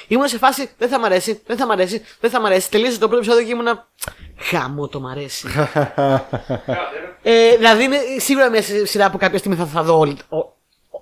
ήμουν 0.09 0.29
σε 0.29 0.39
φάση 0.39 0.71
δεν 0.79 0.89
θα 0.89 0.99
μ' 1.01 1.05
αρέσει, 1.05 1.43
δεν 1.47 1.57
θα 1.57 1.67
μ' 1.67 1.71
αρέσει, 1.71 2.03
δεν 2.21 2.31
θα 2.31 2.41
μ' 2.41 2.45
αρέσει. 2.47 2.71
Τελείωσε 2.71 2.99
το 2.99 3.09
πρώτο 3.09 3.17
επεισόδιο 3.23 3.45
και 3.47 3.53
ήμουνα. 3.53 3.89
Γαμώτο 4.37 5.01
μ' 5.01 5.07
αρέσει. 5.07 5.49
ε, 7.23 7.57
δηλαδή 7.57 7.85
είναι 7.85 7.99
σίγουρα 8.19 8.51
μια 8.51 8.63
σειρά 8.85 9.11
που 9.11 9.19
κάποια 9.19 9.39
στιγμή 9.39 9.57
θα, 9.57 9.65
θα 9.67 9.83
δω 9.83 9.99
όλη, 9.99 10.17
ό- 10.29 10.53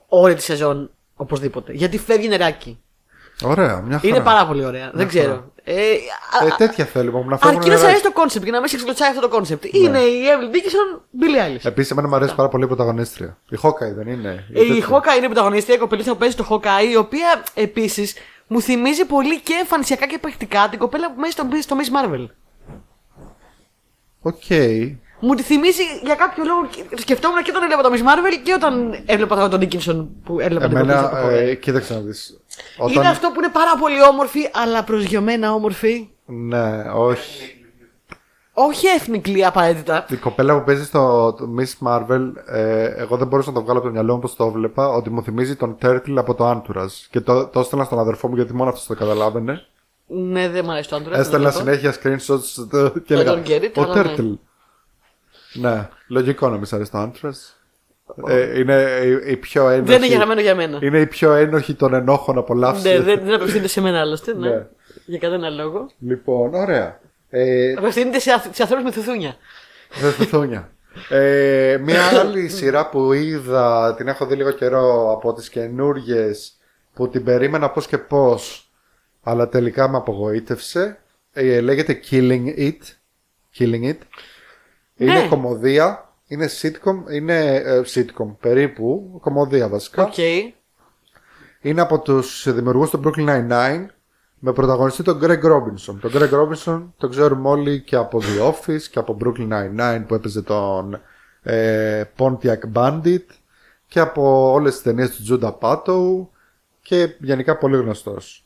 όλη 0.08 0.34
τη 0.34 0.42
σεζόν 0.42 0.90
οπωσδήποτε. 1.14 1.72
Γιατί 1.72 1.98
φεύγει 1.98 2.28
νεράκι. 2.28 2.78
Ωραία, 3.42 3.80
μια 3.80 3.98
χαρά. 3.98 4.14
Είναι 4.14 4.20
πάρα 4.24 4.46
πολύ 4.46 4.64
ωραία. 4.64 4.90
Δεν 4.94 5.08
ξέρω. 5.08 5.52
Ε, 5.66 5.72
α- 5.72 6.46
Ε, 6.46 6.48
α- 6.52 6.56
τέτοια 6.56 6.84
θέλουμε 6.84 7.22
που 7.22 7.28
να 7.28 7.38
φεύγουν 7.38 7.56
Αρκεί 7.58 7.70
να 7.70 7.76
σε 7.76 7.82
νεράκι. 7.82 7.84
αρέσει 7.86 8.02
το 8.02 8.12
κόνσεπτ 8.12 8.44
και 8.44 8.50
να 8.50 8.58
μην 8.60 8.68
σε 8.68 8.74
κλοτσάει 8.76 9.08
αυτό 9.08 9.20
το 9.20 9.28
κόνσεπτ. 9.28 9.64
Είναι 9.74 9.98
η 9.98 10.22
Emily 10.24 10.54
Dickinson, 10.54 11.00
Billie 11.22 11.56
Eilish. 11.56 11.64
Επίσης, 11.64 11.90
εμένα 11.90 12.08
μου 12.08 12.14
αρέσει 12.14 12.34
πάρα 12.34 12.48
πολύ 12.48 12.64
η 12.64 12.66
πρωταγωνίστρια. 12.66 13.38
Η 13.50 13.56
Hawkeye 13.56 13.92
δεν 13.92 14.06
είναι. 14.08 14.44
Ε, 14.54 14.62
Η 14.64 14.66
τέτοια. 14.68 14.84
Hawkeye 14.84 15.14
είναι 15.14 15.24
η 15.24 15.28
πρωταγωνίστρια, 15.28 15.76
η 15.76 15.78
κοπελίτσα 15.78 16.12
που 16.12 16.18
παίζει 16.18 16.36
το 16.36 16.42
Hawkeye, 16.42 16.82
η 16.90 16.96
οποία 16.96 17.42
επίσης 17.54 18.14
μου 18.46 18.60
θυμίζει 18.60 19.04
πολύ 19.04 19.40
και 19.40 19.54
εμφανισιακά 19.60 20.06
και 20.06 20.18
πρακτικά 20.18 20.68
την 20.70 20.78
κοπέλα 20.78 21.08
που 21.12 21.20
παίζει 21.20 21.30
στο, 21.30 21.48
στο 21.60 21.76
Miss 21.78 22.14
Marvel. 22.14 22.26
Οκ. 24.22 24.42
Μου 25.24 25.34
τη 25.34 25.42
θυμίζει 25.42 25.82
για 26.02 26.14
κάποιο 26.14 26.44
λόγο. 26.44 26.66
και- 26.70 26.96
Σκεφτόμουν 27.00 27.42
και 27.42 27.50
όταν 27.50 27.62
έβλεπα 27.62 27.82
το 27.82 27.90
Miss 27.94 27.98
Marvel 28.08 28.40
και 28.44 28.52
όταν 28.52 29.02
έβλεπα 29.06 29.48
τον 29.48 29.60
Dickinson 29.60 30.06
που 30.24 30.40
έβλεπα 30.40 30.68
την 30.68 30.76
κοπέλα. 30.78 31.10
Εμένα, 31.10 31.30
ε, 31.32 31.54
κοίταξε 31.54 31.94
να 31.94 32.00
δεις. 32.00 32.40
Είναι 32.94 33.08
αυτό 33.08 33.28
που 33.28 33.34
είναι 33.40 33.48
πάρα 33.52 33.76
πολύ 33.80 34.02
όμορφη, 34.02 34.40
αλλά 34.52 34.82
προσγειωμένα 34.84 35.52
όμορφη. 35.54 36.08
Ναι, 36.26 36.82
όχι. 36.94 37.48
Όχι 38.56 38.86
ethnically 38.98 39.40
απαραίτητα. 39.40 40.06
Η 40.10 40.16
κοπέλα 40.16 40.58
που 40.58 40.64
παίζει 40.64 40.84
στο 40.84 41.32
το 41.38 41.48
Miss 41.58 41.86
Marvel, 41.88 42.32
ε, 42.46 42.84
εγώ 42.84 43.16
δεν 43.16 43.26
μπορούσα 43.26 43.48
να 43.50 43.54
το 43.56 43.62
βγάλω 43.62 43.78
από 43.78 43.86
το 43.88 43.92
μυαλό 43.94 44.14
μου 44.14 44.20
πώς 44.20 44.36
το 44.36 44.44
έβλεπα, 44.44 44.88
ότι 44.88 45.10
μου 45.10 45.22
θυμίζει 45.22 45.56
τον 45.56 45.76
Turtle 45.82 46.14
από 46.16 46.34
το 46.34 46.50
Entourage. 46.50 47.06
Και 47.10 47.20
το, 47.20 47.46
το 47.46 47.60
έστελνα 47.60 47.84
στον 47.84 47.98
αδερφό 47.98 48.28
μου 48.28 48.34
γιατί 48.34 48.54
μόνο 48.54 48.70
αυτός 48.70 48.86
το 48.86 48.94
καταλάβαινε. 48.94 49.66
Ναι, 50.06 50.48
δεν 50.48 50.64
μου 50.64 50.72
αρέσει 50.72 50.88
το 50.88 50.96
άντρα. 50.96 51.18
Έστελνα 51.18 51.50
συνέχεια 51.50 51.94
screenshots 52.02 52.66
το- 52.70 52.90
και 52.90 53.14
έλεγα. 53.14 53.30
τον 53.30 53.42
get 53.46 53.62
it, 53.62 53.70
Ο 53.76 53.82
αλλά 53.82 54.02
ναι. 54.02 54.14
Turtle. 54.16 54.38
Ναι, 55.54 55.88
λογικό 56.08 56.48
να 56.48 56.56
μην 56.56 56.64
σ' 56.64 56.72
αρέσει 56.72 56.90
το 56.90 57.10
Entourage. 57.12 57.52
Ε, 58.28 58.58
είναι 58.58 58.82
η, 59.04 59.30
η 59.30 59.36
πιο 59.36 59.68
ένοχη. 59.68 59.90
Δεν 59.90 60.02
είναι 60.02 60.14
γραμμένο 60.14 60.40
για 60.40 60.54
μένα. 60.54 60.78
Είναι 60.82 61.00
η 61.00 61.06
πιο 61.06 61.32
ένοχη 61.32 61.74
των 61.74 61.94
ενόχων 61.94 62.38
απολαύσεων. 62.38 62.94
Ναι, 62.96 63.02
δεν, 63.02 63.24
δεν 63.24 63.34
απευθύνεται 63.34 63.68
σε 63.68 63.80
μένα 63.80 64.00
άλλωστε. 64.00 64.34
Ναι. 64.34 64.48
Ναι. 64.48 64.66
Για 65.06 65.18
κανένα 65.18 65.50
λόγο. 65.50 65.86
Λοιπόν, 65.98 66.54
ωραία. 66.54 67.00
Ε, 67.30 67.72
Απευθύνεται 67.78 68.18
σε, 68.18 68.30
αθ- 68.32 68.54
σε 68.54 68.62
ανθρώπους 68.62 68.84
με 68.86 68.92
θουθούνια. 68.92 69.36
Δεν 70.00 70.12
θουθούνια. 70.12 70.70
Ε, 71.08 71.78
μια 71.82 72.04
άλλη 72.20 72.48
σειρά 72.58 72.88
που 72.88 73.12
είδα, 73.12 73.94
την 73.96 74.08
έχω 74.08 74.26
δει 74.26 74.34
λίγο 74.34 74.50
καιρό 74.50 75.12
από 75.12 75.32
τις 75.34 75.48
καινούριε 75.48 76.30
που 76.94 77.08
την 77.08 77.24
περίμενα 77.24 77.70
πώς 77.70 77.86
και 77.86 77.98
πώς 77.98 78.68
αλλά 79.22 79.48
τελικά 79.48 79.88
με 79.88 79.96
απογοήτευσε 79.96 80.98
ε, 81.32 81.60
λέγεται 81.60 82.00
Killing 82.10 82.58
It 82.58 82.78
Killing 83.58 83.84
It 83.84 83.98
είναι 84.96 85.12
Ναι. 85.12 85.28
κωμωδία 85.28 86.08
είναι 86.26 86.48
sitcom, 86.62 87.12
είναι 87.12 87.54
ε, 87.54 87.80
sitcom 87.94 88.34
περίπου, 88.40 89.18
κωμωδία 89.20 89.68
βασικά 89.68 90.02
Οκ. 90.02 90.14
είναι 91.60 91.80
από 91.80 91.98
τους 92.00 92.52
δημιουργούς 92.54 92.90
του 92.90 93.00
Brooklyn 93.04 93.28
Nine-Nine 93.28 93.86
με 94.38 94.52
πρωταγωνιστή 94.52 95.02
τον 95.02 95.20
Craig 95.22 95.42
Robinson. 95.44 95.94
Τον 96.00 96.10
Craig 96.14 96.30
Robinson 96.30 96.82
τον 96.96 97.10
ξέρουμε 97.10 97.48
όλοι 97.48 97.80
και 97.80 97.96
από 97.96 98.20
The 98.22 98.52
Office 98.52 98.82
και 98.90 98.98
από 98.98 99.16
Brooklyn 99.24 99.48
Nine-Nine 99.48 100.04
που 100.06 100.14
έπαιζε 100.14 100.42
τον 100.42 101.00
ε, 101.42 102.04
Pontiac 102.18 102.58
Bandit 102.74 103.24
και 103.86 104.00
από 104.00 104.52
όλες 104.52 104.72
τις 104.72 104.82
ταινίες 104.82 105.10
του 105.10 105.38
Judah 105.40 105.52
Apatow 105.58 106.26
και 106.80 107.16
γενικά 107.20 107.56
πολύ 107.58 107.76
γνωστός. 107.76 108.43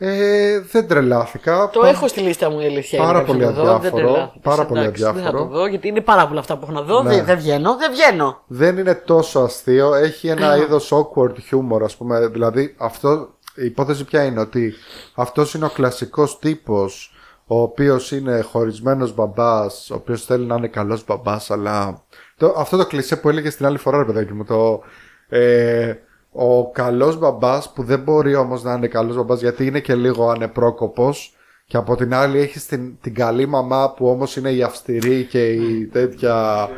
Ε, 0.00 0.60
δεν 0.60 0.88
τρελάθηκα. 0.88 1.70
Το 1.72 1.80
Πα- 1.80 1.88
έχω 1.88 2.08
στη 2.08 2.20
λίστα 2.20 2.50
μου 2.50 2.60
η 2.60 2.64
αλήθεια. 2.64 2.98
Πάρα 3.02 3.18
είναι, 3.18 3.26
πολύ 3.26 3.44
να 3.44 3.52
το 3.52 3.54
δω, 3.54 3.64
δεν 3.64 3.74
αδιάφορο, 3.74 4.02
τρελάθηκα. 4.12 4.40
πάρα 4.42 4.66
πολύ 4.66 4.80
Εντάξει, 4.80 5.02
Δεν 5.02 5.12
θα 5.12 5.18
αδιάφορο. 5.18 5.42
το 5.42 5.48
δω 5.58 5.66
γιατί 5.66 5.88
είναι 5.88 6.00
πάρα 6.00 6.26
πολλά 6.28 6.40
αυτά 6.40 6.56
που 6.56 6.60
έχω 6.62 6.72
να 6.72 6.82
δω. 6.82 7.02
Ναι. 7.02 7.08
Δεν, 7.14 7.24
δεν 7.24 7.36
βγαίνω, 7.38 7.76
δεν 7.76 7.90
βγαίνω. 7.92 8.42
δεν 8.46 8.78
είναι 8.78 8.94
τόσο 8.94 9.40
αστείο. 9.40 9.94
Έχει 9.94 10.28
ένα 10.28 10.56
είδος 10.56 10.92
awkward 10.92 11.32
humor, 11.50 11.82
ας 11.84 11.96
πούμε. 11.96 12.26
Δηλαδή, 12.26 12.74
αυτό, 12.78 13.28
η 13.54 13.64
υπόθεση 13.64 14.04
ποια 14.04 14.24
είναι, 14.24 14.40
ότι 14.40 14.72
αυτός 15.14 15.54
είναι 15.54 15.64
ο 15.64 15.68
κλασικός 15.70 16.38
τύπος, 16.38 17.12
ο 17.46 17.60
οποίος 17.62 18.12
είναι 18.12 18.40
χωρισμένος 18.40 19.14
μπαμπάς, 19.14 19.90
ο 19.90 19.94
οποίος 19.94 20.24
θέλει 20.24 20.46
να 20.46 20.54
είναι 20.54 20.68
καλός 20.68 21.04
μπαμπάς, 21.04 21.50
αλλά... 21.50 22.02
Το, 22.36 22.54
αυτό 22.58 22.76
το 22.76 22.86
κλισέ 22.86 23.16
που 23.16 23.28
έλεγες 23.28 23.52
στην 23.52 23.66
άλλη 23.66 23.78
φορά, 23.78 23.98
ρε 23.98 24.04
παιδάκι 24.04 24.32
μου, 24.32 24.44
το... 24.44 24.80
Ε, 25.28 25.92
ο 26.40 26.70
καλός 26.70 27.18
μπαμπάς 27.18 27.72
που 27.72 27.82
δεν 27.82 28.00
μπορεί 28.00 28.34
όμως 28.34 28.62
να 28.62 28.72
είναι 28.72 28.86
καλός 28.86 29.16
μπαμπάς 29.16 29.40
γιατί 29.40 29.66
είναι 29.66 29.80
και 29.80 29.94
λίγο 29.94 30.28
ανεπρόκοπος 30.28 31.32
και 31.66 31.76
από 31.76 31.96
την 31.96 32.14
άλλη 32.14 32.38
έχεις 32.38 32.66
την, 32.66 32.98
την 33.00 33.14
καλή 33.14 33.46
μαμά 33.46 33.90
που 33.90 34.08
όμως 34.08 34.36
είναι 34.36 34.50
η 34.50 34.62
αυστηρή 34.62 35.24
και 35.24 35.50
η 35.52 35.86
τέτοια 35.86 36.68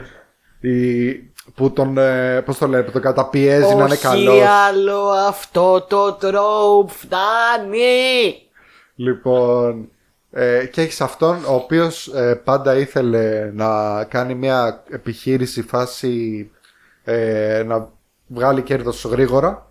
η, 0.60 1.12
που 1.54 1.70
τον, 1.72 1.98
ε, 1.98 2.40
πώς 2.40 2.58
το 2.58 2.66
λένε, 2.66 2.82
που 2.82 2.90
τον 2.90 3.02
καταπιέζει 3.02 3.74
να 3.74 3.84
είναι 3.84 3.92
Όχι 3.92 4.02
καλός. 4.02 4.42
άλλο 4.68 5.00
αυτό 5.28 5.86
το 5.88 6.12
τρόπ 6.12 6.88
φτάνει. 6.90 8.42
Λοιπόν, 8.94 9.88
ε, 10.30 10.66
και 10.66 10.80
έχεις 10.80 11.00
αυτόν 11.00 11.36
ο 11.48 11.54
οποίος 11.54 12.06
ε, 12.06 12.40
πάντα 12.44 12.76
ήθελε 12.76 13.50
να 13.54 14.04
κάνει 14.04 14.34
μια 14.34 14.84
επιχείρηση 14.90 15.62
φάση 15.62 16.50
ε, 17.04 17.62
να 17.66 17.98
βγάλει 18.30 18.62
κέρδος 18.62 19.04
γρήγορα 19.04 19.70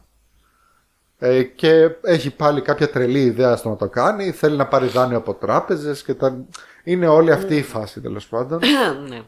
ε, 1.18 1.44
και 1.44 1.90
έχει 2.02 2.36
πάλι 2.36 2.62
κάποια 2.62 2.90
τρελή 2.90 3.22
ιδέα 3.22 3.56
στο 3.56 3.70
να 3.70 3.76
το 3.76 3.88
κάνει, 3.88 4.32
θέλει 4.32 4.58
να 4.58 4.68
πάρει 4.68 4.88
δάνειο 4.88 5.18
από 5.18 5.34
τράπεζες 5.34 6.04
και 6.04 6.14
τα... 6.14 6.46
είναι 6.84 7.08
όλη 7.08 7.32
αυτή 7.32 7.56
η 7.56 7.64
φάση 7.64 8.02
τέλος 8.02 8.28
πάντων. 8.28 8.60
ναι. 9.10 9.22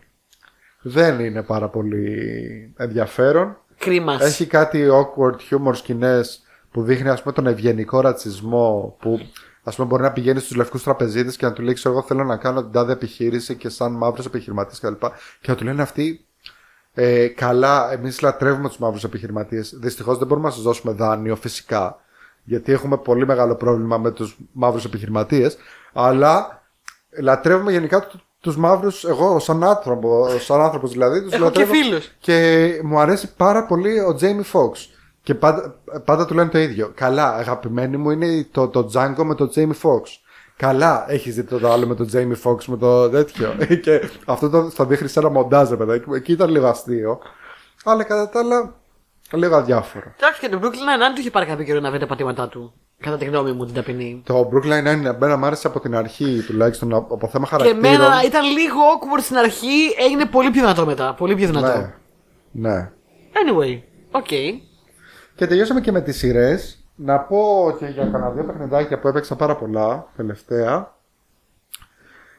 Δεν 0.82 1.20
είναι 1.20 1.44
πάρα 1.44 1.70
πολύ 1.70 2.74
ενδιαφέρον. 2.78 3.58
Κρίμα. 3.78 4.18
Έχει 4.22 4.46
κάτι 4.46 4.88
awkward 4.92 5.36
humor 5.50 5.76
σκηνές 5.76 6.44
που 6.72 6.84
δείχνει 6.84 7.10
ας 7.10 7.22
πούμε 7.22 7.34
τον 7.34 7.48
ευγενικό 7.48 8.02
ρατσισμό 8.02 8.96
που 9.00 9.20
ας 9.64 9.76
πούμε 9.76 9.88
μπορεί 9.88 10.02
να 10.02 10.12
πηγαίνει 10.12 10.40
στους 10.40 10.56
λευκούς 10.56 10.84
τραπεζίτες 10.84 11.36
και 11.36 11.46
να 11.46 11.54
του 11.54 11.62
λέει 11.62 11.74
ξέρω 11.74 11.96
εγώ 11.96 12.04
θέλω 12.04 12.24
να 12.24 12.38
κάνω 12.38 12.62
την 12.62 12.72
τάδε 12.72 12.92
επιχείρηση 12.92 13.56
και 13.56 13.70
σαν 13.70 13.92
μαύρος 13.92 14.26
επιχειρηματής 14.26 14.80
κλπ. 14.80 15.02
Και 15.42 15.52
να 15.52 15.56
του 15.56 15.64
λένε 15.64 15.82
αυτοί 15.82 16.26
ε, 16.94 17.28
καλά 17.28 17.92
εμείς 17.92 18.22
λατρεύουμε 18.22 18.68
τους 18.68 18.78
μαύρους 18.78 19.04
επιχειρηματίες. 19.04 19.76
Δυστυχώς 19.82 20.18
δεν 20.18 20.28
μπορούμε 20.28 20.48
να 20.48 20.54
σας 20.54 20.64
δώσουμε 20.64 20.94
δάνειο 20.94 21.36
φυσικά 21.36 21.96
γιατί 22.44 22.72
έχουμε 22.72 22.98
πολύ 22.98 23.26
μεγάλο 23.26 23.56
πρόβλημα 23.56 23.98
με 23.98 24.12
τους 24.12 24.38
μαύρους 24.52 24.86
επιχειρηματίες 24.86 25.58
αλλά 25.94 26.62
λατρεύουμε 27.20 27.72
γενικά 27.72 28.00
του- 28.08 28.22
τους 28.40 28.58
μαύρους 28.58 29.04
εγώ 29.06 29.40
σαν 29.40 29.64
άνθρωπο, 29.64 30.28
σαν 30.40 30.62
άνθρωπος 30.62 30.92
δηλαδή 30.92 31.22
τους 31.22 31.32
Έχω 31.34 31.50
και 31.52 31.60
λατρεύω 31.60 31.74
φίλους. 31.74 32.12
και 32.20 32.80
μου 32.84 33.00
αρέσει 33.00 33.36
πάρα 33.36 33.66
πολύ 33.66 34.00
ο 34.00 34.14
Τζέιμι 34.16 34.44
Fox. 34.54 34.72
Και 35.24 35.36
πάντα, 35.36 35.76
πάντα 36.06 36.26
του 36.26 36.34
λένε 36.34 36.50
το 36.50 36.58
ίδιο. 36.58 36.92
Καλά, 36.96 37.34
αγαπημένοι 37.36 37.98
μου 37.98 38.10
είναι 38.10 38.48
το, 38.52 38.68
το 38.68 38.90
Django 38.94 39.24
με 39.24 39.36
το 39.36 39.48
Τζέιμι 39.48 39.74
Fox. 39.84 40.02
Καλά, 40.62 41.06
έχεις 41.08 41.36
δει 41.36 41.44
το 41.44 41.72
άλλο 41.72 41.88
με 41.88 41.96
το 41.96 42.06
Jamie 42.06 42.36
Foxx 42.44 42.66
με 42.66 42.78
το 42.78 43.10
τέτοιο. 43.10 43.56
και 43.84 44.02
αυτό 44.26 44.50
το 44.50 44.70
θα 44.70 44.86
δείχνει 44.86 45.08
σε 45.08 45.20
ένα 45.20 45.30
μοντάζ, 45.30 45.70
ρε 45.70 45.76
παιδάκι 45.76 46.04
μου. 46.08 46.14
Εκεί 46.14 46.32
ήταν 46.32 46.50
λίγο 46.50 46.68
αστείο. 46.68 47.20
Αλλά 47.84 48.04
κατά 48.04 48.30
τα 48.30 48.40
άλλα, 48.40 48.76
λίγο 49.32 49.56
αδιάφορο. 49.56 50.14
Εντάξει 50.18 50.40
και 50.40 50.50
το 50.50 50.60
Brooklyn 50.62 50.66
Nine-Nine 50.66 51.14
του 51.16 51.20
είχε 51.20 51.30
πάρει 51.30 51.46
κάποιο 51.46 51.66
καιρό 51.66 51.80
να 51.80 51.90
βρει 51.90 52.00
τα 52.00 52.06
πατήματά 52.06 52.48
του. 52.48 52.74
Κατά 53.00 53.18
τη 53.18 53.26
γνώμη 53.26 53.52
μου 53.52 53.66
την 53.66 53.74
ταπεινή. 53.74 54.22
Το 54.26 54.50
Brooklyn 54.54 54.80
Nine 54.80 55.06
εμένα 55.06 55.38
μου 55.38 55.46
άρεσε 55.46 55.68
από 55.68 55.80
την 55.80 55.96
αρχή 55.96 56.44
τουλάχιστον 56.48 56.94
από 56.94 57.28
θέμα 57.32 57.44
Και 57.44 57.50
χαρακτήρων. 57.50 57.86
εμένα 57.86 58.24
ήταν 58.26 58.46
λίγο 58.46 58.80
awkward 58.80 59.24
στην 59.24 59.38
αρχή, 59.38 59.96
έγινε 60.00 60.26
πολύ 60.26 60.50
πιο 60.52 60.62
δυνατό 60.62 60.86
μετά. 60.86 61.14
Πολύ 61.14 61.36
πιο 61.36 61.48
δυνατό. 61.48 61.78
Ναι. 62.52 62.70
Ναι. 62.70 62.92
Anyway, 63.34 63.82
οκ. 64.12 64.28
Και 65.36 65.48
τελειώσαμε 65.48 65.82
και 65.82 65.92
με 65.92 66.02
τις 66.02 66.18
σειρές. 66.18 66.81
Να 67.04 67.20
πω 67.20 67.76
και 67.80 67.86
για 67.86 68.04
κανένα 68.04 68.30
δύο 68.30 68.44
παιχνιδάκια 68.44 69.00
που 69.00 69.08
έπαιξα 69.08 69.36
πάρα 69.36 69.56
πολλά 69.56 70.08
τελευταία. 70.16 70.96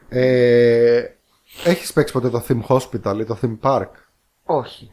Ε, 0.09 1.03
έχεις 1.65 1.93
παίξει 1.93 2.13
ποτέ 2.13 2.29
το 2.29 2.45
Theme 2.47 2.61
Hospital 2.67 3.19
ή 3.19 3.25
το 3.25 3.37
Theme 3.41 3.57
Park; 3.61 3.89
Όχι. 4.43 4.91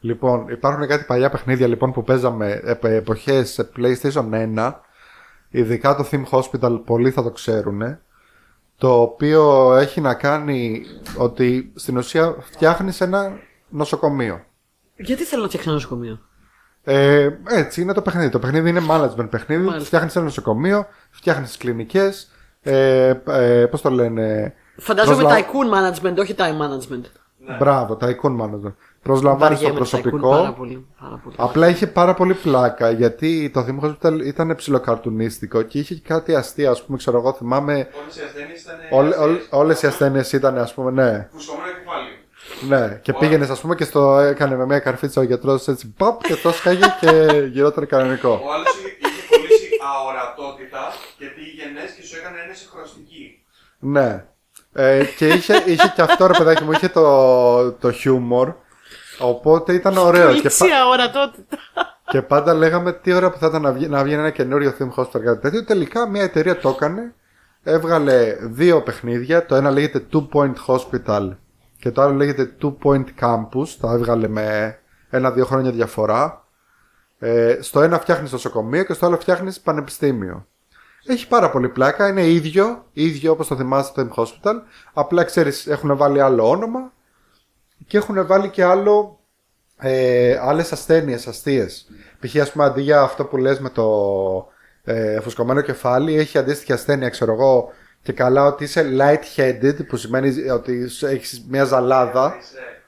Λοιπόν, 0.00 0.48
υπάρχουν 0.48 0.86
κάτι 0.86 1.04
παλιά 1.04 1.30
παιχνίδια 1.30 1.66
λοιπόν 1.66 1.92
που 1.92 2.02
παίζαμε 2.02 2.60
επ, 2.64 2.84
εποχές 2.84 3.50
σε 3.50 3.70
PlayStation 3.76 4.54
1. 4.56 4.72
Ειδικά 5.48 5.96
το 5.96 6.08
Theme 6.10 6.24
Hospital 6.30 6.82
πολλοί 6.84 7.10
θα 7.10 7.22
το 7.22 7.30
ξέρουν. 7.30 7.98
Το 8.76 9.00
οποίο 9.00 9.72
έχει 9.74 10.00
να 10.00 10.14
κάνει 10.14 10.84
ότι 11.18 11.72
στην 11.74 11.96
ουσία 11.96 12.36
φτιάχνεις 12.40 13.00
ένα 13.00 13.38
νοσοκομείο. 13.68 14.44
Γιατί 14.96 15.24
θέλω 15.24 15.42
να 15.42 15.48
φτιάξω 15.48 15.68
ένα 15.70 15.78
νοσοκομείο; 15.78 16.20
Ε, 16.84 17.28
έτσι 17.48 17.80
είναι 17.80 17.92
το 17.92 18.02
παιχνίδι. 18.02 18.28
Το 18.28 18.38
παιχνίδι 18.38 18.68
είναι 18.68 18.80
management 18.90 19.26
παιχνίδι. 19.30 19.62
Μάλιστα. 19.62 19.86
Φτιάχνεις 19.86 20.16
ένα 20.16 20.24
νοσοκομείο, 20.24 20.86
φτιάχνεις 21.10 21.56
κλινικές. 21.56 22.30
Ε, 22.62 23.14
ε, 23.26 23.66
Πώς 23.66 23.80
το 23.80 23.90
λένε. 23.90 24.54
Φαντάζομαι 24.76 25.22
προσλα- 25.22 25.38
tycoon 25.38 25.74
management, 26.10 26.16
όχι 26.18 26.34
time 26.38 26.42
management. 26.42 27.02
Μπράβο, 27.58 27.96
tycoon 28.00 28.40
management. 28.40 28.72
Προσλαμβάνεις 29.02 29.58
το 29.58 29.64
Βαριέμαι 29.74 29.84
το 29.84 29.98
tycoon 29.98 30.20
πάρα 30.20 30.30
προσωπικό. 30.30 30.52
πολύ. 30.58 30.86
Πάρα 31.00 31.20
πολύ. 31.24 31.34
Απλά 31.38 31.68
είχε 31.68 31.86
πάρα 31.86 32.14
πολύ 32.14 32.34
πλάκα 32.34 32.90
γιατί 32.90 33.50
το 33.54 33.64
Theme 33.68 33.84
Hospital 33.88 34.20
ήταν 34.24 34.54
ψιλοκαρτουνίστικο 34.56 35.62
και 35.62 35.78
είχε 35.78 35.94
και 35.94 36.02
κάτι 36.06 36.34
αστεία. 36.34 36.70
Α 36.70 36.76
πούμε, 36.86 36.96
ξέρω 36.98 37.18
εγώ, 37.18 37.32
θυμάμαι. 37.32 37.72
Όλες 38.02 38.16
οι 38.16 38.20
ασθένειες 38.26 38.62
ήταν. 38.62 38.76
Όλε 38.90 39.38
όλες 39.50 39.82
οι 39.82 39.86
ασθένειες 39.86 40.32
ήταν, 40.32 40.58
ας 40.58 40.74
πούμε, 40.74 40.90
ναι. 40.90 41.28
Φουσκωμένο 41.32 41.66
κεφάλι. 41.66 42.08
Ναι, 42.68 42.98
και 43.02 43.12
πήγαινες, 43.12 43.50
ας 43.50 43.60
πούμε, 43.60 43.74
και 43.74 43.84
στο 43.84 44.18
έκανε 44.18 44.56
με 44.56 44.66
μια 44.66 44.78
καρφίτσα 44.78 45.20
ο 45.20 45.24
γιατρός 45.24 45.68
έτσι, 45.68 45.92
παπ, 45.96 46.22
και 46.22 46.34
το 46.36 46.52
σκάγε 46.52 46.84
και 47.00 47.42
γυρόταν 47.52 47.86
κανονικό. 47.86 48.28
Ο 48.44 48.52
άλλος 48.52 48.68
είχε, 48.78 48.88
είχε 49.08 49.36
κολλήσει 49.36 49.68
αορατότητα 49.94 50.92
και 51.18 51.24
πήγαινες 51.26 51.90
και 51.92 52.02
σου 52.06 52.16
έκανε 52.20 52.36
ένεση 52.44 52.68
χρωστική. 52.74 53.44
Ναι. 53.78 54.24
Ε, 54.72 55.04
και 55.16 55.28
είχε, 55.28 55.62
είχε 55.66 55.92
και 55.94 56.02
αυτό 56.02 56.26
ρε 56.26 56.32
παιδάκι 56.38 56.64
μου, 56.64 56.72
είχε 56.72 56.88
το, 56.88 57.72
το 57.72 57.92
χιούμορ. 57.92 58.52
Οπότε 59.18 59.72
ήταν 59.72 59.96
ωραίο. 59.96 60.26
και, 60.34 60.48
πα- 60.48 60.64
Λήξια 60.64 60.86
ορατότητα. 60.86 61.58
και 62.06 62.22
πάντα 62.22 62.54
λέγαμε 62.54 62.92
τι 62.92 63.12
ώρα 63.12 63.30
που 63.30 63.38
θα 63.38 63.46
ήταν 63.46 63.62
να 63.62 63.72
βγει, 63.72 63.88
να 63.88 64.04
βγει 64.04 64.12
ένα 64.14 64.30
καινούριο 64.30 64.74
Theme 64.78 65.02
Hospital 65.02 65.20
κάτι 65.24 65.40
τέτοιο. 65.40 65.64
Τελικά 65.64 66.08
μια 66.08 66.22
εταιρεία 66.22 66.58
το 66.58 66.68
έκανε. 66.68 67.14
Έβγαλε 67.62 68.36
δύο 68.40 68.82
παιχνίδια. 68.82 69.46
Το 69.46 69.54
ένα 69.54 69.70
λέγεται 69.70 70.06
Two 70.12 70.26
Point 70.32 70.54
Hospital 70.66 71.30
και 71.82 71.90
το 71.90 72.02
άλλο 72.02 72.14
λέγεται 72.14 72.56
Two 72.62 72.74
Point 72.82 73.04
Campus. 73.20 73.68
Τα 73.80 73.92
έβγαλε 73.92 74.28
με 74.28 74.78
ένα-δύο 75.10 75.44
χρόνια 75.44 75.70
διαφορά. 75.70 76.44
Ε, 77.18 77.58
στο 77.60 77.82
ένα 77.82 77.98
φτιάχνεις 77.98 78.32
νοσοκομείο 78.32 78.84
και 78.84 78.92
στο 78.92 79.06
άλλο 79.06 79.16
φτιάχνεις 79.16 79.60
πανεπιστήμιο. 79.60 80.46
Έχει 81.06 81.28
πάρα 81.28 81.50
πολύ 81.50 81.68
πλάκα, 81.68 82.08
είναι 82.08 82.26
ίδιο, 82.26 82.84
ίδιο 82.92 83.32
όπως 83.32 83.46
το 83.46 83.56
θυμάστε 83.56 84.04
το 84.04 84.14
M 84.14 84.22
Hospital, 84.22 84.54
απλά 84.92 85.24
ξέρεις 85.24 85.66
έχουν 85.66 85.96
βάλει 85.96 86.20
άλλο 86.20 86.50
όνομα 86.50 86.92
και 87.86 87.96
έχουν 87.96 88.26
βάλει 88.26 88.48
και 88.48 88.64
άλλο 88.64 89.18
ε, 89.78 90.38
άλλες 90.42 90.72
ασθένειες, 90.72 91.26
αστείες. 91.26 91.86
Π.χ. 92.20 92.36
ας 92.36 92.52
πούμε 92.52 92.64
αντί 92.64 92.80
για 92.80 93.00
αυτό 93.00 93.24
που 93.24 93.36
λες 93.36 93.60
με 93.60 93.70
το 93.70 93.86
ε, 94.84 95.20
φουσκωμένο 95.20 95.60
κεφάλι 95.60 96.14
έχει 96.14 96.38
αντίστοιχη 96.38 96.72
ασθένεια 96.72 97.08
ξέρω 97.08 97.32
εγώ 97.32 97.72
και 98.02 98.12
καλά 98.12 98.44
ότι 98.46 98.64
είσαι 98.64 98.86
light-headed 98.98 99.86
που 99.88 99.96
σημαίνει 99.96 100.50
ότι 100.50 100.88
έχεις 101.00 101.44
μια 101.48 101.64
ζαλάδα 101.64 102.34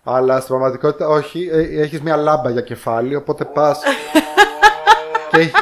αλλά 0.04 0.36
στην 0.36 0.48
πραγματικότητα 0.48 1.08
όχι, 1.08 1.48
ε, 1.52 1.80
έχεις 1.82 2.00
μια 2.00 2.16
λάμπα 2.16 2.50
για 2.50 2.60
κεφάλι 2.60 3.14
οπότε 3.14 3.44
πας 3.44 3.78
και, 5.30 5.38
έχει- 5.38 5.52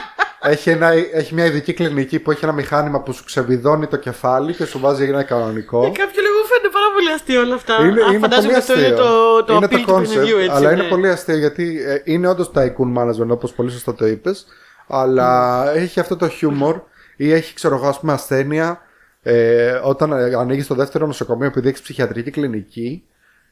έχει, 0.42 0.70
ένα, 0.70 0.88
έχει 1.12 1.34
μια 1.34 1.44
ειδική 1.44 1.72
κλινική 1.72 2.18
που 2.18 2.30
έχει 2.30 2.44
ένα 2.44 2.52
μηχάνημα 2.52 3.00
που 3.00 3.12
σου 3.12 3.24
ξεβιδώνει 3.24 3.86
το 3.86 3.96
κεφάλι 3.96 4.54
και 4.54 4.64
σου 4.64 4.78
βάζει 4.78 5.04
ένα 5.04 5.22
κανονικό. 5.22 5.80
Για 5.80 6.04
κάποιο 6.04 6.22
λόγο 6.22 6.44
φαίνεται 6.46 6.68
πάρα 6.72 6.86
πολύ 6.94 7.10
αστείο 7.10 7.40
όλα 7.40 7.54
αυτά. 7.54 7.76
Είναι, 7.80 8.02
Α, 8.02 8.06
είναι 8.08 8.18
φαντάζομαι 8.18 8.46
πολύ 8.52 8.58
αυτό 8.58 8.72
είναι 8.78 8.82
αστείο. 8.86 8.96
το, 9.04 9.44
το 9.44 9.54
είναι 9.54 9.66
appeal 9.66 9.82
του 9.86 9.92
concept, 9.94 9.98
παιχνιδιού, 10.00 10.36
έτσι. 10.38 10.50
αλλά 10.56 10.70
ναι. 10.70 10.80
είναι 10.80 10.88
πολύ 10.88 11.08
αστείο 11.08 11.36
γιατί 11.36 11.82
ε, 11.86 12.00
είναι 12.04 12.28
όντως 12.28 12.50
tycoon 12.54 12.98
management 12.98 13.28
όπως 13.28 13.52
πολύ 13.52 13.70
σωστά 13.70 13.94
το 13.94 14.06
είπες. 14.06 14.46
Αλλά 14.88 15.64
έχει 15.74 16.00
αυτό 16.00 16.16
το 16.16 16.30
humor 16.40 16.80
ή 17.16 17.32
έχει 17.32 17.54
ξέρω 17.54 17.74
εγώ 17.74 17.88
ας 17.88 18.00
πούμε 18.00 18.12
ασθένεια 18.12 18.80
ε, 19.22 19.80
όταν 19.82 20.12
ε, 20.12 20.34
ανοίγεις 20.34 20.66
το 20.66 20.74
δεύτερο 20.74 21.06
νοσοκομείο 21.06 21.46
επειδή 21.46 21.68
έχεις 21.68 21.80
ψυχιατρική 21.80 22.30
κλινική. 22.30 23.04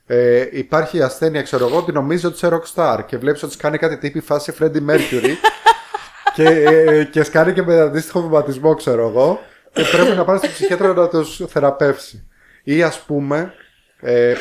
Ε, 0.06 0.46
υπάρχει 0.50 1.02
ασθένεια, 1.02 1.42
ξέρω 1.42 1.66
εγώ, 1.66 1.76
ότι 1.76 1.92
νομίζει 1.92 2.26
ότι 2.26 2.34
είσαι 2.34 2.48
rockstar 2.52 2.98
και 3.06 3.16
βλέπεις 3.16 3.42
ότι 3.42 3.56
κάνει 3.56 3.78
κάτι 3.78 3.98
τύπη 3.98 4.20
φάση 4.20 4.52
Freddie 4.58 4.90
Mercury 4.90 5.34
και, 6.34 6.44
ε, 6.44 7.04
και 7.04 7.22
σκάνει 7.22 7.52
και 7.52 7.62
με 7.62 7.80
αντίστοιχο 7.80 8.20
βηματισμό, 8.20 8.74
ξέρω 8.74 9.08
εγώ, 9.08 9.40
και 9.72 9.82
πρέπει 9.92 10.16
να 10.16 10.24
πάρεις 10.24 10.40
στον 10.40 10.52
ψυχίατρο 10.52 10.92
να 10.92 11.08
τους 11.08 11.42
θεραπεύσει. 11.48 12.28
Ή 12.62 12.82
ας 12.82 13.00
πούμε, 13.00 13.52
ε, 14.00 14.34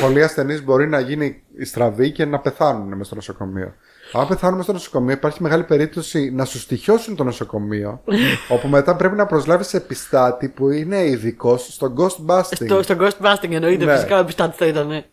πολλοί 0.00 0.22
ασθενείς 0.22 0.64
μπορεί 0.64 0.88
να 0.88 1.00
γίνει 1.00 1.42
στραβοί 1.64 2.10
και 2.10 2.24
να 2.24 2.38
πεθάνουν 2.38 2.88
μέσα 2.88 3.04
στο 3.04 3.14
νοσοκομείο. 3.14 3.74
Αν 4.12 4.26
πεθάνουν 4.28 4.52
μέσα 4.56 4.62
στο 4.62 4.72
νοσοκομείο, 4.72 5.12
υπάρχει 5.14 5.42
μεγάλη 5.42 5.64
περίπτωση 5.64 6.30
να 6.30 6.44
σου 6.44 6.58
στοιχιώσουν 6.58 7.16
το 7.16 7.24
νοσοκομείο, 7.24 8.00
όπου 8.48 8.68
μετά 8.68 8.96
πρέπει 8.96 9.16
να 9.16 9.26
προσλάβεις 9.26 9.74
επιστάτη 9.74 10.48
που 10.48 10.70
είναι 10.70 11.04
ειδικό 11.04 11.56
στο 11.56 11.94
ghost 11.98 12.30
busting. 12.34 12.64
Στο, 12.64 12.82
στο 12.82 12.96
Ghostbusting 13.00 13.50
εννοείται, 13.50 13.84
Ναι. 13.84 13.94
φυσικά 13.94 14.16
ο 14.16 14.20
επιστάτης 14.20 14.56
θα 14.58 14.66
ήταν. 14.66 14.86
ναι. 14.86 15.04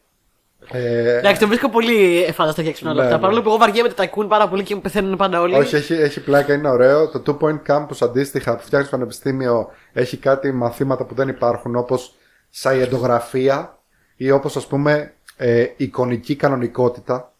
Ε, 0.71 1.17
Εντάξει, 1.17 1.39
το 1.41 1.47
βρίσκω 1.47 1.69
πολύ 1.69 2.23
εφάνταστο 2.23 2.61
και 2.61 2.69
έξυπνο 2.69 2.91
όλα 2.91 2.99
Ναι, 2.99 3.05
αυτά. 3.05 3.15
ναι. 3.17 3.21
Παρόλο 3.23 3.41
που 3.41 3.49
εγώ 3.49 3.57
βαριέμαι 3.57 3.89
τα 3.89 4.03
tycoon 4.05 4.25
πάρα 4.27 4.47
πολύ 4.47 4.63
και 4.63 4.75
μου 4.75 4.81
πεθαίνουν 4.81 5.17
πάντα 5.17 5.41
όλοι. 5.41 5.55
Όχι, 5.55 5.75
έχει, 5.75 5.93
έχει 5.93 6.19
πλάκα, 6.19 6.53
είναι 6.53 6.69
ωραίο. 6.69 7.07
Το 7.09 7.21
Two 7.25 7.37
Point 7.45 7.59
Campus 7.67 7.97
αντίστοιχα 8.01 8.55
που 8.55 8.61
φτιάχνεις 8.63 8.87
στο 8.87 8.97
πανεπιστήμιο 8.97 9.69
έχει 9.93 10.17
κάτι 10.17 10.51
μαθήματα 10.51 11.03
που 11.05 11.15
δεν 11.15 11.27
υπάρχουν 11.27 11.75
όπως 11.75 12.13
σαϊεντογραφία 12.49 13.77
ή 14.15 14.31
όπως 14.31 14.55
ας 14.55 14.67
πούμε 14.67 15.13
ε, 15.37 15.65
εικονική 15.77 16.35
κανονικότητα. 16.35 17.31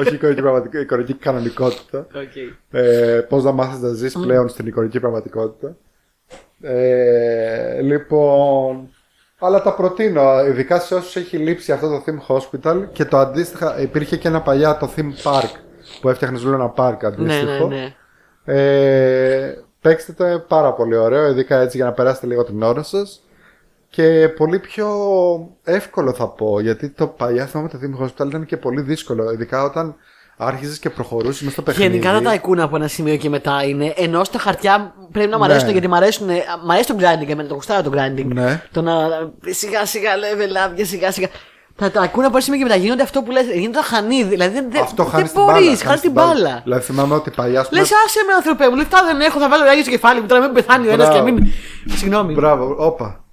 Όχι 0.00 0.14
εικονική 0.14 0.40
πραγματικότητα, 0.40 0.80
εικονική 0.82 1.14
κανονικότητα. 1.14 2.06
Okay. 2.14 2.56
Ε, 2.70 3.20
Πώς 3.28 3.44
να 3.44 3.52
μάθεις 3.52 3.80
να 3.80 3.88
ζεις 3.88 4.12
πλέον 4.12 4.48
στην 4.48 4.66
εικονική 4.66 5.00
πραγματικότητα. 5.00 5.76
Ε, 6.60 7.80
λοιπόν. 7.80 8.88
Αλλά 9.38 9.62
τα 9.62 9.74
προτείνω, 9.74 10.44
ειδικά 10.46 10.78
σε 10.80 10.94
όσους 10.94 11.16
έχει 11.16 11.36
λείψει 11.36 11.72
αυτό 11.72 11.88
το 11.88 12.04
Theme 12.06 12.36
Hospital 12.36 12.84
και 12.92 13.04
το 13.04 13.16
αντίστοιχα 13.18 13.80
υπήρχε 13.80 14.16
και 14.16 14.28
ένα 14.28 14.40
παλιά 14.40 14.76
το 14.76 14.90
Theme 14.96 15.22
Park 15.32 15.50
που 16.00 16.08
έφτιαχνες 16.08 16.42
Luna 16.46 16.70
Park 16.74 16.96
Ναι, 17.00 17.06
αντίστοιχο. 17.08 17.66
ναι, 17.68 17.76
ναι. 17.76 17.94
Ε, 18.44 19.58
παίξτε 19.80 20.12
το 20.12 20.26
είναι 20.26 20.38
πάρα 20.38 20.72
πολύ 20.72 20.96
ωραίο, 20.96 21.28
ειδικά 21.30 21.60
έτσι 21.60 21.76
για 21.76 21.86
να 21.86 21.92
περάσετε 21.92 22.26
λίγο 22.26 22.44
την 22.44 22.62
ώρα 22.62 22.82
σας. 22.82 23.22
Και 23.94 24.28
πολύ 24.28 24.58
πιο 24.58 24.88
εύκολο 25.64 26.12
θα 26.12 26.28
πω, 26.28 26.60
γιατί 26.60 26.88
το 26.90 27.06
παλιά 27.06 27.46
θυμάμαι 27.46 27.68
το 27.68 27.78
Theme 27.82 28.04
Hospital 28.04 28.26
ήταν 28.26 28.44
και 28.46 28.56
πολύ 28.56 28.80
δύσκολο, 28.80 29.30
ειδικά 29.32 29.62
όταν 29.64 29.94
άρχιζε 30.36 30.78
και 30.80 30.90
προχωρούσες 30.90 31.40
μέσα 31.40 31.52
στο 31.52 31.62
παιχνίδι. 31.62 31.90
Γενικά 31.90 32.20
τα 32.20 32.34
tycoon 32.34 32.58
από 32.58 32.76
ένα 32.76 32.88
σημείο 32.88 33.16
και 33.16 33.28
μετά 33.28 33.62
είναι. 33.64 33.92
Ενώ 33.96 34.24
στα 34.24 34.38
χαρτιά 34.38 34.94
πρέπει 35.12 35.30
να 35.30 35.36
μ' 35.38 35.40
Ναι. 35.40 35.46
αρέσουν 35.46 35.70
γιατί 35.70 35.88
μ' 35.88 35.94
αρέσουν. 35.94 36.26
Μ' 36.64 36.70
αρέσει 36.70 36.88
το 36.88 36.94
grinding 36.98 37.28
εμένα, 37.28 37.48
το 37.48 37.54
γουστάρω 37.54 37.82
το 37.82 37.90
grinding. 37.94 38.24
Ναι. 38.24 38.62
Το 38.72 38.82
να 38.82 38.92
σιγά 39.46 39.86
σιγά 39.86 40.10
level 40.14 40.68
up 40.70 40.72
και 40.76 40.84
σιγά 40.84 41.10
σιγά. 41.12 41.28
Τα 41.76 41.86
tycoon 41.88 42.00
από 42.02 42.26
ένα 42.28 42.40
σημείο 42.40 42.58
και 42.58 42.64
μετά 42.64 42.76
γίνονται 42.76 43.02
αυτό 43.02 43.22
που 43.22 43.30
λες, 43.30 43.44
γίνονται 43.54 43.82
χανίδι. 43.82 44.28
Δηλαδή 44.28 44.54
δεν, 44.54 44.66
δεν, 44.70 44.82
Αυτό 44.82 45.02
δεν 45.02 45.12
χάνεις 45.12 45.32
την 45.32 45.42
μπάλα. 45.44 45.60
μπορεί, 45.60 45.76
χάνεις 45.76 46.00
την 46.00 46.10
μπάλα. 46.12 46.60
Δηλαδή 46.64 46.82
θυμάμαι 46.84 47.14
ότι 47.14 47.30
παλιά. 47.30 47.60
ας 47.60 47.68
πούμε, 47.68 47.80
Λες, 47.80 47.90
άσε 48.06 48.20
με 48.26 48.32
άνθρωπε 48.32 48.68
μου, 48.70 48.76
λεφτά 48.76 48.98
δεν 49.04 49.20
έχω, 49.20 49.38
θα 49.38 49.48
βάλω 49.48 49.64
ράγιο 49.64 49.82
στο 49.82 49.90
κεφάλι 49.90 50.20
μου 50.20 50.26
τώρα 50.26 50.40
να 50.40 50.46
μην 50.46 50.54
πεθάνει 50.56 50.86
ο 50.88 50.90
ένας 50.92 51.08
και 51.08 51.20
Μπράβο. 51.20 51.32
μην. 51.32 51.46
Συγγνώμη. 51.94 52.34
Μπράβο, 52.34 52.74
όπα. 52.78 53.23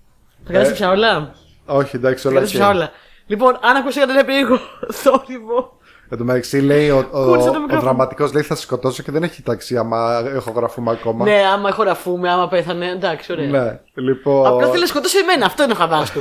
Θα 0.51 0.57
κρατήσει 0.57 0.71
Ε, 0.71 0.75
πια 0.75 0.89
όλα; 0.89 1.33
Όχι, 1.65 1.95
εντάξει, 1.95 2.23
Θα 2.23 2.29
όλα 2.29 2.37
κρατήσει 2.37 2.57
και. 2.57 2.63
πια 2.63 2.73
όλα. 2.75 2.91
Λοιπόν, 3.25 3.57
αν 3.61 3.75
ακούσει 3.75 3.99
για 4.03 4.13
ένα 4.13 4.25
περίεργο 4.25 4.59
θόρυβο. 5.03 5.79
Εν 6.09 6.17
τω 6.17 6.23
μεταξύ 6.23 6.59
λέει 6.61 6.89
ο, 6.89 6.97
ο, 7.11 7.25
Κούρσε 7.25 7.49
το 7.49 7.57
ο, 7.57 7.59
μικρόφωνο. 7.59 7.81
δραματικός 7.81 8.33
λέει 8.33 8.41
θα 8.43 8.55
σε 8.55 8.61
σκοτώσω 8.61 9.03
και 9.03 9.11
δεν 9.11 9.23
έχει 9.23 9.41
ταξί 9.41 9.77
άμα 9.77 10.23
έχω 10.25 10.51
γραφούμε 10.51 10.91
ακόμα. 10.91 11.25
Ναι, 11.25 11.41
άμα 11.53 11.69
έχω 11.69 11.83
ραφούμε, 11.83 12.29
άμα 12.29 12.47
πέθανε, 12.47 12.89
εντάξει, 12.89 13.31
ωραία. 13.31 13.47
Ναι, 13.47 13.79
λοιπόν. 13.93 14.45
Απλά 14.47 14.67
θέλει 14.67 14.79
να 14.79 14.85
σκοτώσει 14.87 15.17
εμένα, 15.17 15.45
αυτό 15.45 15.63
είναι 15.63 15.71
ο 15.71 15.75
χαβάς 15.75 16.11
του. 16.11 16.19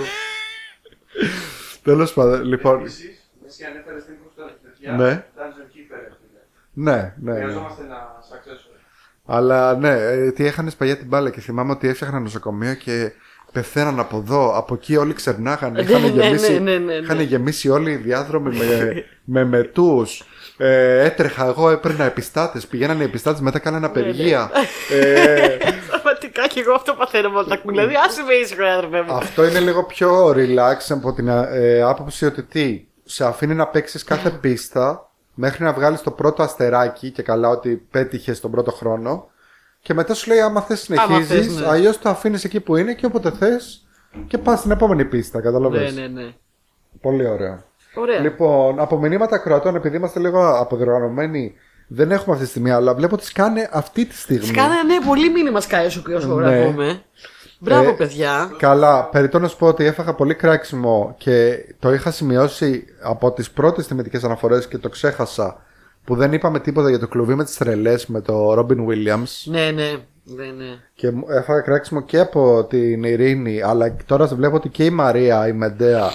Τέλος 1.82 2.12
πάντων, 2.12 2.44
λοιπόν. 2.44 2.80
Επίση, 2.80 3.18
εσύ 3.46 3.64
ανέφερες 3.64 4.02
στην 4.02 4.14
προσθέτω 4.20 4.58
τέτοια. 4.62 4.92
Ναι. 4.92 5.24
Dungeon 5.36 5.76
Keeper, 5.76 5.98
ρε 6.02 6.10
φίλε. 6.20 6.40
Ναι, 6.72 7.14
ναι. 7.16 7.32
ναι. 7.32 7.40
Χρειαζόμαστε 7.40 7.82
ένα 7.84 7.96
successor. 8.30 8.78
Αλλά 9.26 9.76
ναι, 9.76 9.90
ε, 9.90 10.30
τι 10.32 10.46
έχανε 10.46 10.70
παλιά 10.78 10.96
την 10.96 11.06
μπάλα 11.06 11.30
και 11.30 11.40
θυμάμαι 11.40 11.72
ότι 11.72 11.88
έφτιαχνα 11.88 12.20
νοσοκομείο 12.20 12.74
και 12.74 13.12
πεθαίναν 13.52 14.00
από 14.00 14.16
εδώ. 14.16 14.56
Από 14.56 14.74
εκεί 14.74 14.96
όλοι 14.96 15.12
ξερνάγανε. 15.12 15.80
Είχαν 15.80 16.00
Ναι, 16.02 16.08
ναι, 16.08 16.22
γεμίσει, 16.22 16.52
ναι, 16.52 16.58
ναι, 16.58 16.78
ναι, 16.78 16.84
ναι. 16.84 16.94
είχαν 16.94 17.20
γεμίσει 17.20 17.68
όλοι 17.68 17.90
οι 17.90 17.96
διάδρομοι 17.96 18.56
με, 18.56 19.04
με 19.24 19.44
μετούς. 19.44 20.24
Ε, 20.56 21.04
έτρεχα 21.04 21.46
εγώ, 21.46 21.70
έπαιρνα 21.70 22.04
επιστάτες. 22.04 22.66
Πηγαίνανε 22.66 23.02
οι 23.02 23.06
επιστάτες, 23.06 23.40
μετά 23.40 23.58
κάνανε 23.58 23.86
απεργία. 23.86 24.50
ε, 24.90 25.56
Πραγματικά 25.90 26.46
και 26.46 26.60
εγώ 26.60 26.72
αυτό 26.74 26.94
παθαίνω 26.94 27.30
με 27.30 27.38
όλα 27.38 27.46
τα 27.46 27.56
κούλα. 27.56 27.86
Δηλαδή, 27.86 28.04
άσε 28.08 28.22
με 28.22 28.32
ήσυχο, 28.34 28.62
άνθρωπε 28.64 29.02
μου. 29.02 29.12
αυτό 29.12 29.44
είναι 29.48 29.60
λίγο 29.60 29.84
πιο 29.84 30.28
relax 30.30 30.76
από 30.88 31.12
την 31.12 31.28
ε, 31.28 31.82
άποψη 31.82 32.24
ότι 32.24 32.42
τι, 32.42 32.84
σε 33.04 33.24
αφήνει 33.24 33.54
να 33.54 33.66
παίξεις 33.66 34.04
κάθε 34.04 34.30
πίστα 34.40 35.10
μέχρι 35.34 35.64
να 35.64 35.72
βγάλεις 35.72 36.02
το 36.02 36.10
πρώτο 36.10 36.42
αστεράκι 36.42 37.10
και 37.10 37.22
καλά 37.22 37.48
ότι 37.48 37.86
πέτυχες 37.90 38.40
τον 38.40 38.50
πρώτο 38.50 38.70
χρόνο. 38.70 39.28
Και 39.82 39.94
μετά 39.94 40.14
σου 40.14 40.30
λέει: 40.30 40.40
Άμα 40.40 40.60
θες, 40.60 40.80
συνεχίζει. 40.80 41.22
θες, 41.22 41.60
ναι. 41.60 41.66
Αλλιώς 41.68 41.98
το 41.98 42.08
αφήνεις 42.08 42.44
εκεί 42.44 42.60
που 42.60 42.76
είναι 42.76 42.94
και 42.94 43.06
όποτε 43.06 43.30
θες 43.30 43.86
και 44.26 44.38
πας 44.38 44.58
στην 44.58 44.70
επόμενη 44.70 45.04
πίστα. 45.04 45.40
Καταλαβαίνεις. 45.40 45.94
Ναι, 45.94 46.00
ναι, 46.00 46.22
ναι. 46.22 46.32
Πολύ 47.00 47.26
ωραίο. 47.26 47.62
Ωραία. 47.94 48.20
Λοιπόν, 48.20 48.80
από 48.80 48.98
μηνύματα 48.98 49.38
κροατών, 49.38 49.74
επειδή 49.76 49.96
είμαστε 49.96 50.20
λίγο 50.20 50.58
αποδιοργανωμένοι, 50.58 51.54
δεν 51.88 52.10
έχουμε 52.10 52.32
αυτή 52.32 52.44
τη 52.44 52.50
στιγμή, 52.50 52.70
αλλά 52.70 52.94
βλέπω 52.94 53.14
ότι 53.14 53.24
σκάνε 53.24 53.68
αυτή 53.72 54.04
τη 54.06 54.14
στιγμή. 54.16 54.46
Σκάνε, 54.46 54.82
ναι, 54.82 55.00
πολύ 55.06 55.30
μήνυμα 55.30 55.60
σκάει 55.60 55.86
όσο 55.86 56.02
όσο 56.16 56.34
Ναι. 56.34 56.48
γράφουμε. 56.50 57.02
Μπράβο, 57.58 57.88
Ε, 57.88 57.92
παιδιά. 57.92 58.50
Καλά, 58.58 59.04
περιττό 59.04 59.38
να 59.38 59.48
σου 59.48 59.56
πω 59.56 59.66
ότι 59.66 59.84
έφαγα 59.84 60.14
πολύ 60.14 60.34
κράξιμο 60.34 61.14
και 61.18 61.58
το 61.78 61.92
είχα 61.92 62.10
σημειώσει 62.10 62.84
από 63.02 63.32
τις 63.32 63.50
πρώτες 63.50 63.86
τιμητικές 63.86 64.24
αναφορές 64.24 64.68
και 64.68 64.78
το 64.78 64.88
ξέχασα 64.88 65.62
που 66.10 66.16
δεν 66.16 66.32
είπαμε 66.32 66.60
τίποτα 66.60 66.88
για 66.88 66.98
το 66.98 67.08
κλουβί 67.08 67.34
με 67.34 67.44
τις 67.44 67.56
τρελές 67.56 68.06
με 68.06 68.20
το 68.20 68.52
Robin 68.58 68.86
Williams 68.88 69.42
Ναι, 69.44 69.70
ναι. 69.70 69.92
Ναι, 70.24 70.44
ναι. 70.44 70.78
και 70.94 71.10
μου- 71.10 71.24
έφαγα 71.28 71.60
κράξιμο 71.60 72.02
και 72.02 72.18
από 72.18 72.64
την 72.64 73.04
Ειρήνη 73.04 73.62
αλλά 73.62 73.96
τώρα 74.06 74.26
βλέπω 74.26 74.56
ότι 74.56 74.68
και 74.68 74.84
η 74.84 74.90
Μαρία 74.90 75.48
η 75.48 75.52
Μεντέα 75.52 76.10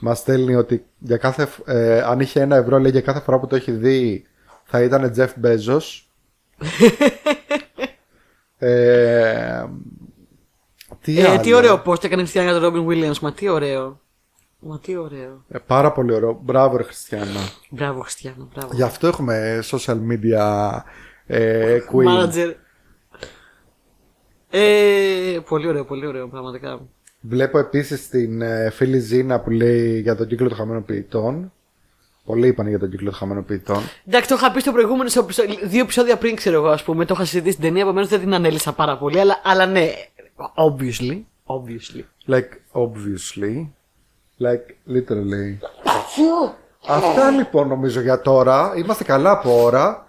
μας 0.00 0.18
στέλνει 0.18 0.54
ότι 0.54 0.84
για 0.98 1.16
κάθε, 1.16 1.48
ε, 1.64 2.00
αν 2.00 2.20
είχε 2.20 2.40
ένα 2.40 2.56
ευρώ 2.56 2.78
λέει 2.78 2.90
για 2.90 3.00
κάθε 3.00 3.20
φορά 3.20 3.38
που 3.38 3.46
το 3.46 3.56
έχει 3.56 3.70
δει 3.70 4.26
θα 4.64 4.82
ήταν 4.82 5.12
Jeff 5.16 5.28
Bezos 5.44 5.82
ε, 8.58 9.64
τι, 11.00 11.20
Ε, 11.20 11.28
άλλο; 11.28 11.40
τι 11.40 11.54
ωραίο 11.54 11.78
πώ 11.78 11.94
το 11.94 12.00
έκανε 12.04 12.20
η 12.20 12.24
Χριστιανά 12.24 12.50
για 12.50 12.60
τον 12.60 12.74
Ρόμπιν 12.74 12.86
Williams. 12.88 13.18
Μα 13.18 13.32
τι 13.32 13.48
ωραίο. 13.48 14.00
Μα 14.66 14.78
τι 14.78 14.96
ωραίο. 14.96 15.44
Ε, 15.48 15.58
πάρα 15.58 15.92
πολύ 15.92 16.12
ωραίο. 16.14 16.40
Μπράβο, 16.42 16.76
ρε 16.76 16.82
Χριστιανά. 16.82 17.40
Μπράβο, 17.70 18.00
Χριστιανό. 18.00 18.48
Μπράβο. 18.54 18.74
Γι' 18.74 18.82
αυτό 18.82 19.06
έχουμε 19.06 19.58
social 19.70 19.98
media 20.10 20.70
ε, 21.26 21.78
queen. 21.92 22.08
Manager. 22.08 22.52
Ε, 24.50 25.38
πολύ 25.48 25.66
ωραίο, 25.68 25.84
πολύ 25.84 26.06
ωραίο, 26.06 26.28
πραγματικά. 26.28 26.80
Βλέπω 27.20 27.58
επίσης 27.58 28.08
την 28.08 28.42
ε, 28.42 28.70
φίλη 28.70 28.98
Ζήνα 28.98 29.40
που 29.40 29.50
λέει 29.50 30.00
για 30.00 30.16
τον 30.16 30.26
κύκλο 30.26 30.48
των 30.48 30.56
χαμένων 30.56 30.84
ποιητών. 30.84 31.52
Πολλοί 32.24 32.46
είπαν 32.46 32.68
για 32.68 32.78
τον 32.78 32.90
κύκλο 32.90 33.10
των 33.10 33.18
χαμένων 33.18 33.44
ποιητών. 33.44 33.82
Εντάξει, 34.06 34.28
το 34.28 34.34
είχα 34.34 34.52
πει 34.52 34.60
στο 34.60 34.72
προηγούμενο, 34.72 35.08
στο, 35.08 35.26
στο- 35.28 35.42
δύο 35.64 35.80
επεισόδια 35.82 36.16
πριν, 36.16 36.34
ξέρω 36.36 36.56
εγώ, 36.56 36.68
ας 36.68 36.82
πούμε. 36.82 37.04
Το 37.04 37.14
είχα 37.16 37.24
συζητήσει 37.24 37.52
στην 37.52 37.64
ταινία, 37.64 37.82
επομένως 37.82 38.08
δεν 38.08 38.20
την 38.20 38.34
ανέλησα 38.34 38.72
πάρα 38.72 38.98
πολύ. 38.98 39.20
Αλλά, 39.20 39.40
αλλά 39.44 39.66
ναι, 39.66 39.88
obviously. 40.54 41.20
Obviously. 41.46 42.02
Like, 42.34 42.50
obviously. 42.72 43.68
Like, 44.40 44.94
literally. 44.94 45.58
Αυτά 46.88 47.30
λοιπόν 47.30 47.68
νομίζω 47.68 48.00
για 48.00 48.20
τώρα. 48.20 48.72
Είμαστε 48.76 49.04
καλά 49.04 49.30
από 49.30 49.62
ώρα. 49.62 50.06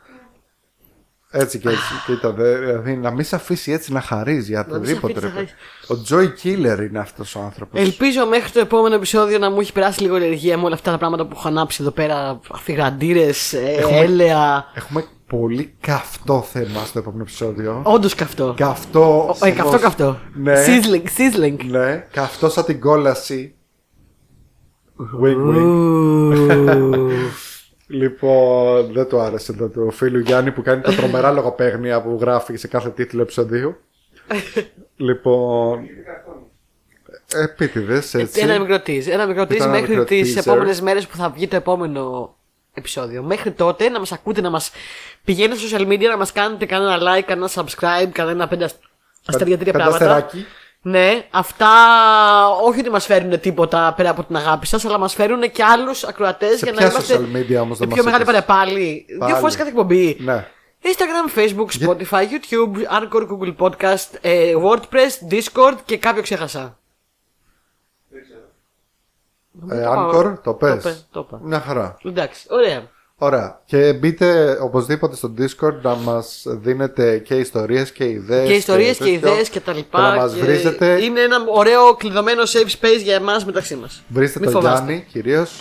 Έτσι 1.32 1.60
και 1.60 1.70
έτσι. 1.70 1.82
Κοίτα, 2.06 2.32
δε, 2.32 2.58
δηλαδή 2.58 2.96
να 2.96 3.12
μην 3.12 3.26
σε 3.26 3.36
αφήσει 3.36 3.72
έτσι 3.72 3.94
να 3.94 4.02
χαρίζει 4.02 4.52
για 4.52 4.66
μην 4.68 4.74
σε 4.74 4.78
οτιδήποτε. 4.80 5.14
αφήσει 5.18 5.34
ρε 5.36 5.42
να 5.42 5.46
παιδί. 5.46 5.52
Ο 5.88 6.06
Joy 6.10 6.28
Killer 6.44 6.88
είναι 6.90 7.00
αυτός 7.00 7.36
ο 7.36 7.40
άνθρωπος. 7.40 7.80
Ελπίζω 7.80 8.26
μέχρι 8.26 8.52
το 8.52 8.60
επόμενο 8.60 8.96
επεισόδιο 8.96 9.38
να 9.38 9.52
μου 9.52 9.60
έχει 9.60 9.74
περάσει 9.74 10.02
λίγο 10.02 10.18
η 10.18 10.24
ενεργεία 10.24 10.58
με 10.58 10.66
όλα 10.66 10.76
αυτά 10.76 10.92
τα 10.92 10.98
πράγματα 10.98 11.26
που 11.26 11.36
έχω 11.38 11.48
ανάψει 11.48 11.78
εδώ 11.82 11.92
πέρα. 11.92 12.40
Αφιγραντήρε, 12.52 13.30
έλαια. 13.92 14.66
Έχουμε 14.74 15.06
πολύ 15.28 15.76
καυτό 15.80 16.42
θέμα 16.52 16.86
στο 16.86 17.00
επόμενο 17.00 17.22
επεισόδιο. 17.22 17.82
Όντως 17.86 18.16
καυτό. 18.16 18.54
Καυτό. 18.58 19.36
Ε, 19.44 19.52
καυτό, 19.52 19.80
καυτό. 19.80 20.20
Ναι. 20.34 20.64
Sizzling, 20.66 21.06
sizzling. 21.18 21.58
Ναι, 21.66 22.08
καυτό 22.12 22.50
σαν 22.50 22.66
την 22.66 22.80
κόλαση. 22.80 23.56
Wing 25.22 25.50
wing. 25.50 25.64
Ου. 26.78 27.10
Λοιπόν, 27.88 28.92
δεν 28.94 29.08
του 29.08 29.20
άρεσε 29.20 29.54
το 29.54 29.68
του 29.70 29.92
φίλου 29.92 30.20
Γιάννη 30.20 30.52
που 30.52 30.62
κάνει 30.62 30.82
τα 30.82 30.94
τρομερά 30.96 31.32
λογοπαίγνια 31.32 32.02
που 32.02 32.18
γράφει 32.22 32.56
σε 32.56 32.68
κάθε 32.68 32.90
τίτλο 32.90 33.22
επεισοδίου. 33.22 33.76
λοιπόν, 35.08 35.80
επίτηδες 37.34 38.14
έτσι. 38.14 38.40
Ένα 38.40 38.60
μικρό 38.60 38.76
tease. 38.76 39.08
Ένα 39.08 39.26
μικρό 39.26 39.44
tease 39.44 39.52
Ήταν 39.56 39.68
ένα 39.70 39.80
μέχρι 39.80 39.90
μικρό 39.90 40.04
τις 40.06 40.34
teaser. 40.36 40.40
επόμενες 40.40 40.82
μέρες 40.82 41.08
που 41.08 41.16
θα 41.18 41.30
βγει 41.30 41.48
το 41.48 41.56
επόμενο 41.56 42.36
επεισόδιο. 42.74 43.24
Μέχρι 43.24 43.52
τότε 43.52 43.90
να 43.90 44.00
μας 44.00 44.12
ακούτε, 44.12 44.42
να 44.42 44.50
μας 44.50 44.72
πηγαίνετε 45.24 45.60
στο 45.60 45.78
social 45.78 45.88
media, 45.88 46.08
να 46.10 46.18
μας 46.18 46.32
κάνετε 46.32 46.66
κανένα 46.66 46.98
like, 46.98 47.24
κανένα 47.26 47.50
subscribe, 47.54 48.10
κανένα 48.12 48.48
πέντε 48.48 48.64
ασ- 48.64 48.80
αστέρια 49.26 49.58
τρία 49.58 49.74
πράγματα. 49.74 50.30
Πενταστεράκι. 50.92 51.18
Ναι, 51.18 51.28
αυτά 51.32 51.68
όχι 52.66 52.80
ότι 52.80 52.90
μας 52.90 53.06
φέρουν 53.06 53.40
τίποτα 53.40 53.94
πέρα 53.98 54.10
από 54.10 54.24
την 54.24 54.36
αγάπη 54.36 54.68
σας, 54.68 54.86
αλλά 54.86 54.98
μας 54.98 55.14
φέρουν 55.14 55.52
και 55.52 55.64
άλλους 55.64 56.04
ακροατές 56.04 56.62
για 56.62 56.72
να 56.72 56.78
ποια 56.78 56.88
είμαστε 56.88 57.16
social 57.16 57.36
media 57.38 57.62
όμως 57.62 57.78
δεν 57.78 57.88
πιο 57.88 58.04
μας 58.04 58.06
μεγάλη 58.06 58.24
είπες; 58.24 58.26
παρέα 58.26 58.44
πάλι. 58.44 59.06
Δύο 59.08 59.18
Πάλι. 59.18 59.34
φορές 59.34 59.56
κάθε 59.56 59.70
εκπομπή. 59.70 60.18
Ναι. 60.20 60.48
Instagram, 60.84 61.40
Facebook, 61.40 61.68
Spotify, 61.86 62.24
YouTube, 62.24 63.00
Anchor, 63.00 63.28
Google 63.30 63.56
Podcast, 63.58 64.08
ε, 64.22 64.54
WordPress, 64.64 65.32
Discord 65.34 65.76
και 65.86 65.98
κάποιο 65.98 66.22
ξέχασα. 66.22 66.78
Δεν 68.10 68.22
ξέρω. 68.24 69.80
Ε, 69.80 69.84
Το 69.84 69.92
Anchor, 69.92 70.24
πάω. 70.24 70.38
το 70.44 70.54
πες. 70.54 70.84
Το 70.84 70.90
πες, 70.90 71.08
το 71.12 71.26
είπα. 71.28 71.40
Μια 71.44 71.60
χαρά. 71.60 71.98
Εντάξει, 72.06 72.48
ωραία. 72.50 72.90
Ωραία. 73.18 73.62
Και 73.66 73.94
μπείτε 73.94 74.58
οπωσδήποτε 74.62 75.16
στο 75.16 75.34
Discord 75.38 75.82
να 75.82 75.96
μας 75.96 76.44
δίνετε 76.46 77.18
και 77.18 77.36
ιστορίες 77.36 77.92
και 77.92 78.04
ιδέες. 78.04 78.48
Και 78.48 78.54
ιστορίες 78.54 78.98
και, 78.98 79.04
τέτοιο. 79.04 79.30
ιδέες 79.32 79.50
και 79.50 79.60
τα 79.60 79.74
λοιπά. 79.74 80.00
Και 80.10 80.16
να 80.18 80.22
μας 80.24 80.34
και 80.34 80.42
βρίζετε. 80.42 81.04
Είναι 81.04 81.22
ένα 81.22 81.38
ωραίο 81.54 81.96
κλειδωμένο 81.96 82.42
safe 82.44 82.72
space 82.86 83.02
για 83.04 83.16
εμάς 83.16 83.46
μεταξύ 83.46 83.76
μας. 83.76 84.04
Βρίστε 84.08 84.40
τον 84.40 84.62
Γιάννη 84.62 85.06
κυρίως. 85.12 85.60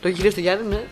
Το 0.00 0.10
κυρίω 0.10 0.32
του 0.32 0.40
Γιάννη, 0.40 0.64
ναι. 0.68 0.82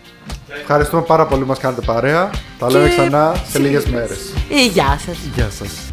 Ευχαριστούμε 0.61 1.03
πάρα 1.03 1.27
πολύ 1.27 1.43
που 1.43 1.49
μας 1.49 1.59
κάνετε 1.59 1.81
παρέα. 1.87 2.31
Τα 2.59 2.71
λέμε 2.71 2.89
Και- 2.89 2.91
ξανά 2.95 3.35
σε 3.51 3.59
λίγες 3.59 3.85
μέρες. 3.87 4.19
Ε, 4.51 4.65
γεια 4.67 5.01
σας. 5.07 5.17
Γεια 5.35 5.51
σας. 5.51 5.88